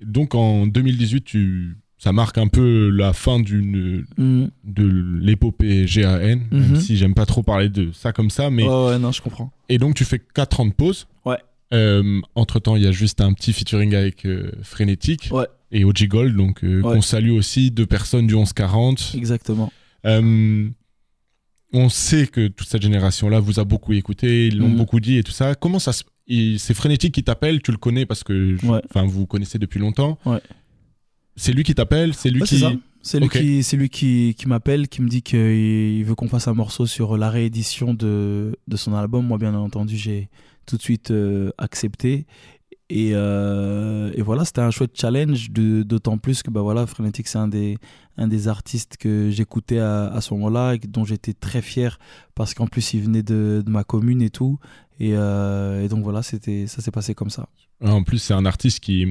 Donc 0.00 0.34
en 0.34 0.66
2018, 0.66 1.22
tu... 1.24 1.76
ça 1.98 2.12
marque 2.12 2.36
un 2.38 2.48
peu 2.48 2.90
la 2.90 3.12
fin 3.12 3.38
d'une 3.40 4.04
Mhm. 4.18 4.50
de 4.64 4.86
l'épopée 5.20 5.84
GAN, 5.86 6.18
même 6.18 6.48
Mhm. 6.50 6.76
si 6.76 6.96
j'aime 6.96 7.14
pas 7.14 7.26
trop 7.26 7.42
parler 7.42 7.68
de 7.68 7.92
ça 7.92 8.12
comme 8.12 8.30
ça. 8.30 8.50
Mais... 8.50 8.64
Ouais, 8.66 8.86
ouais, 8.86 8.98
non, 8.98 9.12
je 9.12 9.22
comprends. 9.22 9.52
Et 9.68 9.78
donc 9.78 9.94
tu 9.94 10.04
fais 10.04 10.18
4 10.18 10.60
ans 10.60 10.66
de 10.66 10.72
pause. 10.72 11.06
Ouais. 11.24 11.38
Entre 12.34 12.58
temps, 12.60 12.76
il 12.76 12.82
y 12.82 12.86
a 12.86 12.92
juste 12.92 13.20
un 13.20 13.32
petit 13.32 13.52
featuring 13.52 13.94
avec 13.94 14.26
euh, 14.26 14.52
Frénétique 14.62 15.28
Ouais. 15.32 15.46
et 15.70 15.84
OG 15.84 16.06
Gold, 16.08 16.36
donc 16.36 16.62
euh, 16.64 16.82
Ouais. 16.82 16.94
qu'on 16.94 17.00
salue 17.02 17.30
aussi, 17.30 17.70
deux 17.70 17.86
personnes 17.86 18.26
du 18.26 18.34
1140. 18.34 19.12
Exactement. 19.16 19.72
Euh, 20.06 20.68
on 21.72 21.88
sait 21.88 22.26
que 22.26 22.48
toute 22.48 22.68
cette 22.68 22.82
génération-là 22.82 23.40
vous 23.40 23.58
a 23.58 23.64
beaucoup 23.64 23.92
écouté, 23.94 24.48
ils 24.48 24.58
l'ont 24.58 24.68
Mhm. 24.68 24.76
beaucoup 24.76 25.00
dit 25.00 25.16
et 25.18 25.22
tout 25.22 25.32
ça. 25.32 25.54
Comment 25.54 25.78
ça 25.78 25.92
se... 25.92 26.04
C'est 26.58 26.74
Frénétique 26.74 27.14
qui 27.14 27.24
t'appelle, 27.24 27.60
tu 27.62 27.72
le 27.72 27.76
connais 27.78 28.06
parce 28.06 28.22
que 28.24 28.56
je- 28.56 28.66
Ouais. 28.66 28.80
enfin, 28.88 29.02
vous 29.04 29.10
vous 29.20 29.26
connaissez 29.26 29.58
depuis 29.58 29.80
longtemps. 29.80 30.18
Ouais. 30.24 30.40
C'est 31.36 31.52
lui 31.52 31.62
qui 31.64 31.74
t'appelle, 31.74 32.14
c'est 32.14 32.30
lui 32.30 32.42
qui... 32.42 32.62
C'est 33.04 33.18
lui 33.18 33.28
qui, 33.28 33.64
c'est 33.64 33.76
lui 33.76 33.88
qui, 33.88 34.36
qui 34.38 34.46
m'appelle, 34.46 34.86
qui 34.86 35.02
me 35.02 35.08
dit 35.08 35.22
qu'il 35.22 36.04
veut 36.04 36.14
qu'on 36.14 36.28
fasse 36.28 36.46
un 36.46 36.54
morceau 36.54 36.86
sur 36.86 37.16
la 37.16 37.30
réédition 37.30 37.94
de, 37.94 38.56
de 38.68 38.76
son 38.76 38.94
album. 38.94 39.26
Moi, 39.26 39.38
bien 39.38 39.52
entendu, 39.56 39.96
j'ai 39.96 40.28
tout 40.66 40.76
de 40.76 40.82
suite 40.82 41.10
euh, 41.10 41.50
accepté. 41.58 42.26
Et, 42.90 43.12
euh, 43.14 44.10
et 44.14 44.20
voilà, 44.20 44.44
c'était 44.44 44.60
un 44.60 44.70
chouette 44.70 44.90
challenge, 44.94 45.50
d'autant 45.50 46.18
plus 46.18 46.42
que 46.42 46.50
bah 46.50 46.60
voilà, 46.60 46.86
Frenetic, 46.86 47.26
c'est 47.26 47.38
un 47.38 47.48
des, 47.48 47.78
un 48.18 48.28
des 48.28 48.48
artistes 48.48 48.98
que 48.98 49.30
j'écoutais 49.30 49.78
à, 49.78 50.08
à 50.08 50.20
ce 50.20 50.34
moment-là, 50.34 50.74
et 50.74 50.78
dont 50.78 51.04
j'étais 51.06 51.32
très 51.32 51.62
fier, 51.62 51.98
parce 52.34 52.52
qu'en 52.52 52.66
plus, 52.66 52.92
il 52.92 53.00
venait 53.00 53.22
de, 53.22 53.62
de 53.64 53.70
ma 53.70 53.82
commune 53.84 54.20
et 54.20 54.28
tout. 54.28 54.58
Et, 55.00 55.12
euh, 55.14 55.82
et 55.82 55.88
donc 55.88 56.02
voilà, 56.04 56.22
ça 56.22 56.36
s'est 56.42 56.90
passé 56.92 57.14
comme 57.14 57.30
ça. 57.30 57.48
En 57.82 58.02
plus, 58.02 58.18
c'est 58.18 58.34
un 58.34 58.44
artiste 58.44 58.80
qui, 58.80 59.06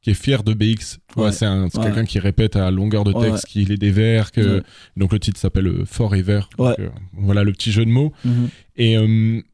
qui 0.00 0.10
est 0.10 0.14
fier 0.14 0.42
de 0.42 0.52
BX. 0.52 0.74
Tu 0.74 0.98
vois, 1.14 1.26
Ouais. 1.26 1.32
c'est 1.32 1.46
un- 1.46 1.68
c'est 1.70 1.78
Ouais. 1.78 1.84
quelqu'un 1.84 2.04
qui 2.04 2.18
répète 2.18 2.56
à 2.56 2.72
longueur 2.72 3.04
de 3.04 3.12
texte 3.12 3.46
qu'il 3.46 3.70
est 3.70 3.76
des 3.78 3.92
vers. 3.92 4.32
Que... 4.32 4.56
Ouais. 4.58 4.62
Donc 4.96 5.12
le 5.12 5.20
titre 5.20 5.38
s'appelle. 5.38 5.68
Ouais. 5.68 6.70
Donc, 6.70 6.78
euh, 6.80 6.88
voilà 7.12 7.44
le 7.44 7.52
petit 7.52 7.70
jeu 7.70 7.84
de 7.84 7.90
mots. 7.90 8.12
Mhm. 8.24 8.48
Et, 8.76 9.44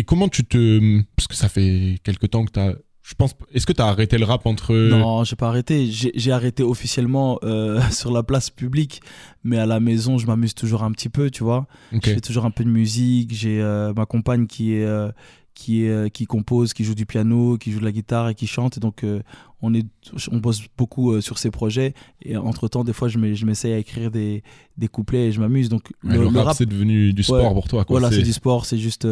et 0.00 0.02
comment 0.02 0.28
tu 0.28 0.44
te. 0.44 1.02
Parce 1.14 1.28
que 1.28 1.34
ça 1.34 1.48
fait 1.50 2.00
quelque 2.02 2.26
temps 2.26 2.44
que 2.46 2.52
tu 2.52 2.58
as. 2.58 2.74
Je 3.02 3.14
pense. 3.14 3.34
Est-ce 3.52 3.66
que 3.66 3.72
tu 3.72 3.82
as 3.82 3.86
arrêté 3.86 4.16
le 4.16 4.24
rap 4.24 4.46
entre. 4.46 4.74
Non, 4.74 5.24
j'ai 5.24 5.36
pas 5.36 5.48
arrêté. 5.48 5.90
J'ai 5.90 6.32
arrêté 6.32 6.62
officiellement 6.62 7.38
euh, 7.44 7.80
sur 7.90 8.10
la 8.10 8.22
place 8.22 8.48
publique, 8.48 9.02
mais 9.44 9.58
à 9.58 9.66
la 9.66 9.78
maison, 9.78 10.16
je 10.16 10.26
m'amuse 10.26 10.54
toujours 10.54 10.84
un 10.84 10.92
petit 10.92 11.10
peu, 11.10 11.30
tu 11.30 11.44
vois. 11.44 11.66
Ok. 11.92 12.00
Je 12.04 12.14
fais 12.14 12.20
toujours 12.20 12.46
un 12.46 12.50
peu 12.50 12.64
de 12.64 12.70
musique. 12.70 13.34
J'ai 13.34 13.60
euh, 13.60 13.92
ma 13.94 14.06
compagne 14.06 14.46
qui 14.46 14.74
est 14.74 14.84
euh, 14.84 15.10
qui 15.54 15.84
est 15.84 15.88
euh, 15.90 16.08
qui 16.08 16.24
compose, 16.26 16.72
qui 16.72 16.84
joue 16.84 16.94
du 16.94 17.04
piano, 17.06 17.58
qui 17.58 17.72
joue 17.72 17.80
de 17.80 17.84
la 17.84 17.92
guitare 17.92 18.28
et 18.30 18.34
qui 18.34 18.46
chante. 18.46 18.76
Et 18.76 18.80
donc 18.80 19.04
euh, 19.04 19.20
on 19.60 19.74
est 19.74 19.86
on 20.30 20.38
bosse 20.38 20.62
beaucoup 20.78 21.12
euh, 21.12 21.20
sur 21.20 21.38
ces 21.38 21.50
projets. 21.50 21.92
Et 22.22 22.36
entre 22.36 22.68
temps, 22.68 22.84
des 22.84 22.92
fois, 22.92 23.08
je 23.08 23.18
m'essaye 23.18 23.72
à 23.72 23.78
écrire 23.78 24.10
des 24.10 24.42
des 24.78 24.88
couplets 24.88 25.26
et 25.28 25.32
je 25.32 25.40
m'amuse. 25.40 25.68
Donc 25.68 25.90
Ouais, 26.04 26.16
le, 26.16 26.26
rap, 26.28 26.56
c'est 26.56 26.66
devenu 26.66 27.12
du 27.12 27.22
sport 27.22 27.48
Ouais. 27.48 27.52
pour 27.54 27.68
toi. 27.68 27.84
Quoi. 27.84 27.98
voilà, 27.98 28.14
c'est 28.14 28.22
du 28.22 28.32
sport, 28.32 28.64
c'est 28.64 28.78
juste, 28.78 29.06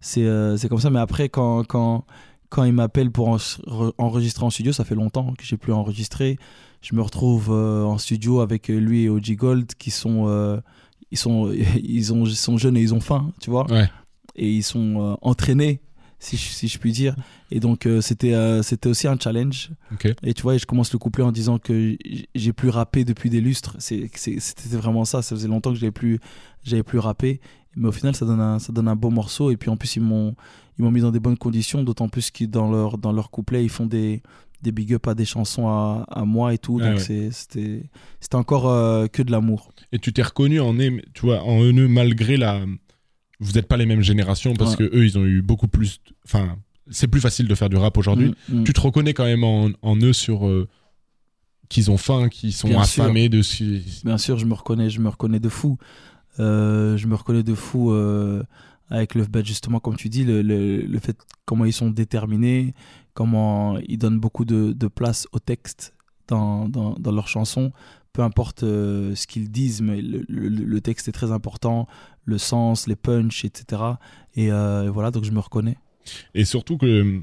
c'est 0.00 0.68
comme 0.68 0.80
ça. 0.80 0.90
Mais 0.90 1.00
après, 1.00 1.28
quand, 1.28 1.64
quand, 1.64 2.04
quand 2.48 2.64
il 2.64 2.72
m'appelle 2.72 3.10
pour 3.10 3.28
en- 3.28 3.36
re- 3.36 3.92
enregistrer 3.98 4.44
en 4.44 4.50
studio, 4.50 4.72
ça 4.72 4.84
fait 4.84 4.94
longtemps 4.94 5.34
que 5.36 5.44
j'ai 5.44 5.56
plus 5.56 5.72
enregistré. 5.72 6.38
Je 6.82 6.94
me 6.94 7.02
retrouve 7.02 7.50
en 7.50 7.98
studio 7.98 8.40
avec 8.40 8.68
lui 8.68 9.02
et 9.02 9.08
OG 9.10 9.32
Gold 9.36 9.74
qui 9.78 9.90
sont, 9.90 10.60
ils 11.10 11.18
sont, 11.18 11.52
ils 11.82 12.12
ont, 12.14 12.24
ils 12.24 12.34
sont 12.36 12.56
jeunes 12.56 12.76
et 12.76 12.80
ils 12.80 12.94
ont 12.94 13.00
faim, 13.00 13.32
tu 13.40 13.50
vois. 13.50 13.70
Ouais. 13.70 13.90
Et 14.36 14.50
ils 14.50 14.62
sont 14.62 15.00
euh, 15.00 15.14
entraînés, 15.22 15.80
si 16.18 16.36
je, 16.36 16.42
si 16.42 16.68
je 16.68 16.78
puis 16.78 16.92
dire. 16.92 17.16
Et 17.50 17.60
donc, 17.60 17.86
euh, 17.86 18.00
c'était 18.00 18.34
euh, 18.34 18.62
c'était 18.62 18.88
aussi 18.88 19.08
un 19.08 19.18
challenge. 19.18 19.70
Et 20.22 20.34
tu 20.34 20.42
vois, 20.42 20.56
je 20.56 20.66
commence 20.66 20.92
le 20.92 20.98
couplet 20.98 21.24
en 21.24 21.32
disant 21.32 21.58
que 21.58 21.96
j'ai 22.34 22.52
plus 22.52 22.68
rappé 22.68 23.04
depuis 23.04 23.30
des 23.30 23.40
lustres. 23.40 23.76
C'était 23.78 24.76
vraiment 24.76 25.04
ça. 25.04 25.22
Ça 25.22 25.34
faisait 25.34 25.48
longtemps 25.48 25.72
que 25.72 25.78
j'avais 25.78 25.92
plus, 25.92 26.20
j'avais 26.64 26.82
plus 26.82 26.98
rappé. 26.98 27.40
Mais 27.76 27.88
au 27.88 27.92
final, 27.92 28.14
ça 28.16 28.26
donne 28.26 28.40
un, 28.40 28.58
ça 28.58 28.72
donne 28.72 28.88
un 28.88 28.96
beau 28.96 29.10
morceau. 29.10 29.50
Et 29.50 29.56
puis 29.56 29.70
en 29.70 29.76
plus, 29.76 29.96
ils 29.96 30.02
m'ont, 30.02 30.34
ils 30.78 30.84
m'ont 30.84 30.90
mis 30.90 31.00
dans 31.00 31.12
des 31.12 31.20
bonnes 31.20 31.38
conditions. 31.38 31.82
D'autant 31.84 32.08
plus 32.08 32.30
que 32.30 32.44
dans 32.44 32.70
leur, 32.70 32.98
dans 32.98 33.12
leur 33.12 33.30
couplet, 33.30 33.62
ils 33.62 33.70
font 33.70 33.86
des, 33.86 34.22
des 34.62 34.72
big 34.72 34.92
up 34.94 35.06
à 35.06 35.14
des 35.14 35.24
chansons 35.24 35.68
à, 35.68 36.04
à 36.10 36.24
moi 36.24 36.52
et 36.52 36.58
tout. 36.58 36.80
Ah 36.82 36.88
Donc 36.90 36.98
ouais. 36.98 37.28
c'était, 37.30 37.82
c'était 38.20 38.34
encore 38.34 38.68
euh, 38.68 39.06
que 39.06 39.22
de 39.22 39.30
l'amour. 39.30 39.72
Et 39.92 39.98
tu 39.98 40.12
t'es 40.12 40.22
reconnu 40.22 40.60
en 40.60 40.76
tu 40.76 41.22
vois, 41.22 41.42
en 41.42 41.62
eux 41.62 41.88
malgré 41.88 42.36
la. 42.36 42.64
Vous 43.40 43.52
n'êtes 43.52 43.66
pas 43.66 43.76
les 43.76 43.86
mêmes 43.86 44.02
générations 44.02 44.54
parce 44.54 44.72
Ouais. 44.76 44.88
que 44.88 44.96
eux, 44.96 45.04
ils 45.04 45.18
ont 45.18 45.24
eu 45.24 45.40
beaucoup 45.42 45.68
plus. 45.68 46.00
Enfin, 46.24 46.56
c'est 46.90 47.08
plus 47.08 47.20
facile 47.20 47.48
de 47.48 47.54
faire 47.54 47.68
du 47.70 47.76
rap 47.76 47.96
aujourd'hui. 47.96 48.34
Mm, 48.48 48.60
mm. 48.60 48.64
Tu 48.64 48.72
te 48.72 48.80
reconnais 48.80 49.14
quand 49.14 49.24
même 49.24 49.44
en, 49.44 49.70
en 49.82 49.96
eux 49.96 50.12
sur 50.12 50.46
euh, 50.46 50.68
qu'ils 51.68 51.90
ont 51.90 51.96
faim, 51.96 52.28
qu'ils 52.28 52.52
sont 52.52 52.68
Bien 52.68 52.84
sûr. 52.84 53.04
affamés 53.04 53.28
de. 53.28 53.42
si- 53.42 54.02
Bien 54.04 54.18
sûr, 54.18 54.38
je 54.38 54.44
me 54.46 54.54
reconnais, 54.54 54.90
je 54.90 55.00
me 55.00 55.08
reconnais 55.08 55.40
de 55.40 55.48
fou. 55.48 55.78
Euh, 56.38 56.96
je 56.96 57.06
me 57.06 57.14
reconnais 57.14 57.42
de 57.42 57.54
fou 57.54 57.92
euh, 57.92 58.42
avec 58.88 59.14
le 59.14 59.26
justement 59.44 59.78
comme 59.80 59.96
tu 59.96 60.08
dis 60.08 60.24
le, 60.24 60.42
le, 60.42 60.82
le 60.82 60.98
fait 60.98 61.16
comment 61.44 61.64
ils 61.64 61.72
sont 61.72 61.90
déterminés, 61.90 62.74
comment 63.14 63.78
ils 63.88 63.98
donnent 63.98 64.20
beaucoup 64.20 64.44
de, 64.44 64.72
de 64.72 64.86
place 64.88 65.26
au 65.32 65.38
texte 65.38 65.94
dans, 66.28 66.68
dans, 66.68 66.94
dans 66.98 67.12
leurs 67.12 67.28
chansons. 67.28 67.72
Peu 68.12 68.22
importe 68.22 68.64
euh, 68.64 69.14
ce 69.14 69.26
qu'ils 69.28 69.50
disent, 69.50 69.82
mais 69.82 70.02
le, 70.02 70.24
le, 70.28 70.48
le 70.48 70.80
texte 70.80 71.06
est 71.08 71.12
très 71.12 71.30
important, 71.30 71.86
le 72.30 72.38
sens, 72.38 72.86
les 72.86 72.96
punchs, 72.96 73.44
etc. 73.44 73.82
Et, 74.34 74.50
euh, 74.50 74.84
et 74.84 74.88
voilà, 74.88 75.10
donc 75.10 75.24
je 75.24 75.30
me 75.32 75.40
reconnais. 75.40 75.76
Et 76.34 76.44
surtout 76.44 76.78
que, 76.78 77.20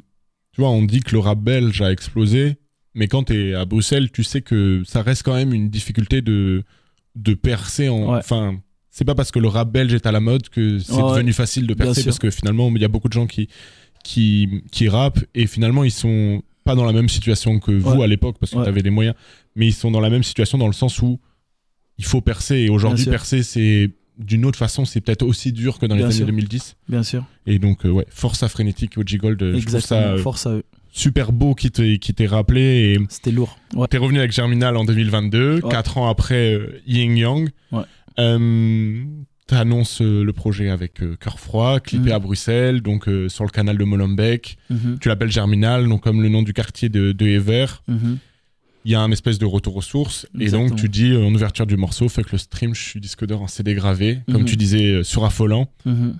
tu 0.51 0.61
vois, 0.61 0.69
on 0.69 0.83
dit 0.83 0.99
que 0.99 1.11
le 1.13 1.19
rap 1.19 1.39
belge 1.39 1.81
a 1.81 1.91
explosé, 1.91 2.57
mais 2.93 3.07
quand 3.07 3.23
tu 3.25 3.33
es 3.49 3.53
à 3.53 3.65
Bruxelles, 3.65 4.11
tu 4.11 4.23
sais 4.23 4.41
que 4.41 4.83
ça 4.85 5.01
reste 5.01 5.23
quand 5.23 5.33
même 5.35 5.53
une 5.53 5.69
difficulté 5.69 6.21
de, 6.21 6.63
de 7.15 7.33
percer 7.33 7.89
en. 7.89 8.11
Ouais. 8.13 8.19
Enfin, 8.19 8.59
c'est 8.89 9.05
pas 9.05 9.15
parce 9.15 9.31
que 9.31 9.39
le 9.39 9.47
rap 9.47 9.71
belge 9.71 9.93
est 9.93 10.05
à 10.07 10.11
la 10.11 10.19
mode 10.19 10.49
que 10.49 10.79
c'est 10.79 10.93
Ouais, 10.93 11.11
devenu 11.11 11.33
facile 11.33 11.67
de 11.67 11.73
percer, 11.73 12.03
parce 12.03 12.19
que 12.19 12.29
finalement, 12.31 12.69
il 12.75 12.81
y 12.81 12.85
a 12.85 12.87
beaucoup 12.87 13.07
de 13.09 13.13
gens 13.13 13.27
qui, 13.27 13.47
qui, 14.03 14.63
qui 14.71 14.89
rappent 14.89 15.23
et 15.35 15.45
finalement, 15.47 15.83
ils 15.83 15.91
sont 15.91 16.41
pas 16.63 16.75
dans 16.75 16.85
la 16.85 16.93
même 16.93 17.07
situation 17.09 17.59
que 17.59 17.71
vous 17.71 17.91
Ouais. 17.97 18.03
à 18.03 18.07
l'époque, 18.07 18.37
parce 18.39 18.51
que 18.51 18.61
tu 18.61 18.67
avais 18.67 18.81
les 18.81 18.89
moyens, 18.89 19.15
mais 19.55 19.67
ils 19.67 19.73
sont 19.73 19.91
dans 19.91 20.01
la 20.01 20.09
même 20.09 20.23
situation 20.23 20.57
dans 20.57 20.67
le 20.67 20.73
sens 20.73 21.01
où 21.01 21.19
il 21.99 22.05
faut 22.05 22.21
percer. 22.21 22.55
Et 22.57 22.69
aujourd'hui, 22.69 23.05
percer, 23.05 23.43
c'est. 23.43 23.89
D'une 24.19 24.45
autre 24.45 24.57
façon, 24.57 24.83
c'est 24.85 25.01
peut-être 25.01 25.23
aussi 25.23 25.51
dur 25.51 25.77
que 25.79 25.85
dans 25.85 25.95
les 25.95 26.03
années 26.03 26.11
sûr. 26.13 26.25
2010. 26.25 26.75
Bien 26.89 27.03
sûr, 27.03 27.23
Et 27.45 27.59
donc, 27.59 27.85
euh, 27.85 27.89
ouais, 27.89 28.05
force 28.09 28.41
à 28.43 28.49
Frénétique, 28.49 28.97
OG 28.97 29.17
Gold, 29.17 29.41
euh, 29.43 29.45
je 29.57 29.65
trouve 29.65 29.75
exactement. 29.75 30.01
ça 30.01 30.07
euh, 30.13 30.17
Force 30.17 30.47
à 30.47 30.51
eux. 30.53 30.63
super 30.91 31.31
beau 31.31 31.53
qui 31.53 31.69
t'ait 31.69 31.97
qui 31.99 32.25
rappelé. 32.25 32.61
Et 32.61 32.99
C'était 33.09 33.31
lourd. 33.31 33.59
Ouais. 33.75 33.87
t'es 33.87 33.97
revenu 33.97 34.19
avec 34.19 34.31
Germinal 34.31 34.75
en 34.77 34.85
2022, 34.85 35.59
Ouais. 35.61 35.69
quatre 35.69 35.97
ans 35.99 36.09
après 36.09 36.53
euh, 36.55 36.81
Ying 36.87 37.15
Yang. 37.17 37.49
Ouais. 37.71 37.83
Euh, 38.19 39.03
T'annonces 39.45 40.01
le 40.01 40.33
projet 40.33 40.69
avec 40.69 40.95
Cœur 41.21 41.39
Froid, 41.39 41.79
clippé 41.79 42.07
Mhm. 42.09 42.11
à 42.15 42.19
Bruxelles, 42.19 42.81
donc 42.81 43.07
sur 43.29 43.45
le 43.45 43.49
canal 43.49 43.77
de 43.77 43.83
Molenbeek. 43.85 44.57
Mhm, 44.69 44.97
Tu 44.99 45.07
l'appelles 45.07 45.31
Germinal, 45.31 45.87
donc 45.87 46.03
comme 46.03 46.21
le 46.21 46.27
nom 46.27 46.43
du 46.43 46.51
quartier 46.51 46.89
de, 46.89 47.13
de 47.13 47.25
Ever. 47.27 47.67
mhm. 47.87 48.17
Il 48.87 48.91
y 48.91 48.95
a 48.95 49.01
un 49.01 49.11
espèce 49.11 49.37
de 49.37 49.45
retour 49.45 49.75
aux 49.75 49.81
sources. 49.81 50.25
Et 50.39 50.49
donc 50.49 50.75
tu 50.77 50.87
dis 50.87 51.11
euh, 51.11 51.25
en 51.27 51.33
ouverture 51.35 51.65
du 51.67 51.75
morceau, 51.75 52.07
fait 52.07 52.23
que 52.23 52.31
le 52.31 52.37
stream, 52.37 52.73
je 52.73 52.81
suis 52.81 53.01
disque 53.01 53.25
d'or 53.25 53.41
en 53.41 53.47
CD 53.47 53.73
gravé, 53.75 54.19
comme 54.31 54.43
Mhm. 54.43 54.45
tu 54.45 54.55
disais, 54.55 54.85
euh, 54.93 55.03
sur 55.03 55.25
Affolant. 55.25 55.67
Mhm. 55.85 56.15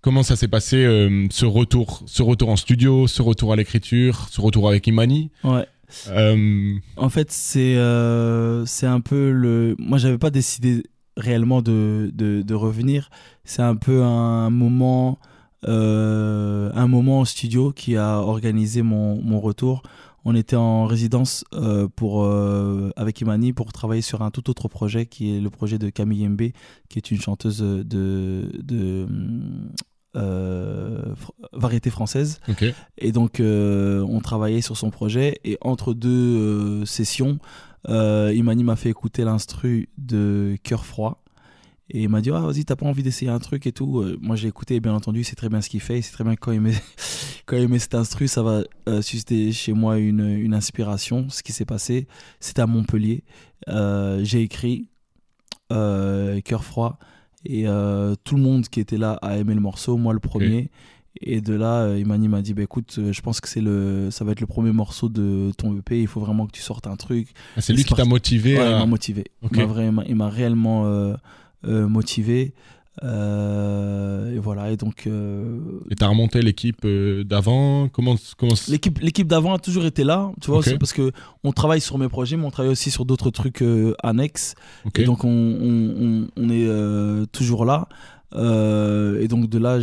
Comment 0.00 0.24
ça 0.24 0.34
s'est 0.34 0.48
passé 0.48 0.78
euh, 0.84 1.26
ce 1.30 1.44
retour, 1.46 2.02
ce 2.06 2.22
retour 2.22 2.48
en 2.48 2.56
studio, 2.56 3.06
ce 3.06 3.22
retour 3.22 3.52
à 3.52 3.56
l'écriture, 3.56 4.26
ce 4.32 4.40
retour 4.40 4.68
avec 4.68 4.86
Imani? 4.88 5.30
Ouais. 5.44 5.66
Euh, 6.08 6.74
En 6.96 7.08
fait, 7.08 7.30
c'est 7.30 7.76
euh, 7.76 8.66
c'est 8.66 8.86
un 8.86 9.00
peu 9.00 9.30
le. 9.30 9.76
Moi, 9.78 9.98
j'avais 9.98 10.18
pas 10.18 10.30
décidé 10.30 10.82
réellement 11.16 11.62
de, 11.62 12.10
de, 12.14 12.42
de 12.42 12.54
revenir. 12.54 13.10
C'est 13.44 13.62
un 13.62 13.76
peu 13.76 14.02
un 14.02 14.50
moment, 14.50 15.18
euh, 15.66 16.70
un 16.74 16.86
moment 16.88 17.20
en 17.20 17.24
studio 17.24 17.72
qui 17.72 17.96
a 17.96 18.18
organisé 18.18 18.82
mon, 18.82 19.22
mon 19.22 19.40
retour. 19.40 19.82
On 20.24 20.34
était 20.34 20.56
en 20.56 20.86
résidence 20.86 21.44
euh, 21.54 21.88
pour, 21.88 22.24
euh, 22.24 22.90
avec 22.96 23.20
Imani 23.20 23.52
pour 23.52 23.72
travailler 23.72 24.02
sur 24.02 24.22
un 24.22 24.30
tout 24.30 24.50
autre 24.50 24.68
projet 24.68 25.06
qui 25.06 25.34
est 25.34 25.40
le 25.40 25.50
projet 25.50 25.78
de 25.78 25.90
Camille 25.90 26.28
Mb, 26.28 26.52
qui 26.88 26.98
est 26.98 27.10
une 27.10 27.20
chanteuse 27.20 27.60
de, 27.60 27.84
de 27.84 29.06
euh, 30.16 31.14
variété 31.52 31.90
française. 31.90 32.40
Et 32.98 33.12
donc, 33.12 33.40
on 33.40 34.20
travaillait 34.22 34.60
sur 34.60 34.76
son 34.76 34.90
projet. 34.90 35.38
Et 35.44 35.56
entre 35.60 35.94
deux 35.94 36.84
sessions, 36.84 37.38
Imani 37.88 38.64
m'a 38.64 38.76
fait 38.76 38.90
écouter 38.90 39.24
l'instru 39.24 39.88
de 39.98 40.56
Cœur 40.62 40.84
Froid. 40.84 41.22
Et 41.90 42.02
il 42.02 42.08
m'a 42.10 42.20
dit, 42.20 42.30
ah, 42.30 42.40
vas-y, 42.40 42.64
t'as 42.66 42.76
pas 42.76 42.84
envie 42.86 43.02
d'essayer 43.02 43.30
un 43.30 43.38
truc 43.38 43.66
et 43.66 43.72
tout. 43.72 44.00
Euh, 44.00 44.18
moi, 44.20 44.36
j'ai 44.36 44.48
écouté, 44.48 44.74
et 44.74 44.80
bien 44.80 44.92
entendu, 44.92 45.24
c'est 45.24 45.36
très 45.36 45.48
bien 45.48 45.60
ce 45.62 45.70
qu'il 45.70 45.80
fait. 45.80 46.02
C'est 46.02 46.12
très 46.12 46.22
bien 46.24 46.36
quand 46.36 46.52
il 46.52 46.60
met, 46.60 46.74
quand 47.46 47.56
il 47.56 47.66
met 47.68 47.78
cet 47.78 47.94
instru, 47.94 48.28
ça 48.28 48.42
va 48.42 48.62
euh, 48.88 49.00
susciter 49.00 49.52
chez 49.52 49.72
moi 49.72 49.96
une, 49.98 50.20
une 50.28 50.52
inspiration. 50.52 51.28
Ce 51.30 51.42
qui 51.42 51.52
s'est 51.52 51.64
passé, 51.64 52.06
c'était 52.40 52.60
à 52.60 52.66
Montpellier. 52.66 53.24
Euh, 53.68 54.20
j'ai 54.22 54.42
écrit 54.42 54.88
Cœur 55.70 56.64
Froid. 56.64 56.98
Et 57.44 57.64
tout 58.24 58.36
le 58.36 58.42
monde 58.42 58.68
qui 58.68 58.80
était 58.80 58.96
là 58.98 59.12
a 59.22 59.36
aimé 59.38 59.54
le 59.54 59.60
morceau, 59.60 59.96
moi 59.96 60.12
le 60.12 60.18
premier. 60.18 60.70
Et 61.20 61.40
de 61.40 61.54
là, 61.54 61.96
Imani 61.96 62.28
m'a 62.28 62.42
dit 62.42 62.52
bah, 62.52 62.62
écoute, 62.62 62.98
je 63.10 63.20
pense 63.22 63.40
que 63.40 63.48
c'est 63.48 63.60
le, 63.60 64.10
ça 64.10 64.24
va 64.24 64.32
être 64.32 64.40
le 64.40 64.46
premier 64.46 64.72
morceau 64.72 65.08
de 65.08 65.52
ton 65.56 65.76
EP. 65.78 66.00
Il 66.00 66.06
faut 66.06 66.20
vraiment 66.20 66.46
que 66.46 66.52
tu 66.52 66.60
sortes 66.60 66.86
un 66.86 66.96
truc. 66.96 67.28
Ah, 67.56 67.60
c'est 67.60 67.72
lui 67.72 67.84
qui 67.84 67.94
t'a 67.94 68.04
motivé 68.04 68.56
Ouais, 68.58 68.62
à- 68.64 68.70
Il 68.72 68.76
m'a 68.78 68.86
motivé. 68.86 69.24
Ok. 69.42 69.52
Il 69.54 69.58
m'a 69.60 69.66
vraiment, 69.66 70.02
il 70.02 70.16
m'a 70.16 70.28
réellement 70.28 71.14
euh, 71.64 71.84
euh, 71.84 71.88
motivé. 71.88 72.54
Euh, 73.04 74.34
et 74.34 74.38
voilà. 74.38 74.70
Et 74.70 74.76
donc, 74.76 75.06
euh, 75.06 75.58
Et 75.90 75.94
t'as 75.94 76.08
remonté 76.08 76.42
l'équipe 76.42 76.84
euh, 76.84 77.22
d'avant? 77.24 77.88
Comment, 77.88 78.16
comment 78.36 78.54
l'équipe, 78.68 78.98
l'équipe 79.00 79.26
d'avant 79.28 79.54
a 79.54 79.58
toujours 79.58 79.84
été 79.84 80.04
là. 80.04 80.30
Tu 80.40 80.48
vois, 80.50 80.58
Ok. 80.58 80.64
c'est 80.64 80.78
parce 80.78 80.92
que 80.92 81.12
on 81.44 81.52
travaille 81.52 81.80
sur 81.80 81.98
mes 81.98 82.08
projets, 82.08 82.36
mais 82.36 82.44
on 82.44 82.50
travaille 82.50 82.72
aussi 82.72 82.90
sur 82.90 83.04
d'autres 83.04 83.30
trucs 83.30 83.62
euh, 83.62 83.94
annexes. 84.02 84.54
Et 84.96 85.04
donc, 85.04 85.24
on, 85.24 85.28
on, 85.28 86.04
on- 86.04 86.28
on 86.36 86.50
est 86.50 87.26
toujours 87.32 87.64
là. 87.64 87.88
Et 88.34 89.28
donc, 89.28 89.48
de 89.48 89.58
là, 89.58 89.78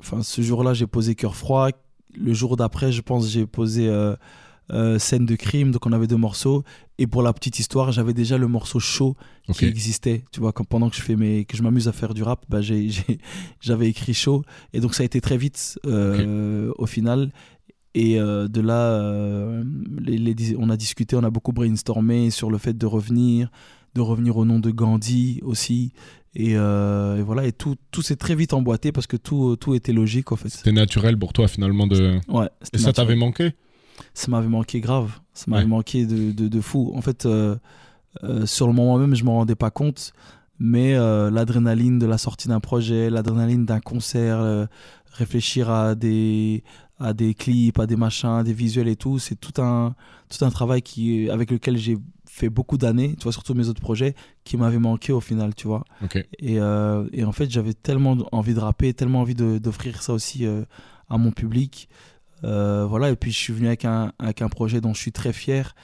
enfin, 0.00 0.22
ce 0.22 0.42
jour-là, 0.42 0.74
j'ai 0.74 0.86
posé 0.86 1.14
cœur 1.14 1.36
froid. 1.36 1.68
Le 2.18 2.32
jour 2.32 2.56
d'après, 2.56 2.92
je 2.92 3.02
pense, 3.02 3.28
j'ai 3.28 3.46
posé 3.46 3.88
euh, 4.72 4.98
scène 4.98 5.26
de 5.26 5.36
crime, 5.36 5.70
donc 5.70 5.86
on 5.86 5.92
avait 5.92 6.06
deux 6.06 6.16
morceaux. 6.16 6.64
Et 6.98 7.06
pour 7.06 7.22
la 7.22 7.32
petite 7.32 7.58
histoire, 7.58 7.92
j'avais 7.92 8.14
déjà 8.14 8.38
le 8.38 8.48
morceau 8.48 8.80
chaud 8.80 9.16
qui 9.52 9.64
existait. 9.68 10.24
Tu 10.32 10.40
vois, 10.40 10.52
quand, 10.52 10.64
pendant 10.64 10.88
que 10.90 10.96
je 10.96 11.02
fais 11.02 11.14
mes, 11.16 11.44
que 11.44 11.56
je 11.56 11.62
m'amuse 11.62 11.88
à 11.88 11.92
faire 11.92 12.14
du 12.14 12.22
rap, 12.22 12.44
bah, 12.48 12.60
j'avais 13.60 13.88
écrit 13.88 14.14
chaud. 14.14 14.44
Et 14.72 14.80
donc 14.80 14.94
ça 14.94 15.02
a 15.02 15.06
été 15.06 15.20
très 15.20 15.36
vite 15.36 15.78
euh, 15.86 16.72
au 16.78 16.86
final. 16.86 17.30
Et 17.94 18.20
euh, 18.20 18.46
de 18.48 18.60
là, 18.60 19.62
les- 20.00 20.18
les- 20.18 20.56
on 20.58 20.68
a 20.70 20.76
discuté, 20.76 21.16
on 21.16 21.22
a 21.24 21.30
beaucoup 21.30 21.52
brainstormé 21.52 22.30
sur 22.30 22.50
le 22.50 22.58
fait 22.58 22.76
de 22.76 22.86
revenir, 22.86 23.50
de 23.94 24.00
revenir 24.00 24.36
au 24.36 24.44
nom 24.44 24.58
de 24.58 24.70
Gandhi 24.70 25.40
aussi. 25.42 25.92
Et, 26.34 26.52
euh, 26.56 27.16
et 27.18 27.22
voilà, 27.22 27.46
et 27.46 27.52
tout, 27.52 27.76
tout 27.90 28.02
s'est 28.02 28.16
très 28.16 28.34
vite 28.34 28.52
emboîté 28.52 28.92
parce 28.92 29.06
que 29.06 29.16
tout, 29.16 29.56
tout 29.56 29.74
était 29.74 29.94
logique 29.94 30.32
en 30.32 30.36
fait. 30.36 30.50
C'était 30.50 30.72
naturel 30.72 31.16
pour 31.18 31.32
toi 31.32 31.48
finalement 31.48 31.86
de. 31.86 32.18
Ouais, 32.28 32.48
Et 32.74 32.78
ça 32.78 32.92
t'avait 32.92 33.16
manqué? 33.16 33.52
Ça 34.14 34.30
m'avait 34.30 34.48
manqué 34.48 34.80
grave. 34.80 35.12
Ça 35.32 35.44
m'avait 35.48 35.62
Ouais. 35.64 35.68
manqué 35.68 36.06
de, 36.06 36.32
de, 36.32 36.48
de 36.48 36.60
fou. 36.60 36.92
En 36.94 37.00
fait, 37.02 37.26
euh, 37.26 37.56
euh, 38.24 38.46
sur 38.46 38.66
le 38.66 38.72
moment 38.72 38.98
même, 38.98 39.14
je 39.14 39.24
m'en 39.24 39.34
rendais 39.34 39.54
pas 39.54 39.70
compte. 39.70 40.12
Mais 40.58 40.94
euh, 40.94 41.30
l'adrénaline 41.30 41.98
de 41.98 42.06
la 42.06 42.16
sortie 42.18 42.48
d'un 42.48 42.60
projet, 42.60 43.10
l'adrénaline 43.10 43.66
d'un 43.66 43.80
concert, 43.80 44.66
réfléchir 45.12 45.70
à 45.70 45.94
des, 45.94 46.62
à 46.98 47.12
des 47.12 47.34
clips, 47.34 47.78
à 47.78 47.86
des 47.86 47.96
machins, 47.96 48.42
des 48.42 48.52
visuels 48.54 48.88
et 48.88 48.96
tout, 48.96 49.18
c'est 49.18 49.36
tout 49.36 49.60
un, 49.60 49.94
tout 50.30 50.44
un 50.44 50.50
travail 50.50 50.82
qui, 50.82 51.28
avec 51.30 51.50
lequel 51.50 51.76
j'ai 51.76 51.98
fait 52.28 52.48
beaucoup 52.48 52.76
d'années, 52.78 53.14
tu 53.18 53.22
vois, 53.24 53.32
surtout 53.32 53.54
mes 53.54 53.68
autres 53.68 53.80
projets, 53.80 54.14
qui 54.44 54.56
m'avaient 54.56 54.78
manqué 54.78 55.12
au 55.12 55.20
final, 55.20 55.54
tu 55.54 55.66
vois. 55.68 55.84
Ok. 56.02 56.16
Et, 56.38 56.54
et 56.56 57.24
en 57.24 57.32
fait, 57.32 57.50
j'avais 57.50 57.72
tellement 57.74 58.16
envie 58.32 58.54
de 58.54 58.60
rapper, 58.60 58.92
tellement 58.94 59.20
envie 59.20 59.34
d'offrir 59.34 60.02
ça 60.02 60.12
aussi 60.14 60.46
à 61.08 61.18
mon 61.18 61.32
public. 61.32 61.88
Euh, 62.46 62.86
voilà, 62.88 63.10
et 63.10 63.16
puis 63.16 63.32
je 63.32 63.36
suis 63.38 63.52
venu 63.52 63.66
avec 63.66 63.84
un, 63.84 64.12
avec 64.18 64.40
un 64.40 64.48
projet 64.48 64.80
dont 64.80 64.94
je 64.94 65.00
suis 65.00 65.12
très 65.12 65.32
fier, 65.32 65.74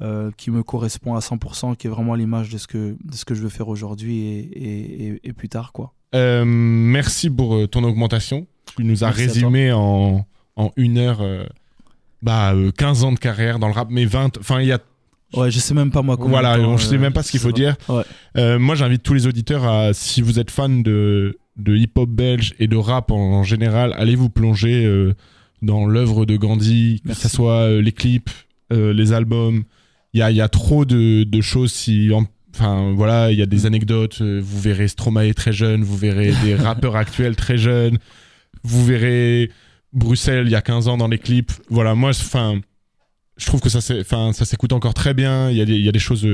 euh, 0.00 0.30
qui 0.36 0.50
me 0.50 0.62
correspond 0.62 1.14
à 1.14 1.20
100%, 1.20 1.76
qui 1.76 1.86
est 1.86 1.90
vraiment 1.90 2.14
l'image 2.14 2.50
de, 2.50 2.58
ce 2.58 2.66
que- 2.66 2.96
de 3.04 3.14
ce 3.14 3.24
que 3.24 3.34
je 3.34 3.42
veux 3.42 3.48
faire 3.48 3.68
aujourd'hui 3.68 4.18
et, 4.18 4.38
et, 4.38 5.06
et- 5.08 5.20
et 5.28 5.32
plus 5.32 5.48
tard, 5.48 5.72
quoi. 5.72 5.92
Euh, 6.14 6.44
merci 6.46 7.30
pour 7.30 7.68
ton 7.68 7.84
augmentation. 7.84 8.46
Tu 8.76 8.84
nous 8.84 9.04
as 9.04 9.08
Merci 9.08 9.22
résumé 9.26 9.72
en, 9.72 10.26
en 10.56 10.70
une 10.76 10.98
heure 10.98 11.20
euh, 11.20 11.44
bah, 12.22 12.52
euh, 12.54 12.70
15 12.70 13.04
ans 13.04 13.12
de 13.12 13.18
carrière 13.18 13.58
dans 13.58 13.66
le 13.68 13.74
rap, 13.74 13.88
mais 13.90 14.04
20. 14.06 14.38
Enfin, 14.38 14.60
il 14.60 14.68
y 14.68 14.72
a. 14.72 14.78
Ouais, 15.34 15.50
je 15.50 15.58
sais 15.58 15.74
même 15.74 15.90
pas 15.90 16.00
moi 16.02 16.16
comment. 16.16 16.30
Voilà, 16.30 16.58
je 16.78 16.84
sais 16.84 16.96
même 16.98 17.12
pas 17.12 17.22
ce 17.22 17.30
qu'il 17.30 17.40
faut 17.40 17.52
dire. 17.52 17.76
Ouais. 17.88 18.58
Moi, 18.58 18.74
j'invite 18.74 19.02
tous 19.02 19.12
les 19.14 19.26
auditeurs 19.26 19.64
à, 19.66 19.92
si 19.92 20.22
vous 20.22 20.38
êtes 20.38 20.50
fan 20.50 20.82
de, 20.82 21.38
de 21.56 21.76
hip-hop 21.76 22.08
belge 22.08 22.54
et 22.58 22.66
de 22.66 22.76
rap 22.76 23.10
en, 23.10 23.16
en 23.18 23.42
général, 23.42 23.92
allez 23.98 24.16
vous 24.16 24.30
plonger 24.30 24.86
dans 25.62 25.86
l'œuvre 25.86 26.24
de 26.26 26.36
Gandhi, 26.36 27.02
que 27.06 27.14
ce 27.14 27.28
soit 27.28 27.62
euh, 27.62 27.82
les 27.82 27.92
clips, 27.92 28.30
euh, 28.72 28.92
les 28.92 29.12
albums. 29.12 29.64
Il 30.14 30.20
y 30.20 30.22
a, 30.22 30.30
y 30.30 30.40
a 30.40 30.48
trop 30.48 30.84
de, 30.84 31.24
de 31.24 31.40
choses. 31.40 31.72
Si, 31.72 32.10
en- 32.12 32.26
Enfin, 32.54 32.92
voilà, 32.96 33.30
il 33.30 33.38
y 33.38 33.42
a 33.42 33.46
des 33.46 33.66
anecdotes. 33.66 34.18
euh, 34.20 34.40
Vous 34.42 34.58
verrez 34.60 34.88
Stromae 34.88 35.32
très 35.34 35.52
jeune, 35.52 35.84
vous 35.84 35.96
verrez 35.96 36.32
des 36.44 36.54
rappeurs 36.56 36.96
actuels 36.96 37.36
très 37.36 37.56
jeunes, 37.58 37.98
vous 38.64 38.84
verrez 38.84 39.50
Bruxelles 39.92 40.46
il 40.46 40.50
y 40.50 40.56
a 40.56 40.62
15 40.62 40.88
ans 40.88 40.96
dans 40.96 41.06
les 41.08 41.18
clips. 41.18 41.52
Voilà, 41.70 41.94
moi, 41.94 42.10
enfin, 42.10 42.60
je 43.36 43.46
trouve 43.46 43.60
que 43.60 43.68
ça 43.68 43.80
s'est- 43.80 44.00
enfin, 44.00 44.32
ça 44.32 44.44
s'écoute 44.44 44.72
encore 44.72 44.94
très 44.94 45.14
bien. 45.14 45.50
Il 45.50 45.56
y 45.56 45.60
a 45.60 45.64
des, 45.66 45.74
il 45.76 45.84
y 45.84 45.88
a 45.88 45.92
des 45.92 45.98
choses 46.00 46.26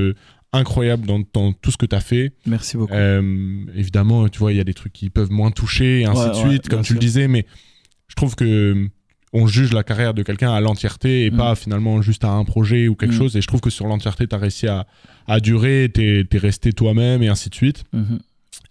incroyables 0.51 1.05
dans, 1.05 1.21
dans 1.33 1.53
tout 1.53 1.69
ce 1.69 1.77
que 1.77 1.85
tu 1.85 1.95
as 1.95 1.99
fait. 2.01 2.31
Merci 2.47 2.77
beaucoup. 2.77 2.93
Euh, 2.93 3.65
évidemment, 3.75 4.27
tu 4.29 4.39
vois, 4.39 4.51
il 4.51 4.57
y 4.57 4.61
a 4.61 4.63
des 4.63 4.73
trucs 4.73 4.93
qui 4.93 5.09
peuvent 5.11 5.31
moins 5.31 5.51
toucher, 5.51 6.01
et 6.01 6.05
ainsi 6.05 6.21
Ouais, 6.21 6.29
de 6.29 6.35
ouais, 6.35 6.49
suite, 6.49 6.69
comme 6.69 6.81
tu 6.81 6.93
le 6.93 6.99
disais, 6.99 7.27
mais 7.27 7.45
je 8.07 8.15
trouve 8.15 8.35
que 8.35 8.87
on 9.37 9.47
juge 9.47 9.73
la 9.73 9.83
carrière 9.83 10.13
de 10.13 10.23
quelqu'un 10.23 10.51
à 10.53 10.61
l'entièreté 10.61 11.25
et 11.25 11.31
Mm. 11.31 11.37
pas 11.37 11.55
finalement 11.55 12.01
juste 12.01 12.23
à 12.23 12.29
un 12.31 12.43
projet 12.45 12.87
ou 12.87 12.95
quelque 12.95 13.13
Mm. 13.13 13.17
chose. 13.17 13.35
Et 13.37 13.41
je 13.41 13.47
trouve 13.47 13.61
que 13.61 13.69
sur 13.69 13.85
l'entièreté, 13.87 14.25
tu 14.27 14.33
as 14.35 14.37
réussi 14.37 14.67
à, 14.67 14.87
à 15.27 15.39
durer, 15.39 15.89
t'es 15.93 16.25
es 16.31 16.37
resté 16.37 16.71
toi-même 16.73 17.21
et 17.21 17.27
ainsi 17.27 17.49
de 17.49 17.55
suite. 17.55 17.83
Mhm. 17.93 18.19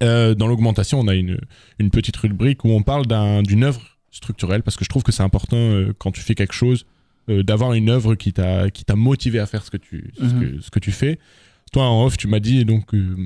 Euh, 0.02 0.34
dans 0.34 0.46
l'augmentation, 0.48 0.98
on 1.00 1.08
a 1.08 1.14
une, 1.14 1.38
une 1.78 1.90
petite 1.90 2.16
rubrique 2.16 2.64
où 2.64 2.70
on 2.70 2.82
parle 2.82 3.06
d'un- 3.06 3.42
d'une 3.42 3.62
œuvre 3.64 3.80
structurelle 4.10 4.62
parce 4.62 4.76
que 4.76 4.84
je 4.84 4.88
trouve 4.88 5.02
que 5.02 5.12
c'est 5.12 5.22
important 5.22 5.56
euh, 5.56 5.92
quand 5.98 6.10
tu 6.12 6.20
fais 6.22 6.34
quelque 6.34 6.54
chose 6.54 6.86
euh, 7.30 7.42
d'avoir 7.42 7.72
une 7.72 7.88
œuvre 7.88 8.14
qui 8.16 8.32
t'a 8.32 8.68
motivé 8.96 9.38
à 9.38 9.46
faire 9.46 9.64
ce 9.64 9.70
que 9.70 9.76
tu 9.78 10.12
ce, 10.18 10.24
Mhm. 10.24 10.40
que, 10.40 10.60
ce 10.60 10.70
que 10.70 10.78
tu 10.78 10.92
fais. 10.92 11.18
Toi 11.74 11.86
en 11.88 12.04
off, 12.06 12.16
tu 12.16 12.28
m'as 12.28 12.38
dit 12.38 12.64
donc 12.64 12.94
euh, 12.94 13.16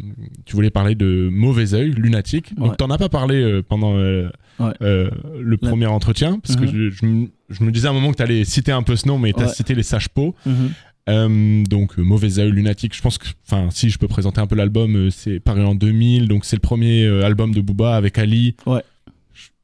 tu 0.47 0.57
voulais 0.57 0.71
parler 0.71 0.95
de 0.95 1.29
mauvais 1.31 1.75
œil, 1.75 1.91
lunatique. 1.91 2.55
Donc 2.57 2.71
Ouais. 2.71 2.77
t'en 2.79 2.89
as 2.89 2.97
pas 2.97 3.11
parlé 3.11 3.35
euh, 3.43 3.63
pendant 3.63 3.95
euh, 3.99 4.31
Ouais. 4.59 4.73
euh, 4.81 5.11
le 5.39 5.57
premier 5.59 5.85
entretien 5.85 6.39
parce 6.41 6.57
que 6.57 6.65
Mhm. 6.65 6.73
je, 6.73 6.91
je 6.91 7.05
me- 7.07 7.29
je 7.51 7.63
me 7.63 7.71
disais 7.71 7.89
à 7.89 7.91
un 7.91 7.93
moment 7.93 8.11
que 8.11 8.17
tu 8.17 8.23
allais 8.23 8.45
citer 8.47 8.73
un 8.73 8.83
peu 8.83 8.97
ce 8.97 9.07
nom, 9.07 9.19
mais 9.19 9.35
tu 9.35 9.43
as 9.43 9.49
Ouais. 9.49 9.53
cité 9.53 9.75
les 9.75 9.83
sages 9.83 10.09
peaux. 10.09 10.35
Mhm. 10.47 10.71
Euh, 11.11 11.63
donc 11.65 11.99
mauvais 11.99 12.39
œil 12.39 12.51
lunatique 12.51 12.95
je 12.97 13.01
pense 13.03 13.17
que 13.19 13.27
enfin 13.47 13.69
si 13.71 13.89
je 13.91 13.99
peux 13.99 14.09
présenter 14.09 14.41
un 14.43 14.47
peu 14.47 14.55
l'album 14.57 15.11
c'est 15.11 15.41
paru 15.41 15.65
en 15.65 15.75
2000 15.75 16.29
donc 16.29 16.45
c'est 16.45 16.57
le 16.57 16.61
premier 16.61 17.07
album 17.25 17.55
de 17.55 17.61
Booba 17.63 17.97
avec 17.97 18.19
Ali 18.19 18.57
Ouais. 18.67 18.83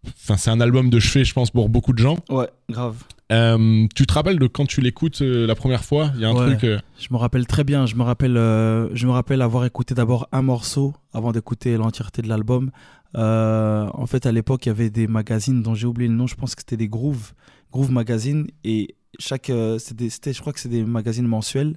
Enfin 0.07 0.37
c'est 0.39 0.51
un 0.51 0.61
album 0.61 0.91
de 0.91 0.99
chevet 1.01 1.24
je 1.24 1.32
pense 1.35 1.51
pour 1.51 1.68
beaucoup 1.70 1.93
de 1.95 1.99
gens 1.99 2.16
Ouais, 2.30 2.49
grave. 2.70 2.97
Euh, 3.33 3.87
tu 3.95 4.07
te 4.07 4.12
rappelles 4.12 4.39
de 4.39 4.47
quand 4.47 4.66
tu 4.66 4.81
l'écoutes 4.81 5.22
euh, 5.22 5.47
la 5.47 5.55
première 5.55 5.85
fois? 5.85 6.11
Il 6.14 6.20
y 6.20 6.25
a 6.25 6.29
un 6.29 6.35
Ouais. 6.35 6.47
truc 6.57 6.64
euh, 6.64 6.79
Je 6.99 7.09
me 7.11 7.16
rappelle 7.16 7.47
très 7.47 7.64
bien. 7.64 7.87
Je 7.87 7.97
me 7.97 8.03
rappelle, 8.03 8.37
euh, 8.37 8.95
je 8.95 9.07
me 9.07 9.12
rappelle 9.12 9.41
avoir 9.43 9.64
écouté 9.64 9.95
d'abord 9.95 10.29
un 10.33 10.43
morceau 10.43 10.95
avant 11.12 11.33
d'écouter 11.33 11.77
l'entièreté 11.77 12.20
de 12.22 12.29
l'album. 12.29 12.70
En 13.14 14.07
fait, 14.07 14.27
à 14.27 14.33
l'époque, 14.33 14.66
il 14.66 14.68
y 14.68 14.72
avait 14.72 14.91
des 14.91 15.07
magazines 15.07 15.62
dont 15.62 15.75
j'ai 15.75 15.87
oublié 15.87 16.09
le 16.09 16.14
nom. 16.16 16.27
Je 16.27 16.35
pense 16.35 16.55
que 16.55 16.61
c'était 16.62 16.77
des 16.77 16.89
Groove, 16.89 17.33
Groove 17.72 17.91
Magazine. 17.93 18.47
Et 18.64 18.95
chaque, 19.18 19.51
c'était- 19.79 20.33
je 20.33 20.41
crois 20.41 20.53
que 20.53 20.61
c'est 20.61 20.68
des 20.68 20.85
magazines 20.85 21.27
mensuels 21.27 21.77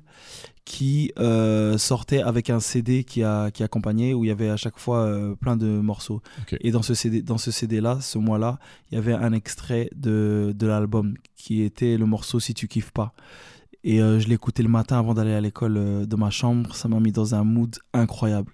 qui 0.68 1.14
euh, 1.18 1.78
sortaient 1.78 2.22
avec 2.22 2.50
un 2.50 2.60
CD 2.60 3.06
qui, 3.06 3.24
a, 3.24 3.52
qui 3.52 3.64
accompagnait 3.64 4.14
où 4.14 4.26
il 4.26 4.28
y 4.28 4.32
avait 4.32 4.50
à 4.50 4.58
chaque 4.58 4.78
fois 4.78 5.00
euh, 5.00 5.34
plein 5.34 5.56
de 5.56 5.66
morceaux. 5.66 6.22
Et 6.60 6.72
dans 6.72 6.82
ce 6.82 6.94
CD, 6.94 7.22
dans 7.22 7.38
ce 7.38 7.52
CD-là, 7.52 8.00
ce 8.02 8.18
mois-là, 8.18 8.60
il 8.92 8.96
y 8.96 8.98
avait 8.98 9.14
un 9.14 9.32
extrait 9.32 9.90
de, 9.96 10.54
de 10.54 10.68
l'album 10.68 11.14
qui 11.38 11.62
était 11.62 11.96
le 11.96 12.06
morceau 12.06 12.42
Si 12.42 12.54
tu 12.54 12.68
kiffes 12.68 12.92
pas. 12.92 13.14
Et 13.86 14.02
euh, 14.02 14.20
je 14.20 14.28
l'écoutais 14.28 14.62
le 14.62 14.68
matin 14.68 15.00
avant 15.00 15.14
d'aller 15.14 15.34
à 15.34 15.40
l'école 15.40 16.06
de 16.06 16.16
ma 16.18 16.32
chambre. 16.32 16.76
Ça 16.76 16.90
m'a 16.90 17.00
mis 17.00 17.14
dans 17.14 17.34
un 17.34 17.46
mood 17.46 17.74
incroyable. 17.94 18.52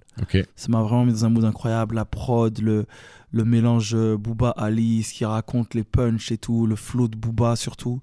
Ça 0.55 0.67
m'a 0.69 0.83
vraiment 0.83 1.05
mis 1.05 1.13
dans 1.13 1.25
un 1.25 1.29
mood 1.29 1.45
incroyable. 1.45 1.95
La 1.95 2.05
prod, 2.05 2.55
le, 2.59 2.85
le 3.31 3.43
mélange 3.43 3.95
euh, 3.95 4.15
Booba-Ali, 4.17 5.01
ce 5.01 5.15
qui 5.15 5.25
raconte 5.25 5.73
les 5.73 5.83
punchs 5.83 6.31
et 6.31 6.37
tout, 6.37 6.67
le 6.67 6.75
flow 6.75 7.07
de 7.07 7.17
Booba 7.17 7.55
surtout. 7.55 8.01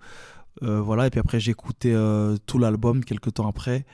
Euh, 0.63 0.81
voilà, 0.81 1.07
et 1.07 1.11
puis 1.11 1.21
après 1.21 1.41
j'ai 1.41 1.53
écouté 1.53 1.93
euh, 1.95 2.37
tout 2.47 2.59
l'album 2.59 3.05
quelques 3.05 3.35
temps 3.35 3.49
après. 3.49 3.85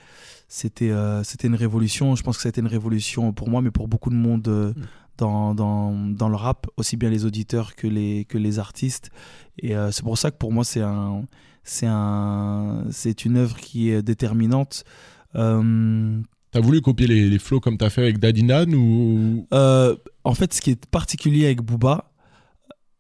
C'était 0.48 0.90
euh, 0.90 1.22
c'était 1.24 1.48
une 1.48 1.54
révolution. 1.54 2.16
Je 2.16 2.22
pense 2.22 2.36
que 2.36 2.42
ça 2.42 2.48
a 2.48 2.50
été 2.50 2.60
une 2.60 2.66
révolution 2.66 3.32
pour 3.32 3.48
moi, 3.48 3.62
mais 3.62 3.70
pour 3.70 3.88
beaucoup 3.88 4.10
de 4.10 4.14
monde 4.14 4.46
euh, 4.48 4.72
dans, 5.18 5.54
dans, 5.54 5.92
dans 5.92 6.28
le 6.28 6.36
rap, 6.36 6.66
aussi 6.76 6.96
bien 6.96 7.10
les 7.10 7.24
auditeurs 7.24 7.74
que 7.74 7.86
les, 7.86 8.24
que 8.24 8.38
les 8.38 8.58
artistes. 8.58 9.10
Et 9.58 9.74
c'est 9.90 10.02
pour 10.02 10.18
ça 10.18 10.30
que 10.30 10.36
pour 10.36 10.52
moi 10.52 10.64
c'est 10.64 10.82
un, 10.82 11.24
c'est 11.64 11.86
un, 11.88 12.84
c'est 12.90 13.24
une 13.24 13.38
œuvre 13.38 13.56
qui 13.56 13.90
est 13.90 14.02
déterminante. 14.02 14.84
T'as 15.32 16.60
voulu 16.60 16.80
copier 16.82 17.06
les, 17.06 17.30
les 17.30 17.38
flows 17.38 17.60
comme 17.60 17.78
t'as 17.78 17.90
fait 17.90 18.02
avec 18.02 18.18
Daddy 18.18 18.42
Nan 18.42 18.74
ou 18.74 19.46
en 20.26 20.34
fait, 20.34 20.52
ce 20.52 20.60
qui 20.60 20.72
est 20.72 20.86
particulier 20.86 21.46
avec 21.46 21.62
Booba, 21.62 22.10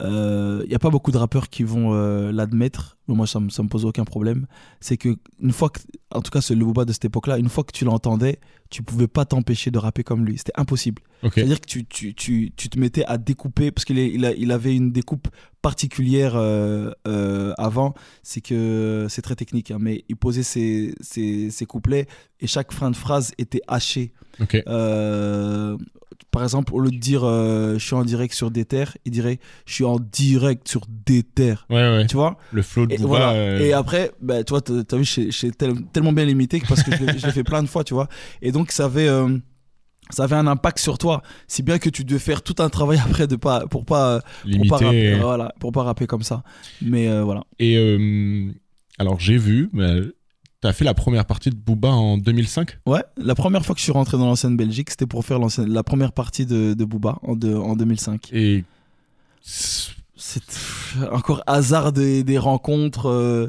il 0.02 0.68
n'y 0.68 0.74
a 0.74 0.78
pas 0.78 0.90
beaucoup 0.90 1.10
de 1.10 1.16
rappeurs 1.18 1.48
qui 1.48 1.62
vont 1.62 1.94
euh, 1.94 2.30
l'admettre, 2.32 2.98
mais 3.08 3.14
moi 3.14 3.26
ça 3.26 3.40
ça 3.48 3.62
me 3.62 3.68
pose 3.68 3.84
aucun 3.86 4.04
problème. 4.04 4.46
C'est 4.80 4.96
que 4.98 5.16
une 5.40 5.52
fois 5.52 5.70
que, 5.70 5.80
en 6.10 6.20
tout 6.20 6.30
cas, 6.30 6.40
c'est 6.42 6.54
le 6.54 6.64
Booba 6.64 6.84
de 6.84 6.92
cette 6.92 7.06
époque-là, 7.06 7.38
une 7.38 7.48
fois 7.48 7.64
que 7.64 7.72
tu 7.72 7.84
l'entendais, 7.86 8.38
tu 8.68 8.82
pouvais 8.82 9.06
pas 9.08 9.24
t'empêcher 9.24 9.70
de 9.70 9.78
rapper 9.78 10.02
comme 10.04 10.24
lui. 10.26 10.36
C'était 10.38 10.52
impossible. 10.56 11.00
C'est-à-dire 11.40 11.60
que 11.60 11.66
tu, 11.66 11.86
tu, 11.86 12.14
tu, 12.14 12.52
tu 12.56 12.68
te 12.68 12.78
mettais 12.78 13.04
à 13.06 13.16
découper, 13.16 13.70
parce 13.70 13.84
qu'il 13.86 13.96
il, 13.98 14.24
a- 14.26 14.34
il 14.34 14.52
avait 14.52 14.76
une 14.76 14.92
découpe 14.92 15.28
particulière 15.62 16.34
euh, 16.36 16.90
euh, 17.08 17.52
avant, 17.56 17.94
c'est 18.22 18.40
que 18.42 19.06
c'est 19.08 19.22
très 19.22 19.34
technique, 19.36 19.70
hein, 19.70 19.78
mais 19.80 20.04
il 20.08 20.16
posait 20.16 20.42
ses, 20.42 20.94
ses, 21.00 21.50
ses 21.50 21.64
couplets 21.66 22.06
et 22.40 22.46
chaque 22.46 22.72
fin 22.72 22.90
de 22.90 22.96
phrase 22.96 23.32
était 23.38 23.62
hachée. 23.66 24.12
ok 24.40 24.62
Euh, 24.68 25.76
par 26.30 26.42
exemple, 26.42 26.72
au 26.74 26.80
lieu 26.80 26.90
de 26.90 26.98
dire 26.98 27.22
euh, 27.24 27.74
je 27.78 27.84
suis 27.84 27.94
en 27.94 28.04
direct 28.04 28.34
sur 28.34 28.50
des 28.50 28.64
terres, 28.64 28.96
il 29.04 29.12
dirait 29.12 29.38
je 29.66 29.74
suis 29.74 29.84
en 29.84 29.98
direct 29.98 30.68
sur 30.68 30.82
des 31.06 31.22
terres. 31.22 31.66
ouais 31.70 31.76
ouais 31.76 32.06
Tu 32.06 32.16
vois? 32.16 32.36
Le 32.52 32.62
flow 32.62 32.86
de 32.86 32.94
et, 32.94 32.98
Booba 32.98 33.08
voilà. 33.08 33.30
euh, 33.32 33.58
et 33.60 33.72
après, 33.72 34.12
bah, 34.20 34.42
tu 34.44 34.50
vois, 34.50 34.60
t'as 34.60 34.96
vu, 34.96 35.04
j'ai 35.04 35.30
j'ai 35.30 35.50
tel- 35.50 35.84
tellement 35.92 36.12
bien 36.12 36.24
limité 36.24 36.60
parce 36.68 36.82
que 36.82 36.90
je 37.18 37.26
l'ai- 37.26 37.32
fait 37.32 37.44
plein 37.44 37.62
de 37.62 37.68
fois, 37.68 37.84
tu 37.84 37.94
vois. 37.94 38.08
Et 38.42 38.52
donc, 38.52 38.72
ça 38.72 38.84
avait, 38.86 39.08
euh, 39.08 39.36
ça 40.10 40.24
avait 40.24 40.36
un 40.36 40.46
impact 40.46 40.78
sur 40.78 40.98
toi. 40.98 41.22
Si 41.48 41.62
bien 41.62 41.78
que 41.78 41.90
tu 41.90 42.04
devais 42.04 42.18
faire 42.20 42.42
tout 42.42 42.56
un 42.60 42.68
travail 42.68 42.98
après 43.04 43.26
de 43.26 43.36
pas, 43.36 43.66
pour 43.66 43.84
pas, 43.84 44.20
pour 44.20 44.50
limité 44.50 44.68
pas, 44.68 44.78
rapper, 44.78 45.14
voilà, 45.20 45.54
pour 45.60 45.72
pas 45.72 45.82
rapper 45.82 46.06
comme 46.06 46.22
ça. 46.22 46.42
Mais 46.82 47.08
voilà. 47.22 47.44
et 47.58 47.76
alors 48.98 49.20
j'ai 49.20 49.36
vu 49.36 49.68
mais 49.72 50.00
t'as 50.66 50.72
fait 50.72 50.84
la 50.84 50.94
première 50.94 51.24
partie 51.26 51.50
de 51.50 51.54
Booba 51.56 51.90
en 51.90 52.18
2005 52.18 52.78
Ouais, 52.86 53.02
la 53.16 53.34
première 53.36 53.64
fois 53.64 53.74
que 53.74 53.78
je 53.78 53.84
suis 53.84 53.92
rentré 53.92 54.18
dans 54.18 54.26
l'ancienne 54.26 54.56
Belgique, 54.56 54.90
c'était 54.90 55.06
pour 55.06 55.24
faire 55.24 55.38
la 55.58 55.82
première 55.84 56.12
partie 56.12 56.44
de, 56.46 56.74
de 56.74 56.84
Booba 56.84 57.18
en, 57.22 57.36
de- 57.36 57.54
en 57.54 57.76
2005. 57.76 58.30
et 58.32 58.64
c'est 59.42 60.42
encore 61.12 61.42
hasard 61.46 61.92
des, 61.92 62.24
des 62.24 62.38
rencontres. 62.38 63.06
euh, 63.08 63.48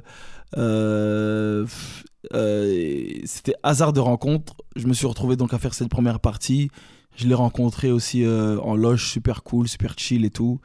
Euh, 0.57 1.65
euh, 2.34 3.11
C'était 3.26 3.55
hasard 3.63 3.93
de 3.93 3.99
rencontre. 3.99 4.55
Je 4.76 4.88
me 4.88 4.93
suis 4.93 5.07
retrouvé 5.07 5.36
donc 5.36 5.53
à 5.53 5.59
faire 5.59 5.74
cette 5.74 5.89
première 5.89 6.20
partie. 6.20 6.70
Je 7.15 7.28
l'ai 7.28 7.34
rencontré 7.34 7.89
aussi 7.91 8.24
en 8.26 8.76
loge, 8.76 9.09
super 9.09 9.43
cool, 9.43 9.68
super 9.68 9.95
chill 9.97 10.24
et 10.24 10.30
tout. 10.30 10.59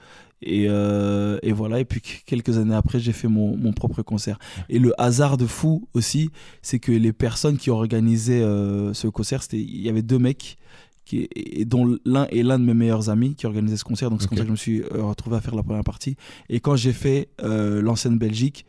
Et, 0.44 0.66
euh, 0.68 1.38
et 1.42 1.52
voilà, 1.52 1.78
et 1.80 1.84
puis 1.84 2.00
quelques 2.26 2.58
années 2.58 2.74
après, 2.74 2.98
j'ai 3.00 3.12
fait 3.12 3.28
mon, 3.28 3.56
mon 3.56 3.72
propre 3.72 4.02
concert. 4.02 4.38
Et 4.68 4.78
le 4.78 4.92
hasard 5.00 5.36
de 5.36 5.46
fou 5.46 5.88
aussi, 5.94 6.30
c'est 6.62 6.78
que 6.78 6.92
les 6.92 7.12
personnes 7.12 7.56
qui 7.56 7.70
organisé 7.70 8.42
euh, 8.42 8.92
ce 8.92 9.06
concert, 9.08 9.42
c'était 9.42 9.60
il 9.60 9.80
y 9.80 9.88
avait 9.88 10.02
deux 10.02 10.18
mecs 10.18 10.56
qui, 11.04 11.28
et 11.34 11.64
dont 11.64 11.96
l'un 12.04 12.26
est 12.26 12.42
l'un 12.42 12.58
de 12.58 12.64
mes 12.64 12.74
meilleurs 12.74 13.08
amis 13.10 13.34
qui 13.34 13.46
organisait 13.46 13.76
ce 13.76 13.84
concert. 13.84 14.10
Donc 14.10 14.22
c'est 14.22 14.28
comme 14.28 14.38
ça 14.38 14.44
que 14.44 14.48
je 14.48 14.52
me 14.52 14.56
suis 14.56 14.82
euh, 14.82 15.02
retrouvé 15.04 15.36
à 15.36 15.40
faire 15.40 15.54
la 15.54 15.62
première 15.62 15.84
partie. 15.84 16.16
Et 16.48 16.60
quand 16.60 16.76
j'ai 16.76 16.92
fait 16.92 17.28
euh, 17.42 17.80
l'ancienne 17.82 18.18
Belgique, 18.18 18.66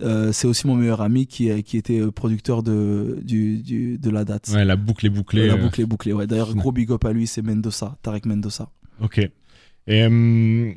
euh, 0.00 0.32
c'est 0.32 0.46
aussi 0.46 0.66
mon 0.66 0.74
meilleur 0.74 1.02
ami 1.02 1.26
qui, 1.26 1.62
qui 1.64 1.76
était 1.76 2.00
producteur 2.12 2.62
de, 2.62 3.18
du, 3.22 3.58
du- 3.58 3.98
de 3.98 4.10
la 4.10 4.24
date. 4.24 4.48
Ouais, 4.54 4.64
la 4.64 4.76
boucle 4.76 5.04
est 5.06 5.10
bouclée. 5.10 5.46
la 5.46 5.56
boucle 5.56 5.80
est 5.82 5.86
bouclée. 5.86 6.12
Ouais. 6.12 6.26
D'ailleurs, 6.26 6.54
gros 6.54 6.72
big 6.72 6.90
up 6.90 7.04
à 7.04 7.12
lui, 7.12 7.26
c'est 7.26 7.42
Mendoza, 7.42 7.96
Tarek 8.02 8.24
Mendoza. 8.26 8.70
Ok. 9.02 9.18
Et 9.18 10.02
euh, 10.04 10.72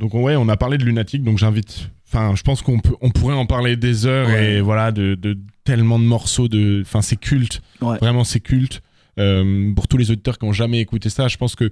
donc 0.00 0.14
ouais, 0.14 0.34
on 0.36 0.48
a 0.48 0.56
parlé 0.56 0.78
de 0.78 0.84
lunatique, 0.84 1.22
donc 1.22 1.38
j'invite. 1.38 1.90
Enfin, 2.08 2.34
je 2.34 2.42
pense 2.42 2.60
qu'on 2.62 2.80
on 3.00 3.10
pourrait 3.10 3.36
en 3.36 3.46
parler 3.46 3.76
des 3.76 4.04
heures 4.06 4.26
Ouais. 4.26 4.54
et 4.54 4.60
voilà 4.60 4.90
de, 4.90 5.14
de 5.14 5.38
tellement 5.62 5.98
de 6.00 6.04
morceaux 6.04 6.48
de. 6.48 6.80
Enfin, 6.84 7.02
c'est 7.02 7.14
culte. 7.16 7.62
Ouais. 7.80 7.98
Vraiment, 7.98 8.24
c'est 8.24 8.40
culte. 8.40 8.82
Euh, 9.18 9.72
pour 9.74 9.86
tous 9.86 9.96
les 9.96 10.10
auditeurs 10.10 10.38
qui 10.38 10.44
ont 10.46 10.52
jamais 10.52 10.80
écouté 10.80 11.08
ça, 11.10 11.28
je 11.28 11.36
pense 11.36 11.54
que 11.54 11.70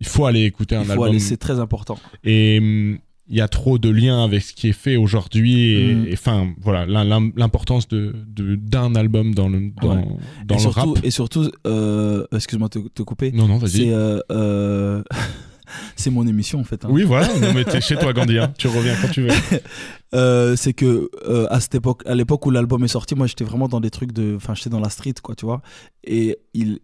il 0.00 0.06
faut 0.06 0.26
aller 0.26 0.42
écouter 0.44 0.76
un 0.76 0.82
Il 0.82 0.86
faut 0.86 1.02
album. 1.04 1.18
c'est 1.18 1.36
très 1.38 1.58
important. 1.58 1.98
Et 2.24 2.58
hum, 2.60 2.98
il 3.28 3.36
y 3.36 3.40
a 3.40 3.48
trop 3.48 3.78
de 3.78 3.88
liens 3.88 4.22
avec 4.22 4.42
ce 4.42 4.52
qui 4.52 4.68
est 4.68 4.72
fait 4.72 4.96
aujourd'hui. 4.96 5.70
Et 5.72 5.90
et, 6.10 6.12
enfin, 6.12 6.52
voilà, 6.60 6.84
l'im- 6.86 7.04
l'im- 7.04 7.32
l'importance 7.36 7.88
de 7.88 8.14
de- 8.28 8.54
d'un 8.56 8.94
album 8.96 9.34
dans 9.34 9.48
le 9.48 9.70
dans, 9.80 9.96
Ouais. 9.96 10.04
dans 10.46 10.54
et, 10.54 10.58
le 10.58 10.62
surtout, 10.62 10.92
rap. 10.94 11.04
et 11.04 11.10
surtout, 11.10 11.50
euh, 11.66 12.26
excuse-moi 12.32 12.68
de 12.68 12.80
te, 12.80 12.88
te 12.88 13.02
couper, 13.02 13.32
Non, 13.32 13.48
non, 13.48 13.58
c'est 13.60 13.78
vas-y. 13.78 13.90
euh, 13.92 14.20
euh, 14.30 15.02
c'est 15.96 16.10
mon 16.10 16.26
émission 16.26 16.60
en 16.60 16.64
fait. 16.64 16.84
hein. 16.84 16.88
Oui, 16.90 17.02
voilà. 17.04 17.28
Non, 17.38 17.52
mais 17.54 17.64
t'es 17.64 17.80
chez 17.80 17.96
toi, 17.96 18.12
Gandhi. 18.12 18.38
hein. 18.38 18.52
Tu 18.58 18.68
reviens 18.68 18.94
quand 19.00 19.08
tu 19.10 19.22
veux. 19.22 19.28
Euh, 20.14 20.54
c'est 20.54 20.74
que 20.74 21.10
euh, 21.26 21.48
à 21.50 21.58
cette 21.58 21.74
époque, 21.74 22.02
à 22.06 22.14
l'époque 22.14 22.46
où 22.46 22.50
l'album 22.52 22.84
est 22.84 22.88
sorti, 22.88 23.16
moi 23.16 23.26
j'étais 23.26 23.42
vraiment 23.42 23.66
dans 23.66 23.80
des 23.80 23.90
trucs 23.90 24.12
de, 24.12 24.34
enfin 24.36 24.54
j'étais 24.54 24.70
dans 24.70 24.78
la 24.78 24.88
street 24.88 25.14
quoi, 25.20 25.34
tu 25.34 25.44
vois. 25.44 25.60
Et 26.04 26.38
il, 26.52 26.78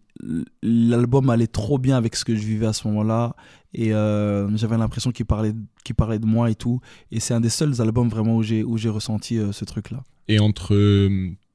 l'album 0.61 1.29
allait 1.29 1.47
trop 1.47 1.77
bien 1.77 1.95
avec 1.95 2.17
ce 2.17 2.25
que 2.25 2.35
je 2.35 2.41
vivais 2.41 2.65
à 2.65 2.73
ce 2.73 2.85
moment-là. 2.89 3.37
Et 3.73 3.93
euh, 3.93 4.53
j'avais 4.57 4.77
l'impression 4.77 5.11
qu'il 5.11 5.25
parlait, 5.25 5.53
qu'il 5.85 5.95
parlait 5.95 6.19
de 6.19 6.25
moi 6.25 6.49
et 6.51 6.55
tout. 6.55 6.81
Et 7.11 7.21
c'est 7.21 7.33
un 7.33 7.39
des 7.39 7.47
seuls 7.49 7.79
albums 7.81 8.09
vraiment 8.09 8.35
où 8.35 8.43
j'ai, 8.43 8.63
où 8.65 8.77
j'ai 8.77 8.89
ressenti 8.89 9.39
ce 9.53 9.63
truc-là. 9.63 10.03
Et 10.27 10.39
entre 10.39 10.75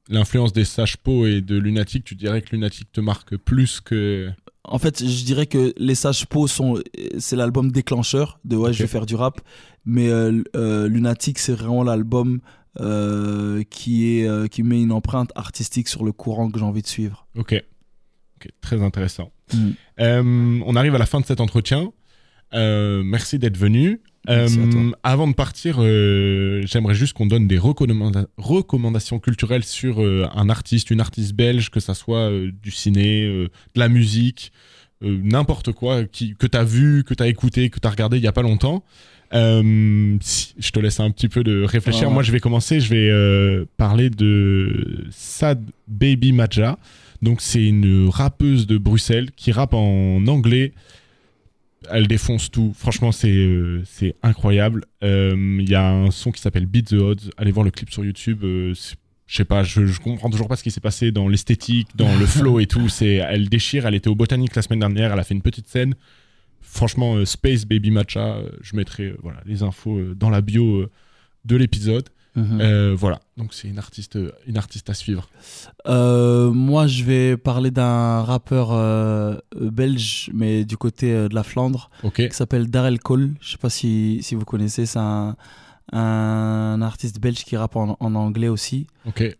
l'influence 0.09 0.53
des 0.53 0.65
Sage 0.65 0.97
Po 0.97 1.27
et 1.27 1.41
de 1.41 1.57
Lunatic, 1.57 2.03
tu 2.03 2.15
dirais 2.15 2.41
que 2.41 2.55
Lunatic 2.55 2.91
te 2.91 3.01
marque 3.01 3.37
plus 3.37 3.81
que. 3.81 4.29
En 4.67 4.79
fait, 4.79 4.99
je 5.03 5.25
dirais 5.25 5.47
que 5.47 5.73
les 5.77 5.95
Sages 5.95 6.25
Po 6.25 6.47
sont, 6.47 6.81
c'est 7.17 7.35
l'album 7.35 7.71
déclencheur 7.71 8.39
de 8.43 8.55
ouais, 8.55 8.73
je 8.73 8.83
vais 8.83 8.87
faire 8.87 9.05
du 9.05 9.15
rap. 9.15 9.41
Mais 9.85 10.09
euh, 10.09 10.43
euh, 10.55 10.89
Lunatic, 10.89 11.39
c'est 11.39 11.53
vraiment 11.53 11.83
l'album 11.83 12.41
euh, 12.79 13.63
qui 13.69 14.19
est, 14.19 14.49
qui 14.49 14.63
met 14.63 14.81
une 14.81 14.91
empreinte 14.91 15.31
artistique 15.35 15.87
sur 15.87 16.03
le 16.03 16.11
courant 16.11 16.51
que 16.51 16.59
j'ai 16.59 16.65
envie 16.65 16.81
de 16.81 16.87
suivre. 16.87 17.27
Ok. 17.35 17.55
Ok, 18.35 18.51
très 18.61 18.83
intéressant. 18.83 19.31
Mm. 19.53 20.61
On 20.65 20.75
arrive 20.75 20.93
à 20.93 20.99
la 20.99 21.05
fin 21.05 21.21
de 21.21 21.25
cet 21.25 21.39
entretien. 21.39 21.91
Merci 22.53 23.39
d'être 23.39 23.57
venu. 23.57 24.01
Euh, 24.29 24.91
avant 25.03 25.27
de 25.27 25.33
partir, 25.33 25.77
euh, 25.79 26.61
j'aimerais 26.65 26.95
juste 26.95 27.13
qu'on 27.13 27.25
donne 27.27 27.47
des 27.47 27.57
recommanda- 27.57 28.27
recommandations 28.37 29.19
culturelles 29.19 29.63
sur 29.63 30.01
euh, 30.03 30.27
un 30.35 30.49
artiste, 30.49 30.91
une 30.91 30.99
artiste 30.99 31.33
belge, 31.33 31.69
que 31.69 31.79
ça 31.79 31.93
soit 31.93 32.29
du 32.61 32.71
ciné, 32.71 33.23
de 33.25 33.49
la 33.79 33.87
musique, 33.89 34.51
n'importe 35.01 35.71
quoi, 35.71 36.03
qui, 36.05 36.35
que 36.35 36.47
tu 36.47 36.57
as 36.57 36.63
vu, 36.63 37.03
que 37.05 37.13
tu 37.13 37.23
as 37.23 37.27
écouté, 37.27 37.69
que 37.69 37.79
tu 37.79 37.87
as 37.87 37.91
regardé 37.91 38.17
il 38.17 38.21
n'y 38.21 38.27
a 38.27 38.31
pas 38.33 38.41
longtemps. 38.41 38.83
Si- 39.31 40.55
je 40.57 40.71
te 40.71 40.79
laisse 40.79 40.99
un 40.99 41.11
petit 41.11 41.29
peu 41.29 41.43
de 41.43 41.63
réfléchir. 41.63 42.07
Ouais. 42.07 42.13
Moi, 42.13 42.23
je 42.23 42.31
vais 42.31 42.39
commencer. 42.39 42.79
Je 42.79 42.89
vais 42.93 43.65
parler 43.77 44.09
de 44.09 45.05
Sad 45.11 45.61
Baby 45.87 46.31
Maja. 46.31 46.77
Donc, 47.21 47.41
c'est 47.41 47.63
une 47.63 48.09
rappeuse 48.09 48.67
de 48.67 48.77
Bruxelles 48.77 49.31
qui 49.35 49.51
rappe 49.51 49.73
en 49.73 50.25
anglais. 50.27 50.73
Elle 51.91 52.07
défonce 52.07 52.49
tout. 52.51 52.73
Franchement, 52.77 53.11
c'est 53.11 53.31
euh, 53.31 53.81
c'est 53.85 54.15
incroyable. 54.23 54.85
Euh, 55.03 55.57
Il 55.61 55.69
y 55.69 55.75
a 55.75 55.89
un 55.89 56.11
son 56.11 56.31
qui 56.31 56.41
s'appelle 56.41 56.65
Beat 56.65 56.89
the 56.89 56.93
Odds. 56.93 57.29
Allez 57.37 57.51
voir 57.51 57.63
le 57.63 57.71
clip 57.71 57.89
sur 57.89 58.03
YouTube. 58.03 58.43
euh, 58.43 58.73
je 59.25 59.35
sais 59.35 59.45
pas, 59.45 59.63
je, 59.63 59.85
je 59.85 59.99
comprends 59.99 60.29
toujours 60.29 60.47
pas 60.47 60.55
ce 60.55 60.63
qui 60.63 60.71
s'est 60.71 60.79
passé 60.79 61.11
dans 61.11 61.27
l'esthétique, 61.27 61.89
dans 61.95 62.15
le 62.17 62.25
flow 62.27 62.59
et 62.59 62.65
tout. 62.65 62.87
C'est, 62.89 63.15
elle 63.15 63.49
déchire. 63.49 63.85
Elle 63.85 63.95
était 63.95 64.07
au 64.09 64.15
Botanique 64.15 64.55
la 64.55 64.61
semaine 64.61 64.79
dernière. 64.79 65.11
Elle 65.13 65.19
a 65.19 65.23
fait 65.23 65.33
une 65.33 65.41
petite 65.41 65.67
scène. 65.67 65.95
Franchement, 66.61 67.23
Space 67.25 67.65
Baby 67.65 67.91
Matcha, 67.91 68.39
je 68.61 68.75
mettrai 68.75 69.13
voilà 69.21 69.39
les 69.45 69.63
infos 69.63 70.13
dans 70.15 70.29
la 70.29 70.41
bio 70.41 70.85
de 71.45 71.55
l'épisode. 71.55 72.09
Mhm. 72.37 72.61
Euh, 72.61 72.95
voilà, 72.95 73.19
donc 73.35 73.53
c'est 73.53 73.67
une 73.67 73.79
artiste, 73.79 74.17
une 74.45 74.57
artiste 74.57 74.89
à 74.89 74.93
suivre. 74.93 75.27
Euh, 75.87 76.51
moi, 76.51 76.85
je 76.87 77.03
vais 77.03 77.35
parler 77.35 77.71
d'un 77.71 78.21
rappeur 78.21 78.69
euh, 78.71 79.37
belge, 79.59 80.29
mais 80.33 80.63
du 80.63 80.77
côté 80.77 81.11
de 81.27 81.33
la 81.33 81.43
Flandre, 81.43 81.89
qui 82.29 82.35
s'appelle 82.37 82.69
Darrell 82.69 82.99
Cole. 82.99 83.31
Je 83.41 83.51
sais 83.51 83.57
pas 83.57 83.71
si, 83.71 84.19
si 84.21 84.35
vous 84.35 84.45
connaissez, 84.45 84.85
c'est 84.85 84.99
un, 84.99 85.35
un 85.91 86.79
artiste 86.81 87.19
belge 87.19 87.43
qui 87.43 87.57
rappe 87.57 87.75
en, 87.75 87.97
en 87.99 88.15
anglais 88.15 88.49
aussi, 88.49 88.85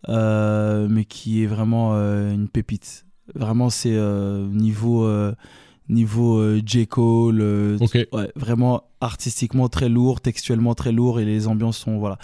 mais 0.07 1.05
qui 1.05 1.43
est 1.43 1.47
vraiment 1.47 1.93
une 1.93 2.49
pépite. 2.49 3.05
Vraiment, 3.35 3.69
c'est 3.69 3.91
niveau, 3.91 5.07
niveau 5.89 6.37
euh, 6.39 6.61
J. 6.65 6.87
Cole. 6.87 7.41
euh, 7.41 7.77
ouais, 8.11 8.31
vraiment 8.35 8.83
artistiquement 9.01 9.69
très 9.69 9.89
lourd, 9.89 10.21
textuellement 10.21 10.75
très 10.75 10.91
lourd, 10.91 11.19
et 11.19 11.25
les 11.25 11.47
ambiances 11.47 11.77
sont. 11.77 11.97
Voilà. 11.97 12.17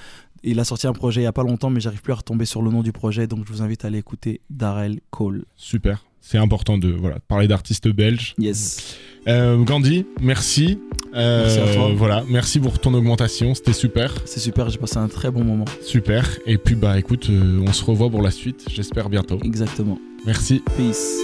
Il 0.46 0.60
a 0.60 0.66
sorti 0.66 0.88
un 0.88 0.94
projet 0.94 1.22
il 1.22 1.24
y 1.24 1.28
a 1.28 1.32
pas 1.32 1.44
longtemps, 1.44 1.70
mais 1.70 1.80
j'arrive 1.80 2.02
plus 2.02 2.12
à 2.14 2.18
retomber 2.18 2.46
sur 2.46 2.62
le 2.62 2.70
nom 2.70 2.82
du 2.84 2.92
projet, 2.92 3.28
donc 3.28 3.46
je 3.48 3.52
vous 3.54 3.62
invite 3.62 3.86
à 3.86 3.88
aller 3.88 4.00
écouter 4.00 4.42
Darrell 4.50 5.00
Cole. 5.10 5.46
Super. 5.56 6.04
C'est 6.20 6.38
important 6.38 6.78
de 6.78 6.90
voilà, 6.90 7.20
parler 7.28 7.48
d'artistes 7.48 7.88
belges. 7.90 8.34
Yes. 8.38 8.98
Euh, 9.28 9.58
Gandhi, 9.64 10.06
merci. 10.22 10.80
Euh, 11.16 11.44
Merci 11.44 11.60
à 11.60 11.76
toi. 11.76 11.92
Voilà, 11.96 12.24
merci 12.28 12.60
pour 12.60 12.80
ton 12.80 12.94
augmentation, 12.94 13.54
c'était 13.54 13.72
super, 13.74 14.14
C'est 14.26 14.40
super, 14.40 14.70
j'ai 14.70 14.80
passé 14.80 14.98
un 14.98 15.08
très 15.10 15.30
bon 15.32 15.44
moment. 15.44 15.66
super. 15.86 16.28
Et 16.46 16.58
puis 16.58 16.76
bah 16.76 16.98
écoute, 16.98 17.28
euh, 17.30 17.64
on 17.68 17.72
se 17.72 17.84
revoit 17.86 18.10
pour 18.10 18.22
la 18.22 18.32
suite, 18.32 18.66
j'espère 18.70 19.10
bientôt. 19.10 19.38
Exactement. 19.44 20.00
Merci. 20.26 20.62
Peace. 20.76 21.20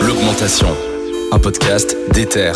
L'augmentation. 0.00 0.68
Un 1.32 1.38
podcast 1.38 1.96
d'Ether. 2.12 2.52